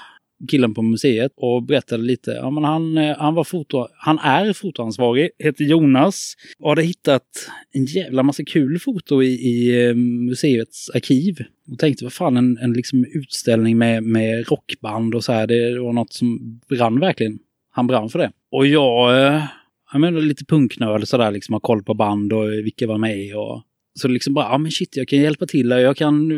killen 0.47 0.73
på 0.73 0.81
museet 0.81 1.31
och 1.35 1.63
berättade 1.63 2.03
lite. 2.03 2.31
Ja, 2.31 2.49
men 2.49 2.63
han, 2.63 2.97
eh, 2.97 3.17
han, 3.17 3.33
var 3.33 3.43
foto, 3.43 3.87
han 3.93 4.19
är 4.19 4.53
fotoansvarig, 4.53 5.29
heter 5.39 5.63
Jonas 5.63 6.33
och 6.59 6.69
hade 6.69 6.83
hittat 6.83 7.23
en 7.71 7.85
jävla 7.85 8.23
massa 8.23 8.43
kul 8.45 8.79
foto 8.79 9.23
i, 9.23 9.27
i 9.27 9.87
eh, 9.87 9.95
museets 9.95 10.89
arkiv. 10.89 11.37
Och 11.71 11.79
tänkte, 11.79 12.05
vad 12.05 12.13
fan, 12.13 12.37
en, 12.37 12.57
en 12.57 12.73
liksom 12.73 13.05
utställning 13.13 13.77
med, 13.77 14.03
med 14.03 14.47
rockband 14.47 15.15
och 15.15 15.23
så 15.23 15.31
här, 15.31 15.47
det 15.47 15.79
var 15.79 15.93
något 15.93 16.13
som 16.13 16.59
brann 16.69 16.99
verkligen. 16.99 17.39
Han 17.71 17.87
brann 17.87 18.09
för 18.09 18.19
det. 18.19 18.31
Och 18.51 18.67
jag, 18.67 19.25
eh, 19.25 19.43
jag 19.91 20.01
menar 20.01 20.21
lite 20.21 20.45
punknörd 20.45 21.07
sådär, 21.07 21.31
liksom 21.31 21.53
har 21.53 21.59
koll 21.59 21.83
på 21.83 21.93
band 21.93 22.33
och 22.33 22.51
vilka 22.51 22.87
var 22.87 22.97
med 22.97 23.35
och 23.35 23.63
så 23.97 24.07
liksom 24.07 24.33
bara, 24.33 24.45
ja 24.45 24.57
men 24.57 24.71
shit, 24.71 24.97
jag 24.97 25.07
kan 25.07 25.19
hjälpa 25.19 25.45
till 25.45 25.73
och 25.73 25.81
jag 25.81 25.97
kan 25.97 26.31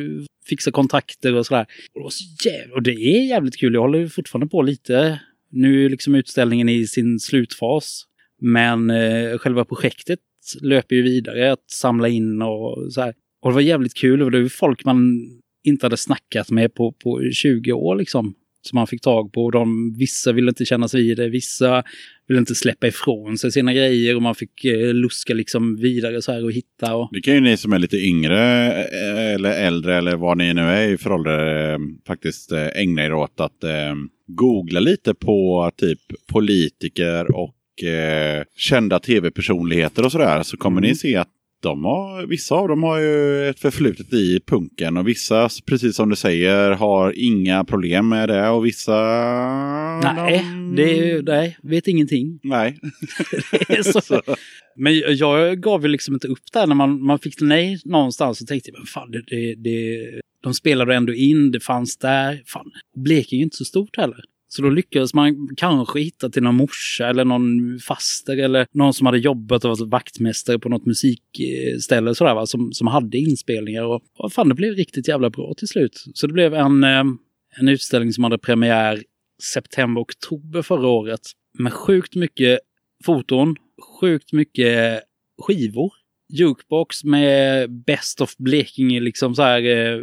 fixa 0.46 0.72
kontakter 0.72 1.34
och 1.34 1.46
sådär. 1.46 1.66
Och 1.94 2.04
det, 2.04 2.12
så 2.12 2.50
jävla, 2.50 2.76
och 2.76 2.84
det 2.84 2.92
är 2.92 3.28
jävligt 3.28 3.58
kul, 3.58 3.74
jag 3.74 3.82
håller 3.82 4.08
fortfarande 4.08 4.48
på 4.48 4.62
lite. 4.62 5.20
Nu 5.52 5.86
är 5.86 5.90
liksom 5.90 6.16
utställningen 6.16 6.70
i 6.70 6.88
sin 6.88 7.20
slutfas. 7.20 8.06
Men 8.42 8.90
eh, 8.90 9.38
själva 9.38 9.66
projektet 9.66 10.20
löper 10.62 10.96
ju 10.96 11.02
vidare, 11.02 11.52
att 11.52 11.72
samla 11.72 12.08
in 12.08 12.42
och 12.42 12.94
så 12.94 13.02
här. 13.02 13.14
Och 13.42 13.50
det 13.52 13.54
var 13.54 13.62
jävligt 13.62 13.94
kul, 13.94 14.22
och 14.22 14.32
det 14.32 14.42
var 14.42 14.50
folk 14.50 14.86
man 14.86 15.30
inte 15.64 15.86
hade 15.86 15.98
snackat 15.98 16.52
med 16.52 16.74
på, 16.74 16.92
på 16.92 17.22
20 17.34 17.72
år 17.72 17.96
liksom 17.96 18.36
som 18.62 18.76
man 18.76 18.88
fick 18.88 19.02
tag 19.02 19.32
på. 19.34 19.52
De, 19.52 19.94
vissa 19.98 20.32
ville 20.32 20.50
inte 20.50 20.66
kännas 20.66 20.94
vid 20.94 21.18
det, 21.18 21.30
vissa 21.30 21.84
ville 22.28 22.40
inte 22.40 22.56
släppa 22.56 22.88
ifrån 22.88 23.38
sig 23.38 23.52
sina 23.52 23.74
grejer 23.74 24.16
och 24.16 24.22
man 24.22 24.36
fick 24.36 24.66
eh, 24.66 24.94
luska 24.94 25.34
liksom 25.34 25.76
vidare 25.76 26.22
så 26.22 26.32
här 26.32 26.44
och 26.44 26.52
hitta. 26.52 26.96
Och... 26.96 27.10
Det 27.12 27.22
kan 27.22 27.34
ju 27.34 27.42
ni 27.42 27.58
som 27.58 27.74
är 27.74 27.80
lite 27.80 27.98
yngre 27.98 28.68
eh, 28.84 29.34
eller 29.34 29.52
äldre 29.52 29.98
eller 29.98 30.16
vad 30.16 30.38
ni 30.38 30.54
nu 30.54 30.62
är 30.62 30.88
i 30.88 30.98
för 30.98 31.12
ålder 31.12 31.72
eh, 31.72 31.80
faktiskt 32.08 32.52
eh, 32.52 32.68
ägna 32.68 33.06
er 33.06 33.14
åt 33.14 33.40
att 33.40 33.64
googla 34.28 34.80
lite 34.80 35.14
på 35.14 35.72
typ 35.78 36.00
politiker 36.28 37.36
och 37.36 37.56
kända 38.58 39.00
tv-personligheter 39.00 40.06
och 40.06 40.12
sådär 40.12 40.44
så 40.44 40.58
kommer 40.58 40.78
mm. 40.78 40.90
ni 40.90 40.96
se 40.96 41.16
att 41.16 41.28
de 41.62 41.84
har, 41.84 42.28
vissa 42.28 42.56
av 42.56 42.68
dem 42.68 42.84
har 42.84 43.00
ju 43.00 43.48
ett 43.50 43.60
förflutet 43.60 44.14
i 44.14 44.40
punken 44.46 44.98
och 44.98 45.08
vissa, 45.08 45.50
precis 45.66 45.96
som 45.96 46.10
du 46.10 46.16
säger, 46.16 46.72
har 46.72 47.14
inga 47.16 47.64
problem 47.64 48.10
med 48.10 48.30
det 48.30 48.50
och 48.50 48.66
vissa... 48.66 48.96
Nej, 50.04 50.46
de... 50.76 50.76
det 50.76 51.22
nej, 51.22 51.58
vet 51.64 51.88
ingenting. 51.88 52.40
Nej. 52.44 52.80
så. 54.04 54.22
Men 54.76 55.00
jag 55.00 55.62
gav 55.62 55.82
ju 55.82 55.88
liksom 55.88 56.14
inte 56.14 56.28
upp 56.28 56.52
där 56.54 56.68
när 56.68 56.76
man, 56.76 57.04
man 57.04 57.20
fick 57.20 57.42
nej 57.42 57.82
någonstans 57.86 58.42
och 58.42 58.48
tänkte 58.48 58.72
men 58.74 58.86
fan, 58.86 59.12
det, 59.12 59.22
det, 59.28 59.56
det, 59.56 60.22
de 60.44 60.54
spelade 60.54 60.96
ändå 60.96 61.14
in, 61.14 61.52
det 61.52 61.60
fanns 61.60 61.98
där. 61.98 62.44
Fan, 62.46 62.72
Blekinge 62.98 63.42
är 63.42 63.44
inte 63.44 63.58
så 63.58 63.66
stort 63.66 63.98
heller. 63.98 64.24
Så 64.52 64.62
då 64.62 64.70
lyckades 64.70 65.14
man 65.14 65.50
kanske 65.58 66.00
hitta 66.00 66.30
till 66.30 66.44
någon 66.44 66.56
morsa 66.56 67.08
eller 67.08 67.26
någon 67.26 67.80
faster 67.80 68.38
eller 68.38 68.68
någon 68.72 68.94
som 68.94 69.06
hade 69.06 69.18
jobbat 69.18 69.66
och 69.66 69.70
varit 69.70 69.92
vaktmästare 69.92 70.60
på 70.60 70.70
något 70.70 70.86
musikställe 70.86 72.16
sådär, 72.16 72.36
va, 72.36 72.46
som, 72.46 72.74
som 72.74 72.88
hade 72.88 73.18
inspelningar. 73.18 73.84
Och, 73.84 74.02
och 74.18 74.34
fan, 74.34 74.50
det 74.50 74.56
blev 74.56 74.74
riktigt 74.74 75.08
jävla 75.08 75.30
bra 75.30 75.54
till 75.58 75.68
slut. 75.68 76.04
Så 76.14 76.28
det 76.28 76.34
blev 76.34 76.54
en, 76.54 76.84
eh, 76.84 77.04
en 77.60 77.68
utställning 77.68 78.14
som 78.14 78.24
hade 78.24 78.38
premiär 78.38 79.04
september-oktober 79.54 80.62
förra 80.62 80.88
året 80.88 81.22
med 81.60 81.74
sjukt 81.74 82.16
mycket 82.16 82.60
foton, 83.06 83.56
sjukt 84.00 84.34
mycket 84.34 85.02
skivor. 85.42 85.94
Jukebox 86.34 87.04
med 87.04 87.72
Best 87.72 88.22
of 88.22 88.38
Blekinge, 88.38 89.00
liksom 89.00 89.36
så 89.36 89.42
här, 89.42 89.64
eh, 89.64 90.00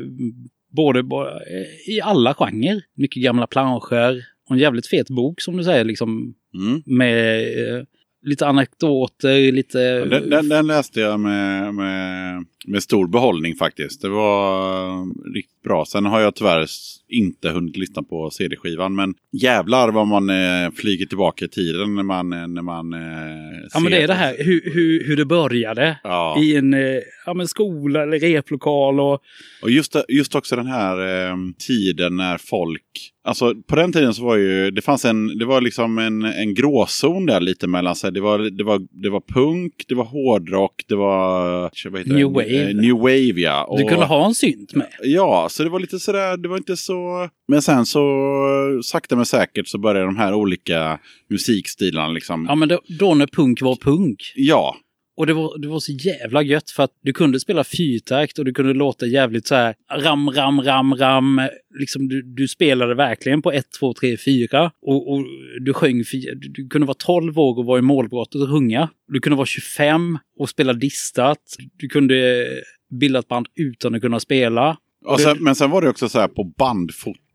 både, 0.77 1.03
både 1.03 1.31
eh, 1.31 1.95
i 1.95 2.01
alla 2.01 2.35
genrer. 2.35 2.83
Mycket 2.97 3.23
gamla 3.23 3.47
planscher, 3.47 4.25
och 4.49 4.55
en 4.55 4.59
jävligt 4.59 4.87
fet 4.87 5.11
bok 5.11 5.41
som 5.41 5.57
du 5.57 5.65
säger, 5.65 5.85
liksom 5.85 6.35
mm. 6.55 6.83
med 6.87 7.39
eh, 7.39 7.85
lite 8.23 8.47
anekdoter, 8.47 9.53
lite... 9.53 10.05
Den, 10.05 10.31
den, 10.31 10.49
den, 10.49 10.67
läste 10.67 11.01
jag 11.01 11.21
med, 11.21 11.75
med, 11.75 12.45
med 12.67 12.83
stor 12.83 13.07
behållning 13.07 13.55
faktiskt. 13.55 14.03
Det 14.03 14.09
var 14.09 15.35
riktigt 15.35 15.63
bra. 15.63 15.85
Sen 15.85 16.07
har 16.07 16.21
jag 16.21 16.35
tyvärr 16.35 16.67
inte 17.09 17.49
hunnit 17.49 17.77
lyssna 17.77 18.03
på 18.03 18.31
CD-skivan. 18.31 18.95
Men 18.95 19.15
jävlar 19.33 19.93
vad 19.93 20.07
man 20.07 20.31
eh, 20.31 20.71
flyger 20.77 21.07
tillbaka 21.07 21.45
i 21.45 21.49
tiden 21.49 21.95
när 21.95 22.03
man, 22.03 22.33
eh, 22.33 22.49
när 22.49 22.63
man 22.63 22.93
eh, 22.93 23.01
Ja 23.73 23.81
men 23.81 23.93
det 23.93 24.03
är 24.03 24.09
det 24.09 24.15
här 24.15 24.37
hur, 24.39 24.71
hur, 24.75 25.05
hur 25.05 25.17
det 25.17 25.25
började. 25.25 25.99
Ja. 26.05 26.43
I 26.43 26.57
en 26.57 26.75
eh, 26.75 27.01
ja, 27.27 27.47
skola 27.47 28.03
eller 28.03 28.19
replokal. 28.19 29.01
Och, 29.01 29.23
och 29.63 29.71
just, 29.71 29.97
just 30.09 30.35
också 30.35 30.57
den 30.57 30.67
här 30.67 31.29
eh, 31.29 31.37
tiden 31.59 32.17
när 32.17 32.39
folk 32.39 33.13
Alltså 33.27 33.55
på 33.55 33.77
den 33.77 33.93
tiden 33.93 34.15
så 34.15 34.25
var 34.25 34.37
ju, 34.37 34.71
det 34.71 34.83
fanns 34.83 35.05
en, 35.05 35.39
det 35.39 35.45
var 35.45 35.61
liksom 35.61 35.99
en, 35.99 36.25
en 36.25 36.55
gråzon 36.55 37.27
där 37.27 37.41
lite 37.41 37.67
mellan 37.67 37.97
sig. 37.97 38.13
Det 38.13 38.21
var, 38.21 38.39
det 38.39 38.65
var, 38.65 38.87
det 38.91 39.11
var 39.11 39.21
punk, 39.21 39.85
det 39.89 39.95
var 39.95 40.05
hårdrock, 40.05 40.85
det 40.89 40.95
var... 40.95 41.71
New 41.91 42.17
det? 42.17 42.25
Wave. 42.25 42.47
New 42.75 42.97
Wave 42.97 43.41
ja. 43.41 43.65
Och, 43.65 43.79
du 43.79 43.85
kunde 43.85 44.05
ha 44.05 44.27
en 44.27 44.35
synt 44.35 44.75
med. 44.75 44.89
Ja, 45.03 45.49
så 45.51 45.63
det 45.63 45.69
var 45.69 45.81
lite 45.81 45.99
sådär, 45.99 46.37
det 46.37 46.49
var 46.49 46.57
inte 46.57 46.77
så... 46.77 47.29
Men 47.49 47.63
sen 47.63 47.87
så 47.87 48.03
sakta 48.85 49.17
men 49.17 49.27
säkert 49.27 49.69
så 49.69 49.79
började 49.79 50.07
de 50.07 50.17
här 50.17 50.35
olika 50.35 50.99
musikstilarna 51.31 52.09
liksom... 52.09 52.47
Ja, 52.49 52.55
men 52.55 52.69
då, 52.69 52.81
då 52.99 53.15
när 53.15 53.27
punk 53.27 53.63
var 53.63 53.77
punk. 53.77 54.33
Ja, 54.35 54.77
och 55.17 55.27
det 55.27 55.33
var, 55.33 55.59
det 55.59 55.69
var 55.69 55.81
så 55.81 55.93
jävla 55.93 56.43
gött 56.43 56.71
för 56.71 56.83
att 56.83 56.91
du 57.03 57.13
kunde 57.13 57.41
spela 57.41 57.65
fyrtakt 57.65 58.39
och 58.39 58.45
du 58.45 58.53
kunde 58.53 58.75
låta 58.75 59.07
jävligt 59.07 59.47
så 59.47 59.55
här 59.55 59.75
ram, 59.93 60.31
ram, 60.31 60.63
ram, 60.63 60.95
ram. 60.95 61.41
Liksom 61.79 62.09
du, 62.09 62.23
du 62.23 62.49
spelade 62.49 62.95
verkligen 62.95 63.43
på 63.43 63.53
1, 63.53 63.67
2, 63.81 63.95
3, 63.95 64.17
4. 64.17 64.71
Och, 64.83 65.13
och 65.13 65.25
du 65.61 65.73
sjöng, 65.73 66.03
du, 66.13 66.49
du 66.49 66.69
kunde 66.69 66.87
vara 66.87 66.97
12 66.99 67.39
år 67.39 67.59
och 67.59 67.65
vara 67.65 67.79
i 67.79 67.83
målbrottet 67.83 68.43
och 68.43 68.49
sjunga. 68.49 68.89
Du 69.09 69.21
kunde 69.21 69.37
vara 69.37 69.47
25 69.47 70.19
och 70.39 70.49
spela 70.49 70.73
distat. 70.73 71.43
Du 71.77 71.89
kunde 71.89 72.47
bilda 73.01 73.19
ett 73.19 73.29
band 73.29 73.47
utan 73.55 73.95
att 73.95 74.01
kunna 74.01 74.21
spela. 74.21 74.77
Sen, 75.19 75.37
men 75.41 75.55
sen 75.55 75.71
var 75.71 75.83
det 75.83 75.89
också 75.89 76.09
så 76.09 76.19
här 76.19 76.29
på 76.29 76.45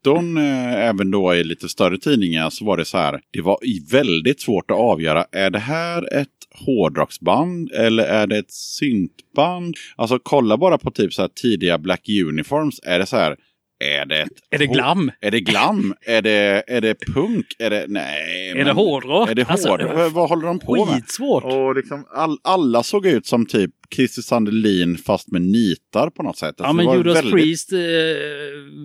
bandfoton, 0.04 0.38
eh, 0.38 0.74
även 0.90 1.12
då 1.12 1.36
i 1.36 1.44
lite 1.44 1.70
större 1.70 1.98
tidningar, 1.98 2.50
så 2.50 2.66
var 2.66 2.78
det 2.78 2.86
så 2.86 2.98
här. 2.98 3.22
Det 3.32 3.42
var 3.42 3.58
väldigt 3.92 4.42
svårt 4.42 4.72
att 4.72 4.78
avgöra. 4.78 5.26
Är 5.32 5.50
det 5.50 5.60
här 5.60 6.14
ett 6.14 6.28
hårdrocksband 6.66 7.72
eller 7.72 8.04
är 8.04 8.28
det 8.28 8.38
ett 8.38 8.52
syntband? 8.52 9.76
Alltså 9.96 10.20
kolla 10.24 10.58
bara 10.58 10.78
på 10.78 10.92
typ 10.92 11.14
så 11.14 11.22
här 11.22 11.30
tidiga 11.30 11.78
Black 11.78 12.10
Uniforms. 12.28 12.80
Är 12.84 13.00
det 13.00 13.06
så 13.06 13.18
här, 13.18 13.36
är 13.82 14.06
det, 14.06 14.28
är 14.50 14.58
det 14.58 14.68
glam? 14.68 15.12
Är 15.22 15.32
det 15.32 15.40
glam? 15.40 15.94
är, 16.02 16.22
det, 16.22 16.64
är 16.68 16.82
det 16.82 16.96
punk? 17.14 17.46
Är 17.60 17.70
det, 17.70 17.86
nej. 17.88 18.50
Är 18.50 18.66
det 18.66 18.72
hårdrock? 18.72 19.30
Är 19.30 19.36
det 19.36 19.50
alltså, 19.50 19.70
hårdrock? 19.70 19.92
Alltså, 19.92 20.10
Vad 20.10 20.30
håller 20.30 20.48
de 20.48 20.60
på 20.60 20.86
med? 20.86 20.96
Skitsvårt. 20.96 21.44
Och 21.44 21.76
liksom 21.76 22.06
all, 22.12 22.38
alla 22.44 22.84
såg 22.84 23.06
ut 23.06 23.26
som 23.26 23.46
typ 23.46 23.72
Christer 23.96 24.22
Sandelin 24.22 24.98
fast 24.98 25.32
med 25.32 25.42
nitar 25.42 26.10
på 26.10 26.24
något 26.24 26.38
sätt. 26.38 26.62
Alltså, 26.62 26.64
ja, 26.64 26.74
men 26.74 26.98
Judas 26.98 27.16
väldigt... 27.16 27.34
Priest 27.34 27.74
eh, 27.74 27.80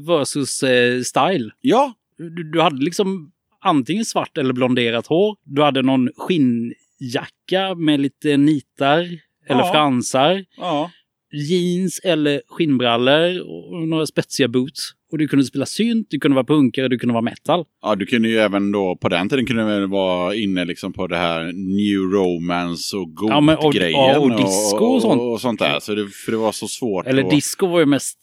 versus 0.06 0.62
eh, 0.62 1.02
Style. 1.02 1.50
Ja. 1.60 1.92
Du, 2.18 2.50
du 2.52 2.60
hade 2.60 2.84
liksom 2.84 3.32
antingen 3.60 4.04
svart 4.04 4.38
eller 4.38 4.52
blonderat 4.52 5.06
hår. 5.06 5.36
Du 5.44 5.62
hade 5.62 5.82
någon 5.82 6.08
skinn 6.16 6.74
jacka 6.98 7.74
med 7.74 8.00
lite 8.00 8.36
nitar 8.36 9.00
eller 9.48 9.60
ja. 9.60 9.72
fransar. 9.72 10.44
Ja. 10.56 10.90
Jeans 11.32 12.00
eller 12.04 12.42
skinnbrallor 12.48 13.40
och 13.40 13.65
några 13.76 14.06
spetsiga 14.06 14.48
boots. 14.48 14.92
Och 15.12 15.18
du 15.18 15.28
kunde 15.28 15.44
spela 15.44 15.66
synt, 15.66 16.06
du 16.10 16.18
kunde 16.18 16.34
vara 16.34 16.46
punkare, 16.46 16.88
du 16.88 16.98
kunde 16.98 17.12
vara 17.12 17.22
metal. 17.22 17.64
Ja, 17.82 17.94
du 17.94 18.06
kunde 18.06 18.28
ju 18.28 18.38
även 18.38 18.72
då 18.72 18.96
på 19.00 19.08
den 19.08 19.28
tiden 19.28 19.46
kunde 19.46 19.80
du 19.80 19.86
vara 19.86 20.34
inne 20.34 20.64
liksom 20.64 20.92
på 20.92 21.06
det 21.06 21.16
här 21.16 21.44
new 21.52 21.98
romance 21.98 22.96
och 22.96 23.14
god-grejen. 23.14 24.00
Ja, 24.00 24.18
och, 24.18 24.24
och, 24.24 24.36
disco 24.36 24.84
och, 24.84 25.02
sånt. 25.02 25.22
Och, 25.22 25.40
sånt 25.40 25.58
där. 25.58 25.80
Så 25.80 25.94
det, 25.94 26.08
för 26.08 26.32
det 26.32 26.38
var 26.38 26.52
så 26.52 26.68
svårt. 26.68 27.06
Eller 27.06 27.24
att... 27.24 27.30
disco 27.30 27.66
var 27.66 27.80
ju 27.80 27.86
mest... 27.86 28.18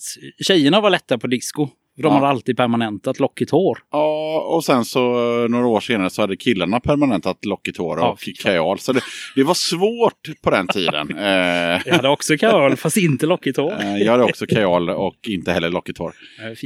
Tjejerna 0.47 0.81
var 0.81 0.89
lätta 0.89 1.17
på 1.17 1.27
disco. 1.27 1.67
De 1.95 2.03
ja. 2.03 2.09
hade 2.09 2.27
alltid 2.27 2.57
permanentat 2.57 3.19
lockigt 3.19 3.51
hår. 3.51 3.77
Ja, 3.91 4.39
och 4.55 4.63
sen 4.63 4.85
så 4.85 4.99
några 5.47 5.67
år 5.67 5.79
senare 5.79 6.09
så 6.09 6.21
hade 6.21 6.35
killarna 6.35 6.79
permanentat 6.79 7.45
lockigt 7.45 7.77
hår 7.77 7.97
och 7.97 8.19
ja, 8.25 8.33
kajal. 8.43 8.79
Så 8.79 8.93
det, 8.93 9.01
det, 9.35 9.43
var 9.43 9.53
svårt 9.53 10.41
på 10.41 10.49
den 10.49 10.67
tiden. 10.67 11.09
Eh, 11.23 11.81
jag 11.85 11.95
hade 11.95 12.09
också 12.09 12.37
kajal, 12.37 12.75
fast 12.75 12.97
inte 12.97 13.25
lockigt 13.25 13.57
hår. 13.57 13.73
Eh, 13.81 13.97
jag 13.97 14.11
hade 14.11 14.23
också 14.23 14.45
kajal 14.45 14.89
och 14.89 15.15
inte 15.27 15.51
heller 15.51 15.69
lockigt 15.69 15.97
hår. 15.97 16.13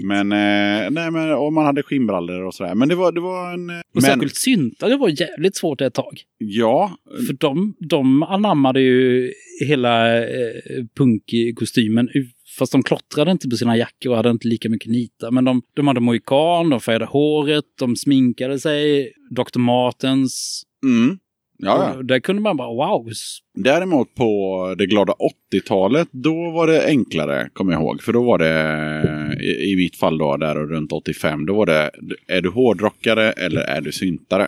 Men, 0.04 0.32
eh, 0.32 0.90
nej, 0.92 1.12
men 1.12 1.34
och 1.34 1.54
man 1.54 1.66
hade 1.66 1.84
skinnbrallor 1.84 2.44
och 2.44 2.54
sådär. 2.54 2.76
Men 2.76 2.90
det 2.90 2.96
var, 2.96 3.12
det 3.12 3.22
var 3.22 3.54
en... 3.54 3.70
Och 3.70 3.86
men... 3.94 4.02
särskilt 4.02 4.36
syntare 4.36 4.98
var 4.98 5.22
jävligt 5.22 5.56
svårt 5.56 5.82
ett 5.82 5.94
tag. 5.94 6.22
Ja. 6.38 6.98
För 7.28 7.34
de, 7.34 7.76
de 7.90 8.24
anammade 8.24 8.82
ju 8.82 9.32
hela 9.68 10.18
eh, 10.24 10.26
punkkostymen 10.98 12.10
Fast 12.58 12.72
de 12.72 12.84
klottrade 12.84 13.32
inte 13.32 13.50
på 13.50 13.56
sina 13.56 13.78
jackor 13.78 14.10
och 14.10 14.16
hade 14.16 14.30
inte 14.30 14.48
lika 14.48 14.70
mycket 14.70 14.92
nitar. 14.92 15.32
Men 15.32 15.46
de, 15.46 15.62
de 15.74 15.88
hade 15.88 16.00
mohikan, 16.00 16.70
de 16.70 16.80
färgade 16.82 17.06
håret, 17.06 17.66
de 17.80 17.96
sminkade 17.96 18.60
sig. 18.60 19.14
Dr. 19.32 19.60
Martens. 19.60 20.64
Mm. 20.84 21.20
Ja, 21.60 21.94
ja. 21.96 22.04
Där 22.04 22.20
kunde 22.20 22.42
man 22.42 22.58
bara 22.58 22.68
wow. 22.68 23.10
Däremot 23.56 24.16
på 24.16 24.76
det 24.78 24.86
glada 24.86 25.14
80-talet, 25.54 26.08
då 26.12 26.52
var 26.52 26.68
det 26.68 26.86
enklare, 26.86 27.50
kommer 27.54 27.74
jag 27.74 27.82
ihåg. 27.82 28.02
För 28.02 28.14
då 28.14 28.24
var 28.24 28.38
det 28.38 29.44
i, 29.44 29.72
I 29.72 29.76
mitt 29.76 29.96
fall 29.96 30.18
då, 30.18 30.38
där 30.38 30.58
och 30.58 30.70
runt 30.70 30.92
85, 30.92 31.46
då 31.46 31.54
var 31.54 31.66
det, 31.66 31.92
är 32.28 32.42
du 32.42 32.50
hårdrockare 32.50 33.32
eller 33.32 33.62
är 33.62 33.82
du 33.82 33.92
syntare? 33.92 34.48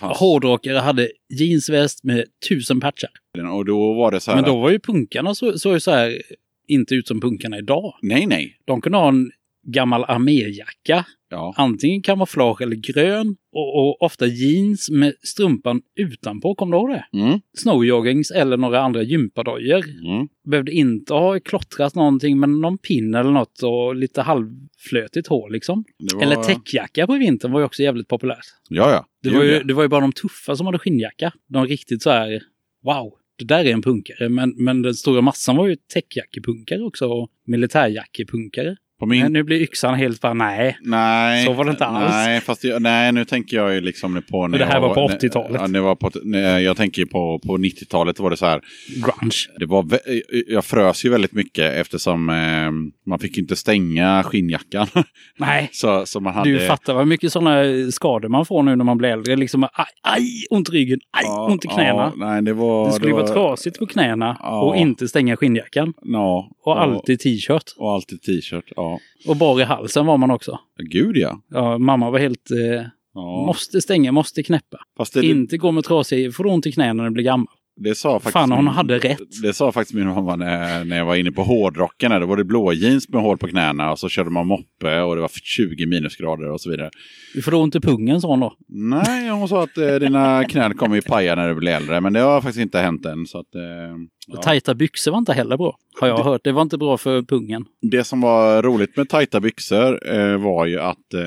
Fanns, 0.00 0.18
Hårdrockare 0.18 0.78
hade 0.78 1.10
jeansväst 1.28 2.04
med 2.04 2.24
tusen 2.48 2.80
patchar. 2.80 3.10
och 3.52 3.64
då 3.64 3.92
var 3.92 4.10
det 4.10 4.20
så 4.20 4.30
här, 4.30 4.36
Men 4.42 4.50
då 4.50 4.60
var 4.60 4.70
ju 4.70 4.78
punkarna 4.78 5.34
så, 5.34 5.58
så, 5.58 5.80
så 5.80 5.90
här, 5.90 6.22
inte 6.70 6.94
ut 6.94 7.08
som 7.08 7.20
punkarna 7.20 7.58
idag. 7.58 7.94
nej, 8.02 8.26
nej. 8.26 8.56
De 8.66 8.80
kunde 8.80 8.98
ha 8.98 9.08
en 9.08 9.30
gammal 9.66 10.04
arméjacka, 10.04 11.04
Ja, 11.32 11.54
antingen 11.56 12.02
kamouflage 12.02 12.60
eller 12.62 12.76
grön, 12.76 13.36
och, 13.52 13.78
och 13.78 14.02
ofta 14.02 14.26
jeans 14.26 14.90
med 14.90 15.14
strumpan 15.22 15.82
utanpå, 15.96 16.54
kommer 16.54 16.72
du 16.76 16.78
ihåg 16.78 16.90
det? 16.90 17.18
mm, 17.18 17.40
Snowjoggings 17.58 18.30
eller 18.30 18.56
några 18.56 18.80
andra 18.80 19.02
gympadojor. 19.02 19.84
mm. 20.06 20.28
Behövde 20.50 20.72
inte 20.72 21.14
ha 21.14 21.40
klottrat 21.40 21.94
någonting, 21.94 22.40
men 22.40 22.60
någon 22.60 22.78
pin 22.78 23.14
eller 23.14 23.30
något 23.30 23.62
och 23.62 23.94
lite 23.96 24.22
halvflötigt 24.22 25.28
hår 25.28 25.50
liksom. 25.50 25.84
Det 25.98 26.14
var, 26.16 26.22
Eller 26.22 26.36
täckjacka 26.42 27.06
på 27.06 27.14
vintern 27.18 27.52
var 27.52 27.60
ju 27.60 27.66
också 27.66 27.82
jävligt 27.82 28.08
populärt. 28.08 28.44
Ja, 28.68 28.90
ja. 28.92 29.06
Det 29.22 29.30
var, 29.30 29.44
ju, 29.44 29.62
det 29.62 29.74
var 29.74 29.82
ju 29.82 29.88
bara 29.88 30.00
de 30.00 30.12
tuffa 30.12 30.56
som 30.56 30.66
hade 30.66 30.78
skinnjacka. 30.78 31.32
De 31.48 31.66
riktigt 31.66 32.02
så 32.02 32.10
här, 32.10 32.42
wow, 32.84 33.12
det 33.40 33.54
där 33.54 33.64
är 33.64 33.72
en 33.72 33.82
punkare. 33.82 34.28
Men, 34.28 34.54
men 34.56 34.82
den 34.82 34.94
stora 34.94 35.20
massan 35.20 35.56
var 35.56 35.66
ju 35.66 35.76
täckjackepunkare 35.76 36.82
också 36.82 37.06
och 37.06 37.28
militärjackepunkare. 37.46 38.76
På 39.00 39.06
min... 39.06 39.22
Men 39.22 39.32
nu 39.32 39.42
blir 39.42 39.60
yxan 39.62 39.94
helt 39.94 40.20
bara, 40.20 40.34
nej. 40.34 40.78
Nej, 40.82 41.44
Så 41.46 41.52
var 41.52 41.64
det 41.64 41.70
inte 41.70 41.86
alls. 41.86 42.10
Nej, 42.10 42.40
fast 42.40 42.64
jag, 42.64 42.82
nej, 42.82 43.12
nu 43.12 43.24
tänker 43.24 43.56
jag 43.56 43.74
ju 43.74 43.80
liksom 43.80 44.22
på... 44.30 44.46
När 44.48 44.58
det 44.58 44.64
här 44.64 44.74
jag 44.74 44.80
var 44.80 44.94
på 44.94 45.08
när- 45.08 45.16
80-talet. 45.18 45.60
Ja, 45.60 45.68
det 45.68 45.80
var 45.80 45.94
på, 45.94 46.10
när 46.24 46.58
jag 46.58 46.76
tänker 46.76 47.04
på, 47.04 47.38
på 47.46 47.56
90-talet 47.58 48.20
var 48.20 48.30
det 48.30 48.36
så 48.36 48.46
här. 48.46 48.60
Grunge. 48.96 49.58
Det 49.58 49.66
var, 49.66 49.86
jag 50.48 50.64
frös 50.64 51.04
ju 51.04 51.08
väldigt 51.10 51.32
mycket 51.32 51.72
eftersom 51.74 52.28
eh, 52.28 52.36
man 53.10 53.18
fick 53.18 53.38
inte 53.38 53.56
stänga 53.56 54.22
skinnjackan. 54.22 54.86
Nej. 55.38 55.68
så, 55.72 56.06
så 56.06 56.20
man 56.20 56.34
hade... 56.34 56.50
Du 56.50 56.58
fattar 56.66 56.94
vad 56.94 57.06
mycket 57.06 57.32
sådana 57.32 57.62
skador 57.90 58.28
man 58.28 58.46
får 58.46 58.62
nu 58.62 58.76
när 58.76 58.84
man 58.84 58.98
blir 58.98 59.08
äldre. 59.08 59.36
Liksom, 59.36 59.64
aj, 59.64 59.70
aj 60.02 60.22
ont 60.50 60.68
i 60.68 60.72
ryggen, 60.72 60.98
aj, 61.12 61.22
Ja, 61.24 61.46
ont 61.52 61.64
i 61.64 61.68
knäna. 61.68 62.12
Ja, 62.18 62.26
nej, 62.26 62.42
det 62.42 62.52
var... 62.52 62.86
det 62.86 62.92
skulle 62.92 63.12
var, 63.12 63.20
vara 63.22 63.32
trasigt 63.32 63.78
på 63.78 63.86
knäna 63.86 64.36
Ja. 64.40 64.62
och 64.62 64.76
inte 64.76 65.08
stänga 65.08 65.36
skinnjackan. 65.36 65.92
Ja, 66.02 66.50
Och 66.64 66.82
alltid 66.82 67.20
t-shirt. 67.20 67.64
Och 67.76 67.92
alltid 67.92 68.22
t-shirt, 68.22 68.64
ja. 68.76 68.89
Och 69.28 69.36
bar 69.36 69.60
i 69.60 69.64
halsen 69.64 70.06
var 70.06 70.16
man 70.18 70.30
också. 70.30 70.58
Gud 70.90 71.16
ja. 71.16 71.40
Ja, 71.50 71.78
mamma 71.78 72.10
var 72.10 72.18
helt... 72.18 72.50
Eh, 72.50 72.82
ja. 73.14 73.44
Måste 73.46 73.80
stänga, 73.80 74.12
måste 74.12 74.42
knäppa. 74.42 74.78
Det, 75.14 75.26
Inte 75.26 75.56
gå 75.56 75.70
med 75.72 75.84
trasig, 75.84 76.34
får 76.34 76.46
ont 76.46 76.66
i 76.66 76.72
knäna 76.72 76.92
när 76.92 77.04
du 77.04 77.10
blir 77.10 77.24
gammal. 77.24 77.46
det 77.76 77.94
sa 77.94 78.12
faktiskt... 78.18 78.32
Fan, 78.32 78.52
hon 78.52 78.64
min- 78.64 78.74
hade 78.74 78.98
rätt. 78.98 79.42
Det 79.42 79.52
sa 79.52 79.72
faktiskt 79.72 79.94
min 79.94 80.06
mamma 80.08 80.36
när, 80.36 80.84
när 80.84 80.96
jag 80.98 81.04
var 81.04 81.16
inne 81.16 81.32
på 81.32 81.42
hårdrocken. 81.42 82.12
här. 82.12 82.20
Då 82.20 82.26
var 82.26 82.36
det 82.36 82.44
blå 82.44 82.72
jeans 82.72 83.08
med 83.08 83.22
hål 83.22 83.38
på 83.38 83.46
knäna 83.48 83.90
och 83.92 83.98
så 83.98 84.08
körde 84.08 84.30
man 84.30 84.46
moppe 84.46 85.00
och 85.00 85.14
det 85.16 85.20
var 85.22 85.30
20 85.42 85.86
minusgrader 85.86 86.50
och 86.50 86.60
så 86.60 86.70
vidare. 86.70 86.90
Du 87.34 87.42
får 87.42 87.54
ont 87.54 87.74
i 87.74 87.80
pungen, 87.80 88.20
sa 88.20 88.28
hon 88.28 88.40
då. 88.40 88.54
Nej, 88.68 89.28
hon 89.30 89.48
sa 89.48 89.62
att 89.62 89.78
eh, 89.78 89.94
dina 89.94 90.44
knän 90.44 90.74
kommer 90.74 90.96
ju 90.96 91.02
paja 91.02 91.34
när 91.34 91.48
du 91.48 91.54
blir 91.54 91.72
äldre. 91.72 92.00
Men 92.00 92.12
det 92.12 92.20
har 92.20 92.40
faktiskt 92.40 92.62
inte 92.62 92.78
hänt 92.78 93.06
än. 93.06 93.26
Så 93.26 93.38
att, 93.38 93.54
eh, 93.54 93.60
ja. 94.32 94.42
tajta 94.42 94.74
byxor 94.74 95.10
var 95.10 95.18
inte 95.18 95.32
heller 95.32 95.56
bra. 95.56 95.78
Har 96.00 96.08
jag 96.08 96.24
hört. 96.24 96.44
Det 96.44 96.52
var 96.52 96.62
inte 96.62 96.78
bra 96.78 96.98
för 96.98 97.22
pungen. 97.22 97.64
Det 97.82 98.04
som 98.04 98.20
var 98.20 98.62
roligt 98.62 98.96
med 98.96 99.08
tajta 99.08 99.40
byxor 99.40 100.14
eh, 100.14 100.36
var 100.36 100.66
ju 100.66 100.80
att 100.80 101.14
eh, 101.14 101.20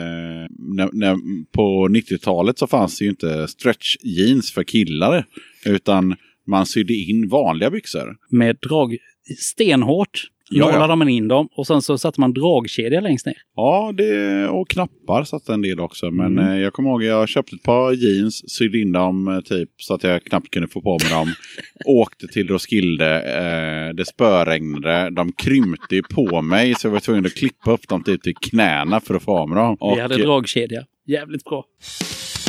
när, 0.59 0.89
när, 0.93 1.15
på 1.51 1.87
90-talet 1.87 2.59
så 2.59 2.67
fanns 2.67 2.99
det 2.99 3.05
ju 3.05 3.09
inte 3.09 3.47
stretch 3.47 3.95
jeans 4.03 4.51
för 4.51 4.63
killar. 4.63 5.25
Utan 5.65 6.15
man 6.47 6.65
sydde 6.65 6.93
in 6.93 7.29
vanliga 7.29 7.69
byxor. 7.69 8.17
Med 8.29 8.57
drag... 8.69 8.97
Stenhårt. 9.39 10.32
Ja, 10.55 10.65
ja. 10.71 10.73
Nålade 10.79 10.95
man 10.95 11.09
in 11.09 11.27
dem 11.27 11.47
och 11.55 11.67
sen 11.67 11.81
så 11.81 11.97
satte 11.97 12.19
man 12.21 12.33
dragkedja 12.33 13.01
längst 13.01 13.25
ner. 13.25 13.35
Ja, 13.55 13.93
det, 13.97 14.47
och 14.47 14.69
knappar 14.69 15.23
satt 15.23 15.49
en 15.49 15.61
del 15.61 15.79
också. 15.79 16.11
Men 16.11 16.37
Mm. 16.39 16.47
eh, 16.53 16.59
jag 16.59 16.73
kommer 16.73 16.89
ihåg 16.89 17.03
jag 17.03 17.29
köpte 17.29 17.55
ett 17.55 17.63
par 17.63 17.91
jeans, 17.91 18.51
sydde 18.51 18.79
in 18.79 18.91
dem 18.91 19.27
eh, 19.27 19.39
typ 19.41 19.69
så 19.77 19.93
att 19.93 20.03
jag 20.03 20.23
knappt 20.23 20.49
kunde 20.51 20.67
få 20.67 20.81
på 20.81 20.97
mig 21.03 21.09
dem. 21.11 21.33
Åkte 21.85 22.27
till 22.27 22.47
Roskilde, 22.47 23.15
eh, 23.21 23.95
det 23.95 24.05
spöregnade, 24.05 25.09
de 25.09 25.31
krympte 25.31 26.01
på 26.15 26.41
mig 26.41 26.75
så 26.75 26.87
jag 26.87 26.91
var 26.91 26.99
tvungen 26.99 27.25
att 27.25 27.35
klippa 27.35 27.71
upp 27.71 27.87
dem 27.87 28.03
typ 28.03 28.21
till 28.23 28.35
knäna 28.35 28.99
för 28.99 29.15
att 29.15 29.23
få 29.23 29.37
av 29.37 29.49
mig 29.49 29.55
dem. 29.63 29.77
Och, 29.79 29.97
Vi 29.97 30.01
hade 30.01 30.17
dragkedja. 30.17 30.83
Jävligt 31.07 31.43
bra. 31.43 31.65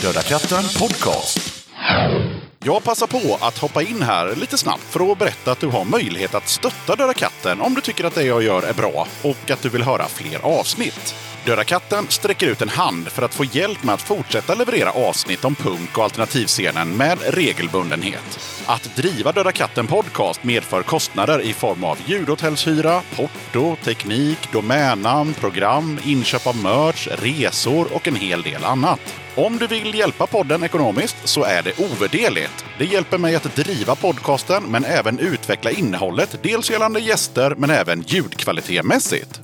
Döda 0.03 0.20
katten 0.20 0.65
podcast. 0.81 1.65
Jag 2.66 2.85
passar 2.85 3.07
på 3.07 3.39
att 3.41 3.59
hoppa 3.59 3.82
in 3.82 4.03
här 4.03 4.36
lite 4.36 4.59
snabbt 4.59 4.82
för 4.82 5.12
att 5.12 5.19
berätta 5.19 5.53
att 5.53 5.61
du 5.61 5.66
har 5.66 5.85
möjlighet 5.85 6.35
att 6.35 6.49
stötta 6.49 6.97
Döda 6.97 7.15
katten 7.15 7.61
om 7.61 7.74
du 7.74 7.81
tycker 7.81 8.05
att 8.05 8.15
det 8.15 8.23
jag 8.23 8.43
gör 8.43 8.62
är 8.62 8.73
bra 8.73 9.07
och 9.23 9.51
att 9.51 9.62
du 9.62 9.69
vill 9.69 9.82
höra 9.82 10.09
fler 10.09 10.45
avsnitt. 10.45 11.15
Döda 11.47 11.65
katten 11.65 12.07
sträcker 12.09 12.47
ut 12.47 12.62
en 12.62 12.69
hand 12.69 13.09
för 13.09 13.23
att 13.23 13.35
få 13.35 13.45
hjälp 13.45 13.85
med 13.85 13.95
att 13.95 14.03
fortsätta 14.03 14.55
leverera 14.55 14.91
avsnitt 14.91 15.45
om 15.45 15.55
punk 15.55 15.99
och 15.99 16.05
alternativscenen 16.05 16.97
med 16.97 17.19
regelbundenhet. 17.27 18.54
Att 18.66 18.97
driva 18.97 19.32
Döda 19.32 19.53
katten 19.53 19.86
podcast 19.86 20.45
medför 20.45 20.82
kostnader 20.82 21.41
i 21.41 21.53
form 21.53 21.85
av 21.85 21.99
ljudhotellshyra, 22.07 23.01
porto, 23.16 23.77
teknik, 23.85 24.53
domännamn, 24.53 25.35
program, 25.35 25.99
inköp 26.05 26.47
av 26.47 26.57
merch, 26.57 27.09
resor 27.09 27.95
och 27.95 28.09
en 28.09 28.16
hel 28.16 28.43
del 28.43 28.65
annat. 28.65 29.01
Om 29.36 29.59
du 29.59 29.66
vill 29.66 29.95
hjälpa 29.95 30.27
podden 30.27 30.62
ekonomiskt 30.62 31.16
så 31.24 31.45
är 31.45 31.62
det 31.62 31.78
ovärderligt. 31.78 32.65
Det 32.78 32.85
hjälper 32.85 33.19
mig 33.19 33.35
att 33.35 33.57
driva 33.57 33.95
podcasten 33.95 34.62
men 34.62 34.85
även 34.85 35.19
utveckla 35.19 35.70
innehållet, 35.70 36.39
dels 36.43 36.70
gällande 36.70 37.01
gäster 37.01 37.55
men 37.59 37.70
även 37.70 38.03
ljudkvalitetmässigt. 38.03 39.44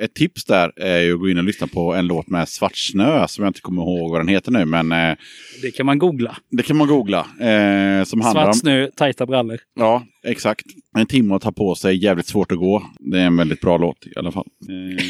Ett 0.00 0.14
tips 0.14 0.44
där 0.44 0.72
är 0.76 1.00
ju 1.00 1.14
att 1.14 1.20
gå 1.20 1.28
in 1.30 1.38
och 1.38 1.44
lyssna 1.44 1.66
på 1.66 1.94
en 1.94 2.06
låt 2.06 2.28
med 2.28 2.48
Svartsnö 2.48 3.28
som 3.28 3.44
jag 3.44 3.50
inte 3.50 3.60
kommer 3.60 3.82
ihåg 3.82 4.10
vad 4.10 4.20
den 4.20 4.28
heter 4.28 4.52
nu. 4.52 4.64
Men 4.64 4.92
eh, 4.92 5.16
Det 5.62 5.70
kan 5.70 5.86
man 5.86 5.98
googla. 5.98 6.36
det 6.50 6.62
kan 6.62 6.76
man 6.76 6.88
googla. 6.88 7.18
Eh, 7.20 8.04
som 8.04 8.20
handlar 8.20 8.42
Svart 8.42 8.46
om... 8.48 8.54
snö, 8.54 8.86
tajta 8.96 9.26
brallor. 9.26 9.58
Ja, 9.74 10.06
exakt. 10.26 10.66
En 10.98 11.06
timme 11.06 11.34
att 11.34 11.42
ta 11.42 11.52
på 11.52 11.74
sig, 11.74 12.04
jävligt 12.04 12.26
svårt 12.26 12.52
att 12.52 12.58
gå. 12.58 12.82
Det 13.00 13.18
är 13.18 13.26
en 13.26 13.36
väldigt 13.36 13.60
bra 13.60 13.76
låt 13.78 14.06
i 14.06 14.12
alla 14.18 14.32
fall. 14.32 14.46
Eh, 14.68 15.02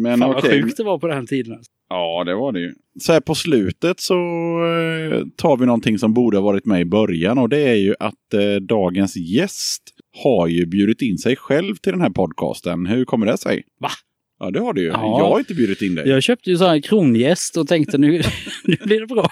men 0.00 0.18
Fan 0.18 0.28
vad 0.28 0.38
okej. 0.38 0.62
sjukt 0.62 0.76
det 0.76 0.84
var 0.84 0.98
på 0.98 1.06
den 1.06 1.26
tiden. 1.26 1.58
Ja, 1.88 2.24
det 2.24 2.34
var 2.34 2.52
det 2.52 2.60
ju. 2.60 2.74
Så 3.00 3.12
här 3.12 3.20
på 3.20 3.34
slutet 3.34 4.00
så 4.00 4.14
eh, 4.14 5.22
tar 5.36 5.56
vi 5.56 5.66
någonting 5.66 5.98
som 5.98 6.14
borde 6.14 6.36
ha 6.36 6.42
varit 6.44 6.64
med 6.66 6.80
i 6.80 6.84
början 6.84 7.38
och 7.38 7.48
det 7.48 7.60
är 7.68 7.74
ju 7.74 7.94
att 8.00 8.34
eh, 8.34 8.54
dagens 8.68 9.16
gäst 9.16 9.82
har 10.22 10.46
ju 10.46 10.66
bjudit 10.66 11.02
in 11.02 11.18
sig 11.18 11.36
själv 11.36 11.74
till 11.74 11.92
den 11.92 12.00
här 12.00 12.10
podcasten. 12.10 12.86
Hur 12.86 13.04
kommer 13.04 13.26
det 13.26 13.38
sig? 13.38 13.62
Va? 13.80 13.90
Ja, 14.44 14.50
det 14.50 14.60
har 14.60 14.72
du 14.72 14.80
ju. 14.80 14.86
Ja. 14.86 15.18
Jag 15.18 15.28
har 15.28 15.38
inte 15.38 15.54
bjudit 15.54 15.82
in 15.82 15.94
dig. 15.94 16.08
Jag 16.08 16.22
köpte 16.22 16.50
ju 16.50 16.56
så 16.56 16.64
här 16.64 16.80
krongäst 16.80 17.56
och 17.56 17.68
tänkte 17.68 17.98
nu, 17.98 18.22
nu 18.64 18.76
blir 18.84 19.00
det 19.00 19.06
bra. 19.06 19.30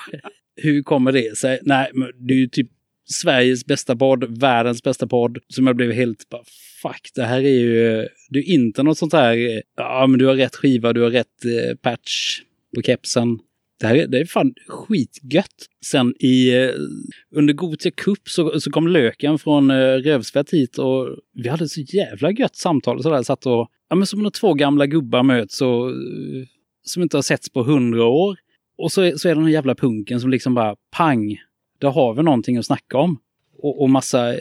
Hur 0.56 0.82
kommer 0.82 1.12
det 1.12 1.38
sig? 1.38 1.58
Nej, 1.62 1.90
men 1.94 2.08
det 2.18 2.34
är 2.34 2.38
ju 2.38 2.48
typ 2.48 2.68
Sveriges 3.04 3.66
bästa 3.66 3.96
podd, 3.96 4.40
världens 4.40 4.82
bästa 4.82 5.06
podd, 5.06 5.38
som 5.48 5.66
jag 5.66 5.76
blev 5.76 5.92
helt 5.92 6.28
bara, 6.30 6.42
fuck, 6.82 7.10
det 7.14 7.22
här 7.22 7.40
är 7.40 7.60
ju, 7.60 8.08
det 8.30 8.38
är 8.38 8.48
inte 8.48 8.82
något 8.82 8.98
sånt 8.98 9.12
här, 9.12 9.62
ja 9.76 10.06
men 10.06 10.18
du 10.18 10.26
har 10.26 10.34
rätt 10.34 10.56
skiva, 10.56 10.92
du 10.92 11.00
har 11.00 11.10
rätt 11.10 11.44
eh, 11.44 11.76
patch 11.76 12.40
på 12.76 12.82
kepsen. 12.82 13.38
Det 13.82 13.88
här 13.88 13.94
är, 13.94 14.06
det 14.06 14.18
är 14.18 14.24
fan 14.24 14.54
skitgött. 14.68 15.68
Sen 15.84 16.14
i, 16.18 16.54
eh, 16.54 16.70
under 17.34 17.54
Gothia 17.54 17.92
Cup 17.92 18.28
så, 18.28 18.60
så 18.60 18.70
kom 18.70 18.88
Löken 18.88 19.38
från 19.38 19.70
eh, 19.70 19.74
Rövsvett 19.76 20.50
hit 20.50 20.78
och 20.78 21.08
vi 21.34 21.48
hade 21.48 21.68
så 21.68 21.80
jävla 21.80 22.30
gött 22.30 22.56
samtal. 22.56 23.02
Så 23.02 23.10
där, 23.10 23.22
satt 23.22 23.46
och, 23.46 23.68
ja 23.88 23.96
men 23.96 24.06
som 24.06 24.22
när 24.22 24.30
två 24.30 24.54
gamla 24.54 24.86
gubbar 24.86 25.22
möts 25.22 25.60
och 25.60 25.90
eh, 25.90 25.94
som 26.82 27.02
inte 27.02 27.16
har 27.16 27.22
setts 27.22 27.50
på 27.50 27.62
hundra 27.62 28.04
år. 28.04 28.38
Och 28.78 28.92
så 28.92 29.18
så 29.18 29.28
är 29.28 29.34
det 29.34 29.40
den 29.40 29.44
här 29.44 29.52
jävla 29.52 29.74
punken 29.74 30.20
som 30.20 30.30
liksom 30.30 30.54
bara 30.54 30.76
pang, 30.90 31.36
där 31.80 31.90
har 31.90 32.14
vi 32.14 32.22
någonting 32.22 32.56
att 32.56 32.66
snacka 32.66 32.98
om. 32.98 33.18
Och, 33.58 33.82
och 33.82 33.90
massa 33.90 34.34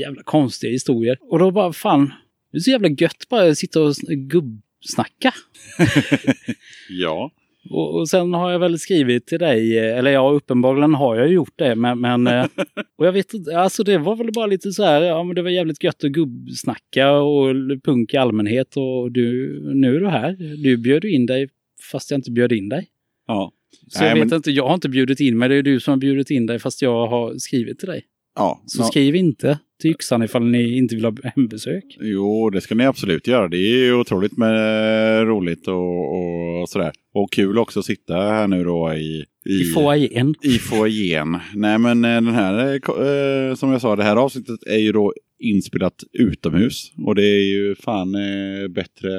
jävla 0.00 0.22
konstiga 0.22 0.72
historier. 0.72 1.18
Och 1.20 1.38
då 1.38 1.50
bara 1.50 1.72
fan, 1.72 2.12
det 2.52 2.58
är 2.58 2.60
så 2.60 2.70
jävla 2.70 2.88
gött 2.88 3.28
bara 3.28 3.50
att 3.50 3.58
sitta 3.58 3.80
och 3.80 3.90
sn- 3.90 4.28
gubbsnacka. 4.28 5.34
Ja. 6.88 7.30
Och, 7.70 7.94
och 7.98 8.08
sen 8.08 8.34
har 8.34 8.50
jag 8.50 8.58
väl 8.58 8.78
skrivit 8.78 9.26
till 9.26 9.38
dig, 9.38 9.78
eh, 9.78 9.98
eller 9.98 10.10
ja, 10.10 10.30
uppenbarligen 10.30 10.94
har 10.94 11.16
jag 11.16 11.28
gjort 11.32 11.52
det, 11.56 11.74
men, 11.74 12.00
men 12.00 12.26
eh, 12.26 12.46
och 12.98 13.06
jag 13.06 13.12
vet 13.12 13.34
inte, 13.34 13.58
alltså 13.58 13.82
det 13.82 13.98
var 13.98 14.16
väl 14.16 14.32
bara 14.32 14.46
lite 14.46 14.72
så 14.72 14.84
här, 14.84 15.02
ja 15.02 15.22
men 15.24 15.34
det 15.36 15.42
var 15.42 15.50
jävligt 15.50 15.84
gött 15.84 16.04
att 16.04 16.10
gubbsnacka 16.10 17.12
och 17.12 17.54
punk 17.84 18.14
i 18.14 18.16
allmänhet 18.16 18.76
och 18.76 19.12
du, 19.12 19.60
nu 19.74 19.96
är 19.96 20.00
du 20.00 20.08
här. 20.08 20.32
Du 20.62 20.76
bjöd 20.76 21.04
in 21.04 21.26
dig 21.26 21.48
fast 21.92 22.10
jag 22.10 22.18
inte 22.18 22.30
bjöd 22.30 22.52
in 22.52 22.68
dig. 22.68 22.86
Ja. 23.26 23.52
Så 23.88 24.00
Nej, 24.00 24.08
jag 24.08 24.16
vet 24.16 24.28
men- 24.30 24.36
inte, 24.36 24.50
jag 24.50 24.66
har 24.66 24.74
inte 24.74 24.88
bjudit 24.88 25.20
in 25.20 25.38
mig, 25.38 25.48
det 25.48 25.54
är 25.56 25.62
du 25.62 25.80
som 25.80 25.92
har 25.92 25.98
bjudit 25.98 26.30
in 26.30 26.46
dig 26.46 26.58
fast 26.58 26.82
jag 26.82 27.06
har 27.06 27.34
skrivit 27.38 27.78
till 27.78 27.88
dig. 27.88 28.02
Ja, 28.36 28.62
Så 28.66 28.82
ja. 28.82 28.86
skriv 28.86 29.16
inte 29.16 29.58
till 29.80 29.90
yxan 29.90 30.22
ifall 30.22 30.44
ni 30.44 30.76
inte 30.76 30.94
vill 30.94 31.04
ha 31.04 31.14
hembesök. 31.22 31.84
Jo, 32.00 32.50
det 32.50 32.60
ska 32.60 32.74
ni 32.74 32.86
absolut 32.86 33.26
göra. 33.26 33.48
Det 33.48 33.56
är 33.56 33.84
ju 33.84 33.94
otroligt 33.94 34.36
med 34.36 35.26
roligt 35.26 35.68
och, 35.68 36.14
och 36.60 36.68
sådär. 36.68 36.92
Och 37.14 37.32
kul 37.32 37.58
också 37.58 37.78
att 37.78 37.86
sitta 37.86 38.14
här 38.14 38.48
nu 38.48 38.64
då 38.64 38.94
i... 38.94 39.24
I 39.44 39.64
foajén. 39.74 40.34
I 40.42 40.58
foajén. 40.58 41.36
Nej 41.54 41.78
men 41.78 42.04
eh, 42.04 42.14
den 42.14 42.34
här, 42.34 42.58
eh, 42.58 43.06
eh, 43.06 43.54
som 43.54 43.72
jag 43.72 43.80
sa, 43.80 43.96
det 43.96 44.02
här 44.02 44.16
avsnittet 44.16 44.62
är 44.66 44.78
ju 44.78 44.92
då 44.92 45.12
inspelat 45.40 46.04
utomhus. 46.12 46.92
Och 47.06 47.14
det 47.14 47.26
är 47.26 47.52
ju 47.52 47.74
fan 47.74 48.14
eh, 48.14 48.68
bättre 48.68 49.10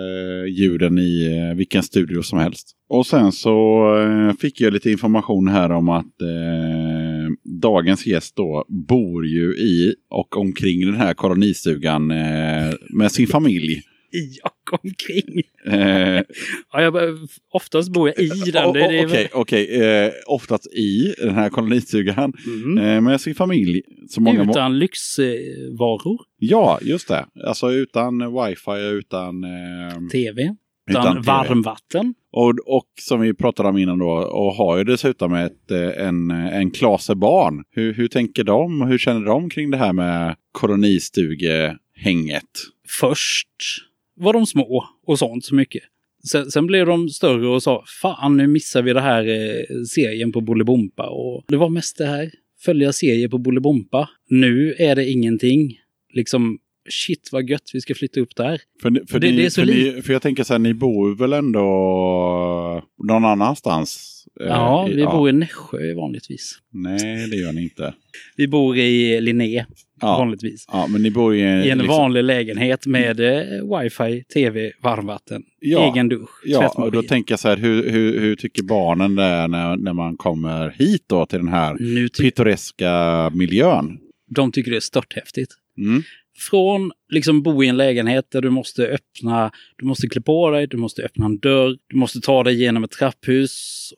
ljud 0.50 0.82
än 0.82 0.98
i 0.98 1.38
eh, 1.38 1.58
vilken 1.58 1.84
studio 1.84 2.22
som 2.22 2.40
helst. 2.40 2.72
Och 2.90 3.06
sen 3.06 3.32
så 3.32 3.86
eh, 4.00 4.34
fick 4.34 4.62
jag 4.62 4.74
lite 4.74 4.92
information 4.92 5.48
här 5.48 5.72
om 5.72 5.90
att 5.90 6.22
eh, 6.22 7.01
dagens 7.62 8.06
gäst 8.06 8.36
då 8.36 8.66
bor 8.70 9.26
ju 9.28 9.54
i 9.54 9.96
och 10.10 10.38
omkring 10.38 10.86
den 10.86 10.96
här 10.96 11.14
kolonistugan 11.14 12.12
eh, 12.12 12.74
med 12.90 13.12
sin 13.12 13.28
familj. 13.28 13.82
I 14.14 14.40
och 14.44 14.80
omkring. 14.84 15.42
Eh, 15.80 16.22
Ja, 16.74 16.82
jag, 16.82 16.94
oftast 17.52 17.92
bor 17.94 18.08
jag 18.08 18.20
i 18.20 18.52
den. 18.52 18.74
det 18.74 18.82
är 18.82 19.06
Okej, 19.06 19.30
okej. 19.34 19.82
Eh, 19.82 20.12
oftast 20.28 20.68
i 20.74 21.14
den 21.18 21.36
här 21.36 21.50
kolonistugan 21.50 22.34
Mm. 22.66 22.78
eh, 22.78 23.02
med 23.02 23.22
sin 23.22 23.36
familj. 23.36 23.82
Så 24.10 24.22
många 24.22 24.44
må- 24.44 24.52
Utan 24.52 24.80
lyxvaror, 24.80 26.22
Ja, 26.38 26.80
just 26.82 27.08
det. 27.08 27.26
Alltså 27.48 27.72
utan 27.72 28.20
wifi, 28.20 28.82
utan... 29.00 29.44
Eh, 29.44 30.08
tv, 30.12 30.56
utan, 30.92 31.22
varmvatten. 31.22 32.14
Och, 32.32 32.54
och 32.66 32.88
som 33.00 33.22
vi 33.22 33.34
pratade 33.34 33.70
om 33.70 33.78
innan 33.78 34.00
då, 34.00 34.10
och 34.12 34.56
har 34.56 34.78
ju 34.78 34.84
dessutom 34.84 35.34
ett, 35.34 35.72
eh, 35.72 36.08
en, 36.08 36.32
en 36.32 36.72
klase 36.72 37.16
barn. 37.16 37.64
Hur, 37.72 37.94
hur 37.94 38.08
tänker 38.08 38.44
de? 38.44 38.82
Hur 38.82 38.98
känner 38.98 39.26
de 39.26 39.50
kring 39.50 39.72
det 39.72 39.78
här 39.78 39.94
med 39.94 40.36
kolonistugehänget? 40.52 42.50
Först 43.00 43.48
var 44.16 44.34
de 44.34 44.46
små 44.46 44.86
och 45.08 45.20
sånt 45.20 45.46
så 45.46 45.56
mycket. 45.56 45.84
Sen, 46.24 46.52
sen 46.52 46.68
blev 46.68 46.86
de 46.86 47.10
större 47.10 47.48
och 47.48 47.64
sa 47.64 47.84
fan 48.02 48.38
nu 48.38 48.48
missar 48.48 48.82
vi 48.82 48.94
det 48.94 49.02
här 49.02 49.28
eh, 49.28 49.84
serien 49.90 50.32
på 50.32 50.42
Bolibompa. 50.42 51.10
Och 51.10 51.44
det 51.48 51.58
var 51.58 51.70
mest 51.70 51.98
det 51.98 52.06
här, 52.06 52.32
följa 52.66 52.94
serier 52.94 53.28
på 53.28 53.38
Bolibompa. 53.38 54.10
Nu 54.30 54.76
är 54.80 54.96
det 54.96 55.10
ingenting. 55.10 55.78
Liksom 56.14 56.60
shit 56.90 57.30
vad 57.32 57.50
gött 57.50 57.70
vi 57.74 57.82
ska 57.82 57.96
flytta 57.96 58.20
upp 58.20 58.36
där. 58.36 58.62
För, 58.82 59.08
för, 59.10 59.20
Det- 59.20 59.32
ni, 59.32 59.38
det 59.38 59.46
är 59.46 59.50
så 59.50 59.62
för, 59.62 59.68
ni, 59.74 60.02
för 60.02 60.14
jag 60.14 60.22
tänker 60.22 60.44
så 60.44 60.54
här, 60.54 60.60
ni 60.60 60.74
bor 60.74 61.16
väl 61.16 61.34
ändå 61.34 61.62
någon 63.08 63.26
annanstans? 63.26 64.08
Eh, 64.42 64.48
Ja, 64.48 64.90
i- 64.90 64.96
vi 64.96 65.04
bor 65.06 65.30
i 65.30 65.34
Nässjö 65.34 65.94
vanligtvis. 65.96 66.58
Nej, 66.74 67.28
det 67.30 67.36
gör 67.38 67.52
ni 67.54 67.64
inte. 67.64 67.94
Vi 68.38 68.48
bor 68.48 68.78
i 68.78 69.22
Linné 69.22 69.66
Ja. 70.02 70.18
vanligtvis. 70.18 70.66
Ja, 70.72 70.88
men 70.90 71.02
ni 71.02 71.12
bor 71.12 71.36
i, 71.36 71.40
I 71.40 71.44
en 71.44 71.78
liksom- 71.78 71.88
vanlig 71.88 72.24
lägenhet 72.24 72.86
med 72.86 73.20
eh, 73.20 73.80
wifi, 73.80 74.24
tv, 74.34 74.72
varmvatten, 74.84 75.44
Ja. 75.60 75.92
egen 75.94 76.10
dusch, 76.10 76.30
Ja, 76.46 76.68
och 76.76 76.92
då 76.92 77.04
tänker 77.04 77.32
jag 77.34 77.40
så 77.40 77.48
här, 77.48 77.58
hur, 77.58 77.90
hur, 77.90 78.20
hur 78.20 78.36
tycker 78.36 78.64
barnen 78.64 79.16
där 79.16 79.48
när, 79.48 79.78
när 79.78 79.94
man 79.94 80.18
kommer 80.18 80.70
hit 80.70 81.04
då 81.08 81.26
till 81.26 81.40
den 81.40 81.48
här 81.48 81.78
pittoreska 82.22 83.30
miljön? 83.36 83.98
de 84.36 84.52
tycker 84.52 84.72
det 84.72 84.78
är 84.78 84.82
störthäftigt. 84.82 85.52
Mm. 85.78 86.04
Från 86.50 86.92
liksom 87.10 87.42
bo 87.42 87.64
i 87.64 87.68
en 87.68 87.78
lägenhet 87.78 88.32
där 88.32 88.42
du 88.42 88.50
måste 88.50 88.88
öppna, 88.88 89.52
du 89.78 89.86
måste 89.86 90.08
klä 90.08 90.22
på 90.22 90.50
dig, 90.50 90.68
du 90.68 90.78
måste 90.78 91.04
öppna 91.04 91.26
en 91.26 91.38
dörr, 91.38 91.78
du 91.88 91.98
måste 91.98 92.22
ta 92.22 92.44
dig 92.44 92.62
genom 92.62 92.84
ett 92.84 92.92
trapphus 92.92 93.54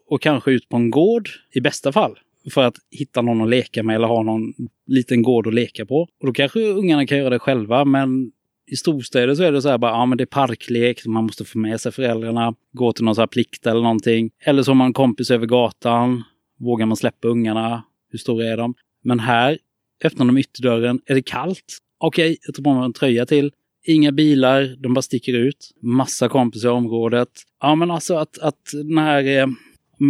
och 0.09 0.21
kanske 0.21 0.51
ut 0.51 0.69
på 0.69 0.77
en 0.77 0.89
gård 0.89 1.29
i 1.53 1.61
bästa 1.61 1.91
fall. 1.91 2.19
För 2.53 2.63
att 2.63 2.75
hitta 2.91 3.21
någon 3.21 3.41
att 3.41 3.49
leka 3.49 3.83
med 3.83 3.95
eller 3.95 4.07
ha 4.07 4.23
någon 4.23 4.53
liten 4.87 5.21
gård 5.21 5.47
att 5.47 5.53
leka 5.53 5.85
på. 5.85 6.01
Och 6.01 6.25
då 6.25 6.33
kanske 6.33 6.59
ungarna 6.59 7.07
kan 7.07 7.17
göra 7.17 7.29
det 7.29 7.39
själva 7.39 7.85
men 7.85 8.31
i 8.71 8.75
storstäder 8.75 9.35
så 9.35 9.43
är 9.43 9.51
det 9.51 9.61
så 9.61 9.69
här 9.69 9.77
bara, 9.77 9.91
ja 9.91 10.05
men 10.05 10.17
det 10.17 10.23
är 10.23 10.25
parklek, 10.25 11.05
man 11.05 11.23
måste 11.23 11.45
få 11.45 11.57
med 11.57 11.81
sig 11.81 11.91
föräldrarna, 11.91 12.55
gå 12.71 12.93
till 12.93 13.05
någon 13.05 13.15
så 13.15 13.21
här 13.21 13.27
plikt 13.27 13.67
eller 13.67 13.81
någonting. 13.81 14.31
Eller 14.39 14.63
så 14.63 14.71
har 14.71 14.75
man 14.75 14.87
en 14.87 14.93
kompis 14.93 15.31
över 15.31 15.45
gatan, 15.45 16.23
vågar 16.59 16.85
man 16.85 16.97
släppa 16.97 17.27
ungarna? 17.27 17.83
Hur 18.11 18.19
stora 18.19 18.45
är 18.45 18.57
de? 18.57 18.73
Men 19.03 19.19
här 19.19 19.57
öppnar 20.03 20.25
de 20.25 20.37
ytterdörren, 20.37 21.01
är 21.05 21.15
det 21.15 21.21
kallt? 21.21 21.77
Okej, 22.05 22.37
jag 22.45 22.55
tar 22.55 22.63
på 22.63 22.73
mig 22.73 22.85
en 22.85 22.93
tröja 22.93 23.25
till. 23.25 23.51
Inga 23.85 24.11
bilar, 24.11 24.75
de 24.79 24.93
bara 24.93 25.01
sticker 25.01 25.33
ut. 25.33 25.71
Massa 25.81 26.29
kompisar 26.29 26.69
i 26.69 26.71
området. 26.71 27.29
Ja 27.61 27.75
men 27.75 27.91
alltså 27.91 28.15
att, 28.15 28.39
att 28.39 28.71
den 28.73 28.97
här, 28.97 29.39
eh, 29.39 29.47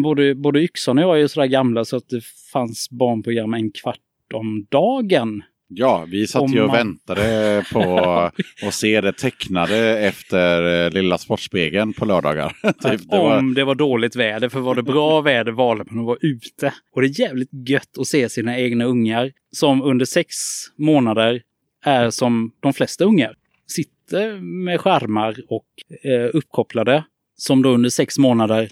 både, 0.03 0.35
både 0.35 0.61
Yxon 0.61 0.97
och 0.97 1.03
jag 1.03 1.15
är 1.15 1.21
ju 1.21 1.27
sådär 1.27 1.47
gamla 1.47 1.85
så 1.85 1.97
att 1.97 2.09
det 2.09 2.21
fanns 2.53 2.89
barnprogram 2.89 3.53
en 3.53 3.71
kvart 3.71 3.99
om 4.33 4.65
dagen. 4.71 5.43
Ja, 5.67 6.05
vi 6.07 6.27
satt 6.27 6.53
ju 6.55 6.61
och 6.61 6.67
man- 6.67 6.75
väntade 6.75 7.65
på 7.73 7.99
att 8.67 8.73
se 8.73 9.01
det 9.01 9.13
tecknade 9.13 9.99
efter 9.99 10.85
eh, 10.85 10.91
Lilla 10.91 11.17
Sportspegeln 11.17 11.93
på 11.93 12.05
lördagar. 12.05 12.49
typ, 12.63 13.09
det 13.09 13.17
var, 13.17 13.37
Om 13.37 13.53
det 13.53 13.63
var 13.63 13.75
dåligt 13.75 14.15
väder, 14.15 14.49
för 14.49 14.59
var 14.59 14.75
det 14.75 14.83
bra 14.83 15.21
väder 15.31 15.51
valde 15.51 15.83
man 15.89 15.99
att 15.99 16.05
vara 16.05 16.17
ute. 16.21 16.73
Och 16.95 17.01
det 17.01 17.07
är 17.07 17.19
jävligt 17.19 17.69
gött 17.69 17.97
att 17.99 18.07
se 18.07 18.29
sina 18.29 18.59
egna 18.59 18.85
ungar 18.85 19.31
som 19.51 19.81
under 19.81 20.05
sex 20.05 20.35
månader 20.77 21.41
är 21.83 22.09
som 22.09 22.51
de 22.59 22.73
flesta 22.73 23.05
ungar. 23.05 23.35
Sitter 23.67 24.39
med 24.41 24.81
skärmar 24.81 25.35
och 25.49 25.67
eh, 26.03 26.29
uppkopplade 26.33 27.03
som 27.37 27.61
då 27.61 27.69
under 27.69 27.89
sex 27.89 28.17
månader 28.17 28.69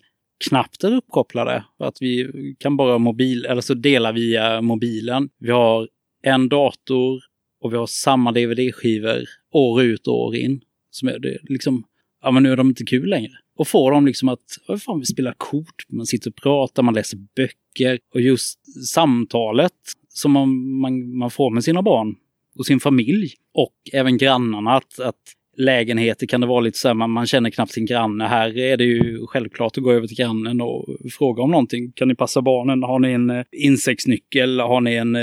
knappt 0.49 0.83
är 0.83 0.95
uppkopplade. 0.95 1.63
För 1.77 1.85
att 1.85 1.97
vi 2.01 2.31
kan 2.59 2.77
bara 2.77 2.97
mobil, 2.97 3.45
eller 3.45 3.61
så 3.61 3.73
dela 3.73 4.11
via 4.11 4.55
eh, 4.55 4.61
mobilen. 4.61 5.29
Vi 5.39 5.51
har 5.51 5.87
en 6.23 6.49
dator 6.49 7.21
och 7.61 7.73
vi 7.73 7.77
har 7.77 7.87
samma 7.87 8.31
DVD-skivor 8.31 9.23
år 9.51 9.83
ut 9.83 10.07
och 10.07 10.21
år 10.21 10.35
in. 10.35 10.61
Som 10.89 11.07
är 11.07 11.19
det, 11.19 11.37
liksom, 11.43 11.83
ja 12.21 12.31
men 12.31 12.43
nu 12.43 12.51
är 12.51 12.55
de 12.55 12.67
inte 12.67 12.83
kul 12.83 13.09
längre. 13.09 13.31
Och 13.57 13.67
får 13.67 13.91
dem 13.91 14.05
liksom 14.05 14.29
att, 14.29 14.39
vad 14.67 14.81
fan 14.81 14.99
vi 14.99 15.05
spelar 15.05 15.33
kort, 15.37 15.85
man 15.89 16.05
sitter 16.05 16.29
och 16.29 16.35
pratar, 16.35 16.83
man 16.83 16.93
läser 16.93 17.17
böcker 17.35 17.99
och 18.13 18.21
just 18.21 18.85
samtalet 18.87 19.71
som 20.09 20.31
man, 20.31 20.79
man, 20.79 21.17
man 21.17 21.31
får 21.31 21.49
med 21.49 21.63
sina 21.63 21.81
barn 21.81 22.15
och 22.55 22.65
sin 22.65 22.79
familj 22.79 23.33
och 23.53 23.73
även 23.93 24.17
grannarna. 24.17 24.71
Att, 24.71 24.99
att 24.99 25.15
lägenheter 25.57 26.27
kan 26.27 26.41
det 26.41 26.47
vara 26.47 26.59
lite 26.61 26.77
så 26.77 26.87
här, 26.87 26.95
man, 26.95 27.11
man 27.11 27.27
känner 27.27 27.49
knappt 27.49 27.71
sin 27.71 27.85
granne. 27.85 28.23
Här 28.23 28.57
är 28.57 28.77
det 28.77 28.83
ju 28.83 29.25
självklart 29.27 29.77
att 29.77 29.83
gå 29.83 29.91
över 29.91 30.07
till 30.07 30.17
grannen 30.17 30.61
och 30.61 30.85
fråga 31.11 31.43
om 31.43 31.51
någonting. 31.51 31.91
Kan 31.91 32.07
ni 32.07 32.15
passa 32.15 32.41
barnen? 32.41 32.83
Har 32.83 32.99
ni 32.99 33.11
en 33.11 33.29
eh, 33.29 33.43
insektsnyckel? 33.51 34.59
Har 34.59 34.81
ni 34.81 34.93
en, 34.95 35.15
eh, 35.15 35.21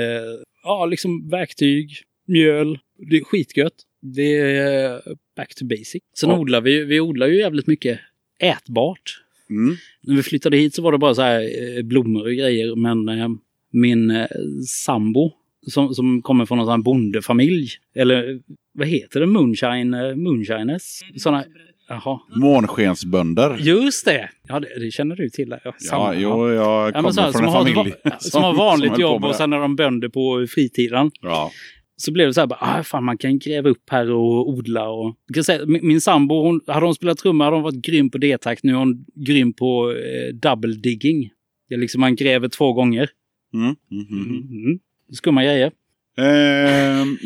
ja 0.63 0.87
liksom 0.87 1.29
verktyg, 1.29 1.91
mjöl? 2.27 2.79
Det 3.11 3.17
är 3.17 3.25
skitgött. 3.25 3.75
Det 4.03 4.37
är 4.41 5.01
back 5.37 5.55
to 5.55 5.65
basic. 5.65 6.03
Sen 6.21 6.31
Ja. 6.31 6.39
odlar 6.39 6.61
vi, 6.61 6.85
vi 6.85 7.01
odlar 7.01 7.27
ju 7.27 7.39
jävligt 7.39 7.67
mycket 7.67 7.99
ätbart. 8.43 9.23
mm, 9.51 9.77
När 10.03 10.17
vi 10.17 10.23
flyttade 10.23 10.57
hit 10.57 10.75
så 10.75 10.83
var 10.83 10.93
det 10.93 10.99
bara 10.99 11.15
så 11.15 11.23
här 11.23 11.41
eh, 11.79 11.83
blommor 11.83 12.23
och 12.27 12.33
grejer. 12.33 12.77
Men 12.77 13.39
min 13.73 14.27
sambo 14.67 15.33
som, 15.70 15.95
som 15.95 16.23
kommer 16.23 16.47
från 16.47 16.69
här 16.69 16.78
bondefamilj. 16.78 17.69
Eller 17.95 18.40
vad 18.73 18.89
heter 18.89 19.20
det? 19.20 19.27
Moonshine, 19.27 19.95
eh, 19.95 20.15
moonshiners? 20.15 21.01
Såna, 21.16 21.45
jaha. 21.89 22.20
månskensbönder. 22.36 23.57
Just 23.61 24.05
det! 24.05 24.31
Ja, 24.49 24.61
det, 24.61 24.85
det 24.85 24.90
känner 24.90 25.16
du 25.16 25.28
till. 25.28 25.49
Ja, 25.51 25.59
Ja, 25.65 25.73
samma. 25.78 26.15
jo, 26.15 26.49
jag 26.51 26.89
Ja, 26.89 26.93
kommer 26.93 27.03
men 27.03 27.12
så 27.12 27.20
här, 27.20 27.32
från 27.32 27.39
som, 27.39 27.45
en 27.45 27.53
har, 27.53 27.65
familj. 27.74 27.95
som, 28.19 28.31
som 28.31 28.43
har 28.43 28.55
vanligt 28.55 28.95
på 28.95 29.01
jobb 29.01 29.24
och 29.24 29.35
sen 29.35 29.53
är 29.53 29.59
de 29.61 29.77
bönder 29.77 30.09
på 30.09 30.47
fritiden. 30.51 31.11
Ja. 31.23 31.51
Så 31.97 32.12
blev 32.12 32.27
det 32.27 32.35
så 32.35 32.40
här, 32.40 32.47
bara, 32.47 32.59
ah, 32.61 32.82
fan 32.82 33.05
man 33.05 33.19
kan 33.19 33.39
gräva 33.39 33.69
upp 33.69 33.90
här 33.90 34.11
och 34.11 34.49
odla. 34.49 34.89
Och, 34.89 35.15
säga, 35.45 35.66
min, 35.66 35.86
min 35.86 36.01
sambo, 36.01 36.43
hon, 36.43 36.61
hade 36.66 36.86
hon 36.86 36.95
spelat 36.95 37.19
trumma 37.19 37.45
hade 37.45 37.57
hon 37.57 37.62
varit 37.62 37.85
grym 37.85 38.11
på 38.11 38.19
D-takt. 38.19 38.62
Nu 38.65 38.73
är 38.73 38.77
hon 38.77 39.05
grym 39.15 39.53
på 39.53 39.90
eh, 39.93 40.35
double 40.35 40.74
digging. 40.74 41.31
Det 41.69 41.74
är 41.74 41.78
liksom 41.78 42.01
man 42.01 42.16
gräver 42.16 42.49
två 42.49 42.73
gånger. 42.73 43.11
Mm, 43.55 43.77
mm, 43.90 44.07
mm. 44.11 44.65
Mm. 44.65 44.78
Skumma 45.12 45.44
grejer. 45.44 45.72
Ehm, 46.18 47.18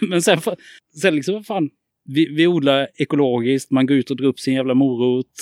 Men 0.00 0.22
sen, 0.22 0.38
sen 1.00 1.14
liksom, 1.14 1.34
vad 1.34 1.46
fan. 1.46 1.70
Vi, 2.04 2.34
vi 2.34 2.46
odlar 2.46 2.88
ekologiskt, 2.94 3.70
man 3.70 3.86
går 3.86 3.96
ut 3.96 4.10
och 4.10 4.16
drar 4.16 4.26
upp 4.26 4.40
sin 4.40 4.54
jävla 4.54 4.74
morot, 4.74 5.32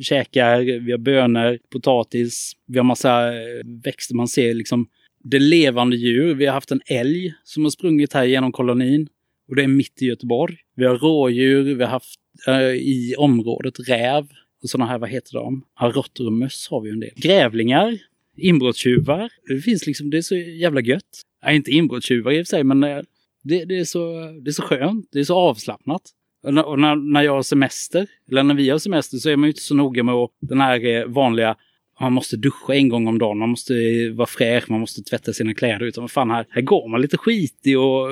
käkar, 0.00 0.80
vi 0.80 0.90
har 0.92 0.98
bönor, 0.98 1.58
potatis, 1.72 2.52
vi 2.66 2.78
har 2.78 2.84
massa 2.84 3.34
eh, 3.34 3.40
växter. 3.84 4.14
Man 4.14 4.28
ser 4.28 4.54
liksom 4.54 4.88
det 5.24 5.38
levande 5.38 5.96
djur. 5.96 6.34
Vi 6.34 6.46
har 6.46 6.54
haft 6.54 6.70
en 6.70 6.80
älg 6.86 7.34
som 7.44 7.62
har 7.62 7.70
sprungit 7.70 8.12
här 8.12 8.24
genom 8.24 8.52
kolonin 8.52 9.08
och 9.48 9.56
det 9.56 9.62
är 9.62 9.68
mitt 9.68 10.02
i 10.02 10.06
Göteborg. 10.06 10.56
Vi 10.76 10.84
har 10.84 10.96
rådjur, 10.96 11.74
vi 11.74 11.84
har 11.84 11.90
haft 11.90 12.20
eh, 12.46 12.60
i 12.70 13.14
området 13.18 13.88
räv. 13.88 14.28
Och 14.62 14.70
sådana 14.70 14.90
här, 14.90 14.98
vad 14.98 15.10
heter 15.10 15.32
de? 15.32 15.62
Ja, 15.80 15.92
råttor 15.94 16.26
och 16.26 16.32
möss 16.32 16.68
har 16.70 16.80
vi 16.80 16.90
en 16.90 17.00
del. 17.00 17.10
Grävlingar, 17.16 17.98
inbrottstjuvar. 18.36 19.30
Det 19.48 19.60
finns 19.60 19.86
liksom, 19.86 20.10
det 20.10 20.16
är 20.16 20.22
så 20.22 20.36
jävla 20.36 20.80
gött. 20.80 21.22
Nej, 21.46 21.56
inte 21.56 21.70
inbrottstjuvar 21.70 22.32
i 22.32 22.42
och 22.42 22.46
för 22.46 22.50
sig, 22.50 22.64
men 22.64 22.84
eh, 22.84 22.98
det, 23.42 23.64
det, 23.64 23.78
är 23.78 23.84
så, 23.84 24.12
det 24.44 24.50
är 24.50 24.52
så 24.52 24.62
skönt. 24.62 25.08
Det 25.12 25.18
är 25.18 25.24
så 25.24 25.34
avslappnat. 25.34 26.02
Och 26.42 26.54
när, 26.54 26.66
och 26.66 26.78
när, 26.78 26.96
när 26.96 27.22
jag 27.22 27.32
har 27.32 27.42
semester, 27.42 28.06
eller 28.30 28.42
när 28.42 28.54
vi 28.54 28.70
har 28.70 28.78
semester, 28.78 29.18
så 29.18 29.30
är 29.30 29.36
man 29.36 29.46
ju 29.46 29.50
inte 29.50 29.62
så 29.62 29.74
noga 29.74 30.02
med 30.02 30.14
att, 30.14 30.30
den 30.40 30.60
här 30.60 30.86
eh, 30.86 31.04
vanliga 31.04 31.56
man 32.00 32.12
måste 32.12 32.36
duscha 32.36 32.74
en 32.74 32.88
gång 32.88 33.06
om 33.06 33.18
dagen, 33.18 33.38
man 33.38 33.48
måste 33.48 33.74
vara 34.10 34.26
fräsch, 34.26 34.70
man 34.70 34.80
måste 34.80 35.02
tvätta 35.02 35.32
sina 35.32 35.54
kläder. 35.54 35.86
Utan 35.86 36.02
vad 36.02 36.10
fan, 36.10 36.30
här, 36.30 36.46
här 36.50 36.62
går 36.62 36.88
man 36.88 37.00
lite 37.00 37.18
skitig 37.18 37.78
och 37.78 38.08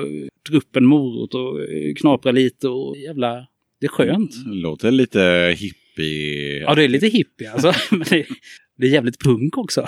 drar 0.49 0.61
en 0.77 0.85
morot 0.85 1.33
och 1.33 1.59
knaprar 1.97 2.33
lite 2.33 2.67
och 2.67 2.97
jävla... 2.97 3.47
Det 3.79 3.85
är 3.85 3.89
skönt. 3.89 4.31
Det 4.45 4.53
låter 4.53 4.91
lite 4.91 5.55
hippie. 5.57 6.61
Ja, 6.61 6.75
det 6.75 6.83
är 6.83 6.87
lite 6.87 7.07
hippie 7.07 7.51
alltså. 7.51 7.73
Men 7.95 8.05
det, 8.09 8.25
det 8.77 8.85
är 8.85 8.91
jävligt 8.91 9.19
punk 9.19 9.57
också. 9.57 9.85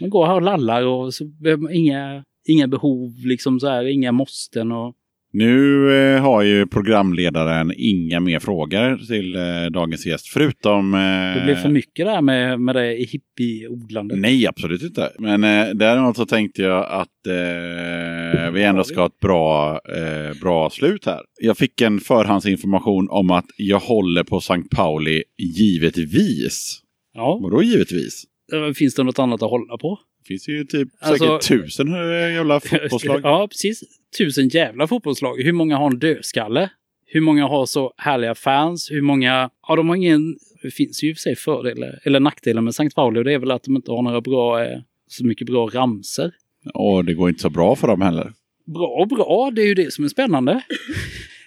Man 0.00 0.10
går 0.10 0.26
här 0.26 0.34
och 0.34 0.42
lallar 0.42 0.82
och 0.82 1.14
så 1.14 1.24
behöver 1.24 1.62
man 1.62 1.72
inga, 1.72 2.24
inga 2.48 2.68
behov, 2.68 3.12
liksom 3.24 3.60
så 3.60 3.68
här, 3.68 3.84
inga 3.84 4.12
måsten 4.12 4.72
och 4.72 4.94
Nu 5.32 5.90
eh, 5.94 6.22
har 6.22 6.42
ju 6.42 6.66
programledaren 6.66 7.72
inga 7.76 8.20
mer 8.20 8.38
frågor 8.38 8.96
till 9.06 9.36
eh, 9.36 9.64
dagens 9.72 10.06
gäst, 10.06 10.28
förutom... 10.28 10.94
Eh, 10.94 11.00
det 11.34 11.42
blir 11.44 11.54
för 11.54 11.68
mycket 11.68 12.06
där 12.06 12.22
med, 12.22 12.60
med 12.60 12.74
det 12.74 12.94
hippie-odlandet. 12.94 14.18
Nej, 14.18 14.46
absolut 14.46 14.82
inte. 14.82 15.12
Men 15.18 15.44
eh, 15.44 15.74
däremot 15.74 16.16
så 16.16 16.26
tänkte 16.26 16.62
jag 16.62 16.86
att 16.90 17.26
eh, 17.26 18.50
vi 18.52 18.62
ändå 18.62 18.84
ska 18.84 19.00
ha 19.00 19.06
ett 19.06 19.20
bra, 19.20 19.80
eh, 19.96 20.40
bra 20.42 20.70
slut 20.70 21.06
här. 21.06 21.20
Jag 21.40 21.58
fick 21.58 21.80
en 21.80 22.00
förhandsinformation 22.00 23.08
om 23.10 23.30
att 23.30 23.46
jag 23.56 23.78
håller 23.80 24.24
på 24.24 24.40
Sankt 24.40 24.70
Pauli 24.70 25.22
givetvis. 25.38 26.80
Ja, 27.14 27.38
Vadå 27.42 27.62
givetvis? 27.62 28.24
eh, 28.52 28.72
finns 28.72 28.94
det 28.94 29.02
något 29.02 29.18
annat 29.18 29.42
att 29.42 29.50
hålla 29.50 29.76
på? 29.78 29.98
Finns 30.28 30.48
ju 30.48 30.64
typ 30.64 30.88
Alltså- 31.00 31.24
säkert 31.24 31.48
tusen 31.48 31.92
jävla 32.32 32.60
fotbollslag. 32.90 33.20
Ja, 33.22 33.48
precis. 33.50 33.82
Tusen 34.18 34.48
jävla 34.48 34.86
fotbollslag. 34.86 35.42
Hur 35.42 35.52
många 35.52 35.76
har 35.76 35.90
en 35.90 35.98
dödskalle? 35.98 36.70
Hur 37.06 37.20
många 37.20 37.46
har 37.46 37.66
så 37.66 37.92
härliga 37.96 38.34
fans? 38.34 38.90
Hur 38.90 39.02
många... 39.02 39.50
Ja, 39.68 39.76
de 39.76 39.88
har 39.88 39.96
ingen... 39.96 40.36
Det 40.62 40.70
finns 40.70 41.02
ju 41.02 41.08
i 41.10 41.12
och 41.12 41.16
för 41.16 41.20
sig 41.20 41.36
fördelar 41.36 41.98
eller 42.04 42.20
nackdelar 42.20 42.62
med 42.62 42.74
Sankt 42.74 42.94
Pauli 42.94 43.22
det 43.22 43.32
är 43.32 43.38
väl 43.38 43.50
att 43.50 43.62
de 43.64 43.76
inte 43.76 43.90
har 43.90 44.02
några 44.02 44.20
bra... 44.20 44.64
Eh, 44.64 44.78
så 45.06 45.26
mycket 45.26 45.46
bra 45.46 45.66
ramser. 45.66 46.32
Och 46.74 47.04
det 47.04 47.14
går 47.14 47.28
inte 47.28 47.42
så 47.42 47.50
bra 47.50 47.76
för 47.76 47.88
dem 47.88 48.00
heller. 48.00 48.32
Bra 48.66 48.88
och 49.00 49.08
bra, 49.08 49.50
det 49.54 49.62
är 49.62 49.66
ju 49.66 49.74
det 49.74 49.92
som 49.92 50.04
är 50.04 50.08
spännande. 50.08 50.62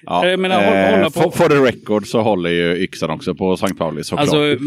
Ja, 0.03 0.28
Jag 0.28 0.40
menar, 0.40 0.56
håll- 0.65 0.95
hålla 0.95 1.10
på- 1.10 1.22
for, 1.22 1.32
for 1.32 1.49
the 1.49 1.56
record 1.56 2.07
så 2.07 2.22
håller 2.22 2.49
ju 2.49 2.76
yxan 2.84 3.10
också 3.10 3.36
på 3.36 3.57
Sankt 3.57 3.78
Pauli 3.78 4.03
såklart. 4.03 4.22
Alltså, 4.22 4.65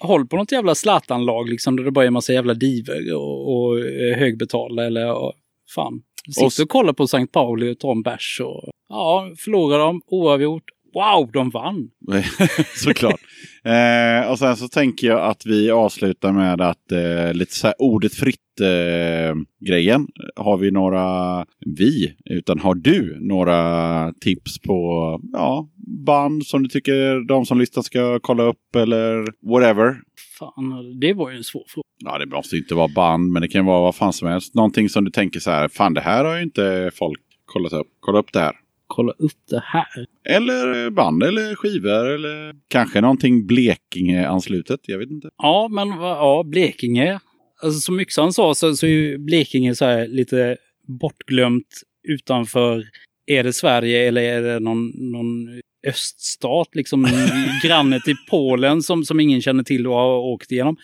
håll 0.00 0.26
på 0.26 0.36
något 0.36 0.52
jävla 0.52 0.74
Zlatan-lag 0.74 1.48
liksom, 1.48 1.76
där 1.76 1.84
det 1.84 1.90
bara 1.90 2.04
är 2.04 2.06
en 2.06 2.12
massa 2.12 2.32
jävla 2.32 2.54
diver 2.54 3.14
och, 3.14 3.56
och 3.56 3.78
eh, 3.78 4.18
högbetalda 4.18 4.86
eller 4.86 5.12
och, 5.12 5.32
fan. 5.74 6.02
Sitt 6.34 6.44
Och 6.44 6.62
och 6.64 6.68
kolla 6.68 6.92
på 6.94 7.06
Sankt 7.06 7.32
Pauli 7.32 7.72
och 7.72 7.78
ta 7.78 7.92
en 7.92 8.02
bärs 8.02 8.40
och 8.44 8.70
ja, 8.88 9.30
förlorar 9.44 9.78
de 9.78 10.00
oavgjort. 10.06 10.64
Wow, 10.94 11.30
de 11.32 11.50
vann! 11.50 11.88
Såklart. 12.76 13.20
Eh, 13.64 14.30
och 14.30 14.38
sen 14.38 14.56
så 14.56 14.68
tänker 14.68 15.06
jag 15.06 15.20
att 15.20 15.46
vi 15.46 15.70
avslutar 15.70 16.32
med 16.32 16.60
att 16.60 16.92
eh, 16.92 17.34
lite 17.34 17.54
så 17.54 17.66
här 17.66 17.76
ordet 17.78 18.14
fritt 18.14 18.60
eh, 18.60 19.34
grejen. 19.68 20.06
Har 20.36 20.56
vi 20.56 20.70
några, 20.70 21.46
vi, 21.78 22.16
utan 22.24 22.58
har 22.58 22.74
du 22.74 23.18
några 23.20 24.12
tips 24.12 24.58
på 24.58 25.20
ja, 25.32 25.68
band 26.06 26.46
som 26.46 26.62
du 26.62 26.68
tycker 26.68 27.28
de 27.28 27.46
som 27.46 27.58
lyssnar 27.58 27.82
ska 27.82 28.18
kolla 28.22 28.42
upp 28.42 28.76
eller 28.76 29.26
whatever? 29.50 29.96
Fan, 30.38 31.00
det 31.00 31.12
var 31.12 31.30
ju 31.30 31.36
en 31.36 31.44
svår 31.44 31.64
fråga. 31.68 31.84
Ja, 32.04 32.18
det 32.18 32.26
måste 32.26 32.56
inte 32.56 32.74
vara 32.74 32.88
band, 32.88 33.32
men 33.32 33.42
det 33.42 33.48
kan 33.48 33.64
vara 33.64 33.80
vad 33.80 33.94
fan 33.94 34.12
som 34.12 34.28
helst. 34.28 34.54
Någonting 34.54 34.88
som 34.88 35.04
du 35.04 35.10
tänker 35.10 35.40
så 35.40 35.50
här, 35.50 35.68
fan 35.68 35.94
det 35.94 36.00
här 36.00 36.24
har 36.24 36.36
ju 36.36 36.42
inte 36.42 36.90
folk 36.94 37.20
kollat 37.44 37.72
upp. 37.72 37.86
Kolla 38.00 38.18
upp 38.18 38.32
det 38.32 38.40
här. 38.40 38.61
Kolla 38.94 39.12
upp 39.12 39.46
det 39.50 39.62
här. 39.64 40.06
Eller 40.24 40.90
band 40.90 41.22
eller 41.22 41.54
skivor 41.54 42.10
eller 42.10 42.54
kanske 42.68 43.00
någonting 43.00 43.46
Blekinge-anslutet. 43.46 44.80
Jag 44.82 44.98
vet 44.98 45.10
inte. 45.10 45.30
Ja, 45.36 45.68
men 45.68 45.88
ja, 45.88 46.42
Blekinge. 46.46 47.20
Alltså 47.62 47.80
som 47.80 48.00
Yxan 48.00 48.32
sa 48.32 48.54
så, 48.54 48.76
så 48.76 48.86
är 48.86 48.90
ju 48.90 49.18
Blekinge 49.18 49.74
så 49.74 49.84
här 49.84 50.08
lite 50.08 50.56
bortglömt 51.00 51.82
utanför. 52.08 52.84
Är 53.26 53.44
det 53.44 53.52
Sverige 53.52 54.08
eller 54.08 54.22
är 54.22 54.42
det 54.42 54.60
någon, 54.60 54.88
någon 54.88 55.48
öststat, 55.86 56.68
liksom 56.72 57.06
granne 57.62 58.00
till 58.00 58.16
Polen 58.30 58.82
som, 58.82 59.04
som 59.04 59.20
ingen 59.20 59.42
känner 59.42 59.62
till 59.62 59.86
och 59.86 59.94
har 59.94 60.18
åkt 60.18 60.52
igenom. 60.52 60.76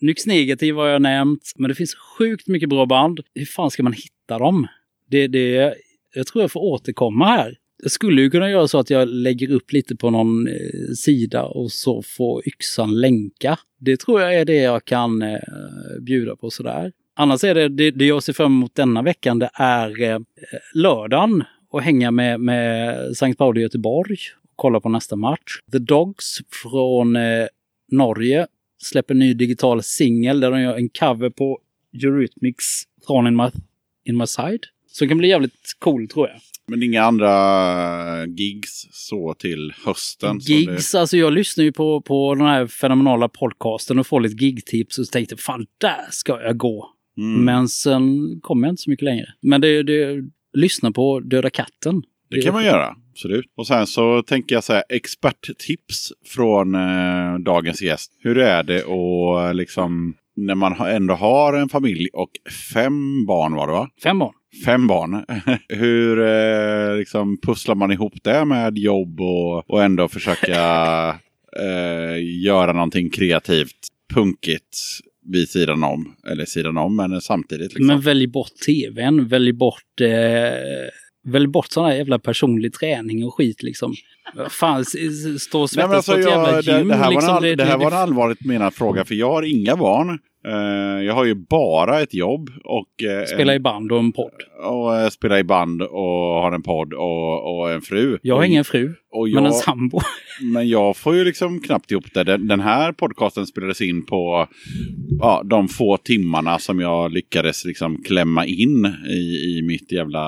Nyx 0.00 0.26
Negativ 0.26 0.74
har 0.74 0.86
jag 0.86 1.02
nämnt, 1.02 1.52
men 1.56 1.68
det 1.68 1.74
finns 1.74 1.94
sjukt 1.94 2.48
mycket 2.48 2.68
bra 2.68 2.86
band. 2.86 3.20
Hur 3.34 3.46
fan 3.46 3.70
ska 3.70 3.82
man 3.82 3.92
hitta 3.92 4.38
dem? 4.38 4.66
Det, 5.10 5.26
det, 5.26 5.74
jag 6.14 6.26
tror 6.26 6.42
jag 6.42 6.52
får 6.52 6.60
återkomma 6.60 7.26
här. 7.26 7.56
Jag 7.82 7.90
skulle 7.90 8.22
ju 8.22 8.30
kunna 8.30 8.50
göra 8.50 8.68
så 8.68 8.78
att 8.78 8.90
jag 8.90 9.08
lägger 9.08 9.50
upp 9.50 9.72
lite 9.72 9.96
på 9.96 10.10
någon 10.10 10.48
eh, 10.48 10.54
sida 10.96 11.42
och 11.42 11.72
så 11.72 12.02
får 12.02 12.48
yxan 12.48 13.00
länka. 13.00 13.58
Det 13.80 13.96
tror 13.96 14.20
jag 14.20 14.34
är 14.34 14.44
det 14.44 14.56
jag 14.62 14.84
kan 14.84 15.22
eh, 15.22 15.38
bjuda 16.00 16.36
på 16.36 16.50
sådär. 16.50 16.92
Annars 17.16 17.44
är 17.44 17.54
det, 17.54 17.68
det, 17.68 17.90
det 17.90 18.06
jag 18.06 18.22
ser 18.22 18.32
fram 18.32 18.52
emot 18.52 18.74
denna 18.74 19.02
veckan, 19.02 19.38
det 19.38 19.50
är 19.54 20.02
eh, 20.02 20.18
lördagen 20.74 21.44
och 21.70 21.82
hänga 21.82 22.10
med, 22.10 22.40
med 22.40 22.96
Sankt 23.16 23.38
Pauli 23.38 23.60
i 23.60 23.62
Göteborg 23.62 24.16
och 24.42 24.52
kolla 24.56 24.80
på 24.80 24.88
nästa 24.88 25.16
match. 25.16 25.60
The 25.72 25.78
Dogs 25.78 26.38
från 26.62 27.16
eh, 27.16 27.46
Norge 27.92 28.46
släpper 28.82 29.14
en 29.14 29.18
ny 29.18 29.34
digital 29.34 29.82
singel 29.82 30.40
där 30.40 30.50
de 30.50 30.60
gör 30.60 30.76
en 30.76 30.88
cover 30.88 31.30
på 31.30 31.58
Eurythmics 32.04 32.82
Thorn 33.06 33.26
In 33.26 33.36
My, 33.36 33.48
In 34.04 34.16
My 34.16 34.26
Side. 34.26 34.60
Så 34.92 35.04
det 35.04 35.08
kan 35.08 35.18
bli 35.18 35.28
jävligt 35.28 35.76
cool 35.78 36.08
tror 36.08 36.28
jag. 36.28 36.36
Men 36.66 36.82
inga 36.82 37.02
andra 37.02 38.26
gigs 38.26 38.86
så 38.90 39.34
till 39.34 39.72
hösten? 39.84 40.38
Gigs, 40.38 40.94
alltså 40.94 41.16
jag 41.16 41.32
lyssnar 41.32 41.64
ju 41.64 41.72
på, 41.72 42.00
på 42.00 42.34
den 42.34 42.46
här 42.46 42.66
fenomenala 42.66 43.28
podcasten 43.28 43.98
och 43.98 44.06
får 44.06 44.20
lite 44.20 44.44
gigtips 44.44 44.98
och 44.98 45.06
så 45.06 45.10
tänkte 45.10 45.36
fan 45.36 45.66
där 45.78 46.06
ska 46.10 46.42
jag 46.42 46.56
gå. 46.56 46.88
Det... 47.16 47.22
Mm. 47.22 47.44
Men 47.44 47.68
sen 47.68 48.04
kommer 48.40 48.66
jag 48.66 48.72
inte 48.72 48.82
så 48.82 48.90
mycket 48.90 49.04
längre. 49.04 49.26
Men 49.40 49.60
det, 49.60 49.82
det 49.82 50.24
lyssna 50.52 50.92
på 50.92 51.20
Döda 51.20 51.50
katten. 51.50 52.02
Det 52.30 52.42
kan 52.42 52.54
man 52.54 52.64
göra, 52.64 52.96
absolut. 53.10 53.46
Och 53.56 53.66
sen 53.66 53.86
så 53.86 54.22
tänker 54.22 54.54
jag 54.54 54.64
så 54.64 54.72
här, 54.72 54.84
experttips 54.88 56.12
från 56.26 56.74
eh, 56.74 57.38
dagens 57.44 57.82
gäst. 57.82 58.12
Hur 58.18 58.38
är 58.38 58.62
det 58.62 58.84
och 58.84 59.54
liksom 59.54 60.14
när 60.36 60.54
man 60.54 60.80
ändå 60.80 61.14
har 61.14 61.54
en 61.54 61.68
familj 61.68 62.08
och 62.12 62.30
fem 62.74 63.26
barn 63.26 63.54
var 63.54 63.66
det 63.66 63.72
va? 63.72 63.90
Fem 64.02 64.18
barn. 64.18 64.34
Fem 64.64 64.86
barn. 64.86 65.24
Hur 65.68 66.20
eh, 66.20 66.98
liksom 66.98 67.38
pusslar 67.42 67.74
man 67.74 67.92
ihop 67.92 68.14
det 68.22 68.44
med 68.44 68.78
jobb 68.78 69.20
och, 69.20 69.70
och 69.70 69.82
ändå 69.82 70.08
försöka 70.08 70.58
eh, 71.60 72.42
göra 72.42 72.72
någonting 72.72 73.10
kreativt, 73.10 73.76
punkigt 74.14 74.78
vid 75.24 75.48
sidan 75.48 75.84
om. 75.84 76.14
Eller 76.30 76.44
sidan 76.44 76.76
om, 76.76 76.96
men 76.96 77.20
samtidigt. 77.20 77.74
Liksom. 77.74 77.86
Men 77.86 78.00
välj 78.00 78.26
bort 78.26 78.56
tvn, 78.66 79.28
välj 79.28 79.52
bort, 79.52 80.00
eh, 80.00 80.08
välj 81.24 81.46
bort 81.46 81.66
sån 81.70 81.84
här 81.84 81.94
jävla 81.94 82.18
personlig 82.18 82.72
träning 82.72 83.24
och 83.24 83.34
skit 83.34 83.62
liksom. 83.62 83.94
Fan, 84.50 84.84
stå 85.40 85.60
och 85.60 85.70
svettas 85.70 85.94
alltså, 85.94 86.12
på 86.12 86.18
ett 86.18 86.26
jävla 86.26 86.60
gym. 86.60 86.88
det, 86.88 86.94
det 86.94 87.00
här 87.00 87.10
liksom. 87.10 87.26
var 87.26 87.42
en, 87.42 87.50
all, 87.50 87.56
det 87.56 87.64
här 87.64 87.78
var 87.78 87.86
en 87.86 87.98
allvarligt 87.98 88.44
menad 88.44 88.74
fråga, 88.74 89.04
för 89.04 89.14
jag 89.14 89.30
har 89.30 89.42
inga 89.42 89.76
barn. 89.76 90.18
Eh, 90.44 91.04
jag 91.04 91.14
har 91.14 91.24
ju 91.24 91.34
bara 91.34 92.00
ett 92.00 92.14
jobb 92.14 92.50
och, 92.64 93.02
eh, 93.02 93.24
Spela 93.24 93.54
i 93.54 93.58
band 93.60 93.92
och 93.92 93.98
en 93.98 94.12
podd. 94.12 94.32
och 94.64 94.96
eh, 94.96 95.08
spela 95.08 95.38
i 95.38 95.44
band 95.44 95.82
och 95.82 96.42
har 96.42 96.52
en 96.52 96.62
podd 96.62 96.92
och, 96.94 97.58
och 97.58 97.72
en 97.72 97.80
fru. 97.80 98.18
Jag 98.22 98.36
har 98.36 98.44
ingen 98.44 98.64
fru, 98.64 98.94
och 99.10 99.28
men 99.28 99.38
en 99.38 99.44
jag, 99.44 99.54
sambo. 99.54 100.00
men 100.52 100.68
jag 100.68 100.96
får 100.96 101.14
ju 101.16 101.24
liksom 101.24 101.60
knappt 101.60 101.90
ihop 101.90 102.04
det. 102.14 102.24
Den, 102.24 102.48
den 102.48 102.60
här 102.60 102.92
podcasten 102.92 103.46
spelades 103.46 103.80
in 103.80 104.06
på 104.06 104.48
ja, 105.20 105.42
de 105.44 105.68
få 105.68 105.96
timmarna 105.96 106.58
som 106.58 106.80
jag 106.80 107.12
lyckades 107.12 107.64
liksom 107.64 108.02
klämma 108.02 108.46
in 108.46 108.86
i, 109.10 109.58
i 109.58 109.62
mitt 109.62 109.92
jävla 109.92 110.20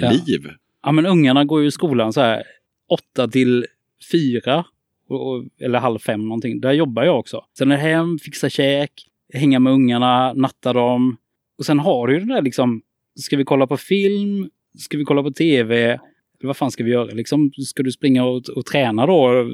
Ja. 0.00 0.10
liv. 0.10 0.48
Ja, 0.82 0.92
men 0.92 1.06
ungarna 1.06 1.44
går 1.44 1.60
ju 1.60 1.66
i 1.66 1.70
skolan 1.70 2.12
så 2.12 2.20
här 2.20 2.42
åtta 2.90 3.28
till 3.28 3.66
fyra. 4.12 4.64
Och, 5.08 5.28
och, 5.30 5.44
eller 5.60 5.78
halv 5.78 5.98
fem 5.98 6.22
någonting. 6.28 6.60
Där 6.60 6.72
jobbar 6.72 7.02
jag 7.04 7.18
också. 7.18 7.44
Sen 7.58 7.72
är 7.72 7.76
hem, 7.76 8.18
fixa 8.18 8.50
käk, 8.50 8.90
hänga 9.32 9.58
med 9.58 9.72
ungarna, 9.72 10.32
natta 10.32 10.72
dem. 10.72 11.16
Och 11.58 11.66
sen 11.66 11.78
har 11.78 12.06
du 12.06 12.14
ju 12.14 12.20
det 12.20 12.34
där 12.34 12.42
liksom, 12.42 12.82
ska 13.20 13.36
vi 13.36 13.44
kolla 13.44 13.66
på 13.66 13.76
film? 13.76 14.50
Ska 14.78 14.98
vi 14.98 15.04
kolla 15.04 15.22
på 15.22 15.30
tv? 15.32 15.98
Vad 16.44 16.56
fan 16.56 16.70
ska 16.70 16.84
vi 16.84 16.90
göra? 16.90 17.04
Liksom, 17.14 17.50
ska 17.58 17.82
du 17.82 17.92
springa 17.92 18.24
och, 18.24 18.48
och 18.48 18.66
träna 18.66 19.06
då 19.06 19.40
eh, 19.40 19.46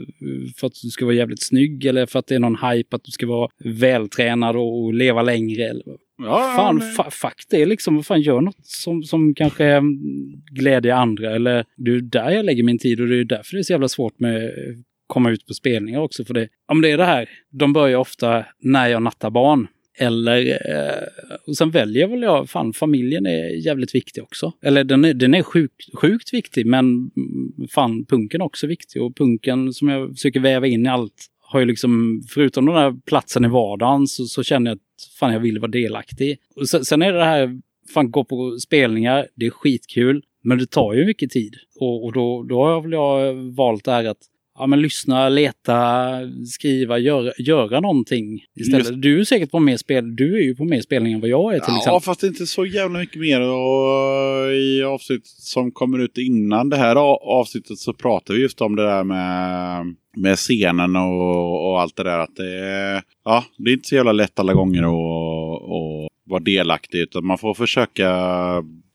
för 0.57 0.67
att 0.67 0.73
du 0.83 0.89
ska 0.89 1.05
vara 1.05 1.15
jävligt 1.15 1.43
snygg? 1.43 1.85
Eller 1.87 2.07
för 2.07 2.19
att 2.19 2.27
det 2.27 2.35
är 2.35 2.39
någon 2.39 2.57
hype 2.71 2.97
att 2.97 3.05
du 3.05 3.11
ska 3.11 3.27
vara 3.27 3.51
vältränad 3.65 4.57
och, 4.57 4.95
leva 4.95 5.23
längre? 5.23 5.65
Eller, 5.65 5.85
Ja, 6.23 6.55
fan, 6.57 6.77
men- 6.77 6.93
fa 6.93 7.11
fuck 7.11 7.45
det 7.51 7.67
liksom. 7.67 7.97
Vad 7.97 8.07
fan, 8.07 8.21
gör 8.21 8.41
något 8.41 8.67
som, 8.67 9.03
som 9.03 9.35
kanske 9.35 9.83
glädjer 10.53 10.95
andra. 10.95 11.35
Eller 11.35 11.65
det 11.77 11.91
är 11.91 12.01
där 12.01 12.31
jag 12.31 12.45
lägger 12.45 12.63
min 12.63 12.79
tid 12.79 13.01
och 13.01 13.09
det 13.09 13.17
är 13.17 13.25
därför 13.25 13.57
det 13.57 13.61
är 13.61 13.63
så 13.63 13.73
jävla 13.73 13.89
svårt 13.89 14.21
med 14.21 14.51
komma 15.09 15.31
ut 15.31 15.47
på 15.47 15.55
spelningar 15.55 16.01
också. 16.01 16.25
För 16.25 16.35
det, 16.35 16.49
om 16.67 16.81
det 16.81 16.91
är 16.91 16.99
det 16.99 17.05
här, 17.05 17.29
de 17.51 17.73
börjar 17.73 17.99
ofta 17.99 18.45
när 18.59 18.89
jag 18.89 19.03
nattar 19.03 19.31
barn. 19.31 19.67
Eller, 20.01 20.47
eh, 20.49 21.31
och 21.47 21.57
sen 21.57 21.71
väljer 21.71 22.07
väl 22.07 22.23
jag, 22.23 22.51
fan 22.51 22.73
familjen 22.73 23.27
är 23.27 23.67
jävligt 23.67 23.95
viktig 23.95 24.23
också. 24.23 24.53
Eller 24.63 24.85
den 24.85 25.05
är, 25.05 25.15
den 25.15 25.35
är 25.35 25.43
sjukt, 25.43 25.83
sjukt 25.95 26.35
viktig, 26.35 26.67
men 26.67 27.11
fan 27.71 28.05
punken 28.05 28.41
är 28.41 28.45
också 28.45 28.67
viktig. 28.67 29.03
Och 29.03 29.17
punken 29.17 29.73
som 29.73 29.89
jag 29.89 30.11
försöker 30.11 30.41
väva 30.41 30.67
in 30.67 30.87
i 30.87 30.89
allt 30.89 31.27
har 31.41 31.61
ju 31.61 31.67
liksom, 31.67 32.23
förutom 32.29 32.67
den 32.67 32.75
här 32.75 32.95
platsen 33.07 33.45
i 33.45 33.49
vardagen, 33.49 34.07
så, 34.07 34.25
så 34.25 34.43
känner 34.43 34.71
jag 34.71 34.77
att 34.77 35.19
fan 35.19 35.33
jag 35.33 35.41
vill 35.41 35.59
vara 35.59 35.71
delaktig. 35.71 36.39
Och 36.57 36.69
sen, 36.69 36.85
sen 36.85 37.03
är 37.03 37.13
det 37.13 37.19
det 37.19 37.25
här, 37.25 37.61
fan 37.95 38.11
gå 38.11 38.25
på 38.25 38.59
spelningar, 38.59 39.27
det 39.35 39.47
är 39.47 39.51
skitkul, 39.51 40.23
men 40.43 40.59
det 40.59 40.71
tar 40.71 40.95
ju 40.95 41.07
mycket 41.07 41.31
tid. 41.31 41.57
Och, 41.81 42.05
och 42.05 42.13
då, 42.13 42.43
då 42.43 42.65
har 42.65 42.81
väl 42.81 42.93
jag 42.93 43.35
valt 43.35 43.85
det 43.85 43.91
här 43.91 44.05
att 44.05 44.23
ja, 44.59 44.67
men 44.67 44.83
lyssna, 44.83 45.29
leta, 45.29 46.09
skriva, 46.47 46.99
göra, 46.99 47.33
göra 47.39 47.81
någonting 47.81 48.45
istället. 48.61 48.89
Just- 48.89 49.03
Du 49.03 49.21
är 49.21 49.25
säkert 49.25 49.51
på 49.51 49.59
mer 49.61 49.77
spel. 49.77 50.17
Du 50.17 50.37
är 50.39 50.43
ju 50.43 50.55
på 50.55 50.65
mer 50.65 50.81
spelning 50.81 51.13
än 51.13 51.21
vad 51.21 51.31
jag 51.31 51.55
är 51.55 51.59
till 51.61 51.65
Ja, 51.69 51.79
exempel. 51.79 52.01
fast 52.01 52.23
inte 52.23 52.47
så 52.47 52.67
jävla 52.67 52.99
mycket 52.99 53.21
mer. 53.21 53.41
Och 53.41 54.53
I 54.53 54.83
avsnitt 54.83 55.27
som 55.27 55.71
kommer 55.73 55.99
ut 55.99 56.19
innan 56.19 56.69
det 56.69 56.77
här 56.77 56.97
avsnittet 57.41 57.79
så 57.79 57.93
pratar 57.93 58.35
vi 58.35 58.41
just 58.41 58.61
om 58.61 58.77
det 58.77 58.83
där 58.83 59.05
med, 59.05 59.95
med 60.17 60.37
scenen 60.37 60.97
och, 60.97 61.71
och 61.71 61.81
allt 61.81 61.97
det 61.97 62.03
där. 62.05 62.19
Att 62.19 62.37
det, 62.37 63.03
ja, 63.25 63.45
det 63.59 63.71
är 63.71 63.75
inte 63.75 63.89
så 63.89 63.95
jävla 63.95 64.13
lätt 64.13 64.39
alla 64.39 64.55
gånger 64.55 64.83
att, 64.83 65.63
att 65.63 66.09
vara 66.31 66.41
delaktig. 66.41 66.99
Utan 66.99 67.27
man 67.27 67.39
får 67.39 67.55
försöka 67.55 68.11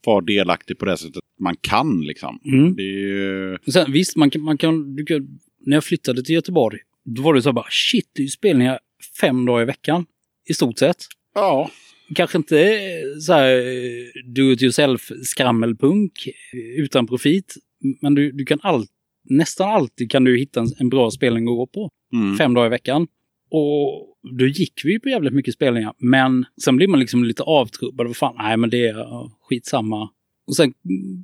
vara 0.05 0.21
delaktig 0.21 0.77
på 0.79 0.85
det 0.85 0.97
sättet 0.97 1.21
man 1.39 1.55
kan. 1.61 2.01
Liksom. 2.01 2.39
Mm. 2.45 2.75
Ju... 2.77 3.57
Sen, 3.73 3.91
visst, 3.91 4.15
man 4.15 4.29
kan, 4.29 4.41
man 4.41 4.57
kan, 4.57 4.95
du 4.95 5.05
kan, 5.05 5.27
när 5.65 5.77
jag 5.77 5.83
flyttade 5.83 6.23
till 6.23 6.35
Göteborg, 6.35 6.79
då 7.05 7.21
var 7.21 7.33
det 7.33 7.41
så 7.41 7.49
här 7.49 7.53
bara 7.53 7.69
shit, 7.69 8.09
det 8.13 8.21
är 8.21 8.23
ju 8.23 8.29
spelningar 8.29 8.79
fem 9.21 9.45
dagar 9.45 9.61
i 9.61 9.65
veckan. 9.65 10.05
I 10.49 10.53
stort 10.53 10.79
sett. 10.79 11.05
Ja, 11.35 11.69
Kanske 12.15 12.37
inte 12.37 12.59
eh, 12.59 13.19
så 13.21 13.33
här 13.33 13.55
eh, 13.57 14.23
do 14.25 14.51
it 14.51 14.61
yourself 14.61 15.11
skrammelpunk 15.23 16.27
eh, 16.53 16.83
utan 16.83 17.07
profit. 17.07 17.55
Men 18.01 18.15
du, 18.15 18.31
du 18.31 18.45
kan 18.45 18.59
all, 18.61 18.85
nästan 19.29 19.69
alltid 19.69 20.11
kan 20.11 20.23
du 20.23 20.37
hitta 20.37 20.59
en, 20.59 20.67
en 20.79 20.89
bra 20.89 21.11
spelning 21.11 21.43
att 21.43 21.55
gå 21.57 21.67
på. 21.67 21.89
mm. 22.13 22.37
fem 22.37 22.53
dagar 22.53 22.67
i 22.67 22.69
veckan. 22.69 23.07
Och 23.49 24.17
då 24.39 24.47
gick 24.47 24.81
vi 24.83 24.99
på 24.99 25.09
jävligt 25.09 25.33
mycket 25.33 25.53
spelningar. 25.53 25.93
Men 25.97 26.45
sen 26.63 26.75
blir 26.75 26.87
man 26.87 26.99
liksom 26.99 27.23
lite 27.23 27.43
avtrubbad. 27.43 28.07
Vad 28.07 28.17
fan, 28.17 28.35
nej 28.37 28.57
men 28.57 28.69
det 28.69 28.87
är 28.87 29.05
skitsamma. 29.41 30.09
Och 30.47 30.55
sen 30.55 30.73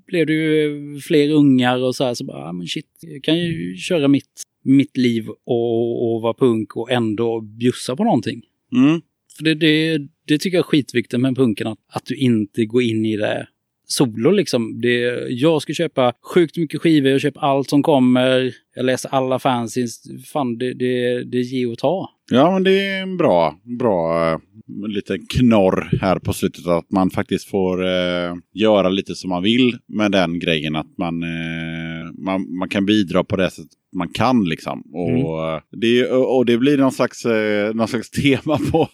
blev 0.07 0.25
det 0.25 0.33
ju 0.33 0.99
fler 0.99 1.29
ungar 1.29 1.83
och 1.83 1.95
så 1.95 2.03
här. 2.03 2.13
Så 2.13 2.25
bara, 2.25 2.39
ja, 2.39 2.51
men 2.51 2.67
shit, 2.67 2.85
jag 3.01 3.23
kan 3.23 3.39
ju 3.39 3.75
köra 3.75 4.07
mitt, 4.07 4.43
mitt 4.63 4.97
liv 4.97 5.29
och, 5.29 6.15
och 6.15 6.21
vara 6.21 6.33
punk 6.33 6.75
och 6.75 6.91
ändå 6.91 7.41
bjussa 7.41 7.95
på 7.95 8.03
någonting. 8.03 8.41
Mm. 8.75 9.01
För 9.37 9.43
det, 9.43 9.53
det, 9.53 9.97
det 10.27 10.37
tycker 10.37 10.57
jag 10.57 10.63
är 10.65 10.69
skitviktigt 10.69 11.21
med 11.21 11.35
punken, 11.35 11.67
att, 11.67 11.79
att 11.93 12.05
du 12.05 12.15
inte 12.15 12.65
går 12.65 12.81
in 12.81 13.05
i 13.05 13.17
det 13.17 13.47
solo 13.87 14.31
liksom. 14.31 14.81
Det, 14.81 15.27
jag 15.29 15.61
ska 15.61 15.73
köpa 15.73 16.13
sjukt 16.33 16.57
mycket 16.57 16.81
skivor, 16.81 17.11
jag 17.11 17.21
köper 17.21 17.41
allt 17.41 17.69
som 17.69 17.83
kommer, 17.83 18.53
jag 18.75 18.85
läser 18.85 19.09
alla 19.09 19.39
fanzines. 19.39 20.01
Fan, 20.33 20.57
det, 20.57 20.73
det, 20.73 21.23
det 21.23 21.41
ger 21.41 21.71
och 21.71 21.77
ta. 21.77 22.09
Ja, 22.31 22.51
men 22.51 22.63
det 22.63 22.85
är 22.85 23.01
en 23.01 23.17
bra, 23.17 23.59
bra 23.79 24.31
eh, 24.31 24.39
liten 24.87 25.25
knorr 25.25 25.89
här 26.01 26.19
på 26.19 26.33
slutet. 26.33 26.67
Att 26.67 26.91
man 26.91 27.09
faktiskt 27.09 27.49
får 27.49 27.85
eh, 27.85 28.33
göra 28.53 28.89
lite 28.89 29.15
som 29.15 29.29
man 29.29 29.43
vill 29.43 29.77
med 29.87 30.11
den 30.11 30.39
grejen. 30.39 30.75
Att 30.75 30.97
man, 30.97 31.23
eh, 31.23 32.11
man, 32.17 32.57
man 32.57 32.69
kan 32.69 32.85
bidra 32.85 33.23
på 33.23 33.35
det 33.35 33.49
sättet 33.49 33.79
man 33.95 34.09
kan 34.09 34.43
liksom. 34.43 34.81
Och, 34.93 35.47
eh, 35.47 35.61
det, 35.71 36.11
och 36.11 36.45
det 36.45 36.57
blir 36.57 36.77
någon 36.77 36.91
slags, 36.91 37.25
eh, 37.25 37.73
någon 37.73 37.87
slags 37.87 38.09
tema 38.21 38.59
på, 38.71 38.87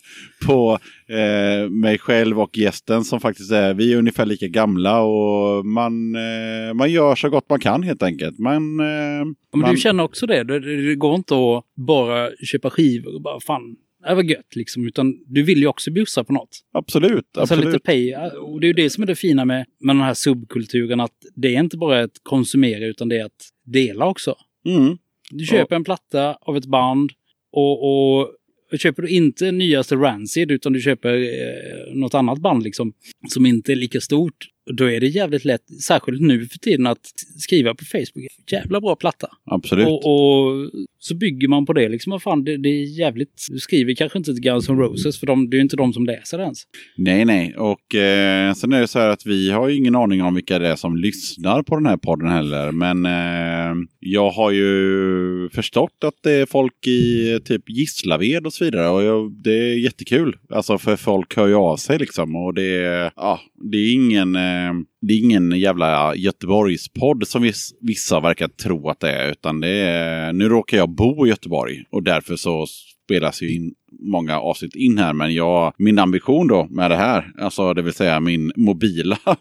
på 0.47 0.79
eh, 1.13 1.69
mig 1.69 1.97
själv 1.97 2.39
och 2.39 2.57
gästen 2.57 3.03
som 3.03 3.19
faktiskt 3.19 3.51
är, 3.51 3.73
vi 3.73 3.93
är 3.93 3.97
ungefär 3.97 4.25
lika 4.25 4.47
gamla 4.47 5.01
och 5.01 5.65
man, 5.65 6.15
eh, 6.15 6.73
man 6.73 6.91
gör 6.91 7.15
så 7.15 7.29
gott 7.29 7.49
man 7.49 7.59
kan 7.59 7.83
helt 7.83 8.03
enkelt. 8.03 8.39
Man, 8.39 8.79
eh, 8.79 8.85
Men 8.85 9.35
man, 9.53 9.74
du 9.75 9.81
känner 9.81 10.03
också 10.03 10.25
det? 10.25 10.43
det? 10.43 10.59
Det 10.59 10.95
går 10.95 11.15
inte 11.15 11.35
att 11.35 11.63
bara 11.75 12.31
köpa 12.35 12.69
skivor 12.69 13.15
och 13.15 13.21
bara 13.21 13.39
fan, 13.39 13.75
det 14.07 14.15
var 14.15 14.23
gött 14.23 14.55
liksom. 14.55 14.87
Utan 14.87 15.23
du 15.27 15.43
vill 15.43 15.59
ju 15.59 15.67
också 15.67 15.91
bjussa 15.91 16.23
på 16.23 16.33
något. 16.33 16.59
absolut, 16.73 17.37
Alltså 17.37 17.53
absolut. 17.53 17.73
lite 17.73 17.79
pay. 17.79 18.15
Och 18.39 18.59
det 18.59 18.65
är 18.65 18.69
ju 18.69 18.73
det 18.73 18.89
som 18.89 19.03
är 19.03 19.07
det 19.07 19.15
fina 19.15 19.45
med, 19.45 19.65
med 19.79 19.95
den 19.95 20.03
här 20.03 20.13
subkulturen. 20.13 20.99
Att 20.99 21.13
det 21.35 21.55
är 21.55 21.59
inte 21.59 21.77
bara 21.77 22.03
att 22.03 22.19
konsumera 22.23 22.85
utan 22.85 23.09
det 23.09 23.17
är 23.17 23.25
att 23.25 23.49
dela 23.65 24.05
också. 24.07 24.35
Mm. 24.65 24.97
Du 25.31 25.45
köper 25.45 25.75
en 25.75 25.83
platta 25.83 26.37
av 26.41 26.57
ett 26.57 26.65
band 26.65 27.11
och, 27.51 28.19
och 28.19 28.31
köper 28.79 29.01
du 29.01 29.09
inte 29.09 29.51
nyaste 29.51 29.95
Rancid 29.95 30.51
utan 30.51 30.73
du 30.73 30.81
köper 30.81 31.13
eh, 31.13 31.93
något 31.93 32.13
annat 32.13 32.39
band 32.39 32.63
liksom 32.63 32.93
som 33.29 33.45
inte 33.45 33.71
är 33.71 33.75
lika 33.75 34.01
stort. 34.01 34.47
Då 34.73 34.91
är 34.91 34.99
det 34.99 35.07
jävligt 35.07 35.45
lätt, 35.45 35.83
särskilt 35.83 36.21
nu 36.21 36.45
för 36.45 36.57
tiden, 36.57 36.87
att 36.87 36.99
skriva 37.37 37.75
på 37.75 37.85
Facebook. 37.85 38.27
Jävla 38.51 38.81
bra 38.81 38.95
platta. 38.95 39.27
Absolut. 39.45 39.87
Och, 39.87 39.95
och 40.05 40.69
så 40.99 41.15
bygger 41.15 41.47
man 41.47 41.65
på 41.65 41.73
det 41.73 41.89
liksom. 41.89 42.11
Vad 42.11 42.21
fan, 42.21 42.43
det, 42.43 42.57
det 42.57 42.69
är 42.69 42.99
jävligt... 42.99 43.47
Du 43.51 43.59
skriver 43.59 43.95
kanske 43.95 44.17
inte 44.17 44.33
till 44.33 44.43
Guns 44.43 44.69
N' 44.69 44.77
Roses 44.77 45.19
för 45.19 45.27
de, 45.27 45.49
det 45.49 45.55
är 45.55 45.57
ju 45.57 45.61
inte 45.61 45.75
de 45.75 45.93
som 45.93 46.05
läser 46.05 46.39
ens. 46.39 46.63
Nej, 46.97 47.25
nej. 47.25 47.55
Och 47.57 47.95
eh, 47.95 48.53
sen 48.53 48.73
är 48.73 48.81
det 48.81 48.87
så 48.87 48.99
här 48.99 49.09
att 49.09 49.25
vi 49.25 49.51
har 49.51 49.69
ju 49.69 49.75
ingen 49.75 49.95
aning 49.95 50.21
om 50.21 50.35
vilka 50.35 50.59
det 50.59 50.67
är 50.67 50.75
som 50.75 50.97
lyssnar 50.97 51.63
på 51.63 51.75
den 51.75 51.85
här 51.85 51.97
podden 51.97 52.27
heller. 52.27 52.71
Men 52.71 53.05
eh, 53.05 53.75
jag 53.99 54.29
har 54.31 54.51
ju 54.51 55.49
förstått 55.53 56.03
att 56.05 56.15
det 56.23 56.31
är 56.31 56.45
folk 56.45 56.87
i 56.87 57.39
typ 57.45 57.69
Gislaved 57.69 58.45
och 58.45 58.53
så 58.53 58.65
vidare. 58.65 58.89
Och 58.89 59.03
jag, 59.03 59.31
det 59.43 59.53
är 59.53 59.77
jättekul. 59.77 60.35
Alltså 60.49 60.77
för 60.77 60.95
folk 60.95 61.35
hör 61.35 61.47
ju 61.47 61.55
av 61.55 61.77
sig 61.77 61.99
liksom. 61.99 62.35
Och 62.35 62.53
det 62.53 63.11
ja, 63.15 63.39
det 63.71 63.77
är 63.77 63.93
ingen... 63.93 64.35
Eh, 64.35 64.54
det 65.01 65.13
är 65.13 65.19
ingen 65.19 65.51
jävla 65.51 66.15
Göteborgspodd 66.15 67.27
som 67.27 67.41
viss, 67.41 67.73
vissa 67.81 68.19
verkar 68.19 68.47
tro 68.47 68.89
att 68.89 68.99
det 68.99 69.11
är. 69.11 69.31
Utan 69.31 69.59
det 69.59 69.69
är, 69.69 70.33
nu 70.33 70.49
råkar 70.49 70.77
jag 70.77 70.89
bo 70.89 71.25
i 71.25 71.29
Göteborg 71.29 71.83
och 71.91 72.03
därför 72.03 72.35
så 72.35 72.65
spelas 73.05 73.41
ju 73.41 73.55
in 73.55 73.73
många 73.99 74.39
avsnitt 74.39 74.75
in 74.75 74.97
här. 74.97 75.13
Men 75.13 75.33
jag, 75.33 75.73
min 75.77 75.99
ambition 75.99 76.47
då 76.47 76.67
med 76.69 76.91
det 76.91 76.97
här, 76.97 77.31
alltså 77.37 77.73
det 77.73 77.81
vill 77.81 77.93
säga 77.93 78.19
min 78.19 78.51
mobila 78.55 79.17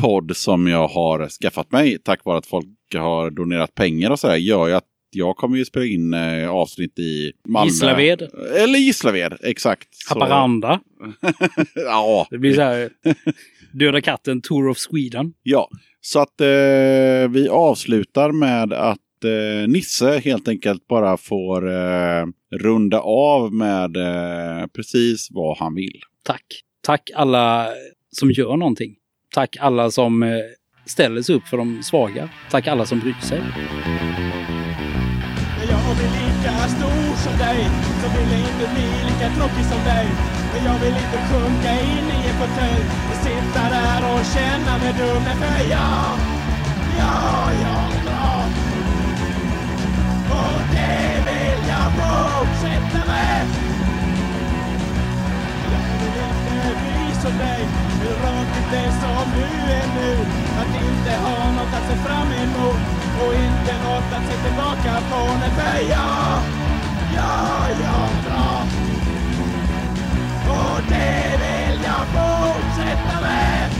podd 0.00 0.36
som 0.36 0.66
jag 0.66 0.88
har 0.88 1.28
skaffat 1.28 1.72
mig 1.72 1.98
tack 1.98 2.24
vare 2.24 2.38
att 2.38 2.46
folk 2.46 2.66
har 2.94 3.30
donerat 3.30 3.74
pengar 3.74 4.10
och 4.10 4.18
sådär, 4.18 4.36
gör 4.36 4.68
ju 4.68 4.74
att 4.74 4.84
jag 5.10 5.36
kommer 5.36 5.56
ju 5.56 5.64
spela 5.64 5.86
in 5.86 6.14
eh, 6.14 6.50
avsnitt 6.50 6.98
i 6.98 7.32
Malmö. 7.48 7.70
Gislaved. 7.70 8.22
Eller 8.56 8.78
Gislaved, 8.78 9.36
exakt. 9.42 9.88
Haparanda. 10.08 10.80
ja, 11.74 12.26
Det 12.30 12.38
blir 12.38 12.54
så 12.54 12.60
här... 12.60 12.90
Döda 13.72 14.00
katten, 14.00 14.40
Tour 14.42 14.68
of 14.68 14.78
Sweden. 14.78 15.32
Ja, 15.42 15.68
så 16.00 16.20
att 16.20 16.40
eh, 16.40 16.46
vi 17.30 17.48
avslutar 17.50 18.32
med 18.32 18.72
att 18.72 19.24
eh, 19.24 19.68
Nisse 19.68 20.18
helt 20.18 20.48
enkelt 20.48 20.88
bara 20.88 21.16
får 21.16 21.68
eh, 21.68 22.26
runda 22.60 23.00
av 23.00 23.54
med 23.54 23.96
eh, 23.96 24.66
precis 24.66 25.28
vad 25.30 25.58
han 25.58 25.74
vill. 25.74 26.00
Tack. 26.24 26.44
Tack 26.82 27.10
alla 27.14 27.68
som 28.12 28.30
gör 28.30 28.56
någonting. 28.56 28.94
Tack 29.34 29.56
alla 29.60 29.90
som 29.90 30.22
eh, 30.22 30.28
ställer 30.86 31.22
sig 31.22 31.34
upp 31.34 31.48
för 31.48 31.56
de 31.56 31.82
svaga. 31.82 32.28
Tack 32.50 32.66
alla 32.66 32.86
som 32.86 33.00
bryr 33.00 33.16
sig. 33.22 33.42
Jag 35.70 35.96
blir 35.96 36.10
lika 36.10 36.52
stor 36.68 37.16
som 37.16 37.38
dig 37.38 37.66
Så 38.02 38.18
vill 38.18 38.30
jag 38.30 38.40
inte 38.40 38.74
bli 38.74 38.84
lika 38.84 39.36
tråkig 39.36 39.64
som 39.64 39.84
dig 39.84 40.37
men 40.52 40.64
jag 40.64 40.78
vill 40.78 40.96
inte 41.04 41.18
sjunka 41.28 41.72
in 41.80 42.06
i 42.16 42.28
en 42.28 42.34
fåtölj 42.40 42.84
Och 43.10 43.18
sitta 43.26 43.62
där 43.74 44.00
och 44.12 44.24
känna 44.34 44.78
mig 44.78 44.92
dum. 44.98 45.22
Nej, 45.24 45.36
för 45.42 45.70
jag, 45.70 46.18
ja, 46.98 47.50
jag 47.64 47.84
är 47.96 48.02
bra 48.04 48.44
Och 50.38 50.60
det 50.74 51.14
vill 51.26 51.62
jag 51.72 51.88
fortsätta 51.98 53.00
med. 53.10 53.46
Jag 55.72 55.84
vill 56.00 56.18
inte 56.28 56.70
bli 56.80 57.14
som 57.22 57.38
dig. 57.38 57.62
Hur 58.00 58.16
rakt 58.24 58.70
det 58.72 58.90
som 59.00 59.24
du 59.34 59.72
är 59.72 59.88
nu. 59.98 60.12
Att 60.60 60.72
inte 60.84 61.12
ha 61.24 61.52
något 61.52 61.74
att 61.74 61.88
se 61.90 61.96
fram 61.96 62.32
emot 62.32 62.80
Och 63.22 63.34
inte 63.34 63.72
något 63.84 64.12
att 64.16 64.24
se 64.28 64.36
tillbaka 64.48 64.92
på. 65.10 65.20
Nej, 65.40 65.50
för 65.56 65.90
jag, 65.90 66.42
ja, 67.14 67.68
jag 67.82 68.17
är 70.92 71.38
det 71.38 71.58
vill 71.70 71.84
jag 71.84 72.06
fortsätta 72.14 73.20
med 73.20 73.70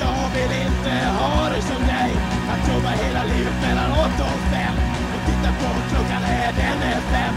Jag 0.00 0.30
vill 0.34 0.52
inte 0.66 1.06
ha 1.18 1.48
det 1.48 1.62
som 1.62 1.86
dig. 1.86 2.12
Att 2.52 2.68
jobba 2.68 2.88
hela 2.88 3.24
livet 3.24 3.54
mellan 3.62 3.90
åtta 3.92 4.24
och 4.24 4.40
fem. 4.52 4.74
Och 5.14 5.26
titta 5.26 5.50
på 5.52 5.68
klockan 5.90 6.22
är 6.22 6.52
den 6.52 6.82
är 6.92 7.00
fem. 7.00 7.34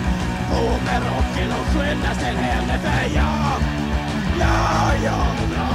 På 0.50 0.62
med 0.86 1.02
rocken 1.02 1.44
är 1.44 1.48
nog 1.48 1.66
skönast 1.74 2.22
än 2.22 2.36
henne 2.36 2.80
för 2.80 3.16
jag, 3.16 3.62
ja, 4.40 4.94
jag 5.04 5.28
mår 5.40 5.56
bra. 5.56 5.73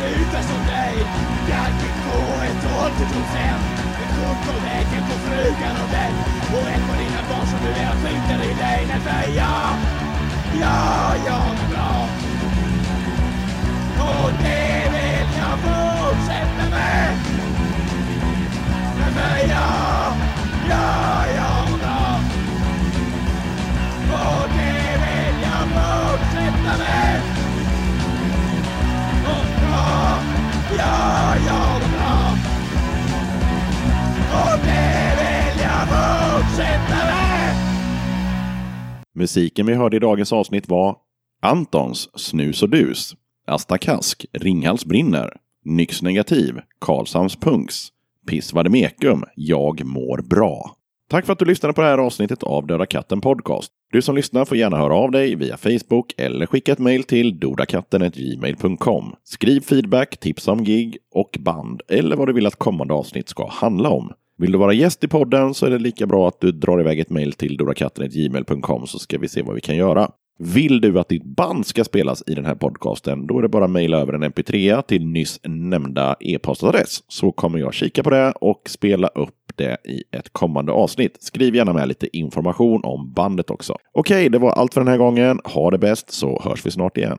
Sluta 0.00 0.42
som 0.42 0.60
dig. 0.66 0.94
Jag 1.50 1.68
gick 1.80 1.96
gå 2.06 2.20
ett 2.48 2.64
80 2.96 3.04
procent. 3.12 3.64
En 4.02 4.10
kort 4.16 4.40
på 4.46 4.54
vägen 4.66 5.02
på 5.08 5.16
frugan 5.24 5.76
och 5.82 5.90
dig. 5.96 6.12
Och 6.54 6.68
ett 6.74 6.84
på 6.88 6.94
dina 7.00 7.22
barn 7.30 7.46
som 7.46 7.58
du 7.64 7.70
är 7.70 7.94
skiter 8.02 8.44
i 8.50 8.52
dig. 8.64 8.86
Nej, 8.88 9.00
för 9.06 9.32
jag, 9.40 9.70
ja, 10.60 11.14
jag 11.26 11.46
mår 11.56 11.68
bra. 11.74 12.08
Och 13.98 14.32
det 14.42 14.82
vill 14.94 15.28
jag 15.40 15.58
fortsätta 15.64 16.64
med. 16.70 17.16
Nej, 18.98 19.12
för 19.16 19.48
jag, 19.54 20.12
ja, 20.70 21.24
jag 21.36 21.70
mår 21.70 21.78
bra. 21.78 22.20
Och 24.12 24.48
det 24.56 24.92
vill 25.02 25.42
jag 25.42 25.62
fortsätta 25.74 26.78
med. 26.78 27.29
Ja, 30.78 31.36
ja, 31.46 31.80
bra. 31.80 32.36
Och 34.40 34.58
det 34.64 35.16
vill 35.18 35.62
jag 35.62 35.88
fortsätta 35.88 37.04
med. 37.04 37.56
Musiken 39.14 39.66
vi 39.66 39.74
hörde 39.74 39.96
i 39.96 40.00
dagens 40.00 40.32
avsnitt 40.32 40.68
var 40.68 40.96
Antons 41.42 42.20
Snus 42.20 42.62
och 42.62 42.68
dus, 42.68 43.14
Asta 43.46 43.78
Kask, 43.78 44.26
Ringhals 44.32 44.84
brinner, 44.84 45.36
Nyx 45.64 46.02
negativ, 46.02 46.60
Karlshamns 46.78 47.36
punks, 47.36 47.88
Piss 48.26 48.54
mekum, 48.54 49.24
Jag 49.34 49.84
mår 49.84 50.18
bra. 50.18 50.76
Tack 51.08 51.26
för 51.26 51.32
att 51.32 51.38
du 51.38 51.44
lyssnade 51.44 51.72
på 51.72 51.80
det 51.80 51.86
här 51.86 51.98
avsnittet 51.98 52.42
av 52.42 52.66
Döda 52.66 52.86
katten 52.86 53.20
Podcast. 53.20 53.72
Du 53.92 54.02
som 54.02 54.16
lyssnar 54.16 54.44
får 54.44 54.56
gärna 54.56 54.76
höra 54.76 54.94
av 54.94 55.10
dig 55.10 55.34
via 55.34 55.56
Facebook 55.56 56.14
eller 56.16 56.46
skicka 56.46 56.72
ett 56.72 56.78
mejl 56.78 57.04
till 57.04 57.40
dodakatten.gmail.com. 57.40 59.14
Skriv 59.24 59.60
feedback, 59.60 60.20
tips 60.20 60.48
om 60.48 60.64
gig 60.64 60.98
och 61.14 61.38
band 61.40 61.82
eller 61.88 62.16
vad 62.16 62.28
du 62.28 62.32
vill 62.32 62.46
att 62.46 62.56
kommande 62.56 62.94
avsnitt 62.94 63.28
ska 63.28 63.48
handla 63.50 63.88
om. 63.88 64.12
Vill 64.38 64.52
du 64.52 64.58
vara 64.58 64.72
gäst 64.72 65.04
i 65.04 65.08
podden 65.08 65.54
så 65.54 65.66
är 65.66 65.70
det 65.70 65.78
lika 65.78 66.06
bra 66.06 66.28
att 66.28 66.40
du 66.40 66.52
drar 66.52 66.80
iväg 66.80 67.00
ett 67.00 67.10
mejl 67.10 67.32
till 67.32 67.56
dodakatten.gmail.com 67.56 68.86
så 68.86 68.98
ska 68.98 69.18
vi 69.18 69.28
se 69.28 69.42
vad 69.42 69.54
vi 69.54 69.60
kan 69.60 69.76
göra. 69.76 70.10
Vill 70.38 70.80
du 70.80 70.98
att 70.98 71.08
ditt 71.08 71.24
band 71.24 71.66
ska 71.66 71.84
spelas 71.84 72.22
i 72.26 72.34
den 72.34 72.44
här 72.44 72.54
podcasten, 72.54 73.26
då 73.26 73.38
är 73.38 73.42
det 73.42 73.48
bara 73.48 73.64
att 73.64 73.70
mejla 73.70 74.00
över 74.00 74.12
en 74.12 74.24
mp3 74.24 74.82
till 74.82 75.06
nyss 75.06 75.40
nämnda 75.44 76.16
e-postadress. 76.20 77.02
Så 77.08 77.32
kommer 77.32 77.58
jag 77.58 77.74
kika 77.74 78.02
på 78.02 78.10
det 78.10 78.32
och 78.40 78.62
spela 78.66 79.08
upp 79.08 79.39
det 79.60 79.76
i 79.84 80.02
ett 80.10 80.32
kommande 80.32 80.72
avsnitt. 80.72 81.16
Skriv 81.20 81.54
gärna 81.54 81.72
med 81.72 81.88
lite 81.88 82.16
information 82.16 82.80
om 82.84 83.12
bandet 83.12 83.50
också. 83.50 83.76
Okej, 83.92 84.28
det 84.28 84.38
var 84.38 84.52
allt 84.52 84.74
för 84.74 84.80
den 84.80 84.88
här 84.88 84.98
gången. 84.98 85.40
Ha 85.44 85.70
det 85.70 85.78
bäst 85.78 86.12
så 86.12 86.40
hörs 86.44 86.66
vi 86.66 86.70
snart 86.70 86.96
igen. 86.96 87.18